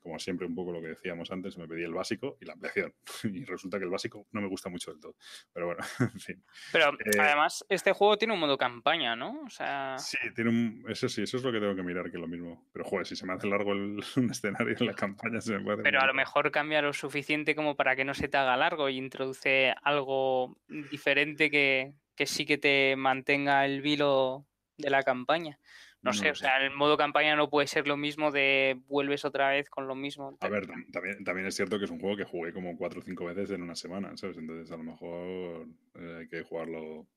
como 0.08 0.20
siempre, 0.20 0.48
un 0.48 0.56
poco 0.56 0.72
lo 0.72 0.82
que 0.82 0.88
decíamos 0.88 1.30
antes, 1.32 1.58
me 1.58 1.68
pedí 1.68 1.84
el 1.84 1.94
básico 1.94 2.38
y 2.40 2.46
la 2.46 2.54
ampliación. 2.54 2.94
Y 3.38 3.44
resulta 3.46 3.78
que 3.78 3.84
el 3.84 3.90
básico 3.90 4.28
no 4.32 4.42
me 4.42 4.48
gusta 4.48 4.70
mucho 4.70 4.92
del 4.92 5.02
todo. 5.02 5.16
Pero 5.54 5.68
bueno, 5.68 5.84
en 6.00 6.20
fin. 6.20 6.44
Pero 6.72 6.94
eh, 6.94 7.20
además, 7.20 7.66
este 7.70 7.92
juego 7.92 8.18
tiene 8.18 8.34
un 8.34 8.40
modo 8.40 8.58
campaña, 8.58 9.16
¿no? 9.16 9.42
O 9.46 9.50
sea... 9.50 9.98
Sí, 9.98 10.18
tiene 10.34 10.50
un... 10.50 10.86
Eso 10.88 11.10
sí, 11.10 11.24
eso 11.24 11.38
es 11.38 11.44
lo 11.44 11.52
que 11.52 11.60
tengo 11.60 11.76
que 11.76 11.84
mirar, 11.84 12.06
que 12.06 12.18
es 12.18 12.22
lo 12.22 12.28
mismo. 12.28 12.68
Pero 12.72 12.86
joder, 12.86 13.06
si 13.06 13.16
se 13.16 13.26
me 13.26 13.34
hace 13.34 13.48
largo 13.48 13.74
el, 13.74 14.00
un 14.16 14.32
escenario 14.32 14.76
en 14.80 14.86
la 14.86 14.94
campaña, 14.94 15.42
se 15.42 15.54
me 15.58 15.64
puede. 15.64 15.84
Pero 15.84 16.00
a 16.00 16.08
lo 16.08 16.14
mejor 16.14 16.52
cambia 16.52 16.82
lo 16.82 16.94
suficiente 16.94 17.56
como 17.56 17.76
para 17.76 17.96
que 17.96 18.06
no 18.06 18.14
se 18.14 18.28
te 18.28 18.38
haga 18.38 18.58
largo 18.58 18.90
y 18.90 18.98
introduce 18.98 19.74
algo 19.84 20.58
diferente 20.68 21.52
que, 21.52 21.94
que 22.16 22.26
sí 22.26 22.46
que 22.46 22.58
te 22.58 22.96
mantenga 22.96 23.66
el 23.66 23.82
vilo 23.82 24.46
de 24.78 24.90
la 24.90 25.04
campaña. 25.04 25.60
No, 26.08 26.14
sé, 26.14 26.32
o 26.32 26.36
sea, 26.36 26.58
el 26.58 26.72
modo 26.72 26.98
campaña 26.98 27.36
no 27.36 27.50
puede 27.50 27.68
ser 27.68 27.88
lo 27.88 27.98
mismo 27.98 28.32
de 28.32 28.80
vuelves 28.88 29.26
otra 29.26 29.50
vez 29.50 29.70
con 29.70 29.88
lo 29.88 29.96
mismo. 29.96 30.38
A 30.40 30.48
ver, 30.48 30.68
también, 30.68 31.24
también 31.24 31.48
es 31.48 31.56
cierto 31.56 31.78
que 31.78 31.86
es 31.86 31.92
un 31.92 32.00
juego 32.00 32.16
que 32.16 32.24
jugué 32.24 32.54
como 32.54 32.78
cuatro 32.78 33.02
o 33.02 33.04
cinco 33.04 33.26
veces 33.26 33.52
en 33.52 33.62
una 33.62 33.76
semana, 33.76 34.16
¿sabes? 34.16 34.38
Entonces 34.38 34.72
a 34.72 34.78
lo 34.78 34.84
mejor 34.84 35.68
eh, 35.96 36.18
hay 36.20 36.28
que 36.28 36.44
jugarlo. 36.44 37.08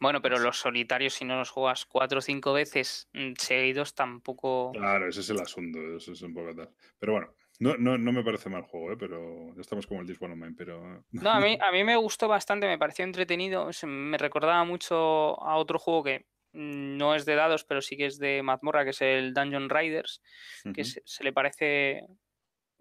Bueno, 0.00 0.22
pero 0.22 0.38
los 0.38 0.58
solitarios, 0.58 1.14
si 1.14 1.24
no 1.24 1.36
los 1.36 1.50
juegas 1.50 1.84
cuatro 1.84 2.18
o 2.18 2.22
cinco 2.22 2.52
veces 2.52 3.08
mm, 3.12 3.32
seguidos, 3.36 3.94
tampoco. 3.94 4.72
Claro, 4.72 5.08
ese 5.08 5.20
es 5.20 5.30
el 5.30 5.40
asunto, 5.40 5.78
eso 5.96 6.12
es 6.12 6.22
un 6.22 6.32
poco 6.32 6.54
tal. 6.54 6.70
Pero 6.98 7.12
bueno, 7.12 7.34
no, 7.60 7.76
no, 7.76 7.98
no 7.98 8.12
me 8.12 8.22
parece 8.22 8.48
mal 8.48 8.62
juego, 8.62 8.92
¿eh? 8.92 8.96
pero 8.96 9.52
ya 9.54 9.60
estamos 9.60 9.86
como 9.86 10.00
el 10.00 10.06
Disc 10.06 10.22
Online, 10.22 10.54
pero... 10.56 11.04
No, 11.12 11.30
a 11.30 11.40
mí, 11.40 11.58
a 11.60 11.72
mí 11.72 11.82
me 11.82 11.96
gustó 11.96 12.28
bastante, 12.28 12.68
me 12.68 12.78
pareció 12.78 13.04
entretenido, 13.04 13.68
me 13.84 14.16
recordaba 14.16 14.64
mucho 14.64 15.42
a 15.42 15.56
otro 15.56 15.78
juego 15.78 16.04
que 16.04 16.26
no 16.52 17.14
es 17.14 17.24
de 17.24 17.34
dados, 17.34 17.64
pero 17.64 17.80
sí 17.80 17.96
que 17.96 18.06
es 18.06 18.18
de 18.18 18.42
mazmorra, 18.42 18.84
que 18.84 18.90
es 18.90 19.02
el 19.02 19.34
Dungeon 19.34 19.68
Riders, 19.68 20.22
que 20.74 20.84
se, 20.84 21.02
le 21.22 21.32
parece 21.32 22.06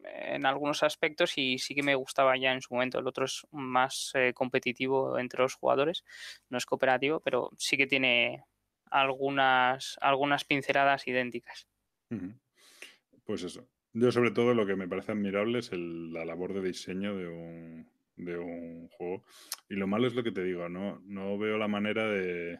en 0.04 0.46
algunos 0.46 0.84
aspectos 0.84 1.38
y 1.38 1.58
sí 1.58 1.76
que 1.76 1.84
me 1.84 1.96
gustaba 1.96 2.38
ya 2.38 2.54
en 2.54 2.62
su 2.62 2.74
momento. 2.74 3.00
El 3.00 3.08
otro 3.08 3.26
es 3.26 3.46
más 3.52 4.12
eh, 4.16 4.34
competitivo 4.34 5.20
entre 5.20 5.42
los 5.42 5.56
jugadores, 5.56 6.04
no 6.50 6.58
es 6.58 6.66
cooperativo, 6.66 7.20
pero 7.20 7.52
sí 7.58 7.78
que 7.78 7.88
tiene 7.88 8.44
algunas, 8.90 9.98
algunas 10.02 10.46
pinceladas 10.46 11.08
idénticas. 11.08 11.68
Pues 13.26 13.44
eso. 13.44 13.68
Yo 13.94 14.12
sobre 14.12 14.32
todo 14.32 14.54
lo 14.54 14.66
que 14.66 14.76
me 14.76 14.88
parece 14.88 15.12
admirable 15.12 15.60
es 15.60 15.72
la 15.74 16.24
labor 16.24 16.54
de 16.54 16.62
diseño 16.62 17.16
de 17.18 17.28
un, 17.28 17.90
de 18.16 18.38
un 18.38 18.88
juego. 18.90 19.24
Y 19.70 19.76
lo 19.76 19.88
malo 19.88 20.08
es 20.08 20.14
lo 20.14 20.24
que 20.24 20.32
te 20.32 20.44
digo, 20.44 20.70
no, 20.70 21.02
no 21.06 21.38
veo 21.38 21.58
la 21.58 21.68
manera 21.68 22.08
de, 22.08 22.60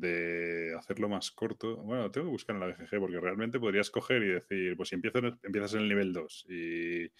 de 0.00 0.74
hacerlo 0.78 1.08
más 1.08 1.30
corto. 1.30 1.76
Bueno, 1.76 2.10
tengo 2.10 2.26
que 2.26 2.32
buscar 2.32 2.56
en 2.56 2.60
la 2.60 2.66
BGG 2.66 2.98
porque 2.98 3.20
realmente 3.20 3.60
podrías 3.60 3.90
coger 3.90 4.22
y 4.22 4.28
decir, 4.28 4.76
pues 4.76 4.88
si 4.88 4.96
empiezas, 4.96 5.22
empiezas 5.42 5.74
en 5.74 5.80
el 5.80 5.88
nivel 5.88 6.12
2 6.12 6.46
y, 6.48 7.10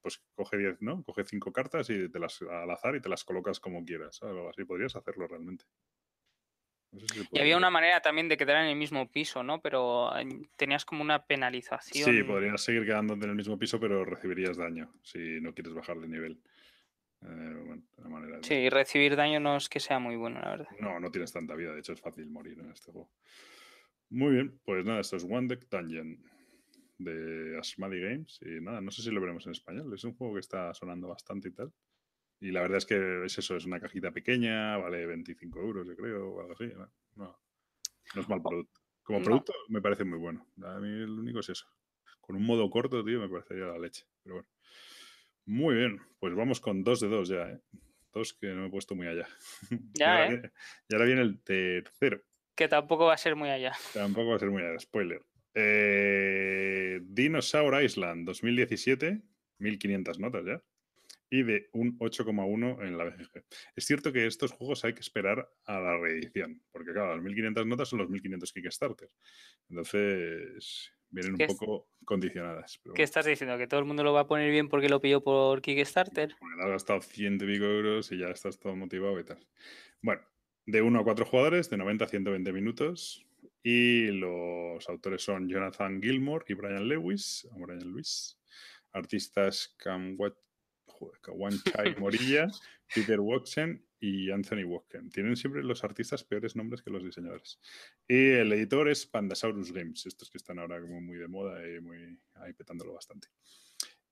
pues 0.00 0.20
coge 0.34 0.58
10, 0.58 0.82
¿no? 0.82 1.02
Coge 1.04 1.24
5 1.24 1.52
cartas 1.52 1.88
y 1.90 2.08
te 2.08 2.18
las 2.18 2.42
al 2.42 2.70
azar 2.70 2.96
y 2.96 3.00
te 3.00 3.08
las 3.08 3.24
colocas 3.24 3.60
como 3.60 3.84
quieras. 3.84 4.22
Algo 4.22 4.50
así 4.50 4.64
podrías 4.64 4.96
hacerlo 4.96 5.28
realmente. 5.28 5.64
y 7.30 7.38
había 7.38 7.56
una 7.56 7.70
manera 7.70 8.00
también 8.00 8.28
de 8.28 8.36
quedar 8.36 8.64
en 8.64 8.70
el 8.70 8.76
mismo 8.76 9.08
piso, 9.08 9.44
¿no? 9.44 9.60
Pero 9.60 10.16
eh, 10.18 10.26
tenías 10.56 10.84
como 10.84 11.02
una 11.02 11.26
penalización. 11.26 12.12
Sí, 12.12 12.22
podrías 12.24 12.60
seguir 12.60 12.84
quedándote 12.84 13.24
en 13.24 13.30
el 13.30 13.36
mismo 13.36 13.56
piso, 13.56 13.78
pero 13.78 14.04
recibirías 14.04 14.56
daño 14.56 14.92
si 15.02 15.40
no 15.40 15.54
quieres 15.54 15.74
bajar 15.74 15.98
de 16.00 16.08
nivel. 16.08 16.40
Eh, 17.22 17.80
sí, 18.42 18.54
y 18.54 18.68
recibir 18.68 19.16
daño 19.16 19.40
no 19.40 19.56
es 19.56 19.68
que 19.68 19.80
sea 19.80 19.98
muy 19.98 20.16
bueno, 20.16 20.40
la 20.40 20.50
verdad. 20.50 20.68
No, 20.80 21.00
no 21.00 21.10
tienes 21.10 21.32
tanta 21.32 21.54
vida, 21.54 21.72
de 21.72 21.80
hecho 21.80 21.92
es 21.92 22.00
fácil 22.00 22.30
morir 22.30 22.58
en 22.58 22.70
este 22.70 22.92
juego. 22.92 23.10
Muy 24.10 24.34
bien, 24.34 24.60
pues 24.64 24.84
nada, 24.84 25.00
esto 25.00 25.16
es 25.16 25.24
One 25.24 25.48
Deck 25.48 25.68
Dungeon 25.68 26.22
de 26.98 27.58
Asmadi 27.58 28.00
Games. 28.00 28.38
Y 28.42 28.60
nada, 28.60 28.80
no 28.80 28.90
sé 28.90 29.02
si 29.02 29.10
lo 29.10 29.20
veremos 29.20 29.44
en 29.46 29.52
español. 29.52 29.92
Es 29.94 30.04
un 30.04 30.14
juego 30.14 30.34
que 30.34 30.40
está 30.40 30.72
sonando 30.74 31.08
bastante 31.08 31.48
y 31.48 31.52
tal. 31.52 31.72
Y 32.40 32.50
la 32.52 32.60
verdad 32.60 32.78
es 32.78 32.86
que 32.86 33.24
es 33.24 33.38
eso, 33.38 33.56
es 33.56 33.64
una 33.64 33.80
cajita 33.80 34.12
pequeña, 34.12 34.76
vale 34.76 35.06
25 35.06 35.58
euros, 35.60 35.86
yo 35.86 35.96
creo, 35.96 36.28
o 36.28 36.40
algo 36.40 36.52
así. 36.52 36.66
No, 36.66 36.90
no, 37.14 38.20
es 38.20 38.28
mal 38.28 38.42
producto. 38.42 38.80
Como 39.02 39.22
producto 39.22 39.52
me 39.68 39.80
parece 39.80 40.04
muy 40.04 40.18
bueno. 40.18 40.46
A 40.62 40.78
mí 40.78 40.88
el 40.88 41.10
único 41.10 41.40
es 41.40 41.48
eso. 41.48 41.66
Con 42.20 42.36
un 42.36 42.44
modo 42.44 42.68
corto, 42.70 43.04
tío, 43.04 43.20
me 43.20 43.28
parecería 43.28 43.66
la 43.66 43.78
leche. 43.78 44.04
Pero 44.22 44.36
bueno. 44.36 44.48
Muy 45.46 45.76
bien, 45.76 46.00
pues 46.18 46.34
vamos 46.34 46.60
con 46.60 46.84
dos 46.84 47.00
de 47.00 47.08
dos 47.08 47.28
ya, 47.28 47.50
¿eh? 47.50 47.60
Dos 48.12 48.34
que 48.34 48.48
no 48.48 48.66
he 48.66 48.70
puesto 48.70 48.94
muy 48.94 49.06
allá. 49.06 49.26
Ya, 49.94 50.26
¿eh? 50.26 50.50
y 50.88 50.94
ahora 50.94 51.06
viene 51.06 51.22
el 51.22 51.40
tercero. 51.42 52.22
Que 52.54 52.68
tampoco 52.68 53.06
va 53.06 53.14
a 53.14 53.18
ser 53.18 53.36
muy 53.36 53.50
allá. 53.50 53.72
Tampoco 53.92 54.30
va 54.30 54.36
a 54.36 54.38
ser 54.38 54.50
muy 54.50 54.62
allá, 54.62 54.78
spoiler. 54.78 55.22
Eh, 55.54 57.00
Dinosaur 57.02 57.82
Island 57.82 58.26
2017, 58.26 59.22
1500 59.58 60.18
notas 60.18 60.44
ya 60.44 60.62
y 61.30 61.42
de 61.42 61.68
un 61.72 61.98
8,1 61.98 62.86
en 62.86 62.98
la 62.98 63.04
BGG. 63.04 63.44
Es 63.74 63.84
cierto 63.84 64.12
que 64.12 64.26
estos 64.26 64.52
juegos 64.52 64.84
hay 64.84 64.94
que 64.94 65.00
esperar 65.00 65.48
a 65.64 65.80
la 65.80 65.98
reedición, 65.98 66.62
porque 66.70 66.92
claro, 66.92 67.14
las 67.14 67.22
1500 67.22 67.66
notas 67.66 67.88
son 67.88 68.00
los 68.00 68.08
1500 68.08 68.52
Kickstarter. 68.52 69.10
Entonces, 69.68 70.92
vienen 71.10 71.32
un 71.32 71.46
poco 71.46 71.88
condicionadas. 72.04 72.80
¿Qué 72.94 73.02
estás 73.02 73.26
diciendo? 73.26 73.58
¿Que 73.58 73.66
todo 73.66 73.80
el 73.80 73.86
mundo 73.86 74.04
lo 74.04 74.12
va 74.12 74.20
a 74.20 74.26
poner 74.26 74.50
bien 74.50 74.68
porque 74.68 74.88
lo 74.88 75.00
pilló 75.00 75.22
por 75.22 75.60
Kickstarter? 75.60 76.34
Bueno, 76.40 76.62
has 76.62 76.70
gastado 76.70 77.00
100 77.00 77.34
y 77.34 77.38
pico 77.38 77.64
euros 77.64 78.12
y 78.12 78.18
ya 78.18 78.28
estás 78.28 78.58
todo 78.58 78.76
motivado 78.76 79.18
y 79.18 79.24
tal. 79.24 79.44
Bueno, 80.02 80.22
de 80.66 80.82
1 80.82 81.00
a 81.00 81.04
4 81.04 81.26
jugadores, 81.26 81.70
de 81.70 81.76
90 81.76 82.04
a 82.04 82.08
120 82.08 82.52
minutos. 82.52 83.22
Y 83.62 84.06
los 84.12 84.88
autores 84.88 85.22
son 85.22 85.48
Jonathan 85.48 86.00
Gilmore 86.00 86.44
y 86.46 86.54
Brian 86.54 86.86
Lewis, 86.86 87.48
Brian 87.56 87.80
Lewis. 87.80 88.38
Artistas 88.92 89.74
Cam 91.20 91.40
One 91.40 91.56
Chai 91.64 91.94
Morilla, 91.98 92.48
Peter 92.94 93.20
Watson 93.20 93.84
y 93.98 94.30
Anthony 94.30 94.64
Walker. 94.64 95.02
Tienen 95.12 95.36
siempre 95.36 95.62
los 95.62 95.84
artistas 95.84 96.24
peores 96.24 96.56
nombres 96.56 96.82
que 96.82 96.90
los 96.90 97.04
diseñadores. 97.04 97.60
Y 98.06 98.30
el 98.32 98.52
editor 98.52 98.88
es 98.88 99.06
Pandasaurus 99.06 99.72
Games, 99.72 100.06
estos 100.06 100.30
que 100.30 100.38
están 100.38 100.58
ahora 100.58 100.80
como 100.80 101.00
muy 101.00 101.16
de 101.16 101.28
moda 101.28 101.66
y 101.66 101.80
muy 101.80 102.18
ahí 102.34 102.52
petándolo 102.52 102.94
bastante. 102.94 103.28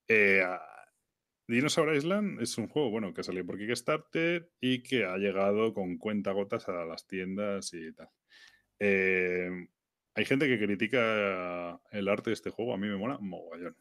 Eh, 0.07 0.43
Dinosaur 1.47 1.95
Island 1.95 2.41
es 2.41 2.57
un 2.57 2.67
juego 2.67 2.89
bueno 2.89 3.13
que 3.13 3.23
salió 3.23 3.45
por 3.45 3.57
Kickstarter 3.57 4.51
y 4.59 4.81
que 4.81 5.05
ha 5.05 5.17
llegado 5.17 5.73
con 5.73 5.97
cuentagotas 5.97 6.67
a 6.67 6.85
las 6.85 7.05
tiendas 7.07 7.73
y 7.73 7.93
tal. 7.93 8.09
Eh, 8.79 9.67
hay 10.15 10.25
gente 10.25 10.47
que 10.47 10.63
critica 10.63 11.79
el 11.91 12.07
arte 12.07 12.31
de 12.31 12.33
este 12.33 12.49
juego, 12.49 12.73
a 12.73 12.77
mí 12.77 12.87
me 12.87 12.97
mola 12.97 13.19
mogollón. 13.19 13.75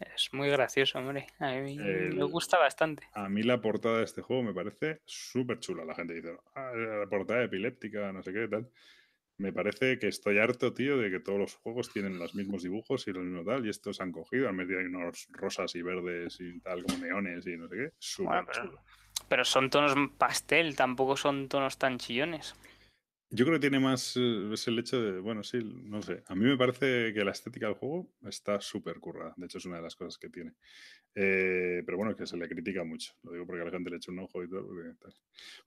Es 0.00 0.32
muy 0.32 0.48
gracioso, 0.48 0.98
hombre. 0.98 1.26
A 1.38 1.52
mí 1.52 1.76
me 1.76 2.24
gusta 2.24 2.58
bastante. 2.58 3.08
A 3.12 3.28
mí 3.28 3.42
la 3.42 3.60
portada 3.60 3.98
de 3.98 4.04
este 4.04 4.22
juego 4.22 4.42
me 4.42 4.54
parece 4.54 5.00
súper 5.04 5.60
chula. 5.60 5.84
La 5.84 5.94
gente 5.94 6.14
dice, 6.14 6.36
ah, 6.54 6.72
la 6.74 7.06
portada 7.06 7.44
epiléptica, 7.44 8.12
no 8.12 8.22
sé 8.22 8.32
qué, 8.32 8.48
tal. 8.48 8.68
Me 9.38 9.52
parece 9.52 9.98
que 9.98 10.08
estoy 10.08 10.38
harto, 10.38 10.72
tío, 10.72 10.98
de 10.98 11.10
que 11.10 11.20
todos 11.20 11.38
los 11.38 11.54
juegos 11.56 11.92
tienen 11.92 12.18
los 12.18 12.34
mismos 12.34 12.62
dibujos 12.62 13.08
y 13.08 13.12
lo 13.12 13.20
mismo 13.20 13.44
tal, 13.44 13.66
y 13.66 13.70
estos 13.70 14.00
han 14.00 14.12
cogido, 14.12 14.48
han 14.48 14.56
metido 14.56 14.78
ahí 14.78 14.86
unos 14.86 15.28
rosas 15.32 15.74
y 15.74 15.82
verdes 15.82 16.38
y 16.40 16.60
tal, 16.60 16.84
como 16.84 16.98
neones 16.98 17.46
y 17.46 17.56
no 17.56 17.68
sé 17.68 17.76
qué. 17.76 17.92
Súper 17.98 18.46
chulo. 18.52 18.80
Pero 19.28 19.44
son 19.44 19.70
tonos 19.70 19.94
pastel, 20.18 20.76
tampoco 20.76 21.16
son 21.16 21.48
tonos 21.48 21.78
tan 21.78 21.98
chillones. 21.98 22.54
Yo 23.34 23.46
creo 23.46 23.56
que 23.56 23.62
tiene 23.62 23.80
más. 23.80 24.14
Eh, 24.18 24.50
es 24.52 24.68
el 24.68 24.78
hecho 24.78 25.00
de. 25.00 25.18
Bueno, 25.18 25.42
sí, 25.42 25.58
no 25.64 26.02
sé. 26.02 26.22
A 26.26 26.34
mí 26.34 26.44
me 26.44 26.58
parece 26.58 27.14
que 27.14 27.24
la 27.24 27.30
estética 27.30 27.64
del 27.66 27.76
juego 27.76 28.12
está 28.28 28.60
súper 28.60 29.00
currada. 29.00 29.32
De 29.38 29.46
hecho, 29.46 29.56
es 29.56 29.64
una 29.64 29.76
de 29.76 29.82
las 29.82 29.96
cosas 29.96 30.18
que 30.18 30.28
tiene. 30.28 30.52
Eh, 31.14 31.82
pero 31.86 31.96
bueno, 31.96 32.14
que 32.14 32.26
se 32.26 32.36
le 32.36 32.46
critica 32.46 32.84
mucho. 32.84 33.14
Lo 33.22 33.32
digo 33.32 33.46
porque 33.46 33.62
a 33.62 33.64
la 33.64 33.70
gente 33.70 33.88
le 33.88 33.96
echa 33.96 34.12
un 34.12 34.18
ojo 34.18 34.44
y 34.44 34.50
todo. 34.50 34.68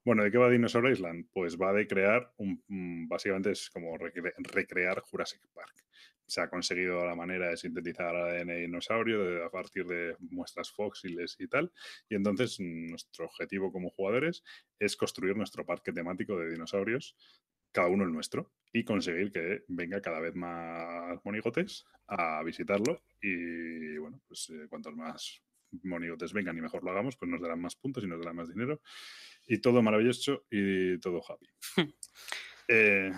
Bueno, 0.03 0.23
¿de 0.23 0.29
qué 0.29 0.37
va 0.37 0.51
Dinosaur 0.51 0.91
Island? 0.91 1.25
Pues 1.33 1.57
va 1.57 1.73
de 1.73 1.87
crear 1.87 2.31
un. 2.37 2.63
Mm, 2.67 3.07
básicamente 3.07 3.49
es 3.49 3.71
como 3.71 3.97
recrear 3.97 4.99
Jurassic 4.99 5.41
Park. 5.51 5.73
Se 6.27 6.41
ha 6.41 6.49
conseguido 6.49 7.03
la 7.03 7.15
manera 7.15 7.49
de 7.49 7.57
sintetizar 7.57 8.15
ADN 8.15 8.47
de 8.47 8.61
dinosaurio 8.61 9.43
a 9.43 9.49
partir 9.49 9.87
de 9.87 10.15
muestras 10.19 10.71
fósiles 10.71 11.35
y 11.39 11.47
tal. 11.47 11.71
Y 12.09 12.15
entonces 12.15 12.59
nuestro 12.59 13.25
objetivo 13.25 13.71
como 13.71 13.89
jugadores 13.89 14.43
es 14.77 14.95
construir 14.95 15.35
nuestro 15.35 15.65
parque 15.65 15.91
temático 15.91 16.37
de 16.37 16.51
dinosaurios 16.51 17.15
cada 17.75 17.89
uno 17.89 18.05
el 18.05 18.13
nuestro, 18.13 18.53
y 18.71 18.85
conseguir 18.85 19.31
que 19.33 19.65
venga 19.67 20.01
cada 20.01 20.21
vez 20.21 20.33
más 20.33 21.19
monigotes 21.25 21.85
a 22.07 22.41
visitarlo. 22.41 23.03
Y 23.21 23.97
bueno, 23.97 24.21
pues 24.27 24.49
eh, 24.49 24.67
cuantos 24.69 24.95
más 24.95 25.41
monigotes 25.83 26.31
vengan 26.31 26.57
y 26.57 26.61
mejor 26.61 26.83
lo 26.85 26.91
hagamos, 26.91 27.17
pues 27.17 27.29
nos 27.29 27.41
darán 27.41 27.59
más 27.59 27.75
puntos 27.75 28.03
y 28.05 28.07
nos 28.07 28.19
darán 28.19 28.37
más 28.37 28.47
dinero. 28.47 28.79
Y 29.45 29.59
todo 29.59 29.81
maravilloso 29.81 30.45
y 30.49 30.97
todo 30.99 31.21
happy. 31.27 31.47
Eh, 32.69 33.11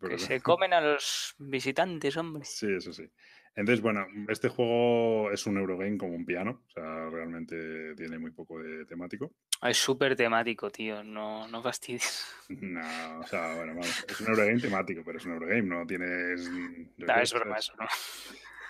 que 0.00 0.18
se 0.18 0.40
comen 0.40 0.72
a 0.72 0.80
los 0.80 1.34
visitantes, 1.38 2.16
hombre. 2.16 2.44
Sí, 2.44 2.68
eso 2.76 2.92
sí. 2.92 3.10
Entonces, 3.56 3.82
bueno, 3.82 4.06
este 4.28 4.50
juego 4.50 5.30
es 5.32 5.46
un 5.46 5.56
Eurogame 5.56 5.96
como 5.96 6.14
un 6.14 6.26
piano, 6.26 6.62
o 6.68 6.70
sea, 6.70 7.08
realmente 7.08 7.94
tiene 7.94 8.18
muy 8.18 8.30
poco 8.30 8.62
de 8.62 8.84
temático. 8.84 9.32
Es 9.62 9.78
súper 9.78 10.14
temático, 10.14 10.70
tío, 10.70 11.02
no, 11.02 11.48
no 11.48 11.62
fastidies. 11.62 12.26
No, 12.48 13.18
o 13.18 13.26
sea, 13.26 13.54
bueno, 13.56 13.72
vamos, 13.72 14.04
es 14.08 14.20
un 14.20 14.28
Eurogame 14.28 14.60
temático, 14.60 15.02
pero 15.04 15.18
es 15.18 15.24
un 15.24 15.32
Eurogame, 15.32 15.62
no 15.62 15.86
tienes... 15.86 16.48
No, 16.98 17.14
es 17.16 17.32
broma 17.32 17.56
eso, 17.56 17.72
¿no? 17.78 17.86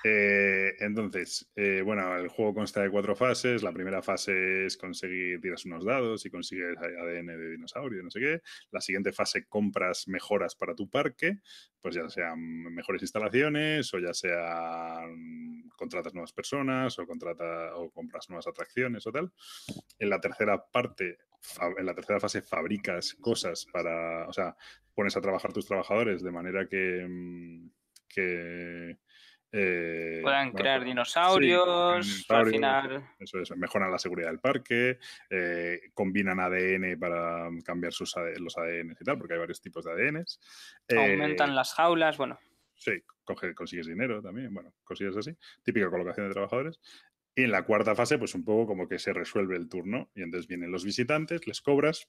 Eh, 0.05 0.75
entonces, 0.81 1.51
eh, 1.57 1.83
bueno, 1.85 2.17
el 2.17 2.29
juego 2.29 2.55
consta 2.55 2.83
de 2.83 2.91
cuatro 2.91 3.17
fases. 3.17 3.63
La 3.63 3.73
primera 3.73 4.03
fase 4.03 4.67
es 4.67 4.77
conseguir, 4.77 5.41
tiras 5.41 5.65
unos 5.65 5.85
dados 5.85 6.25
y 6.27 6.31
consigues 6.31 6.77
ADN 6.79 7.27
de 7.27 7.51
dinosaurio, 7.51 8.03
no 8.03 8.11
sé 8.11 8.21
qué. 8.21 8.41
La 8.71 8.81
siguiente 8.81 9.13
fase 9.13 9.47
compras 9.47 10.09
mejoras 10.09 10.55
para 10.55 10.75
tu 10.75 10.89
parque, 10.89 11.41
pues 11.81 11.95
ya 11.95 12.09
sean 12.09 12.39
mejores 12.75 13.03
instalaciones 13.03 13.93
o 13.95 13.99
ya 13.99 14.15
sean 14.15 15.69
contratas 15.77 16.15
nuevas 16.15 16.33
personas 16.33 16.99
o, 16.99 17.07
contrata, 17.07 17.77
o 17.77 17.91
compras 17.91 18.29
nuevas 18.29 18.47
atracciones 18.47 19.07
o 19.07 19.13
tal. 19.13 19.33
En 19.99 20.11
la 20.11 20.21
tercera 20.21 20.65
parte, 20.65 21.19
en 21.79 21.87
la 21.87 21.95
tercera 21.95 22.21
fase 22.21 22.43
fabricas 22.43 23.15
cosas 23.21 23.67
para, 23.73 24.29
o 24.29 24.33
sea, 24.33 24.57
pones 24.95 25.17
a 25.17 25.21
trabajar 25.21 25.53
tus 25.53 25.67
trabajadores 25.67 26.23
de 26.23 26.31
manera 26.31 26.67
que, 26.69 27.07
mm, 27.09 27.71
que 28.09 28.99
eh, 29.53 30.21
Puedan 30.23 30.53
crear 30.53 30.85
dinosaurios, 30.85 32.27
Eso 33.19 33.41
es, 33.41 33.57
mejoran 33.57 33.91
la 33.91 33.99
seguridad 33.99 34.29
del 34.29 34.41
parque, 34.41 34.99
eh, 35.31 35.81
combinan 35.95 36.41
ADN 36.41 36.99
para 36.99 37.49
cambiar 37.65 37.93
sus 37.93 38.15
los 38.39 38.59
ADN 38.59 38.97
y 39.01 39.05
tal, 39.05 39.19
porque 39.19 39.35
hay 39.35 39.41
varios 39.41 39.61
tipos 39.61 39.85
de 39.85 39.93
ADNs. 39.93 40.41
Aumentan 40.97 41.51
eh, 41.51 41.55
las 41.55 41.75
jaulas, 41.75 42.17
bueno. 42.17 42.39
Sí, 42.75 43.03
consigues 43.55 43.87
dinero 43.87 44.21
también, 44.23 44.53
bueno, 44.53 44.75
consigues 44.85 45.17
así. 45.17 45.35
Típica 45.63 45.91
colocación 45.91 46.29
de 46.29 46.33
trabajadores. 46.33 46.81
Y 47.35 47.45
en 47.45 47.51
la 47.51 47.65
cuarta 47.65 47.95
fase, 47.95 48.19
pues 48.19 48.35
un 48.35 48.45
poco 48.45 48.67
como 48.67 48.89
que 48.89 48.99
se 48.99 49.13
resuelve 49.13 49.57
el 49.57 49.69
turno. 49.69 50.11
Y 50.15 50.23
entonces 50.23 50.49
vienen 50.49 50.73
los 50.73 50.85
visitantes, 50.85 51.47
les 51.47 51.61
cobras, 51.61 52.09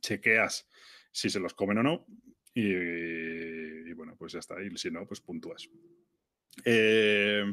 chequeas 0.00 0.70
si 1.10 1.30
se 1.30 1.40
los 1.40 1.54
comen 1.54 1.78
o 1.78 1.82
no. 1.82 2.06
Y, 2.54 2.72
pues 4.18 4.32
ya 4.32 4.40
está. 4.40 4.60
Y 4.62 4.76
si 4.76 4.90
no, 4.90 5.06
pues 5.06 5.20
puntúas. 5.20 5.68
Eh, 6.64 7.44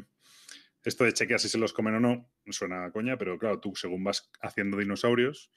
esto 0.84 1.04
de 1.04 1.12
chequear 1.12 1.40
si 1.40 1.48
se 1.48 1.58
los 1.58 1.72
comen 1.72 1.94
o 1.94 2.00
no 2.00 2.30
suena 2.46 2.90
coña, 2.92 3.16
pero 3.18 3.38
claro, 3.38 3.60
tú 3.60 3.74
según 3.74 4.04
vas 4.04 4.30
haciendo 4.40 4.76
dinosaurios, 4.76 5.50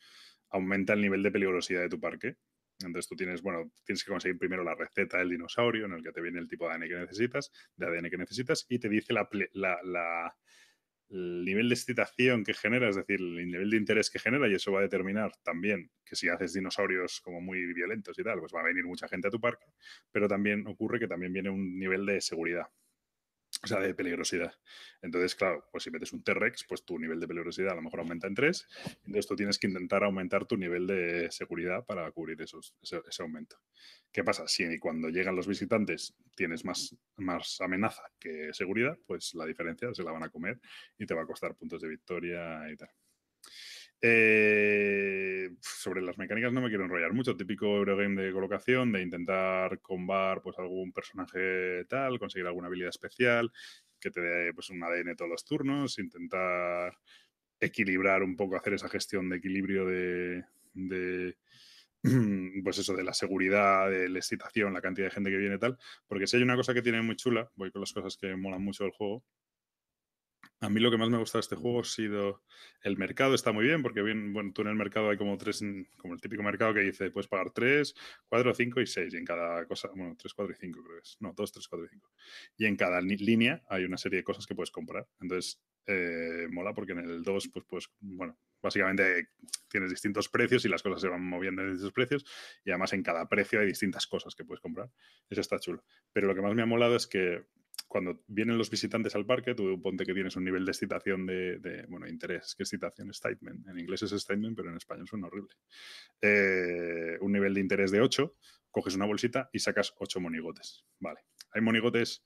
aumenta 0.49 0.93
el 0.93 1.01
nivel 1.01 1.21
de 1.23 1.31
peligrosidad 1.31 1.81
de 1.81 1.89
tu 1.89 1.99
parque. 1.99 2.37
Entonces 2.79 3.07
tú 3.07 3.15
tienes, 3.15 3.41
bueno, 3.41 3.71
tienes 3.83 4.03
que 4.03 4.11
conseguir 4.11 4.37
primero 4.37 4.63
la 4.63 4.73
receta 4.73 5.17
del 5.17 5.29
dinosaurio 5.29 5.85
en 5.85 5.93
el 5.93 6.03
que 6.03 6.11
te 6.11 6.21
viene 6.21 6.39
el 6.39 6.47
tipo 6.47 6.67
de 6.67 6.73
ADN 6.73 6.87
que 6.87 6.95
necesitas, 6.95 7.51
de 7.75 7.85
ADN 7.85 8.09
que 8.09 8.17
necesitas, 8.17 8.65
y 8.69 8.79
te 8.79 8.87
dice 8.87 9.13
la, 9.13 9.27
la, 9.53 10.35
el 11.09 11.43
nivel 11.43 11.69
de 11.69 11.75
excitación 11.75 12.43
que 12.43 12.53
genera, 12.53 12.89
es 12.89 12.95
decir, 12.95 13.19
el 13.19 13.35
nivel 13.35 13.69
de 13.69 13.77
interés 13.77 14.09
que 14.09 14.19
genera, 14.19 14.47
y 14.47 14.53
eso 14.55 14.71
va 14.71 14.79
a 14.79 14.83
determinar 14.83 15.31
también 15.43 15.91
que 16.05 16.15
si 16.15 16.29
haces 16.29 16.53
dinosaurios 16.53 17.21
como 17.21 17.41
muy 17.41 17.73
violentos 17.73 18.17
y 18.19 18.23
tal, 18.23 18.39
pues 18.39 18.53
va 18.53 18.61
a 18.61 18.65
venir 18.65 18.85
mucha 18.85 19.07
gente 19.07 19.27
a 19.27 19.31
tu 19.31 19.39
parque, 19.39 19.65
pero 20.11 20.27
también 20.27 20.67
ocurre 20.67 20.99
que 20.99 21.07
también 21.07 21.33
viene 21.33 21.49
un 21.49 21.77
nivel 21.77 22.05
de 22.05 22.21
seguridad. 22.21 22.67
O 23.61 23.67
sea, 23.67 23.79
de 23.79 23.93
peligrosidad. 23.93 24.53
Entonces, 25.01 25.35
claro, 25.35 25.67
pues 25.71 25.83
si 25.83 25.91
metes 25.91 26.13
un 26.13 26.23
T-Rex, 26.23 26.63
pues 26.63 26.85
tu 26.85 26.97
nivel 26.97 27.19
de 27.19 27.27
peligrosidad 27.27 27.73
a 27.73 27.75
lo 27.75 27.81
mejor 27.81 27.99
aumenta 27.99 28.27
en 28.27 28.33
3. 28.33 28.67
Entonces 29.05 29.27
tú 29.27 29.35
tienes 29.35 29.59
que 29.59 29.67
intentar 29.67 30.03
aumentar 30.03 30.45
tu 30.45 30.55
nivel 30.55 30.87
de 30.87 31.29
seguridad 31.29 31.85
para 31.85 32.09
cubrir 32.11 32.41
esos, 32.41 32.73
ese, 32.81 33.21
aumento. 33.21 33.57
¿Qué 34.13 34.23
pasa? 34.23 34.47
Si 34.47 34.79
cuando 34.79 35.09
llegan 35.09 35.35
los 35.35 35.45
visitantes 35.45 36.15
tienes 36.35 36.63
más, 36.63 36.95
más 37.17 37.59
amenaza 37.59 38.03
que 38.17 38.53
seguridad, 38.53 38.97
pues 39.05 39.33
la 39.35 39.45
diferencia 39.45 39.93
se 39.93 40.03
la 40.03 40.11
van 40.11 40.23
a 40.23 40.29
comer 40.29 40.59
y 40.97 41.05
te 41.05 41.13
va 41.13 41.23
a 41.23 41.27
costar 41.27 41.55
puntos 41.55 41.81
de 41.81 41.89
victoria 41.89 42.61
y 42.71 42.77
tal. 42.77 42.89
Eh, 44.01 45.49
sobre 45.59 46.01
las 46.01 46.17
mecánicas 46.17 46.53
no 46.53 46.61
me 46.61 46.69
quiero 46.69 46.85
enrollar 46.85 47.13
mucho. 47.13 47.35
Típico 47.35 47.65
Eurogame 47.77 48.21
de 48.21 48.31
colocación, 48.31 48.91
de 48.91 49.01
intentar 49.01 49.79
combar 49.81 50.41
pues, 50.41 50.57
algún 50.59 50.91
personaje 50.93 51.85
tal, 51.85 52.19
conseguir 52.19 52.47
alguna 52.47 52.67
habilidad 52.67 52.89
especial, 52.89 53.51
que 53.99 54.11
te 54.11 54.21
dé 54.21 54.53
pues, 54.53 54.69
un 54.69 54.83
ADN 54.83 55.15
todos 55.15 55.31
los 55.31 55.45
turnos, 55.45 55.99
intentar 55.99 56.97
equilibrar 57.59 58.23
un 58.23 58.35
poco, 58.35 58.55
hacer 58.55 58.73
esa 58.73 58.87
gestión 58.87 59.29
de 59.29 59.37
equilibrio 59.37 59.85
de, 59.85 61.35
pues 62.63 62.77
eso, 62.77 62.95
de 62.95 63.03
la 63.03 63.13
seguridad, 63.13 63.89
de 63.89 64.07
la 64.07 64.19
excitación, 64.19 64.73
la 64.73 64.81
cantidad 64.81 65.07
de 65.07 65.11
gente 65.11 65.29
que 65.29 65.37
viene 65.37 65.55
y 65.55 65.59
tal. 65.59 65.77
Porque 66.07 66.25
si 66.25 66.37
hay 66.37 66.43
una 66.43 66.55
cosa 66.55 66.73
que 66.73 66.81
tiene 66.81 67.01
muy 67.01 67.17
chula, 67.17 67.51
voy 67.55 67.71
con 67.71 67.81
las 67.81 67.91
cosas 67.91 68.15
que 68.15 68.35
molan 68.35 68.63
mucho 68.63 68.85
del 68.85 68.93
juego, 68.93 69.25
a 70.61 70.69
mí 70.69 70.79
lo 70.79 70.91
que 70.91 70.97
más 70.97 71.09
me 71.09 71.17
gusta 71.17 71.37
de 71.37 71.41
este 71.41 71.55
juego 71.55 71.81
ha 71.81 71.85
sido 71.85 72.43
el 72.83 72.97
mercado, 72.97 73.33
está 73.33 73.51
muy 73.51 73.65
bien, 73.65 73.81
porque 73.81 74.01
bien, 74.01 74.33
bueno, 74.33 74.51
tú 74.53 74.61
en 74.61 74.67
el 74.69 74.75
mercado 74.75 75.09
hay 75.09 75.17
como 75.17 75.37
tres, 75.37 75.63
como 75.97 76.13
el 76.13 76.21
típico 76.21 76.43
mercado 76.43 76.73
que 76.73 76.81
dice, 76.81 77.11
puedes 77.11 77.27
pagar 77.27 77.51
tres, 77.51 77.95
cuatro, 78.27 78.53
cinco 78.53 78.81
y 78.81 78.87
seis, 78.87 79.13
y 79.13 79.17
en 79.17 79.25
cada 79.25 79.65
cosa, 79.65 79.89
bueno, 79.95 80.15
tres, 80.17 80.33
cuatro 80.33 80.53
y 80.53 80.57
cinco 80.57 80.83
creo 80.83 80.97
que 80.97 81.03
es, 81.03 81.17
no, 81.19 81.33
dos, 81.33 81.51
tres, 81.51 81.67
cuatro 81.67 81.85
y 81.85 81.89
cinco. 81.89 82.11
Y 82.57 82.65
en 82.65 82.75
cada 82.75 82.99
línea 83.01 83.63
hay 83.69 83.85
una 83.85 83.97
serie 83.97 84.17
de 84.17 84.23
cosas 84.23 84.45
que 84.45 84.55
puedes 84.55 84.71
comprar. 84.71 85.07
Entonces, 85.21 85.61
eh, 85.91 86.47
mola 86.51 86.73
porque 86.73 86.91
en 86.91 86.99
el 86.99 87.23
2, 87.23 87.49
pues, 87.51 87.65
pues, 87.67 87.89
bueno, 87.99 88.37
básicamente 88.61 89.29
tienes 89.69 89.89
distintos 89.89 90.29
precios 90.29 90.63
y 90.65 90.69
las 90.69 90.83
cosas 90.83 91.01
se 91.01 91.07
van 91.07 91.23
moviendo 91.23 91.61
en 91.61 91.69
distintos 91.69 91.93
precios 91.93 92.25
y 92.63 92.69
además 92.69 92.93
en 92.93 93.01
cada 93.01 93.27
precio 93.27 93.59
hay 93.59 93.67
distintas 93.67 94.05
cosas 94.05 94.35
que 94.35 94.45
puedes 94.45 94.61
comprar. 94.61 94.91
Eso 95.29 95.41
está 95.41 95.59
chulo. 95.59 95.83
Pero 96.13 96.27
lo 96.27 96.35
que 96.35 96.41
más 96.41 96.53
me 96.53 96.61
ha 96.61 96.67
molado 96.67 96.95
es 96.95 97.07
que 97.07 97.43
cuando 97.89 98.23
vienen 98.27 98.57
los 98.57 98.69
visitantes 98.69 99.15
al 99.15 99.25
parque, 99.25 99.55
tú 99.55 99.81
ponte 99.81 100.05
que 100.05 100.13
tienes 100.13 100.35
un 100.35 100.45
nivel 100.45 100.63
de 100.63 100.71
excitación 100.71 101.25
de, 101.25 101.85
bueno, 101.89 102.07
interés, 102.07 102.53
que 102.55 102.63
excitación, 102.63 103.11
statement. 103.11 103.67
En 103.67 103.79
inglés 103.79 104.03
es 104.03 104.11
statement, 104.11 104.55
pero 104.55 104.69
en 104.69 104.77
español 104.77 105.07
suena 105.07 105.27
horrible. 105.27 105.55
Eh, 106.21 107.17
un 107.19 107.31
nivel 107.31 107.55
de 107.55 107.61
interés 107.61 107.89
de 107.89 107.99
8, 107.99 108.35
coges 108.69 108.95
una 108.95 109.05
bolsita 109.05 109.49
y 109.51 109.59
sacas 109.59 109.93
8 109.97 110.19
monigotes. 110.19 110.85
Vale. 110.99 111.21
Hay 111.51 111.61
monigotes 111.61 112.23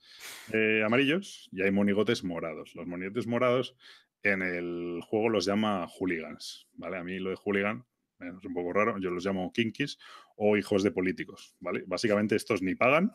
eh, 0.52 0.84
amarillos 0.85 1.49
y 1.53 1.61
hay 1.61 1.72
monigotes 1.72 2.26
morados. 2.26 2.76
Los 2.76 2.85
monigotes 2.85 3.26
morados 3.26 3.77
en 4.22 4.41
el 4.41 5.02
juego 5.02 5.30
los 5.30 5.45
llama 5.45 5.88
hooligans, 5.88 6.68
¿vale? 6.73 6.98
A 6.98 7.03
mí 7.06 7.19
lo 7.19 7.30
de 7.30 7.38
hooligan 7.38 7.85
es 8.19 8.45
un 8.45 8.53
poco 8.53 8.73
raro, 8.73 8.98
yo 8.99 9.10
los 9.10 9.26
llamo 9.26 9.52
kinkis 9.52 9.98
o 10.35 10.57
hijos 10.57 10.84
de 10.84 10.91
políticos, 10.91 11.56
¿vale? 11.60 11.84
Básicamente 11.88 12.35
estos 12.35 12.61
ni 12.61 12.76
pagan, 12.76 13.11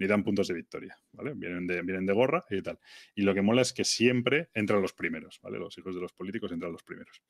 ni 0.00 0.06
dan 0.06 0.24
puntos 0.24 0.48
de 0.48 0.54
victoria, 0.54 0.98
¿vale? 1.12 1.34
Vienen 1.36 1.66
de, 1.66 1.82
vienen 1.82 2.06
de 2.06 2.14
gorra 2.14 2.42
y 2.48 2.62
tal. 2.62 2.80
Y 3.14 3.20
lo 3.20 3.34
que 3.34 3.42
mola 3.42 3.60
es 3.60 3.74
que 3.74 3.84
siempre 3.84 4.48
entran 4.54 4.80
los 4.80 4.94
primeros, 4.94 5.38
¿vale? 5.42 5.58
Los 5.58 5.76
hijos 5.76 5.94
de 5.94 6.00
los 6.00 6.14
políticos 6.14 6.50
entran 6.52 6.72
los 6.72 6.82
primeros. 6.82 7.22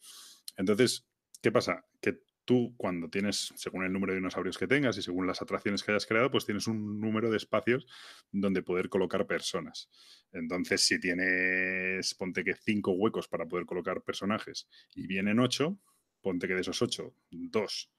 Entonces, 0.56 1.04
¿qué 1.42 1.50
pasa? 1.50 1.84
Que 2.00 2.20
tú 2.44 2.72
cuando 2.76 3.10
tienes, 3.10 3.52
según 3.56 3.82
el 3.84 3.92
número 3.92 4.12
de 4.12 4.20
dinosaurios 4.20 4.56
que 4.56 4.68
tengas 4.68 4.96
y 4.96 5.02
según 5.02 5.26
las 5.26 5.42
atracciones 5.42 5.82
que 5.82 5.90
hayas 5.90 6.06
creado, 6.06 6.30
pues 6.30 6.46
tienes 6.46 6.68
un 6.68 7.00
número 7.00 7.28
de 7.28 7.38
espacios 7.38 7.88
donde 8.30 8.62
poder 8.62 8.88
colocar 8.88 9.26
personas. 9.26 9.90
Entonces, 10.30 10.80
si 10.80 11.00
tienes, 11.00 12.14
ponte 12.14 12.44
que 12.44 12.54
cinco 12.54 12.92
huecos 12.92 13.26
para 13.26 13.46
poder 13.46 13.66
colocar 13.66 14.00
personajes 14.02 14.68
y 14.94 15.08
vienen 15.08 15.40
ocho, 15.40 15.76
ponte 16.20 16.46
que 16.46 16.54
de 16.54 16.60
esos 16.60 16.80
ocho, 16.82 17.16
dos 17.30 17.90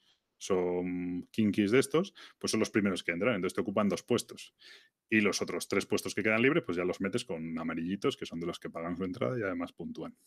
son 0.42 1.28
kinkies 1.32 1.70
de 1.70 1.80
estos, 1.80 2.16
pues 2.40 2.50
son 2.50 2.60
los 2.60 2.72
primeros 2.72 3.04
que 3.04 3.12
entran. 3.12 3.36
Entonces 3.36 3.54
te 3.54 3.62
ocupan 3.62 3.88
dos 3.88 4.02
puestos. 4.02 4.56
Y 5.08 5.22
los 5.22 5.42
otros 5.42 5.68
tres 5.68 5.86
puestos 5.86 6.16
que 6.16 6.24
quedan 6.24 6.42
libres, 6.42 6.64
pues 6.66 6.78
ya 6.78 6.84
los 6.84 7.00
metes 7.00 7.26
con 7.26 7.58
amarillitos, 7.60 8.18
que 8.18 8.26
son 8.26 8.40
de 8.40 8.48
los 8.48 8.60
que 8.60 8.70
pagan 8.70 8.98
su 8.98 9.04
entrada 9.04 9.38
y 9.38 9.44
además 9.44 9.72
puntúan. 9.72 10.18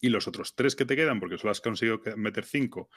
Y 0.00 0.10
los 0.10 0.28
otros 0.28 0.54
tres 0.54 0.76
que 0.76 0.84
te 0.84 0.94
quedan, 0.94 1.18
porque 1.18 1.36
solo 1.36 1.50
has 1.50 1.60
conseguido 1.60 2.00
meter 2.16 2.44
cinco 2.44 2.90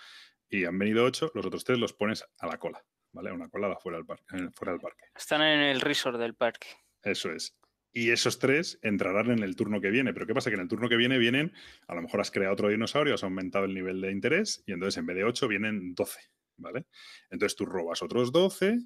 y 0.47 0.65
han 0.65 0.77
venido 0.77 1.05
ocho, 1.05 1.31
los 1.33 1.45
otros 1.45 1.63
tres 1.63 1.79
los 1.79 1.93
pones 1.93 2.23
a 2.37 2.45
la 2.45 2.59
cola, 2.59 2.85
¿vale? 3.13 3.31
A 3.31 3.33
una 3.33 3.49
cola 3.49 3.75
fuera 3.77 3.97
del 3.97 4.05
parque. 4.05 4.25
Fuera 4.53 4.73
del 4.73 4.81
parque. 4.81 5.05
Están 5.15 5.41
en 5.41 5.61
el 5.61 5.81
resort 5.81 6.19
del 6.19 6.35
parque. 6.35 6.67
Eso 7.01 7.31
es. 7.31 7.57
Y 7.93 8.11
esos 8.11 8.39
tres 8.39 8.79
entrarán 8.81 9.31
en 9.31 9.43
el 9.43 9.55
turno 9.55 9.81
que 9.81 9.89
viene. 9.89 10.13
Pero 10.13 10.25
¿qué 10.25 10.33
pasa? 10.33 10.49
Que 10.49 10.55
en 10.55 10.61
el 10.61 10.67
turno 10.67 10.87
que 10.87 10.95
viene 10.95 11.17
vienen, 11.17 11.53
a 11.87 11.95
lo 11.95 12.01
mejor 12.01 12.21
has 12.21 12.31
creado 12.31 12.53
otro 12.53 12.69
dinosaurio, 12.69 13.15
has 13.15 13.23
aumentado 13.23 13.65
el 13.65 13.73
nivel 13.73 13.99
de 13.99 14.11
interés 14.11 14.63
y 14.65 14.71
entonces 14.71 14.97
en 14.97 15.05
vez 15.05 15.17
de 15.17 15.25
8 15.25 15.47
vienen 15.47 15.93
12, 15.93 16.19
¿vale? 16.57 16.85
Entonces 17.29 17.55
tú 17.55 17.65
robas 17.65 18.01
otros 18.01 18.31
12 18.31 18.79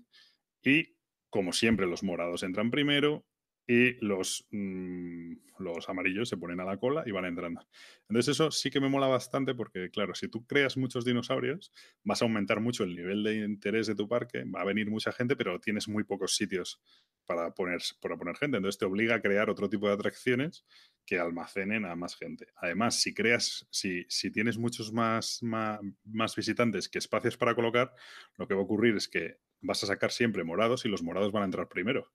y, 0.63 0.95
como 1.29 1.53
siempre, 1.53 1.85
los 1.85 2.01
morados 2.01 2.41
entran 2.43 2.71
primero 2.71 3.25
y 3.67 3.93
los, 4.05 4.47
mm, 4.51 5.33
los 5.59 5.89
amarillos 5.89 6.29
se 6.29 6.37
ponen 6.37 6.59
a 6.59 6.65
la 6.65 6.77
cola 6.77 7.03
y 7.05 7.11
van 7.11 7.25
entrando. 7.25 7.67
Entonces 8.07 8.35
eso 8.35 8.51
sí 8.51 8.69
que 8.69 8.79
me 8.79 8.89
mola 8.89 9.07
bastante 9.07 9.55
porque, 9.55 9.89
claro, 9.89 10.13
si 10.13 10.27
tú 10.27 10.45
creas 10.45 10.77
muchos 10.77 11.03
dinosaurios, 11.03 11.71
vas 12.03 12.21
a 12.21 12.25
aumentar 12.25 12.59
mucho 12.59 12.83
el 12.83 12.95
nivel 12.95 13.23
de 13.23 13.37
interés 13.37 13.87
de 13.87 13.95
tu 13.95 14.07
parque, 14.07 14.43
va 14.43 14.61
a 14.61 14.65
venir 14.65 14.89
mucha 14.89 15.11
gente, 15.11 15.35
pero 15.35 15.59
tienes 15.59 15.87
muy 15.87 16.03
pocos 16.03 16.35
sitios 16.35 16.79
para 17.25 17.53
poner, 17.55 17.81
para 18.01 18.17
poner 18.17 18.37
gente. 18.37 18.57
Entonces 18.57 18.77
te 18.77 18.85
obliga 18.85 19.15
a 19.15 19.21
crear 19.21 19.49
otro 19.49 19.67
tipo 19.69 19.87
de 19.87 19.93
atracciones 19.93 20.65
que 21.05 21.17
almacenen 21.19 21.85
a 21.85 21.95
más 21.95 22.15
gente. 22.15 22.47
Además, 22.57 23.01
si 23.01 23.13
creas, 23.13 23.67
si, 23.71 24.05
si 24.09 24.31
tienes 24.31 24.57
muchos 24.57 24.91
más, 24.93 25.41
más, 25.41 25.79
más, 26.03 26.35
visitantes 26.35 26.87
que 26.89 26.99
espacios 26.99 27.37
para 27.37 27.55
colocar, 27.55 27.93
lo 28.37 28.47
que 28.47 28.53
va 28.53 28.61
a 28.61 28.63
ocurrir 28.63 28.95
es 28.95 29.07
que 29.07 29.37
vas 29.61 29.83
a 29.83 29.87
sacar 29.87 30.11
siempre 30.11 30.43
morados 30.43 30.85
y 30.85 30.89
los 30.89 31.01
morados 31.01 31.31
van 31.31 31.43
a 31.43 31.45
entrar 31.45 31.67
primero. 31.67 32.11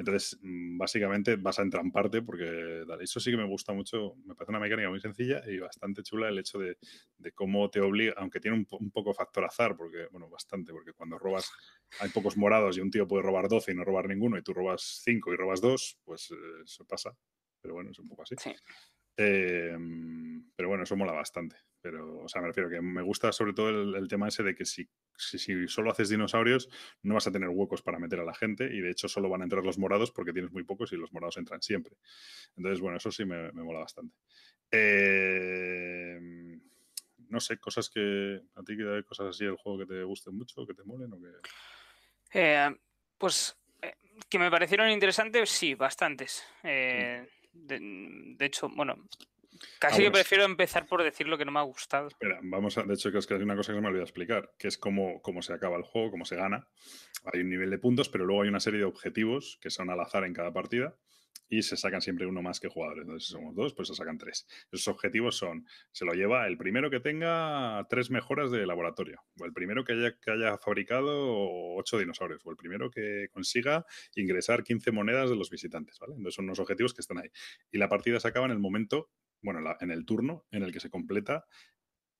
Entonces, 0.00 0.38
mm, 0.40 0.78
básicamente 0.78 1.36
vas 1.36 1.58
a 1.58 1.62
entramparte 1.62 2.22
porque 2.22 2.84
eso 3.02 3.20
sí 3.20 3.30
que 3.30 3.36
me 3.36 3.46
gusta 3.46 3.74
mucho, 3.74 4.16
me 4.24 4.34
parece 4.34 4.52
una 4.52 4.58
mecánica 4.58 4.88
muy 4.88 4.98
sencilla 4.98 5.42
y 5.46 5.58
bastante 5.58 6.02
chula 6.02 6.30
el 6.30 6.38
hecho 6.38 6.58
de, 6.58 6.78
cómo 7.34 7.68
te 7.68 7.80
obliga, 7.80 8.14
aunque 8.16 8.40
tiene 8.40 8.56
un, 8.56 8.66
un, 8.70 8.90
poco 8.90 9.12
factor 9.12 9.44
azar, 9.44 9.76
porque, 9.76 10.06
bueno, 10.10 10.30
bastante, 10.30 10.72
porque 10.72 10.94
cuando 10.94 11.18
robas, 11.18 11.52
hay 12.00 12.08
pocos 12.08 12.38
morados 12.38 12.78
y 12.78 12.80
un 12.80 12.90
tío 12.90 13.06
puede 13.06 13.24
robar 13.24 13.46
12 13.46 13.72
y 13.72 13.74
no 13.74 13.84
robar 13.84 14.08
ninguno 14.08 14.38
y 14.38 14.42
tú 14.42 14.54
robas 14.54 15.02
5 15.04 15.34
y 15.34 15.36
robas 15.36 15.60
2, 15.60 15.98
pues 16.02 16.30
eh, 16.30 16.62
eso 16.64 16.86
pasa. 16.86 17.14
Pero 17.60 17.74
bueno, 17.74 17.90
es 17.90 17.98
un 17.98 18.08
poco 18.08 18.22
así. 18.22 18.36
Em, 19.18 20.50
pero 20.56 20.70
bueno, 20.70 20.84
eso 20.84 20.96
mola 20.96 21.12
bastante. 21.12 21.56
Pero, 21.82 22.24
o 22.24 22.28
sea, 22.28 22.42
me 22.42 22.48
refiero 22.48 22.68
que 22.68 22.80
me 22.80 23.02
gusta 23.02 23.32
sobre 23.32 23.52
todo 23.52 23.70
el, 23.70 24.08
tema 24.08 24.28
ese 24.28 24.42
de 24.42 24.54
que 24.54 24.64
si, 24.64 24.88
si, 25.16 25.66
solo 25.68 25.90
haces 25.90 26.08
dinosaurios, 26.08 26.68
no 27.02 27.14
vas 27.14 27.26
a 27.26 27.32
tener 27.32 27.48
huecos 27.48 27.82
para 27.82 27.98
meter 27.98 28.20
a 28.20 28.24
la 28.24 28.34
gente 28.34 28.64
y 28.64 28.80
de 28.80 28.90
hecho 28.90 29.08
solo 29.08 29.28
van 29.28 29.40
a 29.40 29.44
entrar 29.44 29.64
los 29.64 29.78
morados 29.78 30.10
porque 30.10 30.32
tienes 30.32 30.52
muy 30.52 30.64
pocos 30.64 30.92
y 30.92 30.96
los 30.96 31.12
morados 31.12 31.36
entran 31.38 31.62
siempre. 31.62 31.96
Entonces, 32.56 32.80
bueno, 32.80 32.98
eso 32.98 33.10
sí 33.10 33.24
me, 33.24 33.50
mola 33.52 33.80
bastante. 33.80 34.14
Em, 34.70 36.60
no 37.28 37.40
sé, 37.40 37.58
cosas 37.58 37.88
que. 37.88 38.40
¿A 38.54 38.62
ti 38.62 38.72
hay 38.72 39.02
cosas 39.04 39.28
así 39.28 39.44
del 39.44 39.56
juego 39.56 39.78
que 39.78 39.86
te 39.86 40.02
gusten 40.02 40.36
mucho, 40.36 40.66
que 40.66 40.74
te 40.74 40.84
molen 40.84 41.12
o 41.12 41.20
que.? 41.20 41.30
Eh, 42.32 42.70
pues 43.18 43.56
eh, 43.82 43.94
que 44.28 44.38
me 44.38 44.50
parecieron 44.50 44.90
interesantes, 44.90 45.50
sí, 45.50 45.74
bastantes. 45.74 46.44
Eh, 46.62 47.26
de, 47.52 48.44
hecho, 48.44 48.68
bueno, 48.68 48.96
casi 49.78 50.02
que 50.02 50.10
prefiero 50.10 50.44
empezar 50.44 50.86
por 50.86 51.02
decir 51.02 51.28
lo 51.28 51.38
que 51.38 51.44
no 51.44 51.52
me 51.52 51.60
ha 51.60 51.64
gustado. 51.64 52.08
Espera, 52.08 52.38
vamos 52.42 52.76
a, 52.78 52.82
de 52.82 52.94
hecho, 52.94 53.10
que 53.12 53.18
es 53.18 53.26
que 53.26 53.34
hay 53.34 53.42
una 53.42 53.56
cosa 53.56 53.72
que 53.72 53.78
se 53.78 53.82
me 53.82 53.88
olvidó 53.88 54.02
explicar, 54.02 54.52
que 54.58 54.68
es 54.68 54.78
cómo, 54.78 55.20
cómo 55.22 55.42
se 55.42 55.52
acaba 55.52 55.76
el 55.76 55.82
juego, 55.82 56.10
cómo 56.10 56.24
se 56.24 56.36
gana. 56.36 56.68
Hay 57.32 57.40
un 57.40 57.50
nivel 57.50 57.70
de 57.70 57.78
puntos, 57.78 58.08
pero 58.08 58.24
luego 58.24 58.42
hay 58.42 58.48
una 58.48 58.60
serie 58.60 58.80
de 58.80 58.86
objetivos 58.86 59.58
que 59.60 59.70
son 59.70 59.90
al 59.90 60.00
azar 60.00 60.24
en 60.24 60.32
cada 60.32 60.52
partida 60.52 60.96
y 61.50 61.62
se 61.62 61.76
sacan 61.76 62.00
siempre 62.00 62.26
uno 62.26 62.40
más 62.40 62.60
que 62.60 62.68
jugadores. 62.68 63.02
Entonces, 63.02 63.26
si 63.26 63.32
somos 63.32 63.54
dos, 63.54 63.74
pues 63.74 63.88
se 63.88 63.94
sacan 63.94 64.16
tres. 64.16 64.46
Esos 64.70 64.88
objetivos 64.88 65.36
son, 65.36 65.66
se 65.90 66.04
lo 66.04 66.12
lleva 66.12 66.46
el 66.46 66.56
primero 66.56 66.90
que 66.90 67.00
tenga 67.00 67.84
tres 67.90 68.10
mejoras 68.10 68.52
de 68.52 68.64
laboratorio, 68.64 69.20
o 69.38 69.44
el 69.44 69.52
primero 69.52 69.84
que 69.84 69.92
haya, 69.92 70.16
que 70.18 70.30
haya 70.30 70.56
fabricado 70.58 71.74
ocho 71.74 71.98
dinosaurios, 71.98 72.40
o 72.46 72.50
el 72.50 72.56
primero 72.56 72.88
que 72.90 73.28
consiga 73.32 73.84
ingresar 74.14 74.62
15 74.62 74.92
monedas 74.92 75.28
de 75.28 75.36
los 75.36 75.50
visitantes, 75.50 75.98
¿vale? 75.98 76.14
Entonces 76.14 76.36
son 76.36 76.44
unos 76.44 76.60
objetivos 76.60 76.94
que 76.94 77.00
están 77.00 77.18
ahí. 77.18 77.30
Y 77.72 77.78
la 77.78 77.88
partida 77.88 78.20
se 78.20 78.28
acaba 78.28 78.46
en 78.46 78.52
el 78.52 78.60
momento, 78.60 79.10
bueno, 79.42 79.76
en 79.80 79.90
el 79.90 80.04
turno 80.04 80.46
en 80.50 80.62
el 80.62 80.72
que 80.72 80.80
se 80.80 80.90
completa 80.90 81.46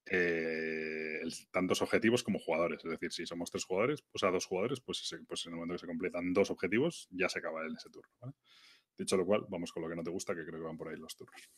eh, 0.06 1.20
tantos 1.50 1.82
objetivos 1.82 2.22
como 2.22 2.38
jugadores. 2.38 2.84
Es 2.84 2.90
decir, 2.90 3.12
si 3.12 3.26
somos 3.26 3.50
tres 3.50 3.64
jugadores, 3.64 4.02
pues 4.10 4.22
a 4.24 4.30
dos 4.30 4.46
jugadores, 4.46 4.80
pues, 4.80 5.08
pues 5.26 5.46
en 5.46 5.52
el 5.52 5.56
momento 5.56 5.74
que 5.74 5.80
se 5.80 5.86
completan 5.86 6.32
dos 6.32 6.50
objetivos, 6.50 7.08
ya 7.10 7.28
se 7.28 7.38
acaba 7.38 7.64
en 7.64 7.76
ese 7.76 7.90
turno. 7.90 8.34
Dicho 8.96 9.16
lo 9.16 9.24
cual, 9.24 9.44
vamos 9.48 9.72
con 9.72 9.82
lo 9.82 9.88
que 9.88 9.96
no 9.96 10.02
te 10.02 10.10
gusta, 10.10 10.34
que 10.34 10.44
creo 10.44 10.60
que 10.60 10.66
van 10.66 10.76
por 10.76 10.88
ahí 10.88 10.96
los 10.96 11.16
turnos. 11.16 11.50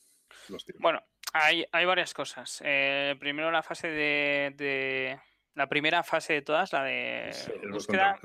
bueno, 0.81 1.01
hay, 1.33 1.65
hay, 1.73 1.85
varias 1.85 2.15
cosas. 2.15 2.63
Eh, 2.65 3.17
primero 3.19 3.51
la 3.51 3.63
fase 3.63 3.89
de, 3.89 5.19
La 5.55 5.69
primera 5.69 6.03
fase 6.03 6.33
de 6.33 6.43
todas, 6.43 6.73
la 6.73 6.85
de 6.85 7.29
es, 7.29 7.51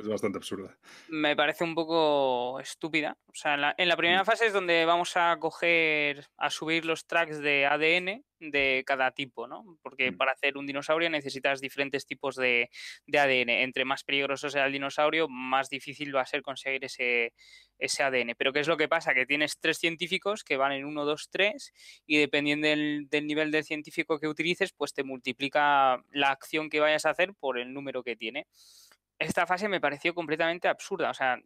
bastante, 0.07 0.37
absurda. 0.37 0.77
Me 1.09 1.35
parece 1.35 1.65
un 1.65 1.75
poco 1.75 2.59
estúpida. 2.61 3.17
O 3.27 3.35
sea, 3.35 3.75
en 3.77 3.89
la, 3.89 3.97
primera 3.97 4.23
mm. 4.23 4.25
fase 4.25 4.45
es 4.45 4.53
donde 4.53 4.85
vamos 4.85 5.17
a 5.17 5.37
coger, 5.37 6.27
a 6.37 6.49
subir 6.49 6.85
los 6.85 7.05
tracks 7.05 7.39
de 7.39 7.65
ADN 7.65 8.23
de 8.39 8.83
cada 8.85 9.11
tipo, 9.11 9.47
¿no? 9.47 9.77
Porque 9.81 10.11
mm. 10.11 10.17
para 10.17 10.31
hacer 10.31 10.57
un 10.57 10.67
dinosaurio 10.67 11.09
necesitas 11.09 11.61
diferentes 11.61 12.05
tipos 12.05 12.35
de, 12.35 12.69
de, 13.05 13.19
ADN. 13.19 13.49
Entre 13.49 13.85
más 13.85 14.03
peligroso 14.03 14.49
sea 14.49 14.65
el 14.65 14.73
dinosaurio, 14.73 15.27
más 15.27 15.69
difícil 15.69 16.15
va 16.15 16.21
a 16.21 16.25
ser 16.25 16.41
conseguir 16.41 16.85
ese, 16.85 17.33
ese 17.79 18.03
ADN. 18.03 18.35
Pero 18.37 18.53
¿qué 18.53 18.59
es 18.59 18.67
lo 18.67 18.77
que 18.77 18.87
pasa? 18.87 19.13
Que 19.13 19.25
tienes 19.25 19.59
tres 19.59 19.77
científicos 19.77 20.43
que 20.43 20.57
van 20.57 20.71
en 20.71 20.85
1, 20.85 21.05
2, 21.05 21.29
3 21.31 21.73
y 22.05 22.17
dependiendo 22.17 22.67
del, 22.67 23.07
nivel 23.23 23.51
del 23.51 23.63
científico 23.63 24.19
que 24.19 24.27
utilices, 24.27 24.73
pues 24.73 24.93
te 24.93 25.03
multiplica 25.03 26.03
la 26.11 26.31
acción 26.31 26.69
que 26.69 26.79
vayas 26.79 27.05
a 27.05 27.11
hacer 27.11 27.33
por 27.33 27.59
el 27.59 27.73
número 27.73 28.03
que 28.03 28.15
tiene. 28.15 28.47
Esta 29.19 29.47
fase 29.47 29.67
me 29.67 29.81
pareció 29.81 30.13
completamente 30.13 30.67
absurda. 30.67 31.09
O 31.09 31.13
sea, 31.13 31.39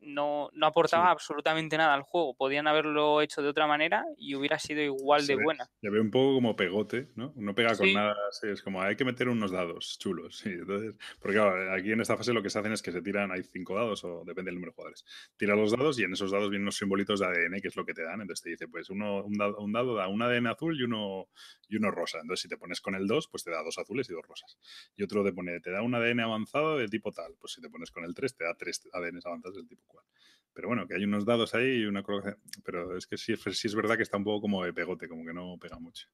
no, 0.00 0.50
no 0.52 0.66
aportaba 0.66 1.10
absolutamente 1.10 1.76
nada 1.76 1.94
al 1.94 2.02
juego. 2.02 2.34
Podían 2.34 2.66
haberlo 2.66 3.20
hecho 3.20 3.42
de 3.42 3.48
otra 3.48 3.66
manera 3.66 4.04
y 4.16 4.34
hubiera 4.34 4.58
sido 4.58 4.82
igual 4.82 5.26
de 5.26 5.36
buena. 5.36 5.68
Se 5.80 5.90
ve 5.90 6.00
un 6.00 6.10
poco 6.10 6.34
como 6.34 6.56
pegote, 6.56 7.10
¿no? 7.14 7.32
No 7.36 7.54
pega 7.54 7.76
con 7.76 7.92
nada, 7.92 8.16
es 8.42 8.62
como 8.62 8.82
hay 8.82 8.96
que 8.96 9.04
meter 9.04 9.28
unos 9.28 9.50
dados 9.50 9.98
chulos. 9.98 10.34
Sí, 10.44 10.50
entonces, 10.50 10.94
porque 11.20 11.38
claro, 11.38 11.72
aquí 11.72 11.90
en 11.92 12.02
esta 12.02 12.18
fase 12.18 12.34
lo 12.34 12.42
que 12.42 12.50
se 12.50 12.58
hacen 12.58 12.72
es 12.72 12.82
que 12.82 12.92
se 12.92 13.00
tiran, 13.00 13.32
hay 13.32 13.42
cinco 13.44 13.76
dados 13.76 14.04
o 14.04 14.24
depende 14.26 14.50
del 14.50 14.56
número 14.56 14.72
de 14.72 14.74
jugadores. 14.74 15.04
Tiras 15.38 15.56
los 15.56 15.70
dados 15.70 15.98
y 15.98 16.02
en 16.02 16.12
esos 16.12 16.32
dados 16.32 16.50
vienen 16.50 16.64
unos 16.64 16.76
simbolitos 16.76 17.20
de 17.20 17.26
ADN, 17.26 17.60
que 17.62 17.68
es 17.68 17.76
lo 17.76 17.86
que 17.86 17.94
te 17.94 18.02
dan. 18.02 18.20
Entonces 18.20 18.42
te 18.42 18.50
dice, 18.50 18.68
pues 18.68 18.90
uno, 18.90 19.24
un, 19.24 19.38
dado, 19.38 19.56
un 19.58 19.72
dado 19.72 19.94
da 19.94 20.08
un 20.08 20.20
ADN 20.20 20.48
azul 20.48 20.78
y 20.78 20.82
uno, 20.82 21.28
y 21.66 21.76
uno 21.76 21.90
rosa. 21.90 22.18
Entonces 22.20 22.42
si 22.42 22.48
te 22.48 22.58
pones 22.58 22.82
con 22.82 22.94
el 22.94 23.06
2, 23.06 23.28
pues 23.28 23.42
te 23.42 23.50
da 23.50 23.62
dos 23.62 23.78
azules 23.78 24.10
y 24.10 24.12
dos 24.12 24.26
rosas. 24.26 24.58
Y 24.96 25.02
otro 25.02 25.24
te 25.24 25.32
pone, 25.32 25.60
te 25.60 25.70
da 25.70 25.80
un 25.80 25.94
ADN 25.94 26.20
avanzado 26.20 26.76
de 26.76 26.88
tipo 26.88 27.10
tal. 27.10 27.34
Pues 27.40 27.54
si 27.54 27.62
te 27.62 27.70
pones 27.70 27.90
con 27.90 28.04
el 28.04 28.14
3, 28.14 28.36
te 28.36 28.44
da 28.44 28.54
tres 28.54 28.86
ADNs 28.92 29.24
avanzados 29.24 29.56
del 29.56 29.66
tipo 29.66 29.83
cual. 29.86 30.04
Pero 30.54 30.68
bueno, 30.68 30.86
que 30.86 30.94
hay 30.94 31.04
unos 31.04 31.26
dados 31.26 31.52
ahí 31.54 31.80
y 31.80 31.84
una 31.84 32.04
colocación. 32.04 32.40
Pero 32.64 32.96
es 32.96 33.08
que 33.08 33.16
sí, 33.16 33.34
sí, 33.36 33.66
es 33.66 33.74
verdad 33.74 33.96
que 33.96 34.04
está 34.04 34.16
un 34.16 34.24
poco 34.24 34.42
como 34.42 34.64
de 34.64 34.72
pegote, 34.72 35.08
como 35.08 35.24
que 35.24 35.32
no 35.32 35.58
pega 35.58 35.78
mucho. 35.80 36.08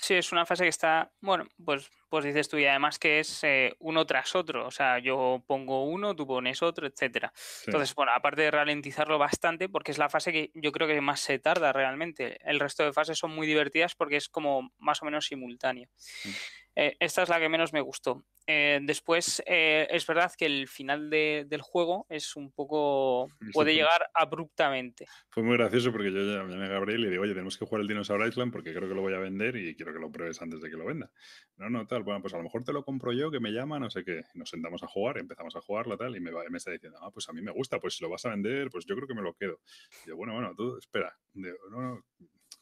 sí. 0.00 0.14
es 0.14 0.32
una 0.32 0.46
fase 0.46 0.64
que 0.64 0.70
está, 0.70 1.12
bueno, 1.20 1.46
pues, 1.62 1.90
pues 2.08 2.24
dices 2.24 2.48
tú, 2.48 2.56
y 2.56 2.64
además 2.64 2.98
que 2.98 3.20
es 3.20 3.44
eh, 3.44 3.76
uno 3.80 4.06
tras 4.06 4.34
otro. 4.34 4.66
O 4.66 4.70
sea, 4.70 4.98
yo 5.00 5.44
pongo 5.46 5.84
uno, 5.84 6.16
tú 6.16 6.26
pones 6.26 6.62
otro, 6.62 6.86
etcétera. 6.86 7.30
Entonces, 7.66 7.94
bueno, 7.94 8.12
aparte 8.14 8.40
de 8.40 8.50
ralentizarlo 8.50 9.18
bastante, 9.18 9.68
porque 9.68 9.92
es 9.92 9.98
la 9.98 10.08
fase 10.08 10.32
que 10.32 10.50
yo 10.54 10.72
creo 10.72 10.88
que 10.88 10.98
más 11.02 11.20
se 11.20 11.38
tarda 11.38 11.70
realmente. 11.74 12.38
El 12.48 12.60
resto 12.60 12.84
de 12.84 12.92
fases 12.94 13.18
son 13.18 13.32
muy 13.32 13.46
divertidas 13.46 13.94
porque 13.94 14.16
es 14.16 14.30
como 14.30 14.72
más 14.78 15.02
o 15.02 15.04
menos 15.04 15.26
simultáneo. 15.26 15.90
Mm. 16.24 16.30
Eh, 16.76 16.96
esta 16.98 17.22
es 17.22 17.28
la 17.28 17.38
que 17.38 17.48
menos 17.48 17.72
me 17.72 17.80
gustó. 17.80 18.24
Eh, 18.46 18.78
después, 18.82 19.42
eh, 19.46 19.86
es 19.90 20.06
verdad 20.06 20.32
que 20.36 20.44
el 20.44 20.68
final 20.68 21.08
del 21.08 21.62
juego 21.62 22.06
es 22.08 22.36
un 22.36 22.52
poco. 22.52 23.28
puede 23.52 23.74
llegar 23.74 24.10
abruptamente. 24.12 25.06
Fue 25.30 25.42
muy 25.42 25.56
gracioso 25.56 25.92
porque 25.92 26.12
yo 26.12 26.20
llamé 26.20 26.64
a 26.64 26.68
Gabriel 26.68 27.00
y 27.00 27.04
le 27.04 27.10
digo, 27.10 27.22
oye, 27.22 27.32
tenemos 27.32 27.56
que 27.56 27.64
jugar 27.64 27.82
el 27.82 27.88
Dinosaur 27.88 28.26
Island 28.26 28.52
porque 28.52 28.74
creo 28.74 28.88
que 28.88 28.94
lo 28.94 29.02
voy 29.02 29.14
a 29.14 29.18
vender 29.18 29.56
y 29.56 29.74
quiero 29.74 29.92
que 29.92 29.98
lo 29.98 30.10
pruebes 30.10 30.42
antes 30.42 30.60
de 30.60 30.68
que 30.68 30.76
lo 30.76 30.84
venda. 30.84 31.10
No, 31.56 31.70
no, 31.70 31.86
tal. 31.86 32.02
Bueno, 32.02 32.20
pues 32.20 32.34
a 32.34 32.38
lo 32.38 32.42
mejor 32.42 32.64
te 32.64 32.72
lo 32.72 32.84
compro 32.84 33.12
yo, 33.12 33.30
que 33.30 33.40
me 33.40 33.50
llama, 33.50 33.78
no 33.78 33.88
sé 33.88 34.04
qué. 34.04 34.22
Nos 34.34 34.50
sentamos 34.50 34.82
a 34.82 34.86
jugar, 34.86 35.18
empezamos 35.18 35.54
a 35.56 35.60
jugarlo, 35.60 35.96
tal, 35.96 36.16
y 36.16 36.20
me, 36.20 36.30
me 36.50 36.58
está 36.58 36.70
diciendo, 36.70 36.98
ah, 37.00 37.10
pues 37.10 37.28
a 37.28 37.32
mí 37.32 37.40
me 37.40 37.52
gusta, 37.52 37.80
pues 37.80 37.96
si 37.96 38.04
lo 38.04 38.10
vas 38.10 38.24
a 38.26 38.30
vender, 38.30 38.68
pues 38.70 38.84
yo 38.84 38.94
creo 38.96 39.08
que 39.08 39.14
me 39.14 39.22
lo 39.22 39.34
quedo. 39.34 39.60
Y 40.04 40.08
yo, 40.10 40.16
bueno, 40.16 40.34
bueno, 40.34 40.54
tú, 40.56 40.76
espera. 40.76 41.16
no, 41.34 41.52
no, 41.70 42.04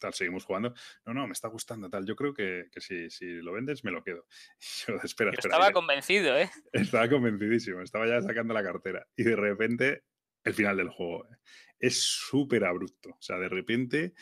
tal, 0.03 0.12
seguimos 0.12 0.45
jugando. 0.45 0.74
No, 1.07 1.15
no, 1.15 1.27
me 1.27 1.33
está 1.33 1.49
gustando, 1.49 1.89
tal. 1.89 2.05
Yo 2.05 2.15
creo 2.15 2.35
que, 2.35 2.66
que 2.70 2.81
si, 2.81 3.09
si, 3.11 3.27
lo 3.27 3.53
vendes, 3.53 3.85
me 3.85 3.91
lo 3.91 4.03
quedo. 4.03 4.27
yo, 4.87 4.97
espera. 5.03 5.33
Estaba 5.33 5.73
convencido, 5.73 6.37
¿eh? 6.37 6.51
Estaba 6.73 7.09
convencidísimo, 7.09 7.81
estaba 7.81 8.07
ya 8.07 8.20
sacando 8.20 8.53
la 8.53 8.62
cartera. 8.62 9.07
Y 9.16 9.23
de 9.23 9.37
repente, 9.37 10.05
el 10.45 10.55
final 10.55 10.77
del 10.77 10.91
juego 10.91 11.24
¿eh? 11.24 11.37
es 11.79 12.03
súper 12.03 12.65
abrupto. 12.65 13.11
O 13.11 13.23
sea, 13.23 13.39
de 13.39 13.49
repente 13.49 14.15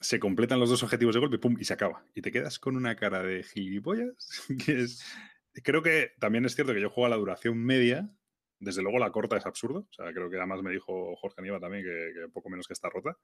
se 0.00 0.18
completan 0.18 0.60
los 0.60 0.70
dos 0.70 0.82
objetivos 0.82 1.14
de 1.14 1.20
golpe, 1.20 1.38
pum, 1.38 1.56
y 1.58 1.64
se 1.64 1.74
acaba. 1.74 2.06
Y 2.14 2.22
te 2.22 2.30
quedas 2.30 2.58
con 2.58 2.76
una 2.76 2.96
cara 2.96 3.22
de 3.22 3.42
gilipollas, 3.42 4.28
que 4.66 4.82
es... 4.82 5.04
Creo 5.62 5.82
que 5.82 6.12
también 6.18 6.44
es 6.44 6.56
cierto 6.56 6.74
que 6.74 6.80
yo 6.80 6.90
juego 6.90 7.06
a 7.06 7.10
la 7.10 7.16
duración 7.16 7.64
media, 7.64 8.10
desde 8.64 8.82
luego 8.82 8.98
la 8.98 9.12
corta 9.12 9.36
es 9.36 9.46
absurdo, 9.46 9.86
o 9.88 9.92
sea, 9.92 10.12
creo 10.12 10.30
que 10.30 10.36
además 10.36 10.62
me 10.62 10.72
dijo 10.72 11.14
Jorge 11.16 11.42
Nieva 11.42 11.60
también 11.60 11.84
que, 11.84 12.28
poco 12.32 12.48
menos 12.50 12.66
que 12.66 12.72
está 12.72 12.88
rota. 12.88 13.16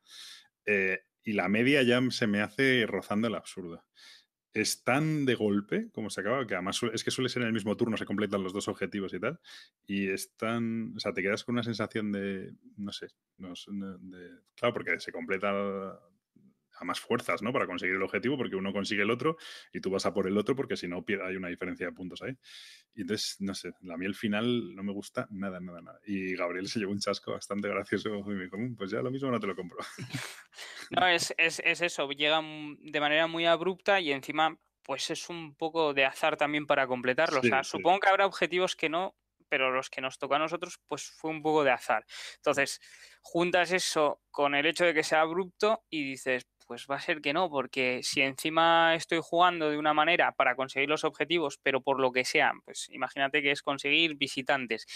Eh, 0.67 1.01
y 1.25 1.33
la 1.33 1.49
media 1.49 1.83
ya 1.83 2.01
se 2.11 2.27
me 2.27 2.41
hace 2.41 2.87
rozando 2.87 3.29
el 3.29 3.35
absurdo. 3.35 3.85
Es 4.53 4.83
tan 4.83 5.27
de 5.27 5.37
golpe 5.37 5.91
como 5.93 6.11
se 6.11 6.21
acaba, 6.21 6.47
que 6.47 6.55
además 6.55 6.81
es 6.93 7.05
que 7.05 7.13
suele 7.13 7.29
ser 7.29 7.43
en 7.43 7.49
el 7.49 7.55
mismo 7.55 7.77
turno, 7.77 7.97
se 7.97 8.05
completan 8.05 8.43
los 8.43 8.53
dos 8.53 8.67
objetivos 8.69 9.15
y 9.15 9.21
tal. 9.21 9.41
Y 9.87 10.09
es 10.09 10.37
tan. 10.37 10.93
O 10.97 11.01
sea, 11.01 11.13
te 11.13 11.23
quedas 11.23 11.45
con 11.45 11.55
una 11.55 11.63
sensación 11.63 12.11
de. 12.11 12.53
No 12.77 12.93
sé. 12.93 13.07
de, 13.39 14.31
claro, 14.57 14.75
porque 14.75 14.99
se 14.99 15.13
completa 15.13 16.01
a 16.81 16.85
más 16.85 16.99
fuerzas, 16.99 17.43
¿no? 17.43 17.53
Para 17.53 17.67
conseguir 17.67 17.95
el 17.97 18.03
objetivo, 18.03 18.37
porque 18.37 18.57
uno 18.57 18.73
consigue 18.73 19.03
el 19.03 19.11
otro 19.11 19.37
y 19.73 19.81
tú 19.81 19.91
vas 19.91 20.07
a 20.07 20.15
por 20.15 20.27
el 20.27 20.37
otro, 20.39 20.57
porque 20.57 20.77
si 20.77 20.89
no 20.89 21.05
hay 21.25 21.37
una 21.37 21.49
diferencia 21.49 21.87
de 21.87 21.93
puntos 21.93 22.23
ahí. 22.23 22.37
Y 22.95 23.03
entonces, 23.03 23.37
no 23.41 23.55
sé, 23.55 23.69
a 23.69 23.97
mí 23.97 24.07
el 24.07 24.15
final 24.15 24.75
no 24.75 24.83
me 24.83 24.93
gusta 24.93 25.29
nada, 25.31 25.61
nada, 25.61 25.83
nada. 25.83 26.01
Y 26.07 26.35
Gabriel 26.35 26.69
se 26.69 26.79
llevó 26.79 26.93
un 26.93 27.01
chasco 27.01 27.33
bastante 27.33 27.69
gracioso 27.69 28.09
y 28.09 28.23
me 28.31 28.45
dijo, 28.45 28.57
mm, 28.59 28.77
pues 28.77 28.91
ya 28.91 29.03
lo 29.03 29.11
mismo 29.11 29.31
no 29.31 29.39
te 29.39 29.47
lo 29.47 29.55
compro. 29.55 29.79
No, 30.91 31.07
es, 31.07 31.33
es, 31.39 31.63
es 31.65 31.83
eso, 31.83 32.11
llega 32.11 32.43
de 32.43 33.01
manera 33.01 33.29
muy 33.29 33.47
abrupta 33.47 34.01
y 34.01 34.11
encima 34.11 34.59
pues 34.83 35.09
es 35.11 35.29
un 35.29 35.55
poco 35.55 35.95
de 35.95 36.05
azar 36.05 36.37
también 36.37 36.67
para 36.67 36.89
completarlo. 36.89 37.39
o 37.39 37.43
sea, 37.45 37.63
supongo 37.63 38.01
que 38.01 38.09
habrá 38.09 38.27
objetivos 38.27 38.75
que 38.75 38.89
no, 38.89 39.15
pero 39.49 39.71
los 39.71 39.91
que 39.91 40.01
nos 40.01 40.19
tocó 40.19 40.35
a 40.35 40.39
nosotros, 40.39 40.81
pues 40.87 41.11
fue 41.11 41.31
un 41.31 41.43
poco 41.43 41.65
de 41.65 41.73
azar. 41.73 42.07
Entonces, 42.37 42.81
juntas 43.21 43.73
eso 43.73 44.23
con 44.31 44.55
el 44.55 44.65
hecho 44.65 44.85
de 44.85 44.95
que 44.95 45.03
sea 45.03 45.21
abrupto 45.21 45.85
y 45.91 46.05
dices, 46.05 46.49
pues 46.71 46.87
va 46.89 46.95
a 46.95 47.01
ser 47.01 47.21
que 47.21 47.33
no, 47.33 47.51
porque 47.51 47.99
si 48.05 48.21
encima 48.21 48.95
estoy 48.95 49.19
jugando 49.21 49.71
de 49.71 49.77
una 49.77 49.93
manera 49.93 50.31
para 50.31 50.55
conseguir 50.55 50.89
los 50.89 51.03
objetivos, 51.03 51.59
pero 51.61 51.81
por 51.81 51.99
lo 51.99 52.13
que 52.13 52.25
sea, 52.25 52.53
pues 52.65 52.89
imagínate 52.93 53.43
que 53.43 53.51
es 53.51 53.61
conseguir 53.61 54.15
visitantes, 54.15 54.87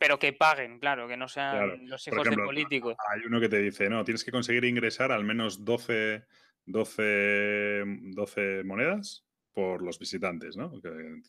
pero 0.00 0.18
que 0.18 0.32
paguen, 0.32 0.80
claro, 0.80 1.06
que 1.06 1.16
no 1.16 1.28
sean 1.28 1.88
los 1.88 2.04
hijos 2.08 2.28
de 2.28 2.36
políticos. 2.36 2.96
Hay 3.08 3.20
uno 3.24 3.38
que 3.38 3.48
te 3.48 3.60
dice, 3.60 3.88
no, 3.88 4.02
tienes 4.02 4.24
que 4.24 4.32
conseguir 4.32 4.64
ingresar 4.64 5.12
al 5.12 5.22
menos 5.22 5.64
12, 5.64 6.24
12, 6.64 7.84
12 7.86 8.64
monedas 8.64 9.25
por 9.56 9.80
los 9.80 9.98
visitantes, 9.98 10.54
¿no? 10.54 10.70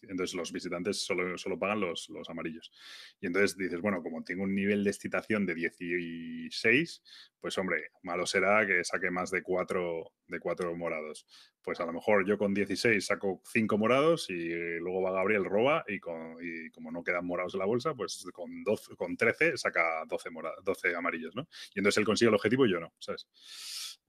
Entonces 0.01 0.35
los 0.35 0.51
visitantes 0.51 0.97
solo, 0.97 1.37
solo 1.37 1.57
pagan 1.57 1.79
los, 1.79 2.09
los, 2.09 2.29
amarillos. 2.29 2.73
Y 3.21 3.27
entonces 3.27 3.55
dices, 3.55 3.79
bueno, 3.79 4.03
como 4.03 4.21
tengo 4.21 4.43
un 4.43 4.53
nivel 4.53 4.83
de 4.83 4.89
excitación 4.89 5.45
de 5.45 5.55
16, 5.55 7.03
pues 7.39 7.57
hombre, 7.57 7.91
malo 8.03 8.25
será 8.25 8.67
que 8.67 8.83
saque 8.83 9.09
más 9.11 9.31
de 9.31 9.41
4 9.41 10.11
de 10.27 10.39
cuatro 10.41 10.75
morados. 10.75 11.25
Pues 11.61 11.79
a 11.79 11.85
lo 11.85 11.93
mejor 11.93 12.27
yo 12.27 12.37
con 12.37 12.53
16 12.53 13.05
saco 13.05 13.41
5 13.45 13.77
morados 13.77 14.29
y 14.29 14.49
luego 14.79 15.03
va 15.03 15.13
Gabriel, 15.13 15.45
roba 15.45 15.85
y, 15.87 16.01
con, 16.01 16.35
y 16.41 16.69
como 16.71 16.91
no 16.91 17.05
quedan 17.05 17.25
morados 17.25 17.53
en 17.53 17.59
la 17.59 17.65
bolsa, 17.65 17.93
pues 17.95 18.25
con, 18.33 18.61
12, 18.61 18.97
con 18.97 19.15
13 19.15 19.55
saca 19.55 20.03
12, 20.05 20.29
12 20.65 20.95
amarillos, 20.97 21.33
¿no? 21.33 21.47
Y 21.73 21.79
entonces 21.79 21.99
él 21.99 22.05
consigue 22.05 22.27
el 22.27 22.35
objetivo 22.35 22.65
y 22.65 22.71
yo 22.71 22.81
no, 22.81 22.93
¿sabes? 22.99 23.25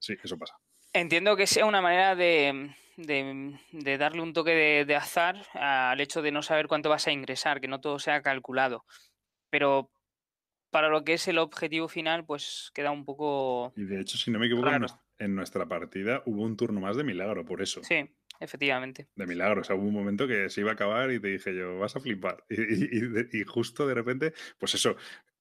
Sí, 0.01 0.17
eso 0.21 0.37
pasa. 0.37 0.59
Entiendo 0.99 1.37
que 1.37 1.47
sea 1.47 1.65
una 1.65 1.81
manera 1.81 2.17
de, 2.17 2.75
darle 2.97 4.21
un 4.21 4.33
toque 4.33 4.85
de, 4.85 4.97
azar 4.97 5.47
al 5.55 6.01
hecho 6.01 6.23
de 6.23 6.33
no 6.33 6.43
saber 6.43 6.67
cuánto 6.67 6.89
vas 6.89 7.07
a 7.07 7.13
ingresar, 7.13 7.61
que 7.61 7.69
no 7.69 7.81
todo 7.81 8.01
sea 8.01 8.21
calculado. 8.21 8.85
Pero 9.49 9.93
para 10.71 10.89
lo 10.89 11.05
que 11.05 11.15
es 11.15 11.29
el 11.29 11.39
objetivo 11.39 11.87
final, 11.87 12.27
pues 12.27 12.73
queda 12.75 12.91
un 12.91 13.05
poco. 13.05 13.73
Y 13.77 13.85
de 13.85 14.01
hecho, 14.01 14.19
si 14.19 14.33
no 14.33 14.41
me 14.41 14.47
equivoco, 14.47 14.71
en 15.19 15.35
nuestra 15.37 15.67
partida 15.67 16.23
hubo 16.27 16.43
un 16.43 16.57
turno 16.57 16.81
más 16.81 16.97
de 16.97 17.05
milagro, 17.05 17.45
por 17.45 17.63
eso. 17.63 17.81
Sí, 17.85 18.05
efectivamente. 18.41 19.07
De 19.15 19.27
milagro. 19.27 19.61
O 19.61 19.65
sea, 19.65 19.77
hubo 19.77 19.87
un 19.87 19.95
momento 19.95 20.27
que 20.27 20.51
se 20.51 20.63
iba 20.63 20.71
a 20.71 20.75
acabar 20.75 21.13
y 21.13 21.21
te 21.21 21.29
dije 21.29 21.55
yo, 21.55 21.79
vas 21.79 21.95
a 21.95 22.01
flipar. 22.01 22.45
y 22.51 23.45
justo 23.45 23.87
de 23.87 23.95
repente, 23.95 24.33
pues 24.59 24.75
eso, 24.75 24.97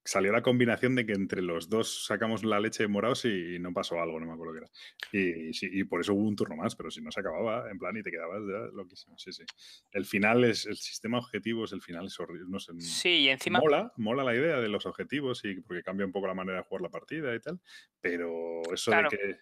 salió 0.07 0.31
la 0.31 0.41
combinación 0.41 0.95
de 0.95 1.05
que 1.05 1.11
entre 1.11 1.41
los 1.41 1.69
dos 1.69 2.05
sacamos 2.05 2.45
la 2.45 2.59
leche 2.59 2.83
de 2.83 2.87
morados 2.87 3.25
y 3.25 3.59
no 3.59 3.73
pasó 3.73 3.99
algo, 4.01 4.19
no 4.19 4.25
me 4.25 4.33
acuerdo 4.33 4.53
qué 4.53 4.59
era. 4.59 4.69
Y, 5.11 5.83
por 5.83 5.99
eso 5.99 6.13
hubo 6.13 6.27
un 6.27 6.35
turno 6.35 6.55
más, 6.55 6.75
pero 6.75 6.89
si 6.89 7.01
no 7.01 7.11
se 7.11 7.19
acababa, 7.19 7.69
en 7.69 7.77
plan, 7.77 7.95
y 7.97 8.03
te 8.03 8.11
quedabas 8.11 8.41
ya 8.47 8.73
loquísimo. 8.73 9.17
Sí, 9.17 9.33
sí. 9.33 9.43
El 9.91 10.05
final 10.05 10.45
es, 10.45 10.65
el 10.65 10.77
sistema 10.77 11.17
objetivos, 11.17 11.73
el 11.73 11.81
final 11.81 12.05
es 12.05 12.19
horrible. 12.19 12.45
No 12.49 12.59
sé, 12.59 12.71
sí, 12.79 13.09
y 13.09 13.29
encima. 13.29 13.59
Mola, 13.59 13.91
mola 13.97 14.23
la 14.23 14.35
idea 14.35 14.61
de 14.61 14.69
los 14.69 14.85
objetivos 14.85 15.43
y 15.43 15.59
porque 15.61 15.83
cambia 15.83 16.05
un 16.05 16.13
poco 16.13 16.27
la 16.27 16.33
manera 16.33 16.59
de 16.59 16.63
jugar 16.63 16.81
la 16.81 16.89
partida 16.89 17.35
y 17.35 17.39
tal, 17.41 17.59
pero 17.99 18.61
eso 18.73 18.91
de, 18.91 19.07
que, 19.09 19.35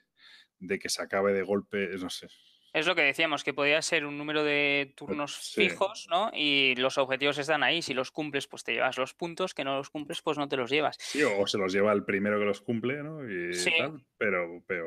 de 0.59 0.79
que 0.79 0.89
se 0.89 1.03
acabe 1.03 1.33
de 1.33 1.43
golpe, 1.43 1.89
no 1.99 2.09
sé. 2.09 2.27
Es 2.75 2.85
lo 2.87 2.93
que 2.93 3.03
decíamos, 3.03 3.45
que 3.45 3.53
podía 3.53 3.81
ser 3.81 4.05
un 4.05 4.17
número 4.17 4.43
de 4.43 4.91
turnos 4.97 5.53
fijos, 5.55 6.07
¿no? 6.09 6.29
Y 6.33 6.75
los 6.75 6.97
objetivos 6.97 7.37
están 7.37 7.63
ahí. 7.63 7.81
Si 7.81 7.93
los 7.93 8.11
cumples, 8.11 8.47
pues 8.47 8.65
te 8.65 8.73
llevas 8.73 8.97
los 8.97 9.13
puntos. 9.13 9.53
Que 9.53 9.63
no 9.63 9.77
los 9.77 9.89
cumples, 9.89 10.21
pues 10.21 10.37
no 10.37 10.49
te 10.49 10.57
los 10.57 10.69
llevas. 10.69 10.97
Sí, 10.99 11.23
o 11.23 11.47
se 11.47 11.57
los 11.57 11.71
lleva 11.71 11.93
el 11.93 12.03
primero 12.03 12.37
que 12.37 12.43
los 12.43 12.59
cumple, 12.59 13.01
¿no? 13.01 13.23
Y 13.23 13.51
tal, 13.77 14.03
pero, 14.17 14.61
pero 14.67 14.85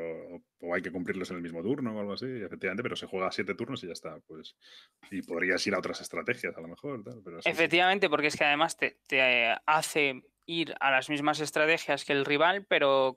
o 0.61 0.75
hay 0.75 0.83
que 0.83 0.91
cumplirlos 0.91 1.31
en 1.31 1.37
el 1.37 1.41
mismo 1.41 1.63
turno 1.63 1.97
o 1.97 1.99
algo 1.99 2.13
así, 2.13 2.27
efectivamente, 2.27 2.83
pero 2.83 2.95
se 2.95 3.07
juega 3.07 3.31
siete 3.31 3.55
turnos 3.55 3.83
y 3.83 3.87
ya 3.87 3.93
está, 3.93 4.19
pues. 4.27 4.55
Y 5.09 5.23
podrías 5.23 5.65
ir 5.65 5.73
a 5.73 5.79
otras 5.79 5.99
estrategias, 5.99 6.55
a 6.55 6.61
lo 6.61 6.67
mejor. 6.67 7.03
efectivamente, 7.43 8.07
porque 8.07 8.27
es 8.27 8.37
que 8.37 8.43
además 8.43 8.77
te, 8.77 8.99
te 9.07 9.55
hace 9.65 10.21
ir 10.45 10.75
a 10.79 10.91
las 10.91 11.09
mismas 11.09 11.39
estrategias 11.39 12.05
que 12.05 12.13
el 12.13 12.25
rival, 12.25 12.67
pero 12.67 13.13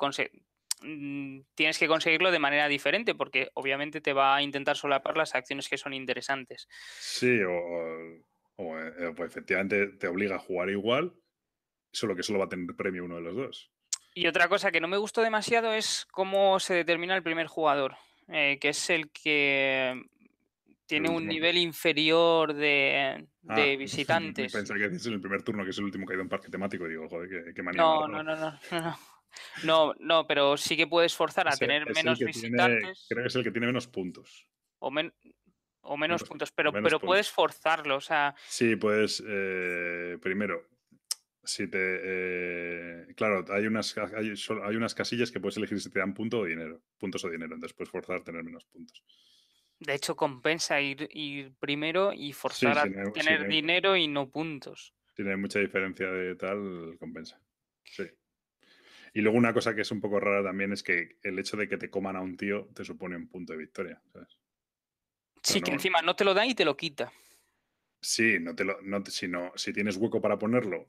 tienes 1.54 1.78
que 1.78 1.88
conseguirlo 1.88 2.30
de 2.30 2.38
manera 2.38 2.68
diferente 2.68 3.14
porque 3.14 3.50
obviamente 3.54 4.00
te 4.00 4.12
va 4.12 4.36
a 4.36 4.42
intentar 4.42 4.76
solapar 4.76 5.16
las 5.16 5.34
acciones 5.34 5.68
que 5.68 5.78
son 5.78 5.94
interesantes. 5.94 6.68
Sí, 6.98 7.40
o, 7.42 8.78
eh, 8.78 9.12
pues 9.16 9.30
efectivamente 9.30 9.88
te 9.88 10.08
obliga 10.08 10.36
a 10.36 10.40
jugar 10.40 10.70
igual, 10.70 11.14
solo 11.92 12.14
que 12.14 12.22
solo 12.22 12.38
va 12.38 12.46
a 12.46 12.48
tener 12.48 12.74
premio 12.76 13.04
uno 13.04 13.16
de 13.16 13.22
los 13.22 13.36
dos. 13.36 13.70
Y 14.14 14.26
otra 14.26 14.48
cosa 14.48 14.70
que 14.70 14.80
no 14.80 14.88
me 14.88 14.98
gustó 14.98 15.22
demasiado 15.22 15.72
es 15.72 16.06
cómo 16.10 16.60
se 16.60 16.74
determina 16.74 17.16
el 17.16 17.22
primer 17.22 17.46
jugador, 17.46 17.96
eh, 18.28 18.58
que 18.60 18.68
es 18.70 18.90
el 18.90 19.10
que 19.10 20.02
tiene 20.86 21.08
un 21.08 21.26
nivel 21.26 21.56
inferior 21.56 22.52
de, 22.52 23.26
Ah, 23.48 23.56
visitantes. 23.78 24.52
Pensé 24.52 24.74
que 24.74 24.86
es 24.86 25.06
el 25.06 25.20
primer 25.20 25.42
turno, 25.42 25.64
que 25.64 25.70
es 25.70 25.78
el 25.78 25.84
último 25.84 26.06
que 26.06 26.14
ha 26.14 26.16
ido 26.16 26.22
en 26.22 26.28
parque 26.28 26.48
temático, 26.48 26.86
y 26.86 26.90
digo, 26.90 27.08
joder, 27.08 27.54
qué, 27.54 27.62
manía. 27.62 27.82
No, 27.82 28.06
no, 28.06 28.22
no, 28.22 28.36
no, 28.36 28.58
no, 28.70 28.80
no. 28.80 28.98
No, 29.64 29.94
pero 30.26 30.56
sí 30.56 30.76
que 30.76 30.86
puedes 30.86 31.14
forzar 31.14 31.48
a 31.48 31.56
tener 31.56 31.92
menos 31.94 32.18
visitantes. 32.18 33.06
creo 33.08 33.22
que 33.22 33.28
es 33.28 33.36
el 33.36 33.44
que 33.44 33.50
tiene 33.50 33.66
menos 33.66 33.86
puntos. 33.86 34.46
O, 34.78 34.88
o 35.82 35.96
menos, 35.96 36.24
puntos, 36.24 36.52
pero, 36.52 36.72
pero 36.72 37.00
puedes 37.00 37.30
forzarlo, 37.30 37.96
o 37.96 38.00
sea. 38.00 38.34
Sí, 38.48 38.76
puedes. 38.76 39.22
Eh, 39.26 40.18
primero, 40.20 40.68
si 41.42 41.68
te. 41.68 41.78
Eh, 41.78 43.06
claro, 43.16 43.44
hay 43.50 43.66
unas, 43.66 43.96
hay, 43.98 44.32
hay, 44.64 44.76
unas 44.76 44.94
casillas 44.94 45.30
que 45.30 45.40
puedes 45.40 45.56
elegir 45.56 45.80
si 45.80 45.90
te 45.90 45.98
dan 45.98 46.14
punto 46.14 46.40
o 46.40 46.44
dinero. 46.44 46.82
Puntos 46.98 47.24
o 47.24 47.30
dinero. 47.30 47.54
Entonces 47.54 47.76
puedes 47.76 47.90
forzar 47.90 48.16
a 48.16 48.24
tener 48.24 48.44
menos 48.44 48.64
puntos. 48.66 49.04
De 49.80 49.94
hecho, 49.94 50.14
compensa 50.14 50.80
ir, 50.80 51.08
ir 51.10 51.54
primero 51.58 52.12
y 52.12 52.32
forzar 52.32 52.78
a 52.78 53.12
tener 53.12 53.48
dinero 53.48 53.96
y 53.96 54.06
no 54.06 54.30
puntos. 54.30 54.94
Tiene 55.14 55.36
mucha 55.36 55.58
diferencia 55.58 56.06
de 56.10 56.36
tal, 56.36 56.96
compensa. 56.98 57.40
Sí. 57.84 58.04
Y 59.12 59.20
luego 59.20 59.36
una 59.36 59.52
cosa 59.52 59.74
que 59.74 59.82
es 59.82 59.90
un 59.90 60.00
poco 60.00 60.20
rara 60.20 60.42
también 60.42 60.72
es 60.72 60.82
que 60.82 61.18
el 61.22 61.38
hecho 61.38 61.56
de 61.56 61.68
que 61.68 61.76
te 61.76 61.90
coman 61.90 62.16
a 62.16 62.22
un 62.22 62.36
tío 62.36 62.68
te 62.74 62.84
supone 62.84 63.16
un 63.16 63.28
punto 63.28 63.52
de 63.52 63.58
victoria. 63.58 64.00
Sí, 65.42 65.60
que 65.60 65.72
encima 65.72 66.00
no 66.02 66.16
te 66.16 66.24
lo 66.24 66.34
da 66.34 66.46
y 66.46 66.54
te 66.54 66.64
lo 66.64 66.76
quita. 66.76 67.12
Sí, 68.00 68.38
no 68.40 68.54
te 68.54 68.64
lo, 68.64 68.80
no, 68.82 69.04
si, 69.06 69.30
si 69.56 69.72
tienes 69.72 69.96
hueco 69.96 70.20
para 70.20 70.38
ponerlo, 70.38 70.88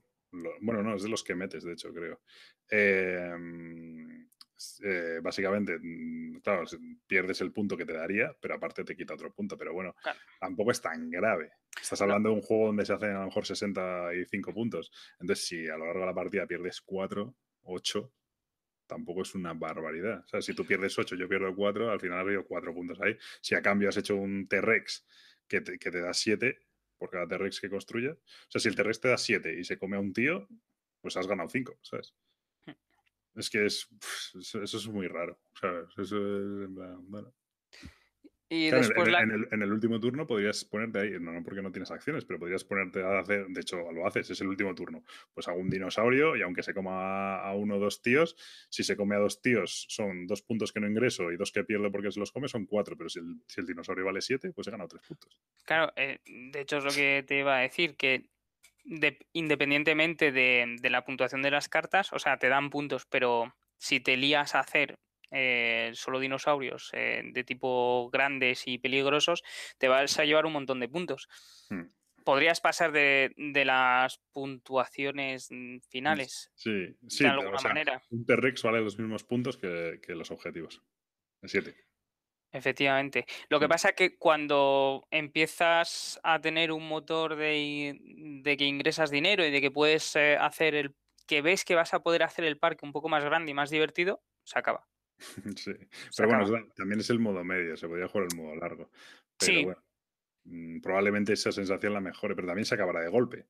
bueno, 0.61 0.81
no, 0.81 0.95
es 0.95 1.03
de 1.03 1.09
los 1.09 1.23
que 1.23 1.35
metes, 1.35 1.63
de 1.63 1.73
hecho, 1.73 1.93
creo. 1.93 2.21
Em, 2.69 4.27
eh, 4.83 5.19
básicamente, 5.21 5.77
mm, 5.79 6.39
claro, 6.41 6.63
pierdes 7.05 7.41
el 7.41 7.51
punto 7.51 7.77
que 7.77 7.85
te 7.85 7.93
daría, 7.93 8.35
pero 8.39 8.55
aparte 8.55 8.83
te 8.83 8.95
quita 8.95 9.13
otro 9.13 9.33
punto. 9.33 9.57
Pero 9.57 9.73
bueno, 9.73 9.95
tampoco 10.39 10.71
es 10.71 10.81
tan 10.81 11.09
grave. 11.09 11.51
Estás 11.79 12.01
hablando 12.01 12.29
de 12.29 12.35
un 12.35 12.41
juego 12.41 12.67
donde 12.67 12.85
se 12.85 12.93
hacen 12.93 13.11
a 13.11 13.19
lo 13.19 13.25
mejor 13.25 13.45
65 13.45 14.53
puntos. 14.53 14.91
Entonces, 15.19 15.45
si 15.45 15.67
a 15.67 15.77
lo 15.77 15.85
largo 15.85 16.01
de 16.01 16.05
la 16.07 16.15
partida 16.15 16.47
pierdes 16.47 16.81
4, 16.81 17.35
8, 17.63 18.13
tampoco 18.87 19.21
es 19.21 19.35
una 19.35 19.53
barbaridad. 19.53 20.23
O 20.25 20.27
sea, 20.27 20.41
si 20.41 20.53
tú 20.53 20.65
pierdes 20.65 20.97
8, 20.97 21.15
yo 21.15 21.27
pierdo 21.27 21.55
4, 21.55 21.91
al 21.91 21.99
final 21.99 22.17
ha 22.17 22.21
habido 22.21 22.45
4 22.45 22.73
puntos 22.73 22.99
ahí. 23.01 23.17
Si 23.41 23.55
a 23.55 23.61
cambio 23.61 23.89
has 23.89 23.97
hecho 23.97 24.15
un 24.15 24.47
T-Rex 24.47 25.05
que 25.47 25.61
te, 25.61 25.79
que 25.79 25.91
te 25.91 26.01
da 26.01 26.13
7, 26.13 26.59
por 26.97 27.09
cada 27.09 27.27
T-Rex 27.27 27.59
que 27.59 27.69
construyas. 27.69 28.17
O 28.17 28.51
sea, 28.51 28.61
si 28.61 28.69
el 28.69 28.75
T-Rex 28.75 29.01
te 29.01 29.09
da 29.09 29.17
7 29.17 29.59
y 29.59 29.63
se 29.63 29.77
come 29.77 29.97
a 29.97 29.99
un 29.99 30.13
tío, 30.13 30.47
pues 31.01 31.17
has 31.17 31.27
ganado 31.27 31.49
5, 31.49 31.79
¿sabes? 31.81 32.15
Hmm. 32.65 32.71
Es 33.35 33.49
que 33.49 33.65
es, 33.65 33.89
eso 34.35 34.63
es 34.63 34.87
muy 34.87 35.07
raro, 35.07 35.39
¿sabes? 35.59 35.89
Eso 35.97 36.63
es, 36.63 36.69
bueno. 36.69 37.33
Y 38.49 38.69
después 38.69 39.07
en, 39.07 39.61
el, 39.61 39.71
último 39.71 39.99
turno 39.99 40.27
podrías 40.27 40.63
ponerte 40.65 40.99
ahí, 40.99 41.11
no, 41.19 41.31
no 41.31 41.43
porque 41.43 41.61
no 41.61 41.71
tienes 41.71 41.89
acciones, 41.91 42.25
pero 42.25 42.39
podrías 42.39 42.63
ponerte 42.63 43.01
a 43.01 43.19
hacer, 43.19 43.47
de 43.47 43.61
hecho 43.61 43.91
lo 43.91 44.05
haces, 44.05 44.29
es 44.29 44.41
el 44.41 44.47
último 44.47 44.75
turno, 44.75 45.03
pues 45.33 45.47
hago 45.47 45.59
un 45.59 45.69
dinosaurio 45.69 46.35
y 46.35 46.41
aunque 46.41 46.61
se 46.61 46.73
coma 46.73 47.37
a 47.37 47.55
uno 47.55 47.77
o 47.77 47.79
dos 47.79 48.01
tíos, 48.01 48.35
si 48.69 48.83
se 48.83 48.95
come 48.95 49.15
a 49.15 49.19
dos 49.19 49.41
tíos 49.41 49.85
son 49.89 50.27
dos 50.27 50.41
puntos 50.41 50.71
que 50.71 50.79
no 50.79 50.87
ingreso 50.87 51.31
y 51.31 51.37
dos 51.37 51.51
que 51.51 51.63
pierdo 51.63 51.91
porque 51.91 52.11
se 52.11 52.19
los 52.19 52.31
come 52.31 52.47
son 52.47 52.65
cuatro, 52.65 52.97
pero 52.97 53.09
si 53.09 53.19
el, 53.19 53.65
dinosaurio 53.65 54.05
vale 54.05 54.21
siete, 54.21 54.51
pues 54.51 54.67
he 54.67 54.71
ganado 54.71 54.89
tres 54.89 55.03
puntos. 55.07 55.39
Claro, 55.65 55.91
eh, 55.95 56.19
de 56.25 56.61
hecho 56.61 56.77
es 56.77 56.83
lo 56.83 56.91
que 56.91 57.23
te 57.25 57.39
iba 57.39 57.57
a 57.57 57.61
decir, 57.61 57.95
que 57.95 58.29
independientemente 59.31 60.31
de, 60.31 60.75
de 60.79 60.89
la 60.89 61.05
puntuación 61.05 61.41
de 61.41 61.51
las 61.51 61.69
cartas, 61.69 62.11
o 62.11 62.19
sea, 62.19 62.37
te 62.37 62.49
dan 62.49 62.69
puntos, 62.69 63.05
pero 63.05 63.55
si 63.77 63.99
te 63.99 64.17
lías 64.17 64.55
a 64.55 64.59
hacer 64.59 64.95
eh, 65.35 65.91
solo 65.95 66.19
dinosaurios 66.19 66.91
eh, 66.93 67.23
de 67.25 67.43
tipo 67.43 68.09
grandes 68.11 68.67
y 68.67 68.77
peligrosos, 68.77 69.43
te 69.79 69.87
vas 69.87 70.19
a 70.19 70.25
llevar 70.25 70.45
un 70.45 70.53
montón 70.53 70.79
de 70.79 70.87
puntos. 70.87 71.27
Hmm. 71.69 71.85
Podrías 72.23 72.61
pasar 72.61 72.91
de, 72.91 73.33
las 73.65 74.19
puntuaciones 74.31 75.47
mm, 75.49 75.79
finales. 75.89 76.51
Sí, 76.53 76.95
sí, 77.07 77.23
de 77.23 77.31
alguna 77.31 77.59
manera. 77.61 78.01
Un 78.11 78.25
T-Rex 78.25 78.61
vale 78.61 78.81
los 78.81 78.97
mismos 78.99 79.23
puntos 79.23 79.57
que, 79.57 79.99
los 80.09 80.29
objetivos. 80.29 80.81
El 81.41 81.49
7. 81.49 81.75
Efectivamente. 82.51 83.25
Lo 83.49 83.59
que 83.59 83.65
hmm. 83.65 83.69
pasa 83.69 83.89
es 83.89 83.95
que 83.95 84.17
cuando 84.17 85.07
empiezas 85.09 86.19
a 86.23 86.39
tener 86.39 86.71
un 86.71 86.87
motor 86.87 87.35
de, 87.35 87.99
que 88.43 88.65
ingresas 88.65 89.09
dinero 89.09 89.43
y 89.43 89.49
de 89.49 89.61
que 89.61 89.71
puedes 89.71 90.15
eh, 90.15 90.37
hacer 90.37 90.75
el. 90.75 90.95
que 91.25 91.41
ves 91.41 91.65
que 91.65 91.73
vas 91.73 91.95
a 91.95 92.03
poder 92.03 92.21
hacer 92.21 92.45
el 92.45 92.59
parque 92.59 92.85
un 92.85 92.91
poco 92.91 93.09
más 93.09 93.25
grande 93.25 93.51
y 93.51 93.55
más 93.55 93.71
divertido, 93.71 94.21
se 94.43 94.59
acaba. 94.59 94.87
Sí, 95.57 95.73
pero 96.17 96.29
bueno, 96.29 96.67
también 96.75 96.99
es 96.99 97.09
el 97.09 97.19
modo 97.19 97.43
medio, 97.43 97.77
se 97.77 97.87
podría 97.87 98.07
jugar 98.07 98.27
el 98.31 98.37
modo 98.37 98.55
largo. 98.55 98.91
Pero 99.37 99.63
bueno, 99.63 99.83
mm, 100.45 100.81
probablemente 100.81 101.33
esa 101.33 101.51
sensación 101.51 101.93
la 101.93 102.01
mejore, 102.01 102.35
pero 102.35 102.47
también 102.47 102.65
se 102.65 102.75
acabará 102.75 103.01
de 103.01 103.09
golpe. 103.09 103.47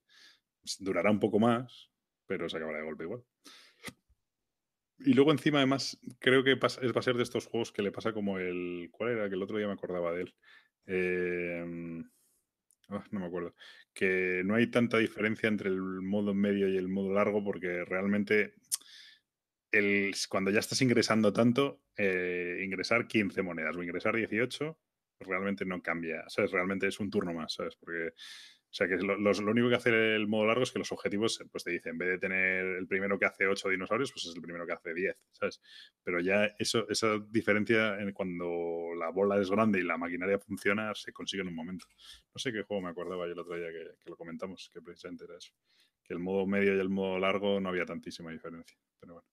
Durará 0.80 1.12
un 1.12 1.20
poco 1.20 1.40
más, 1.40 1.90
pero 2.28 2.48
se 2.50 2.58
acabará 2.58 2.80
de 2.80 2.86
golpe 2.86 3.04
igual. 3.06 3.24
Y 5.00 5.14
luego 5.14 5.32
encima, 5.32 5.58
además, 5.58 6.00
creo 6.20 6.44
que 6.44 6.56
va 6.56 6.68
a 6.68 7.02
ser 7.02 7.18
de 7.18 7.24
estos 7.24 7.48
juegos 7.48 7.72
que 7.72 7.82
le 7.82 7.92
pasa 7.92 8.14
como 8.14 8.40
el... 8.40 8.90
¿Cuál 8.92 9.12
era? 9.12 9.28
Que 9.28 9.36
el 9.36 9.44
otro 9.44 9.58
día 9.58 9.68
me 9.68 9.74
acordaba 9.74 10.14
de 10.14 10.22
él. 10.22 10.36
Ah, 12.90 13.04
no 13.12 13.20
me 13.20 13.26
acuerdo. 13.26 13.56
Que 13.94 14.44
no 14.46 14.56
hay 14.56 14.68
tanta 14.68 14.98
diferencia 14.98 15.48
entre 15.48 15.70
el 15.70 15.82
modo 15.82 16.34
medio 16.34 16.70
y 16.70 16.78
el 16.78 16.88
modo 16.88 17.14
largo 17.14 17.44
porque 17.44 17.84
realmente 17.86 18.54
cuando 20.30 20.52
ya 20.52 20.60
estás 20.60 20.82
ingresando 20.82 21.34
tanto, 21.34 21.82
eh, 21.98 22.62
ingresar 22.64 23.08
15 23.08 23.42
monedas 23.42 23.76
o 23.76 23.84
ingresar 23.84 24.16
18 24.16 24.78
realmente 25.20 25.66
no 25.66 25.82
cambia, 25.82 26.24
¿sabes? 26.28 26.52
Realmente 26.52 26.88
es 26.88 27.00
un 27.00 27.10
turno 27.10 27.34
más, 27.34 27.54
¿sabes? 27.54 27.76
Porque, 27.76 28.10
o 28.10 28.74
sea, 28.74 28.88
que 28.88 28.98
lo, 28.98 29.16
único 29.16 29.70
que 29.70 29.76
hace 29.76 30.16
el 30.16 30.28
modo 30.28 30.46
largo 30.46 30.64
es 30.64 30.72
que 30.72 30.80
los 30.80 30.92
objetivos, 30.92 31.44
pues 31.52 31.64
te 31.64 31.72
dicen, 31.72 31.94
en 31.94 31.98
vez 31.98 32.10
de 32.10 32.18
tener 32.20 32.66
el 32.78 32.88
primero 32.88 33.18
que 33.18 33.26
hace 33.26 33.48
8 33.48 33.70
dinosaurios, 33.70 34.12
pues 34.12 34.26
es 34.26 34.36
el 34.36 34.42
primero 34.42 34.66
que 34.66 34.74
hace 34.74 34.94
10, 34.94 35.18
¿sabes? 35.32 35.62
Pero 36.04 36.20
ya 36.20 36.46
eso, 36.60 36.88
esa 36.90 37.20
diferencia 37.30 38.00
en 38.00 38.12
cuando 38.12 38.94
la 38.98 39.10
bola 39.10 39.40
es 39.40 39.50
grande 39.50 39.80
y 39.80 39.84
la 39.84 39.98
maquinaria 39.98 40.40
funciona, 40.40 40.94
se 40.96 41.14
consigue 41.14 41.42
en 41.42 41.50
un 41.50 41.56
momento. 41.56 41.86
No 42.34 42.40
sé 42.40 42.52
qué 42.52 42.64
juego 42.64 42.84
me 42.84 42.90
acordaba 42.90 43.26
yo 43.26 43.34
el 43.34 43.40
otro 43.40 43.56
día 43.56 43.70
que, 43.70 43.98
que 44.04 44.10
lo 44.10 44.18
comentamos, 44.18 44.70
que 44.74 44.82
precisamente 44.82 45.26
era 45.26 45.38
eso. 45.38 45.54
Que 46.04 46.14
el 46.14 46.20
modo 46.20 46.46
medio 46.46 46.76
y 46.76 46.80
el 46.80 46.90
modo 46.90 47.18
largo 47.18 47.60
no 47.60 47.70
había 47.70 47.86
tantísima 47.86 48.32
diferencia, 48.32 48.78
pero 49.00 49.14
bueno. 49.14 49.33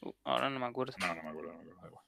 Uh, 0.00 0.12
ahora 0.24 0.50
no 0.50 0.58
me 0.58 0.66
acuerdo. 0.66 0.94
No, 0.98 1.14
no 1.14 1.22
me 1.22 1.28
acuerdo, 1.28 1.52
no 1.52 1.64
me 1.64 1.72
acuerdo. 1.72 2.00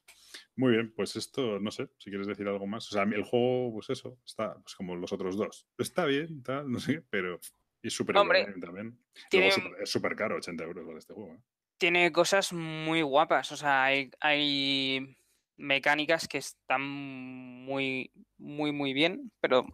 Muy 0.57 0.73
bien, 0.73 0.93
pues 0.95 1.17
esto, 1.17 1.59
no 1.61 1.71
sé, 1.71 1.89
si 1.99 2.11
quieres 2.11 2.27
decir 2.27 2.47
algo 2.47 2.67
más. 2.67 2.87
O 2.89 2.93
sea, 2.93 3.03
el 3.05 3.25
juego, 3.25 3.73
pues 3.73 3.91
eso, 3.91 4.19
está 4.25 4.55
pues 4.55 4.75
como 4.75 4.95
los 4.97 5.13
otros 5.13 5.37
dos. 5.37 5.67
Está 5.79 6.05
bien, 6.05 6.43
tal, 6.43 6.71
no 6.71 6.79
sé, 6.79 7.03
pero 7.11 7.39
es 7.83 7.93
súper 7.93 8.15
también. 8.15 8.99
es 9.31 9.91
súper 9.91 10.15
caro, 10.15 10.37
80 10.37 10.65
euros 10.65 10.87
vale 10.87 10.99
este 10.99 11.15
juego. 11.15 11.35
¿eh? 11.35 11.41
Tiene 11.79 12.13
cosas 12.13 12.53
muy 12.53 13.03
guapas, 13.03 13.51
o 13.53 13.57
sea, 13.57 13.85
hay, 13.85 14.11
hay 14.21 15.17
mecánicas 15.57 16.29
que 16.29 16.39
están 16.39 16.83
muy, 16.83 18.13
muy, 18.39 18.73
muy 18.73 18.93
bien, 18.93 19.33
pero... 19.41 19.67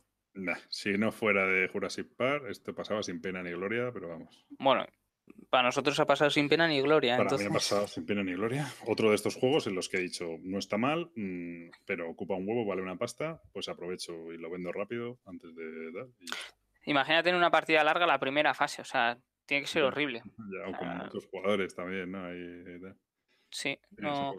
si 0.70 0.96
no 0.96 1.12
fuera 1.12 1.46
de 1.46 1.68
Jurassic 1.68 2.08
Park, 2.16 2.44
esto 2.48 2.74
pasaba 2.74 3.02
sin 3.02 3.20
pena 3.20 3.42
ni 3.42 3.50
gloria, 3.50 3.90
pero 3.92 4.08
vamos. 4.08 4.46
Bueno, 4.58 4.86
para 5.50 5.68
nosotros 5.68 5.98
ha 6.00 6.06
pasado 6.06 6.30
sin 6.30 6.48
pena 6.48 6.68
ni 6.68 6.80
gloria. 6.80 7.16
Para 7.16 7.36
mí 7.36 7.44
ha 7.44 7.50
pasado 7.50 7.86
sin 7.86 8.04
pena 8.04 8.22
ni 8.22 8.32
gloria. 8.32 8.66
Otro 8.86 9.10
de 9.10 9.16
estos 9.16 9.34
juegos 9.36 9.66
en 9.66 9.74
los 9.74 9.88
que 9.88 9.98
he 9.98 10.00
dicho, 10.00 10.26
no 10.42 10.58
está 10.58 10.76
mal, 10.76 11.10
mm, 11.14 11.70
pero 11.86 12.10
ocupa 12.10 12.34
un 12.34 12.48
huevo, 12.48 12.66
vale 12.66 12.82
una 12.82 12.96
pasta, 12.96 13.40
pues 13.52 13.68
aprovecho 13.68 14.32
y 14.32 14.38
lo 14.38 14.50
vendo 14.50 14.72
rápido 14.72 15.18
antes 15.26 15.54
de 15.54 15.92
dar. 15.92 16.06
Imagínate 16.84 17.30
en 17.30 17.36
una 17.36 17.50
partida 17.50 17.84
larga 17.84 18.06
la 18.06 18.18
primera 18.18 18.54
fase, 18.54 18.82
o 18.82 18.84
sea, 18.84 19.18
tiene 19.46 19.62
que 19.62 19.68
ser 19.68 19.82
horrible. 19.82 20.22
Ya, 20.24 20.68
o 20.68 20.78
con 20.78 20.98
muchos 20.98 21.26
jugadores 21.26 21.74
también, 21.74 22.10
¿no? 22.12 22.28
Sí, 23.50 23.78
no. 23.96 24.34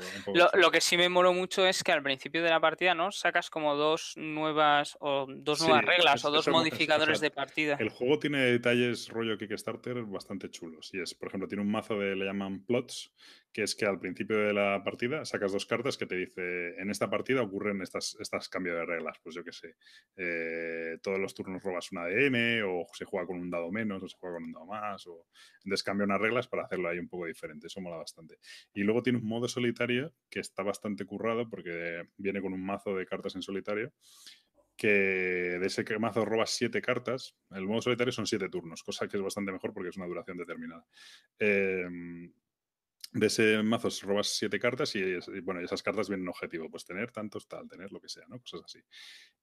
lo, 0.54 0.72
que 0.72 0.82
sí 0.82 0.96
me 0.96 1.10
moló 1.10 1.34
mucho 1.34 1.66
es 1.66 1.84
que 1.84 1.92
al 1.92 2.04
principio 2.04 2.44
de 2.44 2.50
la 2.50 2.60
partida, 2.60 2.94
¿no? 2.94 3.12
Sacas 3.12 3.50
como 3.50 3.76
dos 3.76 4.14
nuevas 4.18 4.98
o 5.00 5.26
dos 5.28 5.62
nuevas 5.62 5.84
reglas 5.84 6.24
o 6.26 6.32
dos 6.32 6.48
modificadores 6.48 7.20
de 7.20 7.32
partida. 7.32 7.78
El 7.80 7.90
juego 7.90 8.20
tiene 8.20 8.40
detalles 8.40 9.10
rollo 9.10 9.38
Kickstarter 9.38 10.04
bastante 10.04 10.50
chulos. 10.52 10.92
Y 10.94 11.02
es, 11.02 11.16
por 11.16 11.30
ejemplo, 11.30 11.48
tiene 11.48 11.64
un 11.64 11.72
mazo 11.72 11.98
de 11.98 12.16
le 12.16 12.26
llaman 12.26 12.64
plots, 12.66 13.12
que 13.52 13.64
es 13.64 13.76
que 13.76 13.86
al 13.86 14.00
principio 14.00 14.38
de 14.38 14.54
la 14.54 14.84
partida 14.84 15.26
sacas 15.26 15.52
dos 15.52 15.66
cartas 15.66 15.98
que 15.98 16.06
te 16.06 16.16
dice 16.16 16.80
en 16.80 16.90
esta 16.90 17.10
partida 17.10 17.42
ocurren 17.42 17.82
estas, 17.82 18.16
estas 18.20 18.48
cambios 18.48 18.76
de 18.76 18.86
reglas. 18.86 19.18
Pues 19.24 19.36
yo 19.36 19.44
qué 19.44 19.52
sé, 19.52 19.76
eh, 20.16 20.98
todos 21.02 21.20
los 21.20 21.34
turnos 21.34 21.64
robas 21.64 21.92
una 21.92 22.06
DM, 22.06 22.64
o 22.64 22.86
se 22.94 23.06
juega 23.06 23.26
con 23.26 23.40
un 23.40 23.50
dado 23.50 23.72
menos, 23.72 24.04
o 24.04 24.08
se 24.08 24.18
juega 24.18 24.36
con 24.36 24.44
un 24.44 24.52
dado 24.52 24.66
más, 24.66 25.08
o 25.08 25.28
entonces 25.64 25.84
cambia 25.84 26.06
unas 26.06 26.22
reglas 26.22 26.48
para 26.48 26.64
hacerlo 26.64 26.90
ahí 26.90 27.00
un 27.00 27.10
poco 27.10 27.26
diferente. 27.26 27.68
Eso 27.68 27.82
mola 27.82 27.98
bastante. 27.98 28.38
Y 28.74 28.84
luego 28.84 29.02
tiene 29.02 29.20
un 29.20 29.28
modo 29.28 29.48
solitario 29.48 30.14
que 30.30 30.40
está 30.40 30.64
bastante 30.64 31.06
currado 31.06 31.50
porque 31.50 32.08
viene 32.18 32.42
con 32.42 32.54
un 32.54 32.64
mazo 32.64 32.96
de 32.96 33.06
cartas 33.06 33.36
en 33.36 33.42
solitario 33.42 33.94
que 34.80 34.88
de 34.88 35.68
ese 35.68 35.84
mazo 36.00 36.24
robas 36.24 36.52
siete 36.52 36.82
cartas. 36.82 37.36
El 37.52 37.68
modo 37.68 37.82
solitario 37.82 38.14
son 38.14 38.26
siete 38.26 38.48
turnos, 38.48 38.82
cosa 38.82 39.10
que 39.10 39.18
es 39.18 39.24
bastante 39.24 39.52
mejor 39.52 39.74
porque 39.74 39.90
es 39.90 39.98
una 39.98 40.08
duración 40.08 40.38
determinada. 40.38 40.86
Em, 41.38 42.32
de 43.12 43.26
ese 43.26 43.64
mazo 43.64 43.90
robas 44.04 44.28
siete 44.28 44.60
cartas 44.60 44.96
y, 44.96 45.02
bueno, 45.42 45.62
esas 45.62 45.82
cartas 45.82 46.10
vienen 46.10 46.28
objetivo, 46.28 46.70
pues 46.70 46.86
tener 46.86 47.12
tantos 47.12 47.48
tal, 47.48 47.68
tener 47.68 47.92
lo 47.92 48.00
que 48.00 48.08
sea, 48.08 48.26
¿no? 48.28 48.40
Cosas 48.40 48.62
así. 48.66 48.80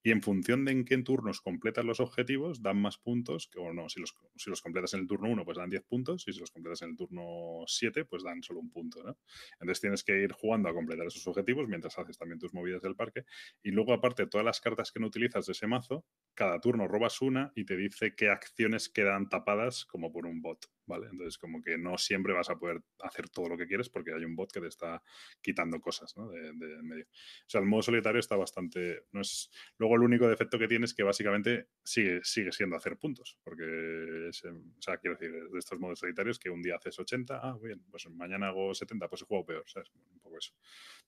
Y 0.04 0.12
en 0.12 0.22
función 0.22 0.64
de 0.64 0.70
en 0.70 0.84
qué 0.84 0.96
turnos 0.98 1.40
completas 1.40 1.84
los 1.84 1.98
objetivos, 1.98 2.62
dan 2.62 2.80
más 2.80 2.96
puntos, 2.98 3.50
o 3.56 3.72
no, 3.72 3.88
si 3.88 4.00
los, 4.00 4.14
si 4.36 4.50
los 4.50 4.62
completas 4.62 4.94
en 4.94 5.00
el 5.00 5.06
turno 5.08 5.28
1, 5.28 5.44
pues 5.44 5.58
dan 5.58 5.68
10 5.68 5.82
puntos, 5.82 6.28
y 6.28 6.32
si 6.32 6.38
los 6.38 6.52
completas 6.52 6.82
en 6.82 6.90
el 6.90 6.96
turno 6.96 7.64
7, 7.66 8.04
pues 8.04 8.22
dan 8.22 8.40
solo 8.42 8.60
un 8.60 8.70
punto, 8.70 9.02
¿no? 9.02 9.18
Entonces 9.54 9.80
tienes 9.80 10.04
que 10.04 10.16
ir 10.22 10.30
jugando 10.30 10.68
a 10.68 10.72
completar 10.72 11.06
esos 11.06 11.26
objetivos 11.26 11.66
mientras 11.66 11.98
haces 11.98 12.16
también 12.16 12.38
tus 12.38 12.54
movidas 12.54 12.82
del 12.82 12.94
parque. 12.94 13.24
Y 13.64 13.72
luego, 13.72 13.92
aparte, 13.92 14.28
todas 14.28 14.44
las 14.44 14.60
cartas 14.60 14.92
que 14.92 15.00
no 15.00 15.08
utilizas 15.08 15.44
de 15.46 15.52
ese 15.52 15.66
mazo, 15.66 16.04
cada 16.34 16.60
turno 16.60 16.86
robas 16.86 17.20
una 17.20 17.50
y 17.56 17.64
te 17.64 17.76
dice 17.76 18.14
qué 18.14 18.28
acciones 18.28 18.88
quedan 18.88 19.28
tapadas 19.28 19.84
como 19.84 20.12
por 20.12 20.26
un 20.26 20.40
bot. 20.40 20.66
¿vale? 20.86 21.08
Entonces, 21.10 21.36
como 21.38 21.60
que 21.60 21.76
no 21.76 21.98
siempre 21.98 22.32
vas 22.32 22.48
a 22.50 22.56
poder 22.56 22.82
hacer 23.00 23.28
todo 23.28 23.45
lo 23.48 23.56
que 23.56 23.66
quieres 23.66 23.88
porque 23.88 24.12
hay 24.12 24.24
un 24.24 24.36
bot 24.36 24.52
que 24.52 24.60
te 24.60 24.68
está 24.68 25.02
quitando 25.40 25.80
cosas, 25.80 26.16
¿no? 26.16 26.28
De, 26.28 26.52
medio. 26.82 27.04
O 27.04 27.48
sea, 27.48 27.60
el 27.60 27.66
modo 27.66 27.82
solitario 27.82 28.20
está 28.20 28.36
bastante... 28.36 29.04
No 29.12 29.20
es... 29.20 29.50
Luego 29.78 29.96
el 29.96 30.02
único 30.02 30.28
defecto 30.28 30.58
que 30.58 30.68
tiene 30.68 30.84
es 30.84 30.94
que 30.94 31.02
básicamente 31.02 31.68
sigue, 31.82 32.20
sigue 32.22 32.52
siendo 32.52 32.76
hacer 32.76 32.96
puntos, 32.98 33.38
porque, 33.42 34.28
es, 34.28 34.44
o 34.44 34.82
sea, 34.82 34.98
quiero 34.98 35.16
decir, 35.16 35.32
de 35.32 35.58
estos 35.58 35.78
modos 35.78 35.98
solitarios 35.98 36.38
que 36.38 36.50
un 36.50 36.62
día 36.62 36.76
haces 36.76 36.98
80, 36.98 37.40
ah, 37.42 37.58
bien, 37.60 37.82
pues 37.90 38.08
mañana 38.10 38.48
hago 38.48 38.74
70, 38.74 39.08
pues 39.08 39.22
he 39.22 39.24
jugado 39.24 39.46
peor, 39.46 39.64
¿sabes? 39.66 39.90
Un 39.90 40.20
poco 40.20 40.38
eso. 40.38 40.52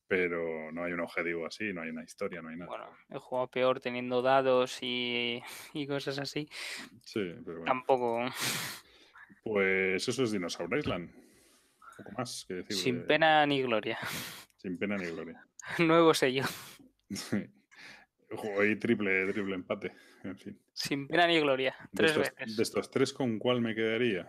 Pero 0.07 0.73
no 0.73 0.85
hay 0.85 0.93
un 0.93 1.01
objetivo 1.01 1.47
así, 1.47 1.73
no 1.73 1.83
hay 1.83 1.91
una 1.91 2.05
historia, 2.05 2.41
no 2.41 2.49
hay 2.49 2.57
nada. 2.57 2.69
Bueno, 2.69 2.91
he 3.11 3.19
jugado 3.19 3.49
peor 3.49 3.81
teniendo 3.81 4.23
dados 4.23 4.79
y, 4.83 5.43
y 5.75 5.87
cosas 5.87 6.19
así. 6.19 6.49
Sí, 7.03 7.33
pero 7.45 7.59
bueno. 7.59 7.65
Tampoco... 7.65 8.25
Pues 9.45 10.07
eso 10.07 10.25
es 10.25 10.33
Dinosaur 10.33 10.77
Island. 10.77 11.11
Un 11.99 12.05
poco 12.05 12.19
más 12.19 12.45
que 12.47 12.55
decir. 12.55 12.77
Sin 12.77 13.07
pena 13.07 13.45
ni 13.47 13.63
gloria. 13.63 13.99
Sin 14.57 14.79
pena 14.79 14.97
ni 14.97 15.07
gloria. 15.07 15.45
Nuevo 15.79 16.15
sello. 16.15 16.45
y 17.11 18.77
triple, 18.77 19.33
triple 19.33 19.55
empate. 19.55 19.93
En 20.25 20.37
fin. 20.37 20.61
Sin 20.73 21.07
pena 21.07 21.27
ni 21.27 21.41
gloria. 21.41 21.75
Tres 21.95 22.15
de 22.15 22.23
estos, 22.23 22.39
veces. 22.39 22.57
De 22.57 22.63
estos 22.63 22.91
tres, 22.91 23.13
¿con 23.13 23.39
cuál 23.39 23.61
me 23.61 23.75
quedaría? 23.75 24.29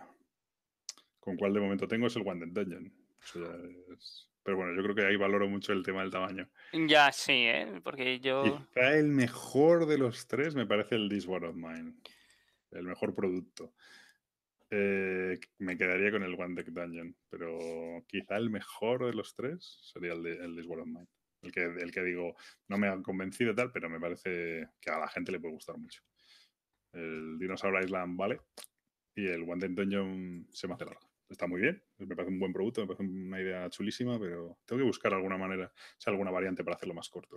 Con 1.18 1.36
cuál 1.36 1.52
de 1.52 1.60
momento 1.60 1.88
tengo 1.88 2.06
es 2.06 2.16
el 2.16 2.26
One 2.26 2.46
Dungeon. 2.46 2.92
Pero 4.42 4.56
bueno, 4.56 4.74
yo 4.74 4.82
creo 4.82 4.94
que 4.94 5.04
ahí 5.04 5.16
valoro 5.16 5.48
mucho 5.48 5.72
el 5.72 5.82
tema 5.82 6.00
del 6.00 6.10
tamaño. 6.10 6.48
Ya, 6.72 7.12
sí, 7.12 7.32
¿eh? 7.32 7.80
porque 7.84 8.20
yo. 8.20 8.42
Quizá 8.42 8.94
el 8.94 9.08
mejor 9.08 9.86
de 9.86 9.98
los 9.98 10.26
tres 10.26 10.54
me 10.54 10.66
parece 10.66 10.94
el 10.94 11.08
This 11.08 11.26
War 11.26 11.44
of 11.44 11.56
Mine. 11.56 11.94
El 12.70 12.84
mejor 12.84 13.14
producto. 13.14 13.74
Eh, 14.70 15.38
me 15.58 15.76
quedaría 15.76 16.12
con 16.12 16.22
el 16.22 16.40
One 16.40 16.54
Deck 16.54 16.68
Dungeon, 16.68 17.16
pero 17.28 17.58
quizá 18.06 18.36
el 18.36 18.50
mejor 18.50 19.06
de 19.06 19.14
los 19.14 19.34
tres 19.34 19.80
sería 19.92 20.12
el 20.12 20.22
de 20.22 20.32
el 20.36 20.54
This 20.54 20.66
World 20.66 20.82
of 20.82 20.88
Mine. 20.88 21.08
El 21.42 21.52
que, 21.52 21.64
el 21.64 21.90
que 21.90 22.02
digo, 22.02 22.36
no 22.68 22.78
me 22.78 22.86
han 22.86 23.02
convencido 23.02 23.54
tal, 23.54 23.72
pero 23.72 23.88
me 23.88 23.98
parece 23.98 24.68
que 24.80 24.90
a 24.90 24.98
la 24.98 25.08
gente 25.08 25.32
le 25.32 25.40
puede 25.40 25.54
gustar 25.54 25.76
mucho. 25.78 26.02
El 26.92 27.38
Dinosaur 27.38 27.82
Island 27.82 28.16
vale 28.16 28.40
y 29.14 29.26
el 29.26 29.42
One 29.42 29.58
Deck 29.58 29.72
Dungeon 29.72 30.46
se 30.50 30.68
me 30.68 30.74
hace 30.74 30.84
largo. 30.84 31.10
Está 31.28 31.46
muy 31.46 31.60
bien, 31.60 31.82
me 31.98 32.14
parece 32.14 32.32
un 32.32 32.40
buen 32.40 32.52
producto, 32.52 32.80
me 32.80 32.88
parece 32.88 33.04
una 33.04 33.40
idea 33.40 33.70
chulísima, 33.70 34.18
pero 34.18 34.58
tengo 34.66 34.80
que 34.80 34.86
buscar 34.86 35.14
alguna 35.14 35.38
manera, 35.38 35.72
sea, 35.96 36.10
alguna 36.10 36.32
variante 36.32 36.64
para 36.64 36.74
hacerlo 36.74 36.94
más 36.94 37.08
corto. 37.08 37.36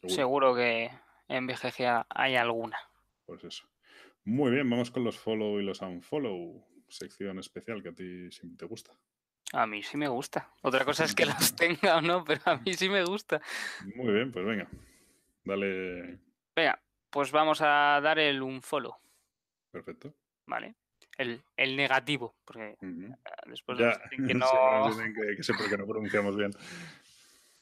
Seguro. 0.00 0.14
Seguro 0.14 0.54
que 0.54 0.90
en 1.28 1.46
BGG 1.46 2.06
hay 2.08 2.36
alguna. 2.36 2.78
Pues 3.26 3.44
eso. 3.44 3.68
Muy 4.26 4.50
bien, 4.50 4.68
vamos 4.68 4.90
con 4.90 5.04
los 5.04 5.16
follow 5.16 5.60
y 5.60 5.62
los 5.62 5.80
unfollow. 5.80 6.60
Sección 6.88 7.38
especial 7.38 7.80
que 7.80 7.90
a 7.90 7.94
ti 7.94 8.30
sí 8.32 8.56
te 8.56 8.66
gusta. 8.66 8.90
A 9.52 9.68
mí 9.68 9.84
sí 9.84 9.96
me 9.96 10.08
gusta. 10.08 10.50
Otra 10.62 10.84
cosa 10.84 11.04
es 11.04 11.14
que 11.14 11.24
las 11.26 11.54
tenga 11.54 11.98
o 11.98 12.00
no, 12.00 12.24
pero 12.24 12.40
a 12.44 12.56
mí 12.56 12.74
sí 12.74 12.88
me 12.88 13.04
gusta. 13.04 13.40
Muy 13.94 14.12
bien, 14.12 14.32
pues 14.32 14.44
venga. 14.44 14.68
Dale. 15.44 16.18
Venga, 16.56 16.82
pues 17.08 17.30
vamos 17.30 17.60
a 17.60 18.00
dar 18.02 18.18
el 18.18 18.42
unfollow. 18.42 18.96
Perfecto. 19.70 20.12
Vale. 20.46 20.74
El, 21.18 21.40
el 21.56 21.76
negativo, 21.76 22.34
porque 22.44 22.76
después 23.46 23.78
ya, 23.78 23.92
que 24.10 24.16
no. 24.34 24.46
que, 24.96 25.36
que 25.36 25.42
sé 25.44 25.54
por 25.54 25.68
qué 25.68 25.78
no 25.78 25.86
pronunciamos 25.86 26.36
bien. 26.36 26.50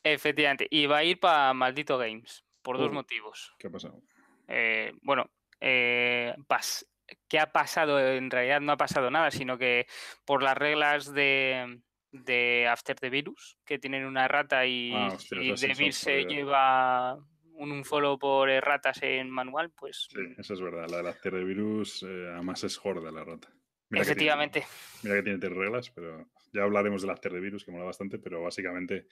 Efectivamente. 0.03 0.67
Y 0.71 0.87
va 0.87 0.99
a 0.99 1.05
ir 1.05 1.21
para 1.21 1.53
Maldito 1.53 1.99
Games, 1.99 2.43
por 2.63 2.79
dos 2.79 2.91
motivos. 2.91 3.55
¿Qué 3.59 3.67
ha 3.67 3.71
pasado? 3.71 4.01
Eh, 4.49 4.93
bueno, 5.03 5.31
eh, 5.67 6.35
pas 6.47 6.87
¿qué 7.29 7.39
ha 7.39 7.51
pasado? 7.53 7.99
En 7.99 8.31
realidad 8.31 8.61
no 8.61 8.73
ha 8.73 8.77
pasado 8.77 9.11
nada, 9.11 9.31
sino 9.31 9.57
que 9.59 9.87
por 10.25 10.43
las 10.43 10.57
reglas 10.57 11.13
de, 11.13 11.81
de 12.13 12.67
After 12.69 12.99
the 12.99 13.11
Virus, 13.11 13.59
que 13.65 13.79
tienen 13.79 14.05
una 14.05 14.29
rata 14.29 14.67
y, 14.67 14.93
ah, 14.95 15.17
se 15.19 16.25
lleva 16.25 17.15
un, 17.55 17.73
un 17.73 17.85
follow 17.85 18.19
por 18.19 18.49
ratas 18.49 19.03
en 19.03 19.31
manual, 19.31 19.71
pues... 19.71 20.09
Sí, 20.11 20.21
eso 20.37 20.55
es 20.55 20.61
verdad. 20.61 20.89
La 20.91 20.99
del 20.99 21.07
After 21.07 21.33
the 21.33 21.45
Virus 21.45 22.03
eh, 22.03 22.29
además 22.33 22.65
es 22.65 22.77
jorda 22.77 23.11
la 23.11 23.25
rata. 23.25 23.49
Efectivamente. 23.91 24.65
mira 25.03 25.17
que 25.17 25.23
tiene 25.23 25.39
tres 25.39 25.53
reglas, 25.53 25.91
pero 25.91 26.27
ya 26.53 26.63
hablaremos 26.63 27.03
del 27.03 27.11
After 27.11 27.33
the 27.33 27.41
Virus, 27.41 27.65
que 27.65 27.73
mola 27.73 27.85
bastante, 27.85 28.19
pero 28.19 28.43
básicamente... 28.43 29.07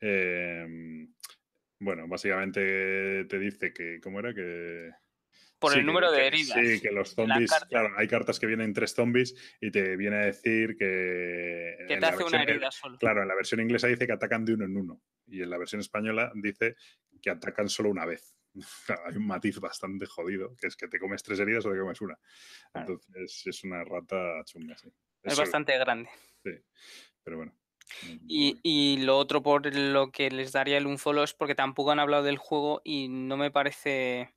Eh, 0.00 0.66
bueno, 1.80 2.08
básicamente 2.08 3.24
te 3.26 3.38
dice 3.38 3.72
que... 3.72 4.00
¿Cómo 4.00 4.20
era? 4.20 4.34
Que 4.34 4.90
por 5.58 5.76
el 5.76 5.84
número 5.84 6.10
de 6.12 6.26
heridas. 6.26 6.58
Sí, 6.60 6.80
que 6.80 6.92
los 6.92 7.14
zombies, 7.14 7.50
claro, 7.68 7.90
hay 7.96 8.06
cartas 8.08 8.38
que 8.38 8.46
vienen 8.46 8.72
tres 8.72 8.94
zombies 8.94 9.34
y 9.60 9.70
te 9.70 9.96
viene 9.96 10.16
a 10.16 10.26
decir 10.26 10.76
que... 10.76 11.84
Que 11.88 11.96
te 11.96 12.06
hace 12.06 12.24
una 12.24 12.42
herida 12.42 12.70
solo. 12.70 12.98
Claro, 12.98 13.22
en 13.22 13.28
la 13.28 13.34
versión 13.34 13.60
inglesa 13.60 13.88
dice 13.88 14.06
que 14.06 14.12
atacan 14.12 14.44
de 14.44 14.54
uno 14.54 14.64
en 14.64 14.76
uno 14.76 15.02
y 15.26 15.42
en 15.42 15.50
la 15.50 15.58
versión 15.58 15.80
española 15.80 16.30
dice 16.34 16.76
que 17.20 17.30
atacan 17.30 17.68
solo 17.68 17.90
una 17.90 18.06
vez. 18.06 18.34
hay 19.06 19.16
un 19.16 19.26
matiz 19.26 19.58
bastante 19.60 20.06
jodido, 20.06 20.56
que 20.56 20.68
es 20.68 20.76
que 20.76 20.88
te 20.88 20.98
comes 20.98 21.22
tres 21.22 21.40
heridas 21.40 21.64
o 21.66 21.72
te 21.72 21.78
comes 21.78 22.00
una. 22.00 22.18
Entonces 22.74 23.42
es 23.46 23.64
una 23.64 23.84
rata 23.84 24.42
chunga, 24.44 24.76
sí. 24.76 24.88
Es, 25.22 25.36
bastante 25.36 25.76
grande. 25.76 26.08
Sí, 26.44 26.52
pero 27.22 27.38
bueno. 27.38 27.54
Y, 28.26 28.58
y, 28.62 28.98
lo 28.98 29.16
otro 29.16 29.42
por 29.42 29.74
lo 29.74 30.12
que 30.12 30.30
les 30.30 30.52
daría 30.52 30.76
el 30.76 30.86
unfollow 30.86 31.24
es 31.24 31.32
porque 31.32 31.54
tampoco 31.54 31.90
han 31.90 31.98
hablado 31.98 32.22
del 32.22 32.36
juego 32.36 32.82
y 32.84 33.08
no 33.08 33.38
me 33.38 33.50
parece 33.50 34.34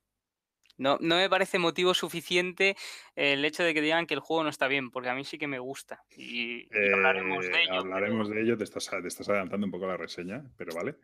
no, 0.82 0.98
no 1.00 1.16
me 1.16 1.30
parece 1.30 1.58
motivo 1.58 1.94
suficiente 1.94 2.76
el 3.14 3.44
hecho 3.44 3.62
de 3.62 3.72
que 3.72 3.80
digan 3.80 4.06
que 4.06 4.14
el 4.14 4.20
juego 4.20 4.42
no 4.42 4.50
está 4.50 4.68
bien, 4.68 4.90
porque 4.90 5.08
a 5.08 5.14
mí 5.14 5.24
sí 5.24 5.38
que 5.38 5.46
me 5.46 5.58
gusta. 5.58 6.02
Y, 6.16 6.68
hablaremos 6.92 7.46
de 7.46 7.62
ello. 7.62 7.74
Hablaremos 7.74 8.28
de 8.28 8.42
ello, 8.42 8.58
te 8.58 8.64
estás, 8.64 8.90
te 8.90 9.08
estás, 9.08 9.28
adelantando 9.28 9.66
un 9.66 9.70
poco 9.70 9.86
la 9.86 9.96
reseña, 9.96 10.44
pero 10.56 10.74
vale. 10.74 10.96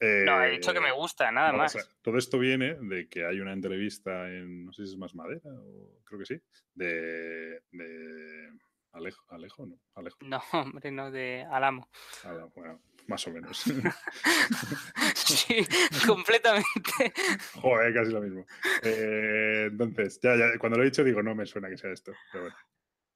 no, 0.00 0.42
he 0.42 0.50
dicho 0.50 0.72
que 0.72 0.80
me 0.80 0.92
gusta, 0.92 1.30
nada 1.32 1.52
más. 1.52 1.76
todo 2.02 2.16
esto 2.16 2.38
viene 2.38 2.76
de 2.80 3.08
que 3.08 3.26
hay 3.26 3.40
una 3.40 3.52
entrevista 3.52 4.30
en, 4.30 4.66
no 4.66 4.72
sé 4.72 4.86
si 4.86 4.92
es 4.92 4.98
más 4.98 5.14
madera, 5.14 5.50
o 5.50 6.00
creo 6.04 6.20
que 6.20 6.26
sí, 6.26 6.40
de, 6.74 7.60
de 7.72 8.50
Alejo, 8.92 9.24
Alejo, 9.28 9.66
¿no? 9.66 9.80
Alejo. 9.94 10.18
No, 10.22 10.40
hombre, 10.52 10.90
no, 10.92 11.10
de 11.10 11.44
Alamo. 11.50 11.88
Alamo 12.22 12.52
bueno, 12.54 12.80
más 13.06 13.26
o 13.26 13.30
menos. 13.32 13.64
sí, 15.14 15.66
completamente. 16.06 17.12
Joder, 17.54 17.94
casi 17.94 18.12
lo 18.12 18.20
mismo. 18.20 18.46
Eh, 18.82 19.68
entonces, 19.70 20.18
ya, 20.22 20.36
ya, 20.36 20.58
cuando 20.58 20.78
lo 20.78 20.84
he 20.84 20.86
dicho 20.86 21.04
digo, 21.04 21.22
no 21.22 21.34
me 21.34 21.46
suena 21.46 21.68
que 21.68 21.78
sea 21.78 21.92
esto, 21.92 22.12
pero 22.32 22.44
bueno. 22.44 22.56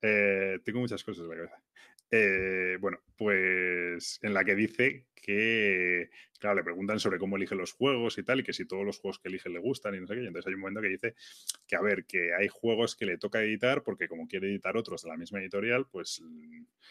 Eh, 0.01 0.61
tengo 0.65 0.81
muchas 0.81 1.03
cosas 1.03 1.25
en 1.25 1.31
la 1.31 1.37
cabeza. 1.37 1.63
Eh, 2.11 2.79
bueno, 2.81 3.01
pues 3.17 4.19
en 4.23 4.33
la 4.33 4.45
que 4.45 4.55
dice 4.55 5.07
que, 5.21 6.11
claro, 6.39 6.57
le 6.57 6.65
preguntan 6.65 7.01
sobre 7.01 7.19
cómo 7.19 7.37
elige 7.37 7.55
los 7.55 7.73
juegos 7.73 8.19
y 8.19 8.23
tal, 8.23 8.41
y 8.41 8.43
que 8.43 8.53
si 8.53 8.67
todos 8.67 8.85
los 8.85 8.99
juegos 8.99 9.19
que 9.19 9.29
elige 9.29 9.49
le 9.49 9.59
gustan 9.59 9.95
y 9.95 10.01
no 10.01 10.07
sé 10.07 10.15
qué. 10.15 10.23
Y 10.23 10.27
entonces 10.27 10.49
hay 10.49 10.55
un 10.55 10.61
momento 10.61 10.81
que 10.81 10.89
dice 10.89 11.15
que, 11.67 11.77
a 11.77 11.81
ver, 11.81 12.05
que 12.05 12.35
hay 12.35 12.49
juegos 12.49 12.97
que 12.97 13.07
le 13.07 13.19
toca 13.19 13.43
editar 13.43 13.83
porque 13.83 14.09
como 14.09 14.27
quiere 14.29 14.49
editar 14.49 14.77
otros 14.77 15.03
de 15.03 15.09
la 15.09 15.17
misma 15.17 15.41
editorial, 15.41 15.87
pues... 15.91 16.23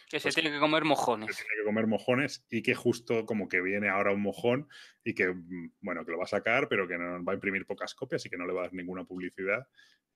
Que 0.10 0.20
se 0.20 0.24
pues 0.24 0.36
tiene 0.36 0.52
que 0.52 0.60
comer 0.60 0.84
mojones. 0.84 1.28
Que 1.30 1.44
tiene 1.44 1.62
que 1.62 1.66
comer 1.66 1.88
mojones 1.88 2.46
y 2.50 2.62
que 2.62 2.76
justo 2.76 3.26
como 3.26 3.48
que 3.48 3.62
viene 3.62 3.90
ahora 3.90 4.12
un 4.12 4.22
mojón 4.22 4.68
y 5.04 5.14
que, 5.14 5.34
bueno, 5.82 6.06
que 6.06 6.12
lo 6.12 6.18
va 6.18 6.26
a 6.26 6.28
sacar, 6.28 6.68
pero 6.68 6.88
que 6.88 6.98
no 6.98 7.24
va 7.24 7.34
a 7.34 7.36
imprimir 7.36 7.66
pocas 7.66 7.94
copias 7.96 8.26
y 8.26 8.30
que 8.30 8.38
no 8.38 8.46
le 8.46 8.54
va 8.54 8.62
a 8.62 8.64
dar 8.64 8.74
ninguna 8.74 9.06
publicidad 9.06 9.68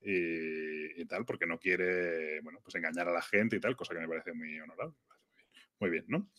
y, 0.01 1.01
y 1.01 1.05
tal, 1.05 1.25
porque 1.25 1.45
no 1.45 1.59
quiere, 1.59 2.41
bueno, 2.41 2.59
pues 2.63 2.75
engañar 2.75 3.07
a 3.07 3.13
la 3.13 3.21
gente 3.21 3.55
y 3.55 3.59
tal, 3.59 3.75
cosa 3.75 3.93
que 3.93 3.99
me 3.99 4.07
parece 4.07 4.33
muy 4.33 4.59
honorable. 4.59 4.95
Muy 5.79 5.89
bien, 5.89 6.05
¿no? 6.07 6.29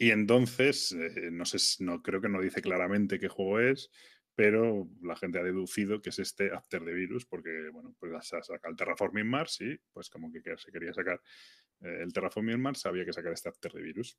Y 0.00 0.12
entonces, 0.12 0.92
eh, 0.92 1.28
no 1.30 1.44
sé, 1.44 1.58
no 1.84 2.00
creo 2.00 2.22
que 2.22 2.30
no 2.30 2.40
dice 2.40 2.62
claramente 2.62 3.18
qué 3.18 3.28
juego 3.28 3.60
es, 3.60 3.90
pero 4.34 4.88
la 5.02 5.14
gente 5.14 5.38
ha 5.38 5.42
deducido 5.42 6.00
que 6.00 6.08
es 6.08 6.18
este 6.18 6.50
After 6.52 6.82
the 6.82 6.94
Virus, 6.94 7.26
porque, 7.26 7.68
bueno, 7.70 7.94
pues 7.98 8.10
se 8.26 8.42
saca 8.42 8.70
el 8.70 8.76
Terraforming 8.76 9.28
Mars 9.28 9.60
y, 9.60 9.78
pues 9.92 10.08
como 10.08 10.32
que 10.32 10.40
se 10.56 10.72
quería 10.72 10.94
sacar 10.94 11.20
eh, 11.82 11.98
el 12.00 12.14
Terraforming 12.14 12.62
Mars, 12.62 12.86
había 12.86 13.04
que 13.04 13.12
sacar 13.12 13.34
este 13.34 13.50
After 13.50 13.72
the 13.72 13.82
Virus. 13.82 14.18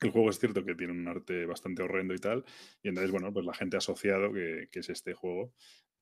El 0.00 0.10
juego 0.10 0.28
es 0.28 0.38
cierto 0.38 0.62
que 0.66 0.74
tiene 0.74 0.92
un 0.92 1.08
arte 1.08 1.46
bastante 1.46 1.82
horrendo 1.82 2.12
y 2.12 2.18
tal, 2.18 2.44
y 2.82 2.90
entonces, 2.90 3.10
bueno, 3.10 3.32
pues 3.32 3.46
la 3.46 3.54
gente 3.54 3.76
ha 3.76 3.78
asociado 3.78 4.34
que, 4.34 4.68
que 4.70 4.80
es 4.80 4.90
este 4.90 5.14
juego. 5.14 5.54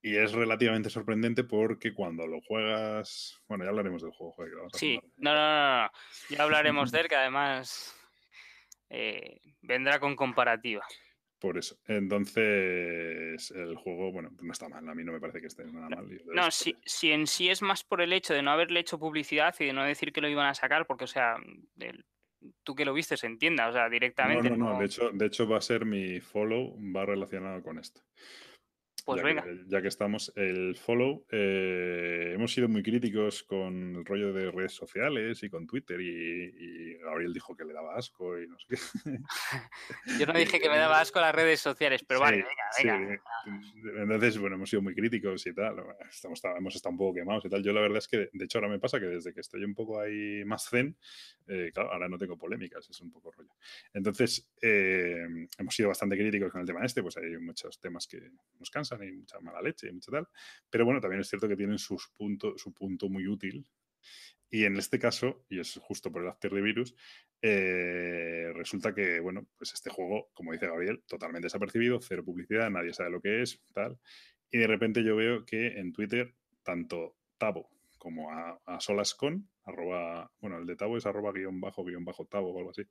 Y 0.03 0.16
es 0.16 0.33
relativamente 0.33 0.91
sorprendente 0.91 1.45
porque 1.45 1.93
cuando 1.93 2.27
lo 2.27 2.41
juegas. 2.41 3.41
Bueno, 3.49 3.65
ya 3.65 3.70
hablaremos 3.70 4.03
del 4.03 4.12
juego. 4.12 4.33
Joder, 4.33 4.53
sí, 4.73 5.01
no, 5.16 5.35
no, 5.35 5.83
no, 5.83 5.91
ya 6.31 6.43
hablaremos 6.43 6.93
de 6.93 7.01
él, 7.01 7.09
que 7.09 7.16
además 7.16 7.98
eh, 8.90 9.40
vendrá 9.62 9.98
con 9.98 10.16
comparativa. 10.16 10.86
Por 11.39 11.56
eso. 11.56 11.78
Entonces, 11.86 13.51
el 13.52 13.77
juego, 13.77 14.10
bueno, 14.10 14.31
no 14.43 14.52
está 14.52 14.69
mal. 14.69 14.89
A 14.89 14.94
mí 14.94 15.05
no 15.05 15.12
me 15.12 15.20
parece 15.20 15.40
que 15.40 15.47
esté 15.47 15.65
nada 15.66 15.89
mal. 15.89 16.20
No, 16.27 16.51
si, 16.51 16.74
si, 16.85 17.12
en 17.12 17.28
sí 17.28 17.48
es 17.48 17.62
más 17.62 17.85
por 17.85 18.01
el 18.01 18.12
hecho 18.12 18.35
de 18.35 18.43
no 18.43 18.51
haberle 18.51 18.81
hecho 18.81 18.98
publicidad 18.98 19.55
y 19.60 19.66
de 19.66 19.73
no 19.73 19.85
decir 19.85 20.12
que 20.12 20.20
lo 20.20 20.28
iban 20.28 20.47
a 20.47 20.55
sacar, 20.55 20.86
porque, 20.86 21.05
o 21.05 21.09
sea, 21.09 21.36
tú 22.65 22.74
que 22.74 22.85
lo 22.85 22.93
viste 22.93 23.16
se 23.16 23.28
entienda, 23.28 23.69
o 23.69 23.73
sea, 23.73 23.89
directamente. 23.89 24.51
No, 24.51 24.56
no, 24.56 24.73
no. 24.73 24.78
De, 24.81 24.86
hecho, 24.86 25.10
de 25.12 25.27
hecho, 25.27 25.48
va 25.48 25.59
a 25.59 25.62
ser 25.62 25.85
mi 25.85 26.20
follow, 26.20 26.77
va 26.94 27.06
relacionado 27.06 27.62
con 27.62 27.78
esto. 27.78 28.01
Pues 29.09 29.22
ya 29.22 29.26
venga. 29.26 29.43
Que, 29.43 29.64
ya 29.68 29.80
que 29.80 29.89
estamos, 29.89 30.30
el 30.36 30.76
follow, 30.76 31.24
eh, 31.30 32.32
hemos 32.35 32.52
sido 32.52 32.68
muy 32.68 32.82
críticos 32.82 33.43
con 33.43 33.97
el 33.97 34.05
rollo 34.05 34.35
de 34.35 34.51
redes 34.51 34.72
sociales 34.72 35.43
y 35.43 35.48
con 35.48 35.66
Twitter 35.66 35.98
y, 35.98 36.98
Gabriel 36.98 37.32
dijo 37.32 37.56
que 37.56 37.64
le 37.64 37.72
daba 37.72 37.97
asco 37.97 38.39
y 38.39 38.47
no 38.47 38.59
sé 38.59 38.66
qué. 38.68 38.76
Yo 40.20 40.26
no 40.26 40.35
dije 40.39 40.60
que 40.60 40.68
me 40.68 40.76
daba 40.76 41.01
asco 41.01 41.20
las 41.20 41.35
redes 41.35 41.59
sociales, 41.59 42.05
pero 42.06 42.20
vale, 42.20 42.44
venga, 42.82 42.98
venga. 42.98 43.22
Entonces, 44.02 44.36
bueno, 44.36 44.56
hemos 44.56 44.68
sido 44.68 44.82
muy 44.82 44.94
críticos 44.94 45.47
y 45.47 45.55
tal, 45.55 45.76
estamos, 46.10 46.43
hemos 46.59 46.76
estado 46.76 46.93
un 46.93 46.98
poco 46.98 47.14
quemados 47.14 47.47
y 47.47 47.48
tal. 47.48 47.62
Yo 47.62 47.72
la 47.72 47.80
verdad 47.80 47.98
es 47.98 48.09
que, 48.09 48.28
de 48.30 48.44
hecho, 48.44 48.59
ahora 48.59 48.68
me 48.68 48.78
pasa 48.78 49.01
que 49.01 49.06
desde 49.06 49.32
que 49.32 49.40
estoy 49.40 49.64
un 49.64 49.74
poco 49.74 49.98
ahí 49.98 50.44
más 50.44 50.68
zen, 50.68 50.98
eh, 51.47 51.70
claro, 51.72 51.93
ahora 51.93 52.10
no 52.10 52.18
tengo 52.18 52.36
polémicas, 52.36 52.86
es 52.90 53.01
un 53.01 53.10
poco 53.10 53.32
rollo. 53.32 53.55
Entonces, 53.94 54.51
eh, 54.60 55.26
hemos 55.56 55.74
sido 55.74 55.89
bastante 55.89 56.14
críticos 56.14 56.52
con 56.52 56.60
el 56.60 56.66
tema 56.66 56.85
este, 56.85 57.02
pues 57.02 57.16
hay 57.16 57.39
muchos 57.39 57.80
temas 57.80 58.06
que 58.06 58.20
nos 58.59 58.70
cansan 58.70 58.98
y 59.07 59.12
mucha 59.12 59.41
mala 59.41 59.62
leche 59.62 59.89
y 59.89 59.93
mucho 59.93 60.11
tal. 60.11 60.29
Pero 60.70 60.85
bueno, 60.85 61.01
también 61.01 61.20
es 61.20 61.29
cierto 61.29 61.49
que 61.49 61.57
tienen 61.57 61.79
sus 61.79 62.09
puntos, 62.16 62.61
su 62.61 62.73
punto 62.73 63.09
muy 63.09 63.27
útil. 63.27 63.66
Y 64.51 64.65
en 64.65 64.77
este 64.77 64.99
caso, 64.99 65.45
y 65.49 65.61
es 65.61 65.79
justo 65.83 66.11
por 66.11 66.23
el 66.23 66.29
After 66.29 66.51
the 66.51 66.61
Virus, 66.61 66.95
eh, 67.43 68.51
resulta 68.55 68.95
que, 68.95 69.20
bueno, 69.20 69.47
pues 69.57 69.75
este 69.75 69.91
juego, 69.91 70.31
como 70.33 70.53
dice 70.53 70.66
Gabriel, 70.66 71.03
totalmente 71.07 71.47
desapercibido, 71.47 72.01
cero 72.01 72.25
publicidad, 72.25 72.70
nadie 72.70 72.95
sabe 72.95 73.11
lo 73.11 73.20
que 73.20 73.43
es, 73.43 73.61
tal. 73.75 73.99
Y 74.51 74.59
de 74.59 74.66
repente 74.66 75.05
yo 75.05 75.16
veo 75.16 75.45
que 75.45 75.79
en 75.79 75.93
Twitter, 75.93 76.35
tanto 76.62 77.16
Tabo 77.37 77.70
como 77.99 78.31
a, 78.31 78.61
a 78.65 78.79
arroba, 79.65 80.33
bueno, 80.41 80.59
el 80.59 80.66
de 80.66 80.77
Tabo 80.77 80.97
es 80.97 81.05
arroba 81.05 81.33
guion 81.33 81.61
bajo 81.61 81.85
guion 81.85 82.05
bajo 82.05 82.25
Tabo 82.27 82.53
o 82.53 82.59
algo 82.59 82.70
así, 82.70 82.83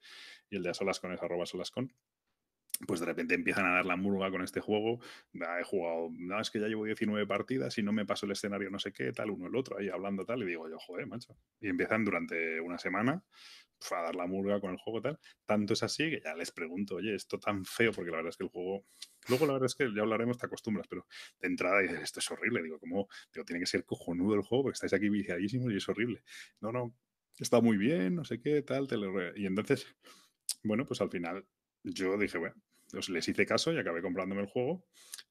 y 0.49 0.57
el 0.57 0.63
de 0.63 0.73
Solascon 0.73 1.13
es 1.13 1.23
arroba 1.23 1.45
Solascon, 1.45 1.91
pues 2.85 2.99
de 2.99 3.07
repente 3.07 3.33
empiezan 3.33 3.65
a 3.65 3.71
dar 3.71 3.85
la 3.85 3.95
murga 3.95 4.29
con 4.29 4.43
este 4.43 4.59
juego. 4.59 4.99
He 5.33 5.63
jugado, 5.63 6.09
no, 6.11 6.39
es 6.39 6.51
que 6.51 6.59
ya 6.59 6.67
llevo 6.67 6.85
19 6.85 7.25
partidas 7.25 7.77
y 7.77 7.83
no 7.83 7.91
me 7.91 8.05
paso 8.05 8.25
el 8.25 8.33
escenario 8.33 8.69
no 8.69 8.79
sé 8.79 8.91
qué, 8.91 9.11
tal, 9.11 9.31
uno 9.31 9.47
el 9.47 9.55
otro, 9.55 9.77
ahí 9.77 9.89
hablando 9.89 10.25
tal, 10.25 10.43
y 10.43 10.45
digo 10.45 10.69
yo, 10.69 10.77
joder, 10.79 11.07
macho. 11.07 11.35
Y 11.59 11.69
empiezan 11.69 12.05
durante 12.05 12.59
una 12.61 12.77
semana 12.77 13.23
a 13.91 14.01
dar 14.01 14.15
la 14.15 14.27
murga 14.27 14.59
con 14.59 14.71
el 14.71 14.77
juego 14.77 15.01
tal. 15.01 15.19
Tanto 15.45 15.73
es 15.73 15.83
así 15.83 16.09
que 16.09 16.21
ya 16.23 16.35
les 16.35 16.51
pregunto, 16.51 16.95
oye, 16.95 17.15
esto 17.15 17.39
tan 17.39 17.65
feo, 17.65 17.91
porque 17.91 18.11
la 18.11 18.17
verdad 18.17 18.29
es 18.29 18.37
que 18.37 18.43
el 18.43 18.49
juego, 18.49 18.85
luego 19.27 19.45
la 19.45 19.53
verdad 19.53 19.67
es 19.67 19.75
que 19.75 19.89
ya 19.95 20.01
hablaremos, 20.01 20.37
te 20.37 20.45
acostumbras, 20.45 20.87
pero 20.87 21.05
de 21.39 21.47
entrada 21.47 21.79
dices, 21.81 22.01
esto 22.01 22.19
es 22.19 22.31
horrible. 22.31 22.63
Digo, 22.63 22.79
¿cómo? 22.79 23.07
Digo, 23.33 23.45
tiene 23.45 23.59
que 23.59 23.67
ser 23.67 23.85
cojonudo 23.85 24.35
el 24.35 24.41
juego 24.41 24.65
porque 24.65 24.75
estáis 24.75 24.93
aquí 24.93 25.09
viciadísimos 25.09 25.71
y 25.71 25.77
es 25.77 25.89
horrible. 25.89 26.23
No, 26.59 26.71
no, 26.71 26.95
está 27.37 27.61
muy 27.61 27.77
bien, 27.77 28.15
no 28.15 28.23
sé 28.23 28.39
qué, 28.39 28.61
tal, 28.61 28.87
te 28.87 28.97
lo... 28.97 29.35
Y 29.35 29.45
entonces, 29.45 29.87
bueno, 30.63 30.85
pues 30.85 31.01
al 31.01 31.09
final 31.09 31.45
yo 31.93 32.17
dije, 32.17 32.37
bueno, 32.37 32.55
pues 32.91 33.09
les 33.09 33.27
hice 33.27 33.45
caso 33.45 33.71
y 33.73 33.77
acabé 33.77 34.01
comprándome 34.01 34.41
el 34.41 34.47
juego 34.47 34.83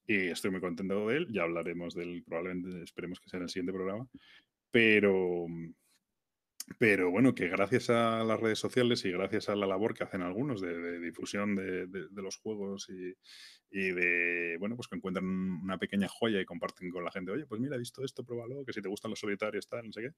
y 0.05 0.27
estoy 0.27 0.51
muy 0.51 0.61
contento 0.61 1.07
de 1.07 1.17
él. 1.17 1.27
Ya 1.31 1.43
hablaremos 1.43 1.93
del, 1.93 2.23
probablemente 2.23 2.83
esperemos 2.83 3.19
que 3.19 3.29
sea 3.29 3.37
en 3.37 3.43
el 3.43 3.49
siguiente 3.49 3.73
programa. 3.73 4.07
Pero, 4.71 5.47
pero 6.79 7.09
bueno, 7.09 7.33
que 7.33 7.47
gracias 7.47 7.89
a 7.89 8.23
las 8.23 8.39
redes 8.39 8.59
sociales 8.59 9.05
y 9.05 9.11
gracias 9.11 9.47
a 9.47 9.55
la 9.55 9.65
labor 9.65 9.93
que 9.93 10.03
hacen 10.03 10.21
algunos 10.21 10.59
de, 10.61 10.99
difusión 10.99 11.55
de, 11.55 11.87
los 12.11 12.37
juegos 12.37 12.89
y, 12.89 13.91
de, 13.91 14.57
bueno, 14.59 14.75
pues 14.75 14.87
que 14.87 14.97
encuentran 14.97 15.25
una 15.25 15.77
pequeña 15.77 16.07
joya 16.09 16.41
y 16.41 16.45
comparten 16.45 16.89
con 16.89 17.05
la 17.05 17.11
gente, 17.11 17.31
oye, 17.31 17.45
pues 17.45 17.61
mira, 17.61 17.75
he 17.75 17.79
visto 17.79 18.03
esto, 18.03 18.23
pruébalo, 18.23 18.65
que 18.65 18.73
si 18.73 18.81
te 18.81 18.89
gustan 18.89 19.11
los 19.11 19.19
solitarios, 19.19 19.67
tal, 19.67 19.85
no 19.85 19.93
sé 19.93 20.01
qué, 20.01 20.11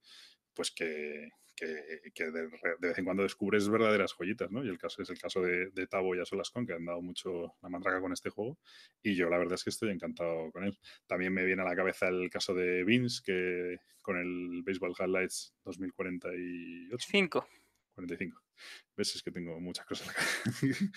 pues 0.54 0.72
que, 0.72 1.30
de, 1.60 2.50
vez 2.80 2.98
en 2.98 3.06
cuando 3.06 3.24
descubres 3.24 3.70
verdaderas 3.70 4.14
joyitas, 4.14 4.50
¿no? 4.50 4.64
Y 4.66 4.70
el 4.70 4.78
caso 4.78 5.02
es 5.04 5.10
el 5.10 5.20
caso 5.20 5.42
de, 5.42 5.88
Tabo 5.88 6.16
y 6.16 6.20
Asolascon, 6.20 6.66
que 6.66 6.74
han 6.74 6.86
dado 6.86 7.02
mucho 7.02 7.54
la 7.62 7.70
matraca 7.70 8.02
con 8.02 8.12
este 8.12 8.30
juego 8.30 8.58
y 9.04 9.16
yo 9.16 9.30
la 9.30 9.38
verdad 9.38 9.54
es 9.54 9.64
que 9.64 9.70
estoy 9.70 9.92
encantado 9.92 10.52
con 10.52 10.64
él. 10.64 10.78
También 11.06 11.34
me 11.34 11.46
viene 11.46 11.62
a 11.62 11.66
la 11.66 11.76
cabeza 11.76 12.08
el 12.08 12.30
caso 12.30 12.54
de 12.54 12.84
Vince, 12.84 13.22
que 13.24 13.78
con 14.02 14.18
el 14.18 14.64
Baseball 14.64 14.96
Highlights 14.98 15.54
2048. 16.90 17.08
5. 17.12 17.48
45. 17.96 18.42
¿Ves? 18.96 19.16
Es 19.16 19.24
que 19.24 19.32
tengo 19.32 19.60
muchas 19.60 19.86
cosas 19.86 20.10
acá. 20.10 20.24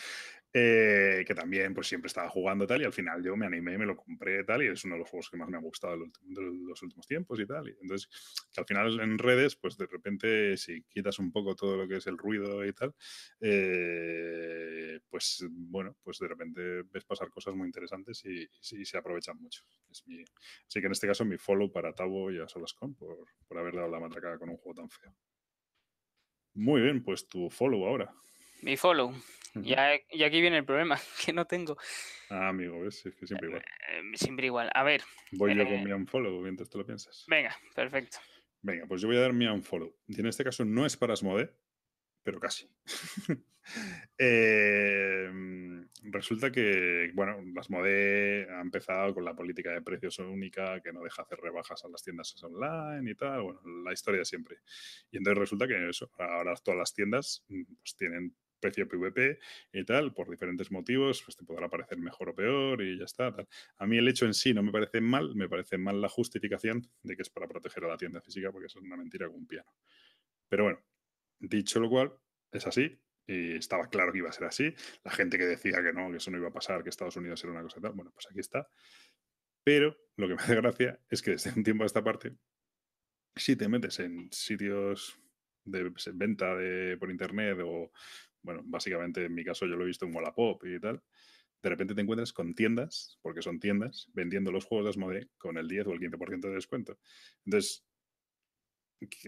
Eh, 0.55 1.25
que 1.27 1.35
también 1.35 1.73
pues 1.73 1.87
siempre 1.87 2.09
estaba 2.09 2.29
jugando 2.29 2.67
tal 2.67 2.83
y 2.83 2.85
al 2.85 2.93
final 2.93 3.25
yo 3.25 3.35
me 3.39 3.47
animé, 3.47 3.79
me 3.79 3.87
lo 3.87 3.97
compré 3.97 4.45
tal 4.45 4.63
y 4.63 4.67
es 4.67 4.85
uno 4.85 4.97
de 4.97 4.99
los 4.99 5.09
juegos 5.09 5.31
que 5.31 5.39
más 5.39 5.49
me 5.49 5.57
ha 5.57 5.61
gustado 5.61 5.97
de 5.97 6.43
los 6.67 6.83
últimos 6.83 7.07
tiempos 7.07 7.41
y 7.41 7.47
tal. 7.47 7.71
Y 7.71 7.77
entonces, 7.81 8.07
que 8.53 8.61
al 8.61 8.67
final 8.67 9.01
en 9.01 9.17
redes, 9.17 9.57
pues 9.57 9.79
de 9.79 9.87
repente 9.87 10.59
si 10.59 10.83
quitas 10.83 11.19
un 11.19 11.33
poco 11.33 11.57
todo 11.57 11.79
lo 11.79 11.89
que 11.89 11.97
es 11.97 12.07
el 12.07 12.19
ruido 12.19 12.67
y 12.67 12.73
tal, 12.75 12.95
eh, 13.41 15.01
pues 15.09 15.47
bueno, 15.49 15.97
pues 16.03 16.19
de 16.19 16.29
repente 16.29 16.83
ves 16.83 17.05
pasar 17.07 17.31
cosas 17.31 17.55
muy 17.55 17.67
interesantes 17.67 18.23
y, 18.27 18.47
se 18.61 18.99
aprovechan 18.99 19.41
mucho. 19.41 19.65
Es 19.91 20.07
mi, 20.07 20.23
así 20.67 20.81
que 20.81 20.87
en 20.87 20.93
este 20.93 21.07
caso 21.07 21.25
mi 21.25 21.39
follow 21.39 21.73
para 21.73 21.95
Tabo 21.95 22.31
y 22.31 22.41
a 22.41 22.47
Solascon 22.47 22.95
por, 22.95 23.27
por 23.49 23.57
haber 23.57 23.77
dado 23.77 23.89
la 23.89 24.01
matraca 24.01 24.39
con 24.39 24.51
un 24.51 24.59
juego 24.59 24.83
tan 24.83 24.91
feo. 24.91 25.17
Muy 26.55 26.83
bien, 26.83 27.03
pues 27.03 27.27
tu 27.27 27.51
follow 27.51 27.87
ahora. 27.87 28.13
Mi 28.63 28.77
follow. 28.77 29.15
y 29.55 29.75
aquí 29.75 30.41
viene 30.41 30.59
el 30.59 30.65
problema, 30.65 30.99
que 31.25 31.33
no 31.33 31.47
tengo. 31.47 31.77
Ah, 32.31 32.49
amigo, 32.49 32.81
¿ves? 32.81 33.05
Es 33.05 33.15
que 33.15 33.27
siempre 33.27 33.49
igual. 33.49 33.63
Eh, 33.63 34.03
siempre 34.15 34.47
igual. 34.47 34.71
A 34.75 34.83
ver. 34.83 35.03
Voy 35.33 35.55
yo 35.55 35.65
con 35.65 35.75
eh, 35.75 35.85
mi 35.85 35.93
unfollow 35.93 36.41
mientras 36.41 36.71
te 36.71 36.79
lo 36.79 36.87
piensas. 36.87 37.25
Venga, 37.29 37.57
perfecto. 37.75 38.19
Venga, 38.63 38.87
pues 38.87 39.03
yo 39.03 39.09
voy 39.09 39.17
a 39.17 39.21
dar 39.21 39.33
mi 39.33 39.47
unfollow. 39.47 39.95
Y 40.07 40.21
en 40.21 40.27
este 40.27 40.45
caso 40.45 40.65
no 40.65 40.87
es 40.87 40.97
para 40.97 41.15
Asmode, 41.15 41.53
pero 42.23 42.41
casi. 42.41 42.69
Em, 44.19 45.89
resulta 46.03 46.51
que, 46.51 47.13
bueno, 47.15 47.39
Asmode 47.57 48.49
ha 48.51 48.61
empezado 48.61 49.15
con 49.15 49.25
la 49.25 49.35
política 49.35 49.71
de 49.71 49.83
precios 49.83 50.19
única, 50.19 50.81
que 50.81 50.93
no 50.93 51.03
deja 51.03 51.23
hacer 51.23 51.39
rebajas 51.41 51.85
a 51.85 51.89
las 51.89 52.03
tiendas 52.03 52.35
online 52.43 53.11
y 53.11 53.15
tal, 53.15 53.43
bueno, 53.43 53.61
la 53.85 53.93
historia 53.93 54.25
siempre. 54.25 54.57
Y 55.11 55.19
entonces 55.19 55.39
resulta 55.39 55.69
que 55.69 55.89
eso, 55.89 56.11
ahora 56.19 56.55
todas 56.57 56.79
las 56.79 56.93
tiendas 56.93 57.45
mm, 57.49 57.63
pues 57.83 57.97
tienen 57.97 58.35
precio 58.61 58.87
PVP 58.89 59.41
y 59.73 59.85
tal, 59.85 60.15
por 60.15 60.31
diferentes 60.31 60.71
motivos, 60.71 61.23
pues 61.25 61.37
te 61.37 61.45
podrá 61.45 61.69
parecer 61.69 61.99
mejor 61.99 62.31
o 62.31 62.35
peor 62.35 62.81
y 62.81 62.97
ya 62.99 63.05
está. 63.05 63.35
A 63.79 63.87
mí 63.87 63.99
el 63.99 64.07
hecho 64.09 64.25
en 64.25 64.35
sí 64.35 64.55
no 64.55 64.63
me 64.63 64.71
parece 64.71 65.01
mal, 65.01 65.35
me 65.35 65.49
parece 65.49 65.79
mal 65.79 66.01
la 66.01 66.09
justificación 66.09 66.89
de 67.03 67.17
que 67.17 67.23
es 67.23 67.31
para 67.31 67.49
proteger 67.49 67.85
a 67.85 67.89
la 67.89 67.97
tienda 67.97 68.21
física, 68.21 68.53
porque 68.53 68.67
es 68.67 68.77
una 68.77 68.97
mentira 68.97 69.27
como 69.27 69.39
un 69.39 69.47
piano. 69.49 69.71
Pero 70.49 70.65
bueno, 70.65 70.81
dicho 71.43 71.81
lo 71.81 71.91
cual, 71.91 72.13
es 72.51 72.67
así. 72.67 72.99
Y 73.27 73.57
estaba 73.57 73.89
claro 73.89 74.13
que 74.13 74.19
iba 74.19 74.31
a 74.31 74.33
ser 74.33 74.45
así. 74.45 74.75
La 75.05 75.11
gente 75.11 75.39
que 75.39 75.45
decía 75.45 75.83
que 75.83 75.93
no, 75.93 76.11
que 76.11 76.17
eso 76.17 76.31
no 76.31 76.39
iba 76.39 76.49
a 76.49 76.53
pasar, 76.53 76.83
que 76.83 76.91
Estados 76.91 77.17
Unidos 77.17 77.43
era 77.45 77.53
una 77.53 77.63
cosa 77.63 77.81
tal, 77.81 77.93
bueno, 77.93 78.11
pues 78.13 78.27
aquí 78.31 78.41
está. 78.41 78.69
Pero 79.65 79.97
lo 80.17 80.29
que 80.29 80.35
me 80.35 80.43
hace 80.43 80.57
gracia 80.57 81.01
es 81.09 81.23
que 81.23 81.33
desde 81.33 81.53
un 81.57 81.63
tiempo 81.63 81.85
a 81.85 81.87
esta 81.87 82.03
parte, 82.03 82.35
si 83.37 83.57
te 83.57 83.69
metes 83.69 84.01
en 84.01 84.31
sitios 84.33 85.19
de 85.65 85.93
venta 86.15 86.57
de, 86.57 86.97
por 86.99 87.11
internet 87.11 87.59
o, 87.65 87.93
bueno, 88.43 88.63
básicamente 88.65 89.25
en 89.25 89.35
mi 89.35 89.45
caso 89.45 89.67
yo 89.67 89.77
lo 89.77 89.85
he 89.85 89.87
visto 89.87 90.05
en 90.05 90.15
Wallapop 90.15 90.65
y 90.65 90.81
tal, 90.81 91.03
de 91.63 91.71
repente 91.71 91.95
te 91.95 92.01
encuentras 92.01 92.33
con 92.33 92.55
tiendas, 92.55 93.19
porque 93.23 93.41
son 93.41 93.61
tiendas, 93.61 94.09
vendiendo 94.13 94.51
los 94.51 94.65
juegos 94.65 94.87
de 94.87 94.91
Asmodee 94.91 95.29
con 95.39 95.57
el 95.57 95.69
10 95.69 95.87
o 95.87 95.93
el 95.93 96.01
15% 96.01 96.41
de 96.41 96.55
descuento. 96.55 96.99
Entonces, 97.45 97.87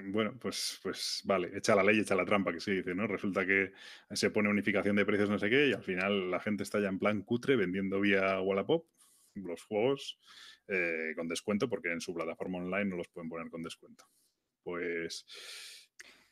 bueno, 0.04 0.38
pues, 0.38 0.80
pues 0.82 1.22
vale, 1.24 1.50
echa 1.56 1.74
la 1.74 1.82
ley, 1.82 2.00
echa 2.00 2.14
la 2.14 2.24
trampa, 2.24 2.52
que 2.52 2.60
se 2.60 2.72
dice, 2.72 2.94
¿no? 2.94 3.06
Resulta 3.06 3.46
que 3.46 3.72
se 4.12 4.30
pone 4.30 4.48
unificación 4.48 4.96
de 4.96 5.04
precios, 5.04 5.30
no 5.30 5.38
sé 5.38 5.50
qué, 5.50 5.68
y 5.68 5.72
al 5.72 5.82
final 5.82 6.30
la 6.30 6.40
gente 6.40 6.62
está 6.62 6.80
ya 6.80 6.88
en 6.88 6.98
plan 6.98 7.22
cutre 7.22 7.56
vendiendo 7.56 8.00
vía 8.00 8.40
Wallapop 8.40 8.86
los 9.34 9.62
juegos 9.64 10.18
eh, 10.68 11.12
con 11.16 11.28
descuento, 11.28 11.68
porque 11.68 11.92
en 11.92 12.00
su 12.00 12.14
plataforma 12.14 12.58
online 12.58 12.86
no 12.86 12.96
los 12.96 13.08
pueden 13.08 13.28
poner 13.28 13.50
con 13.50 13.62
descuento. 13.62 14.04
Pues, 14.62 15.26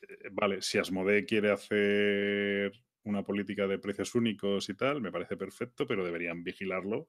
eh, 0.02 0.28
vale, 0.32 0.62
si 0.62 0.78
Asmodee 0.78 1.26
quiere 1.26 1.50
hacer 1.50 2.72
una 3.04 3.22
política 3.22 3.66
de 3.66 3.78
precios 3.78 4.14
únicos 4.14 4.68
y 4.68 4.74
tal, 4.74 5.00
me 5.00 5.12
parece 5.12 5.36
perfecto, 5.36 5.86
pero 5.86 6.04
deberían 6.04 6.44
vigilarlo, 6.44 7.08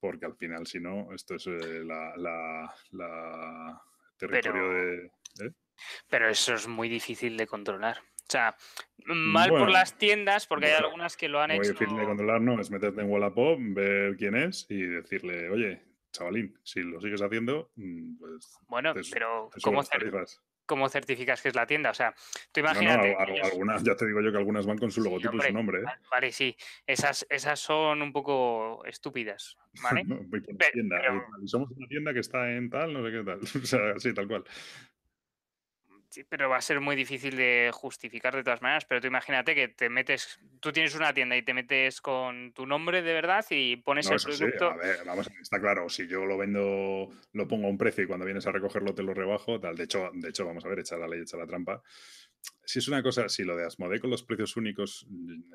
porque 0.00 0.26
al 0.26 0.36
final, 0.36 0.66
si 0.66 0.80
no, 0.80 1.12
esto 1.14 1.36
es 1.36 1.46
eh, 1.46 1.84
la, 1.84 2.14
la, 2.90 3.82
territorio 4.16 4.70
de... 4.70 5.10
Pero 6.08 6.28
eso 6.28 6.54
es 6.54 6.66
muy 6.66 6.88
difícil 6.88 7.36
de 7.36 7.46
controlar. 7.46 7.98
O 7.98 8.30
sea, 8.30 8.56
mal 9.06 9.48
por 9.50 9.70
las 9.70 9.96
tiendas, 9.96 10.46
porque 10.46 10.66
hay 10.66 10.74
algunas 10.74 11.16
que 11.16 11.28
lo 11.28 11.40
han 11.40 11.50
hecho. 11.50 11.60
Muy 11.60 11.68
difícil 11.68 11.96
de 11.96 12.04
controlar, 12.04 12.40
no, 12.40 12.60
es 12.60 12.70
meterte 12.70 13.00
en 13.00 13.10
Wallapop, 13.10 13.58
ver 13.58 14.16
quién 14.16 14.36
es 14.36 14.66
y 14.68 14.82
decirle, 14.82 15.48
oye, 15.48 15.82
chavalín, 16.12 16.58
si 16.62 16.82
lo 16.82 17.00
sigues 17.00 17.22
haciendo, 17.22 17.70
mm, 17.76 18.18
pues. 18.18 18.58
Bueno, 18.68 18.92
pero 19.10 19.50
¿cómo, 19.62 19.82
cómo 20.68 20.88
certificas 20.90 21.40
que 21.40 21.48
es 21.48 21.54
la 21.56 21.66
tienda. 21.66 21.90
O 21.90 21.94
sea, 21.94 22.14
tú 22.52 22.60
imagínate. 22.60 23.16
algunas, 23.16 23.82
ya 23.82 23.96
te 23.96 24.06
digo 24.06 24.20
yo 24.20 24.30
que 24.30 24.38
algunas 24.38 24.66
van 24.66 24.78
con 24.78 24.92
su 24.92 25.00
logotipo 25.00 25.36
y 25.36 25.40
su 25.40 25.52
nombre. 25.52 25.80
¿eh? 25.80 25.84
Vale, 26.10 26.30
sí. 26.30 26.54
Esas, 26.86 27.26
esas 27.30 27.58
son 27.58 28.02
un 28.02 28.12
poco 28.12 28.84
estúpidas. 28.84 29.56
¿vale? 29.82 30.04
Somos 31.46 31.70
una 31.70 31.88
tienda 31.88 32.12
que 32.12 32.20
está 32.20 32.52
en 32.52 32.68
tal, 32.68 32.92
no 32.92 33.04
sé 33.04 33.10
qué 33.10 33.24
tal. 33.24 33.40
o 33.62 33.66
sea, 33.66 33.98
sí, 33.98 34.12
tal 34.12 34.28
cual. 34.28 34.44
Sí, 36.10 36.24
pero 36.24 36.48
va 36.48 36.56
a 36.56 36.62
ser 36.62 36.80
muy 36.80 36.96
difícil 36.96 37.36
de 37.36 37.70
justificar 37.72 38.34
de 38.34 38.42
todas 38.42 38.62
maneras. 38.62 38.86
Pero 38.86 39.00
tú 39.00 39.06
imagínate 39.06 39.54
que 39.54 39.68
te 39.68 39.90
metes, 39.90 40.40
tú 40.60 40.72
tienes 40.72 40.94
una 40.94 41.12
tienda 41.12 41.36
y 41.36 41.42
te 41.42 41.52
metes 41.52 42.00
con 42.00 42.52
tu 42.52 42.66
nombre 42.66 43.02
de 43.02 43.12
verdad 43.12 43.44
y 43.50 43.76
pones 43.76 44.10
el 44.10 44.18
producto. 44.18 44.70
A 44.70 44.76
ver, 44.76 45.04
vamos, 45.04 45.30
está 45.40 45.60
claro, 45.60 45.88
si 45.88 46.06
yo 46.06 46.24
lo 46.24 46.38
vendo, 46.38 47.08
lo 47.32 47.48
pongo 47.48 47.66
a 47.66 47.70
un 47.70 47.76
precio 47.76 48.04
y 48.04 48.06
cuando 48.06 48.24
vienes 48.24 48.46
a 48.46 48.52
recogerlo 48.52 48.94
te 48.94 49.02
lo 49.02 49.12
rebajo, 49.12 49.60
tal. 49.60 49.76
De 49.76 49.84
hecho, 49.84 50.10
de 50.14 50.30
hecho, 50.30 50.46
vamos 50.46 50.64
a 50.64 50.68
ver, 50.68 50.78
echa 50.78 50.96
la 50.96 51.08
ley, 51.08 51.20
echa 51.20 51.36
la 51.36 51.46
trampa. 51.46 51.82
Si 52.64 52.78
es 52.78 52.88
una 52.88 53.02
cosa, 53.02 53.28
si 53.28 53.44
lo 53.44 53.56
de 53.56 53.66
Asmodee 53.66 54.00
con 54.00 54.10
los 54.10 54.22
precios 54.22 54.56
únicos 54.56 55.06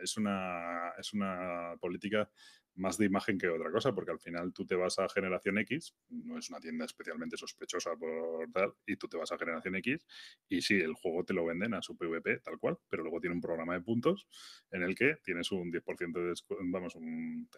es 0.02 0.18
una, 0.18 0.94
es 1.00 1.14
una 1.14 1.76
política 1.80 2.30
más 2.76 2.98
de 2.98 3.06
imagen 3.06 3.38
que 3.38 3.48
otra 3.48 3.72
cosa, 3.72 3.94
porque 3.94 4.12
al 4.12 4.20
final 4.20 4.54
tú 4.54 4.66
te 4.66 4.76
vas 4.76 4.98
a 5.00 5.08
Generación 5.10 5.58
X, 5.60 5.95
no 6.10 6.38
es 6.38 6.50
una 6.50 6.60
tienda 6.60 6.86
especialmente 6.86 7.38
sospechosa 7.38 7.95
por 7.95 8.50
tal, 8.52 8.74
y 8.86 8.95
tú 8.95 9.08
te 9.08 9.18
vas 9.18 9.32
a 9.32 9.38
Generación 9.38 9.76
X 9.76 10.06
y 10.50 10.62
sí, 10.62 10.76
el 10.76 10.94
juego 10.94 11.24
te 11.24 11.34
lo 11.34 11.45
venden 11.45 11.74
a 11.74 11.82
su 11.82 11.98
PvP 11.98 12.40
tal 12.40 12.58
cual, 12.58 12.78
pero 12.90 13.04
luego 13.04 13.20
tiene 13.20 13.36
un 13.36 13.41
programa 13.41 13.74
de 13.74 13.82
puntos 13.82 14.28
en 14.72 14.84
el 14.84 14.95
que 14.95 15.18
tienes 15.24 15.52
un 15.52 15.72
10% 15.72 16.14
de 16.14 16.30
descuento, 16.30 16.66
vamos, 16.72 16.98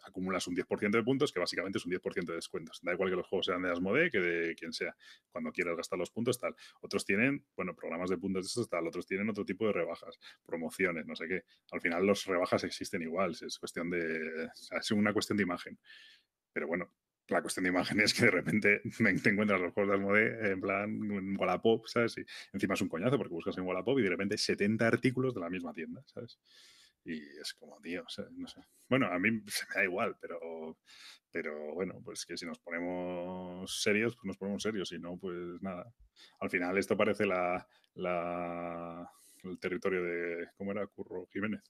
acumulas 0.03 0.47
un 0.47 0.55
10% 0.55 0.91
de 0.91 1.03
puntos 1.03 1.31
que 1.31 1.39
básicamente 1.39 1.77
es 1.77 1.85
un 1.85 1.91
10% 1.91 2.25
de 2.25 2.35
descuentos. 2.35 2.79
Da 2.81 2.93
igual 2.93 3.09
que 3.09 3.15
los 3.15 3.27
juegos 3.27 3.45
sean 3.47 3.61
de 3.61 3.71
Asmodee 3.71 4.09
que 4.09 4.19
de 4.19 4.55
quien 4.55 4.73
sea. 4.73 4.95
Cuando 5.29 5.51
quieras 5.51 5.75
gastar 5.75 5.99
los 5.99 6.11
puntos, 6.11 6.39
tal. 6.39 6.55
Otros 6.81 7.05
tienen, 7.05 7.45
bueno, 7.55 7.75
programas 7.75 8.09
de 8.09 8.17
puntos 8.17 8.43
de 8.43 8.47
estos, 8.47 8.69
tal. 8.69 8.87
Otros 8.87 9.05
tienen 9.05 9.29
otro 9.29 9.45
tipo 9.45 9.65
de 9.67 9.73
rebajas, 9.73 10.19
promociones, 10.45 11.05
no 11.05 11.15
sé 11.15 11.27
qué. 11.27 11.43
Al 11.71 11.81
final 11.81 12.05
los 12.05 12.25
rebajas 12.25 12.63
existen 12.63 13.01
igual, 13.01 13.31
es 13.31 13.59
cuestión 13.59 13.89
de... 13.89 14.45
es 14.45 14.91
una 15.05 15.13
cuestión 15.13 15.37
de 15.37 15.43
imagen. 15.43 15.79
Pero 16.51 16.67
bueno, 16.67 16.91
la 17.27 17.41
cuestión 17.41 17.63
de 17.63 17.69
imagen 17.69 17.99
es 18.01 18.13
que 18.13 18.25
de 18.25 18.31
repente 18.31 18.81
te 19.23 19.29
encuentras 19.29 19.61
los 19.61 19.73
juegos 19.73 19.91
de 19.91 19.95
Asmodee 19.95 20.51
en 20.51 20.61
plan 20.61 20.89
en 20.89 21.39
Wallapop, 21.39 21.85
¿sabes? 21.87 22.17
Y 22.17 22.25
encima 22.53 22.73
es 22.73 22.81
un 22.81 22.89
coñazo 22.89 23.17
porque 23.17 23.33
buscas 23.33 23.57
en 23.57 23.65
Wallapop 23.65 23.99
y 23.99 24.03
de 24.03 24.09
repente 24.09 24.37
70 24.37 24.87
artículos 24.87 25.33
de 25.33 25.41
la 25.41 25.49
misma 25.49 25.73
tienda, 25.73 26.03
¿sabes? 26.05 26.39
Y 27.03 27.21
es 27.39 27.53
como, 27.53 27.79
tío, 27.81 28.03
no 28.31 28.47
sé. 28.47 28.61
Bueno, 28.89 29.07
a 29.07 29.19
mí 29.19 29.29
se 29.47 29.65
me 29.69 29.75
da 29.75 29.83
igual, 29.83 30.17
pero, 30.19 30.79
pero 31.31 31.73
bueno, 31.75 32.01
pues 32.03 32.25
que 32.25 32.35
si 32.35 32.47
nos 32.47 32.59
ponemos 32.59 33.81
serios, 33.81 34.15
pues 34.15 34.25
nos 34.25 34.37
ponemos 34.37 34.63
serios. 34.63 34.89
Si 34.89 34.97
no, 34.97 35.17
pues 35.17 35.35
nada. 35.61 35.93
Al 36.39 36.49
final 36.49 36.77
esto 36.77 36.97
parece 36.97 37.27
la, 37.27 37.67
la 37.93 39.07
el 39.43 39.59
territorio 39.59 40.03
de, 40.03 40.47
¿cómo 40.57 40.71
era? 40.71 40.87
Curro 40.87 41.27
Jiménez, 41.31 41.61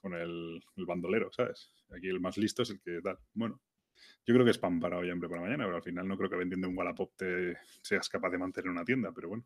con 0.00 0.14
el, 0.14 0.62
bandolero, 0.76 1.30
¿sabes? 1.32 1.72
Aquí 1.96 2.08
el 2.08 2.20
más 2.20 2.36
listo 2.38 2.62
es 2.62 2.70
el 2.70 2.80
que 2.80 3.00
tal. 3.02 3.18
Bueno, 3.34 3.60
yo 4.26 4.34
creo 4.34 4.44
que 4.44 4.50
es 4.50 4.58
pan 4.58 4.80
para 4.80 4.98
hoy, 4.98 5.10
hambre 5.10 5.28
para 5.28 5.42
mañana, 5.42 5.64
pero 5.64 5.76
al 5.76 5.82
final 5.82 6.08
no 6.08 6.16
creo 6.16 6.30
que 6.30 6.36
vendiendo 6.36 6.68
un 6.68 6.76
Wallapop 6.76 7.14
te 7.16 7.56
seas 7.82 8.08
capaz 8.08 8.30
de 8.30 8.38
mantener 8.38 8.70
una 8.70 8.84
tienda, 8.84 9.12
pero 9.12 9.28
bueno. 9.28 9.44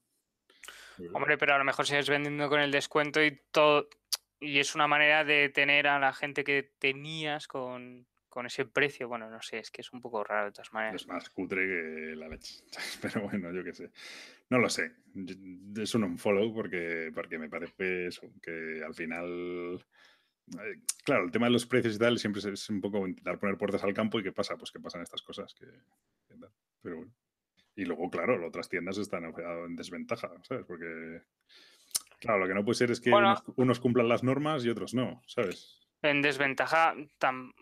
Hombre, 1.12 1.36
pero 1.36 1.55
a 1.55 1.59
lo 1.59 1.64
mejor 1.64 1.86
sigues 1.86 2.09
vendiendo 2.09 2.48
con 2.48 2.60
el 2.60 2.70
descuento 2.70 3.22
y 3.22 3.40
todo. 3.51 3.89
Y 4.40 4.59
es 4.59 4.74
una 4.74 4.86
manera 4.86 5.24
de 5.24 5.48
tener 5.48 5.86
a 5.89 5.98
la 5.98 6.12
gente 6.12 6.44
que 6.44 6.72
tenías 6.78 7.48
con, 7.48 8.06
con 8.35 8.47
ese 8.47 8.64
precio, 8.64 9.06
bueno, 9.06 9.31
no 9.31 9.40
sé, 9.40 9.59
es 9.60 9.70
que 9.70 9.81
es 9.81 9.93
un 9.93 10.01
poco 10.01 10.24
raro 10.24 10.47
de 10.47 10.51
todas 10.51 10.72
maneras. 10.72 11.02
Es 11.02 11.06
más 11.06 11.31
cutre 11.31 11.60
que 11.68 12.16
la 12.16 12.28
leche. 12.28 12.64
Pero 13.01 13.22
bueno, 13.22 13.52
yo 13.52 13.62
qué 13.62 13.72
sé. 13.72 13.93
No 14.51 14.59
lo 14.59 14.68
sé. 14.68 14.90
Es 15.76 15.94
un 15.94 16.02
unfollow 16.02 16.52
porque, 16.52 17.12
porque 17.14 17.39
me 17.39 17.48
parece 17.48 18.09
eso, 18.09 18.32
que 18.43 18.82
al 18.85 18.93
final. 18.93 19.86
Eh, 20.52 20.80
claro, 21.04 21.24
el 21.24 21.30
tema 21.30 21.46
de 21.46 21.52
los 21.52 21.66
precios 21.66 21.96
y 21.96 21.98
tal 21.98 22.18
siempre 22.18 22.40
es 22.52 22.70
un 22.70 22.80
poco 22.80 23.06
intentar 23.06 23.38
poner 23.38 23.56
puertas 23.56 23.82
al 23.82 23.94
campo 23.94 24.18
y 24.18 24.22
qué 24.22 24.32
pasa, 24.32 24.56
pues 24.56 24.70
que 24.70 24.80
pasan 24.80 25.02
estas 25.02 25.22
cosas. 25.22 25.54
Que, 25.54 25.66
pero 26.82 26.96
bueno. 26.96 27.12
Y 27.76 27.84
luego, 27.84 28.08
claro, 28.10 28.38
las 28.38 28.48
otras 28.48 28.68
tiendas 28.68 28.98
están 28.98 29.24
en 29.24 29.74
desventaja, 29.74 30.30
¿sabes? 30.42 30.64
Porque, 30.64 31.22
claro, 32.20 32.40
lo 32.40 32.46
que 32.46 32.54
no 32.54 32.64
puede 32.64 32.76
ser 32.76 32.90
es 32.92 33.00
que 33.00 33.10
unos, 33.10 33.42
unos, 33.56 33.80
cumplan 33.80 34.08
las 34.08 34.22
normas 34.22 34.64
y 34.64 34.70
otros 34.70 34.94
no, 34.94 35.22
¿sabes? 35.26 35.80
En 36.02 36.22
desventaja, 36.22 36.94
tan, 37.18 37.52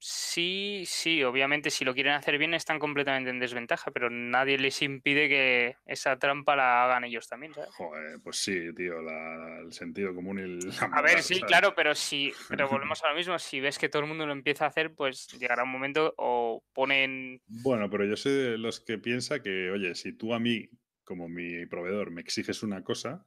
Sí, 0.00 0.84
sí, 0.86 1.22
obviamente 1.22 1.70
si 1.70 1.84
lo 1.84 1.94
quieren 1.94 2.12
hacer 2.12 2.38
bien 2.38 2.54
están 2.54 2.78
completamente 2.78 3.30
en 3.30 3.38
desventaja, 3.38 3.90
pero 3.90 4.10
nadie 4.10 4.58
les 4.58 4.82
impide 4.82 5.28
que 5.28 5.76
esa 5.86 6.18
trampa 6.18 6.56
la 6.56 6.84
hagan 6.84 7.04
ellos 7.04 7.28
también, 7.28 7.54
¿sabes? 7.54 7.70
Joder, 7.70 8.20
pues 8.22 8.36
sí, 8.36 8.74
tío, 8.74 8.94
el 9.00 9.72
sentido 9.72 10.14
común 10.14 10.38
y 10.38 10.42
el... 10.42 10.58
a 10.92 11.02
ver, 11.02 11.22
sí, 11.22 11.40
claro, 11.40 11.74
pero 11.74 11.94
si, 11.94 12.32
pero 12.48 12.68
volvemos 12.70 13.02
a 13.04 13.10
lo 13.10 13.16
mismo, 13.16 13.38
si 13.38 13.60
ves 13.60 13.78
que 13.78 13.88
todo 13.88 14.02
el 14.02 14.08
mundo 14.08 14.26
lo 14.26 14.32
empieza 14.32 14.64
a 14.64 14.68
hacer, 14.68 14.94
pues 14.94 15.28
llegará 15.38 15.64
un 15.64 15.70
momento 15.70 16.14
o 16.18 16.62
ponen... 16.72 17.40
Bueno, 17.46 17.88
pero 17.90 18.04
yo 18.04 18.16
soy 18.16 18.32
de 18.32 18.58
los 18.58 18.80
que 18.80 18.98
piensa 18.98 19.42
que, 19.42 19.70
oye, 19.70 19.94
si 19.94 20.12
tú 20.12 20.34
a 20.34 20.38
mí, 20.38 20.68
como 21.04 21.28
mi 21.28 21.66
proveedor, 21.66 22.10
me 22.10 22.20
exiges 22.20 22.62
una 22.62 22.82
cosa 22.82 23.26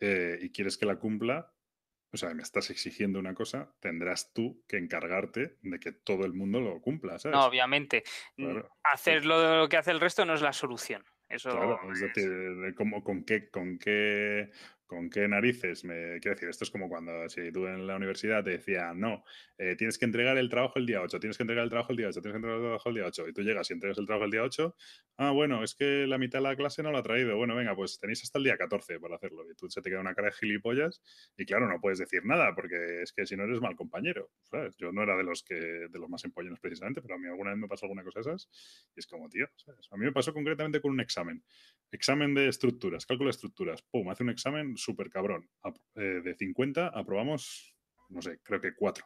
eh, 0.00 0.38
y 0.40 0.50
quieres 0.50 0.78
que 0.78 0.86
la 0.86 0.96
cumpla, 0.96 1.52
o 2.12 2.16
sea, 2.16 2.34
me 2.34 2.42
estás 2.42 2.70
exigiendo 2.70 3.18
una 3.18 3.34
cosa, 3.34 3.72
tendrás 3.80 4.32
tú 4.32 4.64
que 4.66 4.78
encargarte 4.78 5.56
de 5.62 5.78
que 5.78 5.92
todo 5.92 6.24
el 6.24 6.32
mundo 6.32 6.60
lo 6.60 6.80
cumpla, 6.80 7.18
¿sabes? 7.18 7.36
No, 7.36 7.44
obviamente. 7.44 8.02
Mm, 8.36 8.58
hacer 8.82 9.24
lo, 9.24 9.68
que 9.68 9.76
hace 9.76 9.92
el 9.92 10.00
resto 10.00 10.24
no 10.24 10.34
es 10.34 10.42
la 10.42 10.52
solución. 10.52 11.04
Eso 11.28 11.50
claro, 11.50 11.78
es 11.92 12.00
decir, 12.00 12.74
con 12.74 13.24
qué, 13.24 13.48
con 13.50 13.78
qué 13.78 14.50
¿Con 14.90 15.08
qué 15.08 15.28
narices? 15.28 15.84
Me, 15.84 16.18
quiero 16.18 16.34
decir, 16.34 16.48
esto 16.48 16.64
es 16.64 16.70
como 16.72 16.88
cuando 16.88 17.28
si 17.28 17.52
tú 17.52 17.64
en 17.68 17.86
la 17.86 17.94
universidad 17.94 18.42
te 18.42 18.50
decían, 18.50 18.98
no, 18.98 19.22
eh, 19.56 19.76
tienes 19.76 19.96
que 19.98 20.04
entregar 20.04 20.36
el 20.36 20.48
trabajo 20.48 20.80
el 20.80 20.86
día 20.86 21.00
8, 21.00 21.20
tienes 21.20 21.36
que 21.36 21.44
entregar 21.44 21.62
el 21.62 21.70
trabajo 21.70 21.92
el 21.92 21.96
día 21.96 22.08
8, 22.08 22.20
tienes 22.20 22.32
que 22.32 22.36
entregar 22.38 22.56
el 22.56 22.64
trabajo 22.64 22.88
el 22.88 22.94
día 22.96 23.06
8, 23.06 23.28
y 23.28 23.32
tú 23.32 23.42
llegas 23.42 23.70
y 23.70 23.74
entregas 23.74 23.98
el 23.98 24.06
trabajo 24.06 24.24
el 24.24 24.32
día 24.32 24.42
8, 24.42 24.74
ah, 25.18 25.30
bueno, 25.30 25.62
es 25.62 25.76
que 25.76 26.08
la 26.08 26.18
mitad 26.18 26.40
de 26.40 26.42
la 26.42 26.56
clase 26.56 26.82
no 26.82 26.90
lo 26.90 26.98
ha 26.98 27.04
traído, 27.04 27.36
bueno, 27.36 27.54
venga, 27.54 27.76
pues 27.76 28.00
tenéis 28.00 28.24
hasta 28.24 28.38
el 28.38 28.44
día 28.46 28.56
14 28.56 28.98
para 28.98 29.14
hacerlo, 29.14 29.48
y 29.48 29.54
tú 29.54 29.70
se 29.70 29.80
te 29.80 29.90
queda 29.90 30.00
una 30.00 30.12
cara 30.12 30.26
de 30.30 30.34
gilipollas, 30.34 31.00
y 31.36 31.46
claro, 31.46 31.68
no 31.68 31.80
puedes 31.80 32.00
decir 32.00 32.24
nada, 32.24 32.52
porque 32.56 33.02
es 33.02 33.12
que 33.12 33.26
si 33.26 33.36
no 33.36 33.44
eres 33.44 33.60
mal 33.60 33.76
compañero. 33.76 34.28
Yo 34.76 34.90
no 34.90 35.04
era 35.04 35.16
de 35.16 35.22
los 35.22 35.44
que, 35.44 35.54
de 35.54 35.98
los 36.00 36.08
más 36.08 36.24
empollones 36.24 36.58
precisamente, 36.58 37.00
pero 37.00 37.14
a 37.14 37.18
mí 37.18 37.28
alguna 37.28 37.50
vez 37.50 37.60
me 37.60 37.68
pasó 37.68 37.86
alguna 37.86 38.02
cosa 38.02 38.18
de 38.18 38.22
esas, 38.22 38.50
y 38.96 38.98
es 38.98 39.06
como, 39.06 39.28
tío, 39.28 39.46
¿sabes? 39.54 39.86
A 39.92 39.96
mí 39.96 40.04
me 40.04 40.12
pasó 40.12 40.34
concretamente 40.34 40.80
con 40.80 40.90
un 40.90 41.00
examen, 41.00 41.44
examen 41.92 42.34
de 42.34 42.48
estructuras, 42.48 43.06
cálculo 43.06 43.28
de 43.28 43.36
estructuras, 43.36 43.82
pum, 43.82 44.08
hace 44.08 44.24
un 44.24 44.30
examen 44.30 44.76
súper 44.82 45.10
cabrón, 45.10 45.50
eh, 45.94 46.20
de 46.22 46.34
50 46.34 46.88
aprobamos, 46.88 47.74
no 48.08 48.22
sé, 48.22 48.40
creo 48.42 48.60
que 48.60 48.74
4. 48.74 49.04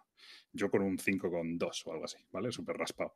Yo 0.52 0.70
con 0.70 0.82
un 0.82 0.98
5,2 0.98 1.82
o 1.86 1.92
algo 1.92 2.04
así, 2.04 2.18
¿vale? 2.30 2.52
Súper 2.52 2.76
raspado. 2.76 3.14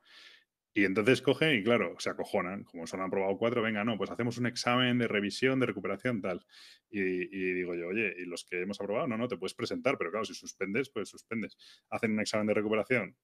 Y 0.75 0.85
entonces 0.85 1.23
cogen 1.23 1.57
y 1.57 1.65
claro, 1.65 1.97
se 1.99 2.11
acojonan, 2.11 2.63
como 2.63 2.87
solo 2.87 3.03
han 3.03 3.09
aprobado 3.09 3.37
cuatro, 3.37 3.63
venga, 3.63 3.83
no, 3.85 3.97
pues 3.99 4.11
hacemos 4.11 4.39
un 4.39 4.47
examen 4.47 4.99
de 4.99 5.09
revisión, 5.09 5.59
de 5.59 5.67
recuperación, 5.67 6.21
tal. 6.21 6.45
Y, 6.89 7.27
digo 7.55 7.75
yo, 7.75 7.89
oye, 7.89 8.15
¿y 8.17 8.27
los 8.27 8.45
que 8.45 8.63
hemos 8.63 8.81
aprobado? 8.81 9.09
No, 9.09 9.17
no, 9.17 9.27
te 9.27 9.37
puedes 9.37 9.55
presentar, 9.55 9.99
pero 9.99 10.11
claro, 10.11 10.25
si 10.25 10.35
suspendes, 10.35 10.91
pues 10.91 11.09
suspendes. 11.09 11.57
Hacen 11.91 12.13
un 12.13 12.21
examen 12.21 12.47
de 12.47 12.55
recuperación 12.55 13.17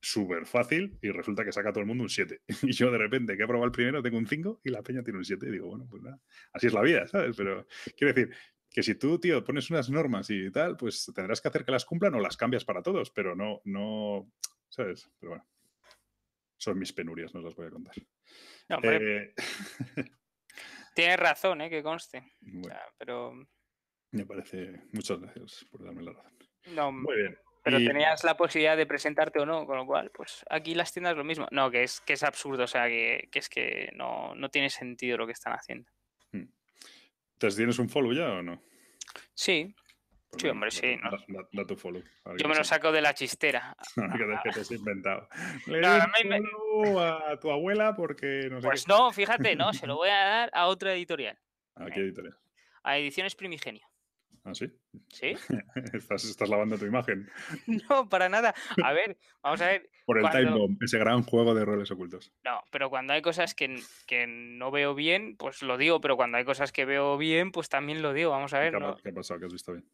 súper 0.00 0.46
fácil 0.46 0.98
y 1.00 1.10
resulta 1.10 1.44
que 1.44 1.52
saca 1.52 1.72
todo 1.72 1.80
el 1.80 1.86
mundo 1.86 2.04
un 2.04 2.10
7. 2.10 2.40
Y 2.70 2.72
yo 2.72 2.90
de 2.90 2.98
repente, 2.98 3.36
que 3.36 3.42
he 3.42 3.44
aprobado 3.44 3.66
el 3.66 3.72
primero, 3.72 4.00
tengo 4.00 4.18
un 4.18 4.26
5 4.26 4.60
y 4.62 4.70
la 4.70 4.82
peña 4.82 5.02
tiene 5.02 5.18
un 5.18 5.24
7. 5.24 5.44
Y 5.48 5.50
digo, 5.50 5.68
bueno, 5.68 5.88
pues 5.90 6.02
nada, 6.02 6.20
así 6.52 6.68
es 6.68 6.72
la 6.72 6.82
vida, 6.82 7.06
¿sabes? 7.08 7.34
Pero 7.36 7.66
quiero 7.96 8.14
decir, 8.14 8.34
que 8.72 8.82
si 8.82 8.94
tú, 8.94 9.18
tío, 9.18 9.44
pones 9.44 9.70
unas 9.70 9.90
normas 9.90 10.30
y 10.30 10.50
tal, 10.50 10.76
pues 10.76 11.10
tendrás 11.14 11.40
que 11.40 11.48
hacer 11.48 11.64
que 11.64 11.72
las 11.72 11.84
cumplan 11.84 12.14
o 12.14 12.20
las 12.20 12.36
cambias 12.36 12.64
para 12.64 12.82
todos, 12.82 13.10
pero 13.10 13.36
no, 13.36 13.60
no, 13.64 14.32
¿sabes? 14.68 15.10
Pero 15.18 15.30
bueno, 15.30 15.46
son 16.56 16.78
mis 16.78 16.92
penurias, 16.92 17.34
no 17.34 17.42
las 17.42 17.54
voy 17.54 17.66
a 17.66 17.70
contar. 17.70 17.94
Eh, 18.82 19.34
Tienes 20.94 21.18
razón, 21.18 21.60
¿eh? 21.60 21.70
Que 21.70 21.82
conste. 21.82 22.32
pero... 22.98 23.34
Me 24.12 24.26
parece... 24.26 24.82
Muchas 24.92 25.20
gracias 25.20 25.66
por 25.70 25.84
darme 25.84 26.02
la 26.02 26.12
razón. 26.12 26.38
No, 26.66 26.92
Muy 26.92 27.16
bien. 27.16 27.38
Pero 27.64 27.78
tenías 27.78 28.24
la 28.24 28.36
posibilidad 28.36 28.76
de 28.76 28.86
presentarte 28.86 29.38
o 29.38 29.46
no, 29.46 29.66
con 29.66 29.76
lo 29.76 29.86
cual, 29.86 30.10
pues 30.10 30.44
aquí 30.50 30.74
las 30.74 30.92
tiendas 30.92 31.16
lo 31.16 31.22
mismo. 31.22 31.46
No, 31.52 31.70
que 31.70 31.84
es, 31.84 32.00
que 32.00 32.14
es 32.14 32.24
absurdo, 32.24 32.64
o 32.64 32.66
sea, 32.66 32.88
que, 32.88 33.28
que 33.30 33.38
es 33.38 33.48
que 33.48 33.92
no, 33.94 34.34
no 34.34 34.48
tiene 34.48 34.68
sentido 34.68 35.16
lo 35.16 35.26
que 35.26 35.32
están 35.32 35.52
haciendo. 35.52 35.88
¿Tienes 37.50 37.78
un 37.78 37.88
follow 37.88 38.12
ya 38.12 38.30
o 38.30 38.42
no? 38.42 38.62
Sí. 39.34 39.74
Pues 40.30 40.42
sí, 40.42 40.48
hombre, 40.48 40.70
sí. 40.70 40.98
Da, 41.52 41.66
tu 41.66 41.76
follow. 41.76 42.02
Yo 42.38 42.48
me 42.48 42.54
lo 42.54 42.64
saco 42.64 42.90
de 42.90 43.02
la 43.02 43.12
chistera. 43.12 43.76
que 44.44 44.50
te 44.50 44.60
has 44.60 44.70
inventado. 44.70 45.28
Le 45.66 45.80
no, 45.80 47.00
a 47.00 47.38
tu 47.38 47.50
abuela 47.50 47.94
porque 47.94 48.48
no 48.50 48.60
sé 48.60 48.66
Pues 48.66 48.88
no, 48.88 49.12
fíjate, 49.12 49.56
no, 49.56 49.74
se 49.74 49.86
lo 49.86 49.96
voy 49.96 50.08
a 50.08 50.24
dar 50.24 50.50
a 50.54 50.68
otra 50.68 50.94
editorial. 50.94 51.38
¿A 51.74 51.86
qué 51.86 52.00
editorial? 52.00 52.36
A 52.82 52.98
Ediciones 52.98 53.34
Primigenio. 53.34 53.86
¿Ah, 54.44 54.54
sí? 54.54 54.66
¿Sí? 55.08 55.34
estás, 55.92 56.24
estás 56.24 56.48
lavando 56.48 56.76
tu 56.76 56.84
imagen. 56.84 57.28
No, 57.88 58.08
para 58.08 58.28
nada. 58.28 58.54
A 58.82 58.92
ver, 58.92 59.16
vamos 59.42 59.60
a 59.60 59.66
ver. 59.66 59.88
Por 60.04 60.18
el 60.18 60.28
Time 60.30 60.50
Bomb, 60.50 60.82
ese 60.82 60.98
gran 60.98 61.22
juego 61.22 61.54
de 61.54 61.64
roles 61.64 61.90
ocultos. 61.90 62.32
No, 62.44 62.60
pero 62.70 62.90
cuando 62.90 63.12
hay 63.12 63.22
cosas 63.22 63.54
que, 63.54 63.80
que, 64.06 64.26
no 64.26 64.70
veo 64.70 64.94
bien, 64.94 65.36
pues 65.36 65.62
lo 65.62 65.78
digo, 65.78 66.00
pero 66.00 66.16
cuando 66.16 66.38
hay 66.38 66.44
cosas 66.44 66.72
que 66.72 66.84
veo 66.84 67.16
bien, 67.18 67.52
pues 67.52 67.68
también 67.68 68.02
lo 68.02 68.12
digo. 68.12 68.30
Vamos 68.30 68.52
a 68.52 68.58
ver. 68.58 68.72
¿Qué, 68.72 68.80
¿no? 68.80 68.96
¿Qué 68.96 69.10
ha 69.10 69.14
pasado? 69.14 69.38
¿Qué 69.38 69.46
has 69.46 69.52
visto 69.52 69.72
bien? 69.72 69.88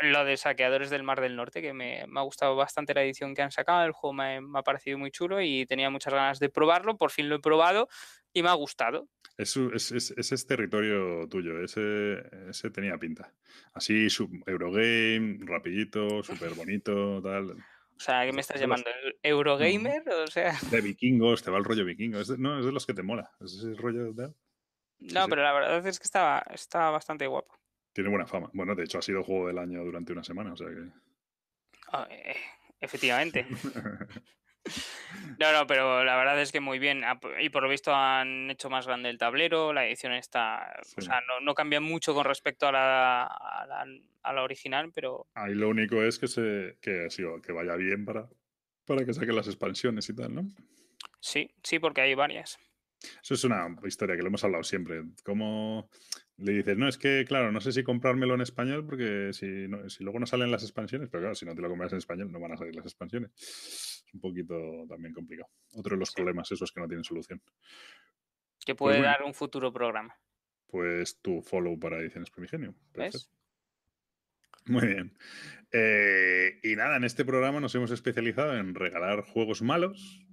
Lo 0.00 0.24
de 0.24 0.36
Saqueadores 0.36 0.90
del 0.90 1.02
Mar 1.02 1.20
del 1.20 1.36
Norte, 1.36 1.62
que 1.62 1.72
me, 1.72 2.04
me 2.08 2.20
ha 2.20 2.22
gustado 2.22 2.56
bastante 2.56 2.94
la 2.94 3.02
edición 3.02 3.34
que 3.34 3.42
han 3.42 3.52
sacado. 3.52 3.84
El 3.84 3.92
juego 3.92 4.12
me, 4.12 4.40
me, 4.40 4.58
ha 4.58 4.62
parecido 4.62 4.98
muy 4.98 5.10
chulo 5.10 5.40
y 5.40 5.66
tenía 5.66 5.90
muchas 5.90 6.12
ganas 6.12 6.40
de 6.40 6.48
probarlo. 6.48 6.96
Por 6.96 7.10
fin 7.10 7.28
lo 7.28 7.36
he 7.36 7.40
probado 7.40 7.88
y 8.32 8.42
me 8.42 8.48
ha 8.48 8.54
gustado. 8.54 9.08
Es, 9.36 9.56
es, 9.56 9.92
es, 9.92 10.14
ese 10.16 10.34
es 10.34 10.46
territorio 10.46 11.28
tuyo, 11.28 11.62
ese, 11.62 12.22
ese 12.48 12.70
tenía 12.70 12.98
pinta. 12.98 13.32
Así, 13.72 14.10
sub, 14.10 14.30
Eurogame, 14.46 15.38
rapidito, 15.42 16.22
súper 16.24 16.54
bonito, 16.54 17.22
tal. 17.22 17.52
O 17.52 18.00
sea, 18.00 18.24
¿qué 18.24 18.32
me 18.32 18.40
estás 18.40 18.60
llamando? 18.60 18.88
¿Eurogamer? 19.22 20.08
O 20.08 20.26
sea... 20.28 20.56
De 20.70 20.80
vikingos, 20.80 21.42
te 21.42 21.50
va 21.50 21.58
el 21.58 21.64
rollo 21.64 21.84
vikingo. 21.84 22.20
Es 22.20 22.28
de, 22.28 22.38
no, 22.38 22.58
es 22.58 22.64
de 22.64 22.70
los 22.70 22.86
que 22.86 22.94
te 22.94 23.02
mola. 23.02 23.30
Es 23.40 23.60
el 23.64 23.76
rollo 23.76 24.12
de... 24.12 24.28
No, 25.00 25.24
sí, 25.24 25.30
pero 25.30 25.42
sí. 25.42 25.44
la 25.44 25.52
verdad 25.52 25.86
es 25.86 25.98
que 25.98 26.04
estaba, 26.04 26.44
estaba 26.52 26.90
bastante 26.90 27.26
guapo. 27.26 27.58
Tiene 27.92 28.10
buena 28.10 28.26
fama. 28.26 28.50
Bueno, 28.52 28.74
de 28.74 28.84
hecho 28.84 28.98
ha 28.98 29.02
sido 29.02 29.24
juego 29.24 29.48
del 29.48 29.58
año 29.58 29.84
durante 29.84 30.12
una 30.12 30.24
semana, 30.24 30.52
o 30.52 30.56
sea 30.56 30.68
que... 30.68 30.90
Oh, 31.92 32.06
eh, 32.10 32.36
efectivamente. 32.80 33.46
No, 35.38 35.52
no, 35.52 35.66
pero 35.66 36.04
la 36.04 36.16
verdad 36.16 36.40
es 36.40 36.52
que 36.52 36.60
muy 36.60 36.78
bien. 36.78 37.02
Y 37.40 37.48
por 37.48 37.62
lo 37.62 37.68
visto 37.68 37.94
han 37.94 38.50
hecho 38.50 38.68
más 38.70 38.86
grande 38.86 39.08
el 39.08 39.18
tablero, 39.18 39.72
la 39.72 39.86
edición 39.86 40.12
está. 40.12 40.78
Sí. 40.82 40.96
O 40.98 41.00
sea, 41.00 41.20
no, 41.26 41.40
no, 41.40 41.54
cambia 41.54 41.80
mucho 41.80 42.14
con 42.14 42.24
respecto 42.24 42.66
a 42.68 42.72
la, 42.72 43.24
a 43.24 43.66
la, 43.66 43.86
a 44.22 44.32
la 44.32 44.42
original, 44.42 44.90
pero. 44.92 45.26
Ahí 45.34 45.54
lo 45.54 45.68
único 45.68 46.02
es 46.02 46.18
que 46.18 46.28
se 46.28 46.76
que, 46.80 47.08
sí, 47.10 47.22
que 47.42 47.52
vaya 47.52 47.76
bien 47.76 48.04
para, 48.04 48.28
para 48.84 49.04
que 49.04 49.14
saquen 49.14 49.36
las 49.36 49.46
expansiones 49.46 50.08
y 50.08 50.14
tal, 50.14 50.34
¿no? 50.34 50.42
Sí, 51.20 51.50
sí, 51.62 51.78
porque 51.78 52.00
hay 52.00 52.14
varias. 52.14 52.58
Eso 53.22 53.34
es 53.34 53.44
una 53.44 53.68
historia 53.84 54.16
que 54.16 54.22
lo 54.22 54.28
hemos 54.28 54.42
hablado 54.44 54.64
siempre. 54.64 55.02
Como 55.24 55.88
le 56.38 56.52
dices, 56.52 56.78
no, 56.78 56.88
es 56.88 56.96
que, 56.98 57.24
claro, 57.26 57.50
no 57.50 57.60
sé 57.60 57.72
si 57.72 57.82
comprármelo 57.82 58.34
en 58.34 58.40
español 58.40 58.86
porque 58.86 59.32
si, 59.32 59.66
no, 59.68 59.88
si 59.90 60.04
luego 60.04 60.20
no 60.20 60.26
salen 60.26 60.50
las 60.50 60.62
expansiones, 60.62 61.08
pero 61.08 61.22
claro, 61.22 61.34
si 61.34 61.44
no 61.44 61.54
te 61.54 61.60
lo 61.60 61.68
compras 61.68 61.92
en 61.92 61.98
español 61.98 62.30
no 62.30 62.38
van 62.38 62.52
a 62.52 62.56
salir 62.56 62.74
las 62.76 62.86
expansiones. 62.86 63.32
Es 63.34 64.14
un 64.14 64.20
poquito 64.20 64.86
también 64.88 65.12
complicado. 65.12 65.50
Otro 65.74 65.96
de 65.96 66.00
los 66.00 66.10
sí. 66.10 66.14
problemas 66.14 66.50
esos 66.52 66.70
que 66.70 66.80
no 66.80 66.86
tienen 66.86 67.04
solución. 67.04 67.42
Que 68.64 68.74
puede 68.74 68.96
pues 68.96 68.98
bueno, 68.98 69.12
dar 69.12 69.22
un 69.24 69.34
futuro 69.34 69.72
programa. 69.72 70.14
Pues 70.68 71.20
tu 71.20 71.42
follow 71.42 71.78
para 71.78 71.98
Ediciones 71.98 72.30
Primigenio. 72.30 72.74
¿Ves? 72.94 73.30
Muy 74.66 74.86
bien. 74.86 75.18
Eh, 75.72 76.60
y 76.62 76.76
nada, 76.76 76.96
en 76.96 77.04
este 77.04 77.24
programa 77.24 77.58
nos 77.58 77.74
hemos 77.74 77.90
especializado 77.90 78.56
en 78.56 78.74
regalar 78.74 79.22
juegos 79.22 79.62
malos, 79.62 80.24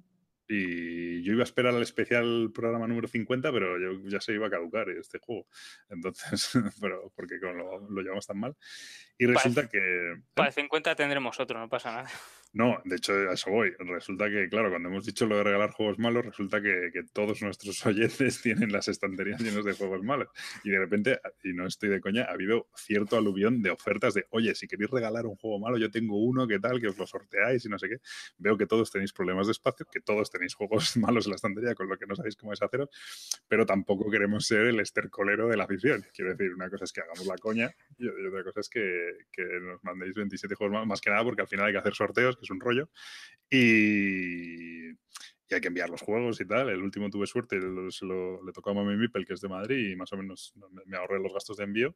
y 0.48 1.24
yo 1.24 1.34
iba 1.34 1.42
a 1.42 1.46
esperar 1.46 1.74
al 1.74 1.82
especial 1.82 2.52
programa 2.54 2.88
número 2.88 3.08
50, 3.08 3.52
pero 3.52 3.80
yo 3.80 4.08
ya 4.08 4.22
se 4.22 4.34
iba 4.34 4.48
a 4.48 4.50
caducar 4.50 4.90
este 4.90 5.20
juego. 5.20 5.48
Entonces, 5.90 6.52
pero 6.82 7.12
porque 7.16 7.36
lo, 7.42 7.90
lo 7.90 8.02
llevamos 8.02 8.28
tan 8.28 8.40
mal. 8.40 8.56
Y 9.18 9.26
resulta 9.26 9.62
para, 9.62 9.70
que. 9.70 10.16
Para 10.34 10.50
el 10.50 10.54
50 10.54 10.96
tendremos 10.96 11.40
otro, 11.40 11.60
no 11.60 11.70
pasa 11.70 11.92
nada. 11.92 12.10
No, 12.56 12.82
de 12.86 12.96
hecho, 12.96 13.12
a 13.12 13.34
eso 13.34 13.52
voy. 13.52 13.74
Resulta 13.80 14.30
que, 14.30 14.48
claro, 14.48 14.70
cuando 14.70 14.88
hemos 14.88 15.06
dicho 15.06 15.26
lo 15.26 15.36
de 15.36 15.44
regalar 15.44 15.72
juegos 15.72 16.00
malos, 16.00 16.26
resulta 16.26 16.62
que, 16.62 16.90
que 16.94 17.04
todos 17.04 17.42
nuestros 17.42 17.86
oyentes 17.86 18.42
tienen 18.42 18.72
las 18.72 18.88
estanterías 18.88 19.42
llenas 19.42 19.66
de 19.66 19.74
juegos 19.74 20.02
malos. 20.04 20.30
Y 20.64 20.70
de 20.70 20.80
repente, 20.80 21.20
y 21.44 21.52
no 21.52 21.68
estoy 21.68 21.90
de 21.90 22.00
coña, 22.00 22.24
ha 22.24 22.32
habido 22.32 22.70
cierto 22.78 23.18
aluvión 23.18 23.62
de 23.62 23.72
ofertas 23.72 24.14
de, 24.14 24.26
oye, 24.30 24.56
si 24.56 24.70
queréis 24.70 24.90
regalar 24.90 25.26
un 25.26 25.36
juego 25.36 25.60
malo, 25.60 25.78
yo 25.78 25.92
tengo 25.92 26.18
uno, 26.18 26.48
¿qué 26.48 26.58
tal? 26.58 26.80
Que 26.80 26.88
os 26.88 26.98
lo 26.98 27.06
sorteáis 27.06 27.66
y 27.66 27.68
no 27.68 27.78
sé 27.78 27.90
qué. 27.90 27.98
Veo 28.38 28.58
que 28.58 28.68
todos 28.68 28.90
tenéis 28.90 29.12
problemas 29.12 29.48
de 29.48 29.52
espacio, 29.52 29.86
que 29.92 30.00
todos 30.00 30.32
tenéis 30.32 30.54
juegos 30.56 30.96
malos 30.96 31.26
en 31.26 31.32
la 31.32 31.36
estantería, 31.36 31.76
con 31.76 31.90
lo 31.90 31.98
que 31.98 32.06
no 32.06 32.16
sabéis 32.16 32.38
cómo 32.38 32.54
es 32.54 32.62
haceros, 32.62 32.88
pero 33.50 33.66
tampoco 33.66 34.10
queremos 34.10 34.48
ser 34.48 34.68
el 34.68 34.80
estercolero 34.80 35.50
de 35.50 35.58
la 35.58 35.66
afición. 35.66 36.06
Quiero 36.14 36.32
decir, 36.32 36.54
una 36.54 36.70
cosa 36.70 36.86
es 36.86 36.94
que 36.94 37.02
hagamos 37.02 37.26
la 37.26 37.38
coña 37.38 37.76
y 37.98 38.08
otra 38.08 38.46
cosa 38.46 38.62
es 38.62 38.70
que, 38.70 39.12
que 39.30 39.44
nos 39.60 39.84
mandéis 39.84 40.16
27 40.16 40.56
juegos 40.56 40.72
malos, 40.72 40.88
más 40.88 41.02
que 41.02 41.10
nada 41.10 41.26
porque 41.26 41.42
al 41.42 41.50
final 41.50 41.66
hay 41.66 41.74
que 41.74 41.80
hacer 41.80 41.94
sorteos, 41.94 42.45
es 42.46 42.52
un 42.52 42.60
rollo, 42.60 42.90
y, 43.50 44.90
hay 45.52 45.62
que 45.62 45.68
enviar 45.68 45.90
los 45.90 46.02
juegos 46.02 46.42
y 46.42 46.46
tal. 46.46 46.70
El 46.70 46.82
último 46.82 47.10
tuve 47.10 47.28
suerte, 47.28 47.58
lo, 47.58 47.88
lo, 48.02 48.44
le 48.44 48.52
tocó 48.52 48.72
a 48.72 48.74
Mami 48.74 48.98
Mipel, 48.98 49.26
que 49.26 49.34
es 49.34 49.42
de 49.42 49.48
Madrid, 49.48 49.92
y 49.92 49.96
más 49.96 50.12
o 50.12 50.18
menos 50.18 50.54
me, 50.56 50.82
me, 50.86 50.98
ahorré 50.98 51.20
los 51.20 51.34
gastos 51.34 51.58
de 51.58 51.64
envío. 51.64 51.96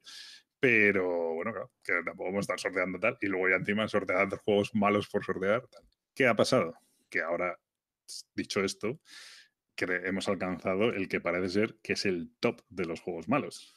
Pero 0.60 1.34
bueno, 1.34 1.52
claro, 1.52 1.72
que 1.84 1.94
tampoco 2.06 2.26
vamos 2.26 2.38
a 2.38 2.54
estar 2.54 2.60
sorteando 2.60 3.00
tal. 3.00 3.18
Y 3.22 3.28
luego 3.28 3.50
ya 3.50 3.56
encima 3.56 3.88
sorteando 3.88 4.38
juegos 4.38 4.76
malos 4.76 5.10
por 5.10 5.26
sortear. 5.26 5.68
Tal. 5.68 5.84
¿Qué 6.14 6.28
ha 6.28 6.36
pasado? 6.36 6.76
Que 7.10 7.22
ahora, 7.22 7.60
dicho 8.36 8.64
esto, 8.64 9.00
que 9.76 9.86
hemos 10.06 10.28
alcanzado 10.28 10.90
el 10.90 11.08
que 11.08 11.22
parece 11.22 11.50
ser 11.50 11.80
que 11.82 11.94
es 11.94 12.06
el 12.06 12.32
top 12.40 12.62
de 12.70 12.86
los 12.86 13.02
juegos 13.02 13.28
malos. 13.28 13.74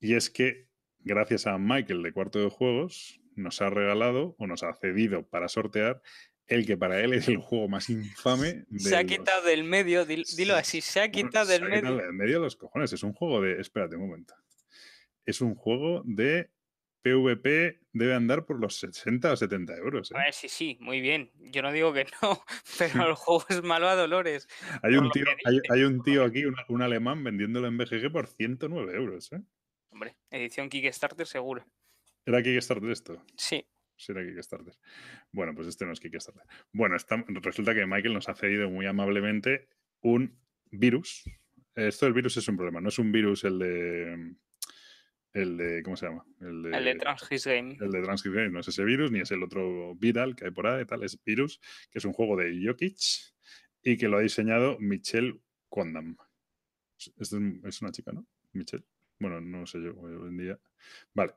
Y 0.00 0.14
es 0.14 0.30
que, 0.30 0.68
gracias 0.98 1.46
a 1.46 1.58
Michael 1.58 2.02
de 2.02 2.12
Cuarto 2.12 2.38
de 2.38 2.50
Juegos, 2.50 3.20
nos 3.36 3.60
ha 3.62 3.70
regalado 3.70 4.34
o 4.38 4.46
nos 4.46 4.62
ha 4.62 4.74
cedido 4.74 5.26
para 5.26 5.48
sortear 5.48 6.00
el 6.46 6.66
que 6.66 6.76
para 6.76 7.00
él 7.00 7.14
es 7.14 7.28
el 7.28 7.38
juego 7.38 7.68
más 7.68 7.88
infame. 7.88 8.64
De 8.68 8.80
se 8.80 8.96
ha 8.96 9.04
quitado 9.04 9.38
los... 9.38 9.46
del 9.46 9.64
medio, 9.64 10.04
dilo 10.04 10.56
así, 10.56 10.80
se 10.80 11.00
ha 11.00 11.10
quitado 11.10 11.46
del 11.46 11.60
se 11.60 11.64
ha 11.64 11.68
medio. 11.68 11.82
Quitado 11.82 11.96
del 11.96 12.12
medio 12.12 12.38
los 12.40 12.56
cojones. 12.56 12.92
Es 12.92 13.02
un 13.02 13.12
juego 13.12 13.40
de. 13.40 13.60
Espérate 13.60 13.96
un 13.96 14.08
momento. 14.08 14.34
Es 15.24 15.40
un 15.40 15.54
juego 15.54 16.02
de 16.04 16.50
PvP, 17.04 17.80
debe 17.92 18.14
andar 18.14 18.46
por 18.46 18.58
los 18.58 18.76
60 18.78 19.32
o 19.32 19.36
70 19.36 19.76
euros. 19.76 20.10
¿eh? 20.10 20.14
A 20.16 20.24
ver, 20.24 20.32
sí, 20.32 20.48
sí, 20.48 20.78
muy 20.80 21.02
bien. 21.02 21.30
Yo 21.38 21.60
no 21.60 21.70
digo 21.70 21.92
que 21.92 22.06
no, 22.22 22.42
pero 22.78 23.08
el 23.08 23.14
juego 23.14 23.44
es 23.50 23.62
malo 23.62 23.88
a 23.88 23.94
dolores. 23.94 24.48
Hay 24.82 24.94
un 24.94 25.10
tío, 25.10 25.24
hay, 25.44 25.60
hay, 25.68 25.82
un 25.82 26.02
tío 26.02 26.24
aquí, 26.24 26.46
un, 26.46 26.56
un, 26.68 26.82
alemán, 26.82 27.22
vendiéndolo 27.22 27.68
en 27.68 27.76
BGG 27.76 28.10
por 28.10 28.26
109 28.26 28.94
euros. 28.96 29.32
¿eh? 29.32 29.40
Hombre, 29.90 30.16
edición 30.30 30.70
Kickstarter 30.70 31.26
seguro. 31.26 31.66
¿Era 32.26 32.42
Kickstarter 32.42 32.90
esto? 32.90 33.24
Sí. 33.36 33.64
Será 33.96 34.24
Kickstarter. 34.24 34.74
Bueno, 35.32 35.54
pues 35.54 35.68
este 35.68 35.84
no 35.84 35.92
es 35.92 36.00
Kickstarter. 36.00 36.42
Bueno, 36.72 36.96
está, 36.96 37.24
resulta 37.28 37.74
que 37.74 37.86
Michael 37.86 38.14
nos 38.14 38.28
ha 38.28 38.34
cedido 38.34 38.70
muy 38.70 38.86
amablemente 38.86 39.68
un 40.00 40.38
virus. 40.70 41.24
Esto 41.74 42.06
del 42.06 42.14
virus 42.14 42.36
es 42.36 42.48
un 42.48 42.56
problema. 42.56 42.80
No 42.80 42.88
es 42.88 42.98
un 42.98 43.12
virus 43.12 43.44
el 43.44 43.58
de. 43.58 44.34
El 45.32 45.56
de. 45.56 45.82
¿Cómo 45.82 45.96
se 45.96 46.06
llama? 46.06 46.24
El 46.40 46.62
de, 46.62 46.76
el 46.76 46.84
de 46.84 46.94
Transgis 46.96 47.46
Game. 47.46 47.76
El 47.80 47.90
de 47.90 48.02
Transgis 48.02 48.32
Game. 48.32 48.50
No 48.50 48.60
es 48.60 48.68
ese 48.68 48.84
virus, 48.84 49.10
ni 49.10 49.20
es 49.20 49.30
el 49.30 49.42
otro 49.42 49.94
Viral 49.96 50.36
que 50.36 50.46
hay 50.46 50.50
por 50.50 50.66
ahí. 50.66 50.84
Tal. 50.86 51.02
Es 51.02 51.22
virus, 51.24 51.60
que 51.90 51.98
es 51.98 52.04
un 52.04 52.12
juego 52.12 52.36
de 52.36 52.60
Jokic 52.64 52.96
y 53.82 53.96
que 53.96 54.08
lo 54.08 54.18
ha 54.18 54.20
diseñado 54.20 54.78
Michelle 54.78 55.40
Condam. 55.68 56.16
Es, 57.18 57.32
es 57.32 57.82
una 57.82 57.90
chica, 57.90 58.12
¿no? 58.12 58.26
Michelle. 58.52 58.84
Bueno, 59.18 59.40
no 59.40 59.66
sé 59.66 59.82
yo 59.82 59.94
hoy 59.98 60.12
en 60.28 60.36
día. 60.36 60.58
Vale. 61.12 61.34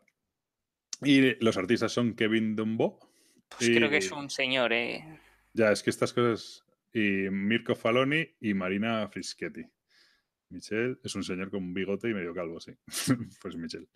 Y 1.03 1.43
los 1.43 1.57
artistas 1.57 1.91
son 1.91 2.13
Kevin 2.13 2.55
Dumbo. 2.55 2.99
Pues 3.49 3.69
y, 3.69 3.75
creo 3.75 3.89
que 3.89 3.97
es 3.97 4.11
un 4.11 4.29
señor, 4.29 4.73
¿eh? 4.73 5.19
Ya, 5.53 5.71
es 5.71 5.83
que 5.83 5.89
estas 5.89 6.13
cosas. 6.13 6.63
Y 6.93 7.29
Mirko 7.29 7.75
Faloni 7.75 8.27
y 8.39 8.53
Marina 8.53 9.07
Fischetti. 9.07 9.63
Michelle 10.49 10.97
es 11.03 11.15
un 11.15 11.23
señor 11.23 11.51
con 11.51 11.63
un 11.63 11.73
bigote 11.73 12.09
y 12.09 12.13
medio 12.13 12.33
calvo, 12.33 12.59
sí. 12.59 12.71
pues 13.41 13.55
Michelle. 13.55 13.87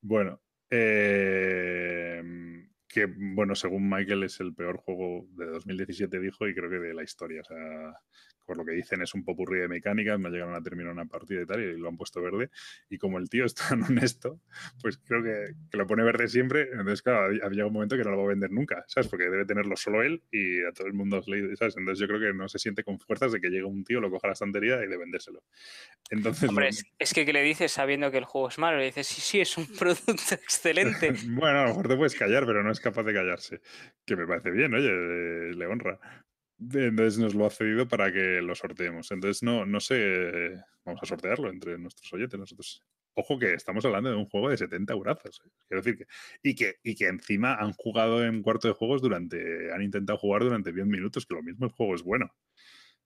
Bueno. 0.00 0.40
Eh, 0.70 2.22
que, 2.90 3.06
bueno, 3.06 3.54
según 3.54 3.88
Michael 3.88 4.24
es 4.24 4.40
el 4.40 4.54
peor 4.54 4.78
juego 4.78 5.26
de 5.32 5.46
2017, 5.46 6.18
dijo, 6.18 6.48
y 6.48 6.54
creo 6.54 6.68
que 6.68 6.78
de 6.78 6.94
la 6.94 7.04
historia. 7.04 7.42
O 7.42 7.44
sea, 7.44 8.00
por 8.50 8.56
lo 8.56 8.64
que 8.64 8.72
dicen 8.72 9.00
es 9.00 9.14
un 9.14 9.22
popurrí 9.22 9.60
de 9.60 9.68
mecánicas, 9.68 10.18
no 10.18 10.28
llegaron 10.28 10.56
a 10.56 10.60
terminar 10.60 10.92
una 10.92 11.04
partida 11.04 11.42
y 11.42 11.46
tal, 11.46 11.60
y 11.60 11.78
lo 11.78 11.88
han 11.88 11.96
puesto 11.96 12.20
verde. 12.20 12.50
Y 12.88 12.98
como 12.98 13.18
el 13.18 13.30
tío 13.30 13.44
es 13.46 13.54
tan 13.54 13.80
honesto, 13.84 14.40
pues 14.82 14.98
creo 14.98 15.22
que, 15.22 15.54
que 15.70 15.78
lo 15.78 15.86
pone 15.86 16.02
verde 16.02 16.26
siempre. 16.26 16.62
Entonces, 16.62 17.00
claro, 17.00 17.32
había 17.44 17.64
un 17.64 17.72
momento 17.72 17.96
que 17.96 18.02
no 18.02 18.10
lo 18.10 18.16
va 18.16 18.24
a 18.24 18.28
vender 18.30 18.50
nunca, 18.50 18.84
¿sabes? 18.88 19.06
Porque 19.06 19.30
debe 19.30 19.44
tenerlo 19.44 19.76
solo 19.76 20.02
él 20.02 20.24
y 20.32 20.64
a 20.64 20.72
todo 20.72 20.88
el 20.88 20.94
mundo, 20.94 21.22
¿sabes? 21.22 21.76
Entonces 21.76 22.00
yo 22.00 22.08
creo 22.08 22.18
que 22.18 22.36
no 22.36 22.48
se 22.48 22.58
siente 22.58 22.82
con 22.82 22.98
fuerzas 22.98 23.30
de 23.30 23.40
que 23.40 23.50
llegue 23.50 23.62
un 23.62 23.84
tío, 23.84 24.00
lo 24.00 24.10
coja 24.10 24.26
a 24.26 24.30
la 24.30 24.32
estantería 24.32 24.84
y 24.84 24.88
de 24.88 24.96
vendérselo. 24.96 25.44
Entonces, 26.10 26.48
Hombre, 26.48 26.70
es, 26.70 27.14
que, 27.14 27.24
¿qué 27.24 27.32
le 27.32 27.44
dices 27.44 27.70
sabiendo 27.70 28.10
que 28.10 28.18
el 28.18 28.24
juego 28.24 28.48
es 28.48 28.58
malo? 28.58 28.78
Le 28.78 28.86
dices, 28.86 29.06
sí, 29.06 29.20
sí, 29.20 29.40
es 29.40 29.56
un 29.58 29.66
producto 29.78 30.34
excelente. 30.34 31.12
bueno, 31.28 31.60
a 31.60 31.62
lo 31.62 31.68
mejor 31.68 31.86
te 31.86 31.96
puedes 31.96 32.16
callar, 32.16 32.46
pero 32.46 32.64
no 32.64 32.72
es 32.72 32.80
capaz 32.80 33.04
de 33.04 33.14
callarse. 33.14 33.60
Que 34.04 34.16
me 34.16 34.26
parece 34.26 34.50
bien, 34.50 34.74
oye, 34.74 35.54
le 35.54 35.66
honra. 35.66 36.00
Entonces 36.60 37.18
nos 37.18 37.34
lo 37.34 37.46
ha 37.46 37.50
cedido 37.50 37.88
para 37.88 38.12
que 38.12 38.42
lo 38.42 38.54
sorteemos. 38.54 39.10
Entonces 39.10 39.42
no, 39.42 39.64
no 39.64 39.80
sé, 39.80 40.62
vamos 40.84 41.02
a 41.02 41.06
sortearlo 41.06 41.48
entre 41.48 41.78
nuestros 41.78 42.12
oyentes. 42.12 42.38
Nosotros. 42.38 42.84
Ojo 43.14 43.38
que 43.38 43.54
estamos 43.54 43.84
hablando 43.84 44.10
de 44.10 44.16
un 44.16 44.26
juego 44.26 44.50
de 44.50 44.56
70 44.56 44.92
eurazos. 44.92 45.42
¿eh? 45.44 45.50
Quiero 45.66 45.82
decir 45.82 45.98
que 45.98 46.06
y, 46.42 46.54
que. 46.54 46.76
y 46.82 46.94
que 46.94 47.08
encima 47.08 47.54
han 47.54 47.72
jugado 47.72 48.24
en 48.24 48.42
cuarto 48.42 48.68
de 48.68 48.74
juegos 48.74 49.00
durante. 49.00 49.72
Han 49.72 49.82
intentado 49.82 50.18
jugar 50.18 50.42
durante 50.42 50.72
10 50.72 50.86
minutos, 50.86 51.26
que 51.26 51.34
lo 51.34 51.42
mismo 51.42 51.66
el 51.66 51.72
juego 51.72 51.94
es 51.94 52.02
bueno. 52.02 52.32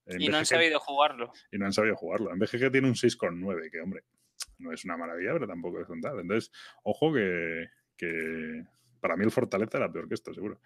En 0.05 0.21
y 0.21 0.25
BGG, 0.25 0.31
no 0.31 0.37
han 0.37 0.45
sabido 0.45 0.79
jugarlo. 0.79 1.31
Y 1.51 1.57
no 1.57 1.65
han 1.65 1.73
sabido 1.73 1.95
jugarlo. 1.95 2.31
En 2.31 2.39
BGG 2.39 2.71
tiene 2.71 2.87
un 2.87 2.93
6,9, 2.93 3.71
que 3.71 3.81
hombre, 3.81 4.03
no 4.59 4.71
es 4.71 4.85
una 4.85 4.97
maravilla, 4.97 5.33
pero 5.33 5.47
tampoco 5.47 5.79
es 5.79 5.87
tal. 6.01 6.19
Entonces, 6.19 6.51
ojo 6.83 7.11
que, 7.13 7.67
que 7.97 8.63
para 8.99 9.15
mí 9.15 9.23
el 9.23 9.31
Fortaleza 9.31 9.77
era 9.77 9.91
peor 9.91 10.07
que 10.07 10.13
esto, 10.13 10.33
seguro. 10.33 10.59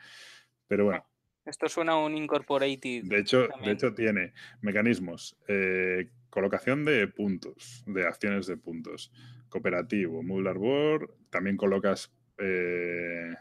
Pero 0.68 0.86
bueno. 0.86 1.06
Esto 1.46 1.68
suena 1.68 1.94
a 1.94 1.98
un 1.98 2.16
incorporated. 2.16 3.04
De 3.04 3.20
hecho, 3.20 3.48
de 3.64 3.72
hecho 3.72 3.94
tiene 3.94 4.34
mecanismos, 4.62 5.38
eh, 5.48 6.10
colocación 6.30 6.86
de 6.86 7.08
puntos, 7.08 7.84
de 7.88 8.06
acciones 8.06 8.46
de 8.48 8.58
puntos, 8.58 9.12
cooperativo, 9.50 10.22
modular 10.22 10.58
board, 10.58 11.10
también 11.30 11.58
colocas 11.58 12.12
eh, 12.38 13.34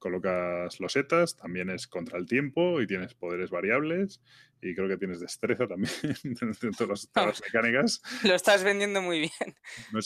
colocas 0.00 0.80
losetas, 0.80 1.36
también 1.36 1.70
es 1.70 1.86
contra 1.86 2.18
el 2.18 2.26
tiempo 2.26 2.80
y 2.80 2.86
tienes 2.86 3.14
poderes 3.14 3.50
variables 3.50 4.20
y 4.62 4.74
creo 4.74 4.88
que 4.88 4.96
tienes 4.96 5.20
destreza 5.20 5.68
también 5.68 5.92
de 6.24 6.70
todas 6.76 7.08
las 7.14 7.40
mecánicas. 7.44 8.02
Lo 8.24 8.34
estás 8.34 8.64
vendiendo 8.64 9.00
muy 9.02 9.20
bien. 9.20 9.54
No. 9.92 10.00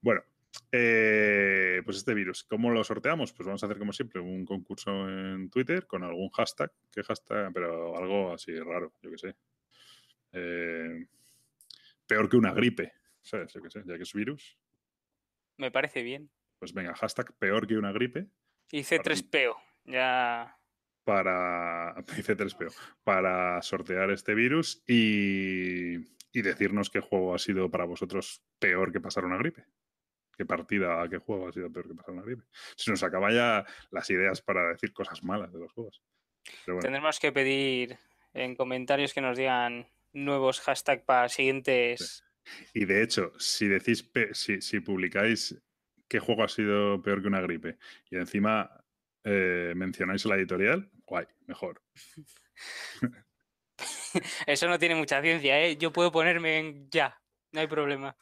Bueno, 0.00 0.22
eh, 0.70 1.80
pues 1.84 1.96
este 1.96 2.12
virus, 2.12 2.44
¿cómo 2.44 2.70
lo 2.70 2.84
sorteamos? 2.84 3.32
Pues 3.32 3.46
vamos 3.46 3.62
a 3.62 3.66
hacer 3.66 3.78
como 3.78 3.92
siempre 3.92 4.20
un 4.20 4.44
concurso 4.44 5.08
en 5.08 5.48
Twitter 5.50 5.86
con 5.86 6.02
algún 6.02 6.28
hashtag, 6.30 6.70
¿qué 6.92 7.02
hashtag? 7.02 7.52
Pero 7.54 7.96
algo 7.96 8.32
así 8.32 8.58
raro, 8.58 8.92
yo 9.00 9.10
que 9.10 9.18
sé. 9.18 9.36
Eh, 10.32 11.06
peor 12.06 12.28
que 12.28 12.36
una 12.36 12.52
gripe, 12.52 12.92
¿sabes? 13.22 13.52
Yo 13.54 13.62
que 13.62 13.70
sé, 13.70 13.82
ya 13.86 13.96
que 13.96 14.02
es 14.02 14.12
virus. 14.12 14.58
Me 15.56 15.70
parece 15.70 16.02
bien. 16.02 16.30
Pues 16.58 16.74
venga, 16.74 16.94
hashtag 16.94 17.32
peor 17.38 17.66
que 17.66 17.78
una 17.78 17.92
gripe. 17.92 18.28
Y 18.70 18.80
C3PO, 18.80 19.56
ya. 19.84 20.58
Para. 21.04 21.94
C3PO. 22.04 22.74
Para 23.04 23.62
sortear 23.62 24.10
este 24.10 24.34
virus 24.34 24.82
y, 24.86 25.96
y 26.30 26.42
decirnos 26.42 26.90
qué 26.90 27.00
juego 27.00 27.34
ha 27.34 27.38
sido 27.38 27.70
para 27.70 27.86
vosotros 27.86 28.42
peor 28.58 28.92
que 28.92 29.00
pasar 29.00 29.24
una 29.24 29.38
gripe 29.38 29.64
qué 30.38 30.46
partida, 30.46 31.06
qué 31.10 31.18
juego 31.18 31.48
ha 31.48 31.52
sido 31.52 31.70
peor 31.70 31.88
que 31.88 31.94
pasar 31.94 32.14
una 32.14 32.22
gripe. 32.22 32.44
Se 32.76 32.92
nos 32.92 33.02
acaba 33.02 33.32
ya 33.32 33.66
las 33.90 34.08
ideas 34.08 34.40
para 34.40 34.68
decir 34.68 34.92
cosas 34.92 35.22
malas 35.24 35.52
de 35.52 35.58
los 35.58 35.72
juegos. 35.72 36.00
Tendremos 36.64 37.18
que 37.18 37.32
pedir 37.32 37.98
en 38.32 38.54
comentarios 38.54 39.12
que 39.12 39.20
nos 39.20 39.36
digan 39.36 39.88
nuevos 40.12 40.60
hashtags 40.60 41.02
para 41.02 41.28
siguientes. 41.28 42.24
Y 42.72 42.84
de 42.84 43.02
hecho, 43.02 43.32
si 43.38 43.66
decís, 43.66 44.08
si, 44.32 44.60
si, 44.60 44.80
publicáis 44.80 45.60
qué 46.06 46.20
juego 46.20 46.44
ha 46.44 46.48
sido 46.48 47.02
peor 47.02 47.20
que 47.20 47.28
una 47.28 47.40
gripe 47.40 47.76
y 48.08 48.16
encima 48.16 48.70
eh, 49.24 49.72
mencionáis 49.74 50.24
la 50.24 50.36
editorial, 50.36 50.88
guay, 51.04 51.26
mejor. 51.46 51.82
Eso 54.46 54.68
no 54.68 54.78
tiene 54.78 54.94
mucha 54.94 55.20
ciencia, 55.20 55.60
¿eh? 55.60 55.76
Yo 55.76 55.92
puedo 55.92 56.12
ponerme 56.12 56.58
en 56.58 56.88
ya. 56.90 57.20
No 57.52 57.60
hay 57.60 57.66
problema. 57.66 58.14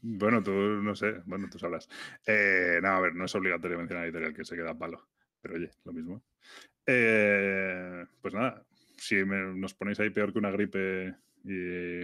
bueno, 0.00 0.42
tú 0.42 0.52
no 0.52 0.94
sé, 0.94 1.20
bueno, 1.26 1.48
tú 1.50 1.58
sabrás. 1.58 1.88
Eh, 2.26 2.78
no, 2.82 2.88
a 2.88 3.00
ver, 3.00 3.14
no 3.14 3.26
es 3.26 3.34
obligatorio 3.34 3.78
mencionar 3.78 4.04
editorial 4.04 4.34
que 4.34 4.44
se 4.44 4.56
queda 4.56 4.78
palo, 4.78 5.08
pero 5.40 5.56
oye, 5.56 5.70
lo 5.84 5.92
mismo. 5.92 6.22
Eh, 6.86 8.06
pues 8.20 8.32
nada, 8.34 8.64
si 8.96 9.16
nos 9.24 9.74
ponéis 9.74 10.00
ahí 10.00 10.10
peor 10.10 10.32
que 10.32 10.38
una 10.38 10.50
gripe 10.50 11.14
y, 11.44 12.00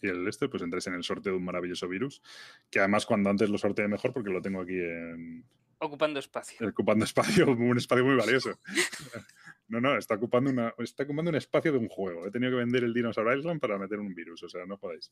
el 0.00 0.26
este, 0.26 0.48
pues 0.48 0.62
entréis 0.62 0.86
en 0.86 0.94
el 0.94 1.04
sorteo 1.04 1.32
de 1.32 1.38
un 1.38 1.44
maravilloso 1.44 1.86
virus, 1.86 2.22
que 2.70 2.80
además 2.80 3.06
cuando 3.06 3.30
antes 3.30 3.50
lo 3.50 3.58
sorteé 3.58 3.86
mejor 3.88 4.12
porque 4.12 4.30
lo 4.30 4.42
tengo 4.42 4.62
aquí 4.62 4.78
en... 4.78 5.44
Ocupando 5.78 6.18
espacio. 6.18 6.66
Ocupando 6.66 7.04
espacio, 7.04 7.50
un 7.50 7.76
espacio 7.76 8.04
muy 8.04 8.16
valioso. 8.16 8.58
No, 9.72 9.80
no, 9.80 9.96
está 9.96 10.16
ocupando, 10.16 10.50
una, 10.50 10.74
está 10.80 11.04
ocupando 11.04 11.30
un 11.30 11.34
espacio 11.34 11.72
de 11.72 11.78
un 11.78 11.88
juego. 11.88 12.26
He 12.26 12.30
tenido 12.30 12.52
que 12.52 12.58
vender 12.58 12.84
el 12.84 12.92
Dinosaur 12.92 13.34
Island 13.34 13.58
para 13.58 13.78
meter 13.78 13.98
un 14.00 14.14
virus, 14.14 14.42
o 14.42 14.48
sea, 14.50 14.66
no 14.66 14.76
podéis. 14.76 15.10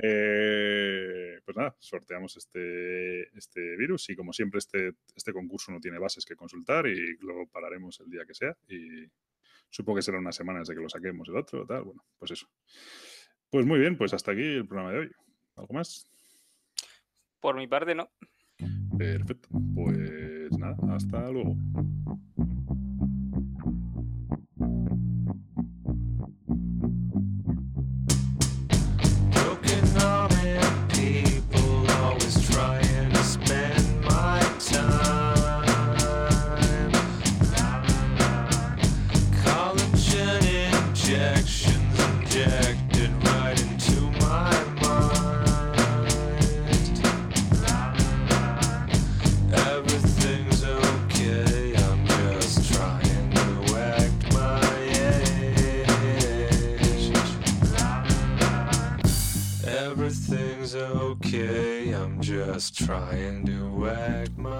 Eh, 0.00 1.40
pues 1.44 1.56
nada, 1.56 1.74
sorteamos 1.80 2.36
este, 2.36 3.36
este 3.36 3.76
virus 3.76 4.08
y 4.10 4.14
como 4.14 4.32
siempre 4.32 4.58
este, 4.58 4.92
este 5.16 5.32
concurso 5.32 5.72
no 5.72 5.80
tiene 5.80 5.98
bases 5.98 6.24
que 6.24 6.36
consultar 6.36 6.86
y 6.86 7.16
luego 7.16 7.48
pararemos 7.48 7.98
el 7.98 8.08
día 8.08 8.24
que 8.24 8.34
sea 8.34 8.56
y 8.68 9.04
supongo 9.68 9.96
que 9.96 10.02
será 10.02 10.20
unas 10.20 10.36
semanas 10.36 10.68
de 10.68 10.76
que 10.76 10.80
lo 10.80 10.88
saquemos 10.88 11.28
el 11.28 11.36
otro, 11.36 11.66
tal, 11.66 11.82
bueno, 11.82 12.04
pues 12.20 12.30
eso. 12.30 12.46
Pues 13.50 13.66
muy 13.66 13.80
bien, 13.80 13.98
pues 13.98 14.14
hasta 14.14 14.30
aquí 14.30 14.44
el 14.44 14.68
programa 14.68 14.92
de 14.92 14.98
hoy. 15.00 15.10
¿Algo 15.56 15.74
más? 15.74 16.08
Por 17.40 17.56
mi 17.56 17.66
parte, 17.66 17.96
no. 17.96 18.08
Perfecto. 18.96 19.48
Pues 19.74 20.56
nada, 20.56 20.76
hasta 20.94 21.32
luego. 21.32 21.56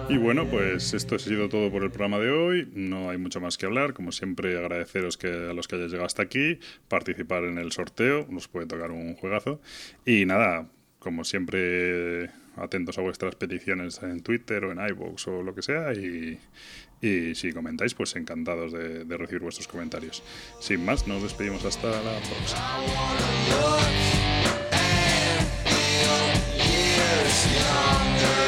Y 0.09 0.17
bueno, 0.17 0.47
pues 0.47 0.95
esto 0.95 1.17
ha 1.17 1.19
sido 1.19 1.49
todo 1.49 1.71
por 1.71 1.83
el 1.83 1.91
programa 1.91 2.19
de 2.19 2.31
hoy. 2.31 2.71
No 2.75 3.11
hay 3.11 3.19
mucho 3.19 3.41
más 3.41 3.59
que 3.59 3.67
hablar. 3.67 3.93
Como 3.93 4.13
siempre, 4.13 4.59
agradeceros 4.59 5.17
que 5.17 5.29
a 5.29 5.53
los 5.53 5.69
que 5.69 5.77
hayáis 5.77 5.91
llegado 5.91 6.07
hasta 6.07 6.23
aquí, 6.23 6.59
participar 6.89 7.45
en 7.45 7.59
el 7.59 7.73
sorteo, 7.73 8.27
nos 8.31 8.49
puede 8.49 8.67
tocar 8.67 8.91
un 8.91 9.15
juegazo. 9.15 9.61
Y 10.05 10.25
nada, 10.25 10.69
como 10.99 11.25
siempre, 11.25 12.31
atentos 12.57 12.99
a 12.99 13.03
vuestras 13.03 13.35
peticiones 13.37 14.03
en 14.03 14.23
Twitter 14.23 14.65
o 14.65 14.73
en 14.73 14.79
iVoox 14.79 15.29
o 15.29 15.43
lo 15.43 15.55
que 15.55 15.63
sea. 15.63 15.93
Y, 15.93 16.39
si 17.01 17.53
comentáis, 17.53 17.95
pues 17.95 18.17
encantados 18.17 18.73
de, 18.73 19.05
de 19.05 19.17
recibir 19.17 19.43
vuestros 19.43 19.69
comentarios. 19.69 20.23
Sin 20.61 20.85
más, 20.85 21.07
nos 21.07 21.23
despedimos 21.23 21.65
hasta 21.65 21.89
la 21.89 22.19
próxima. 22.19 24.18
It's 27.31 27.45
yonder. 27.53 28.48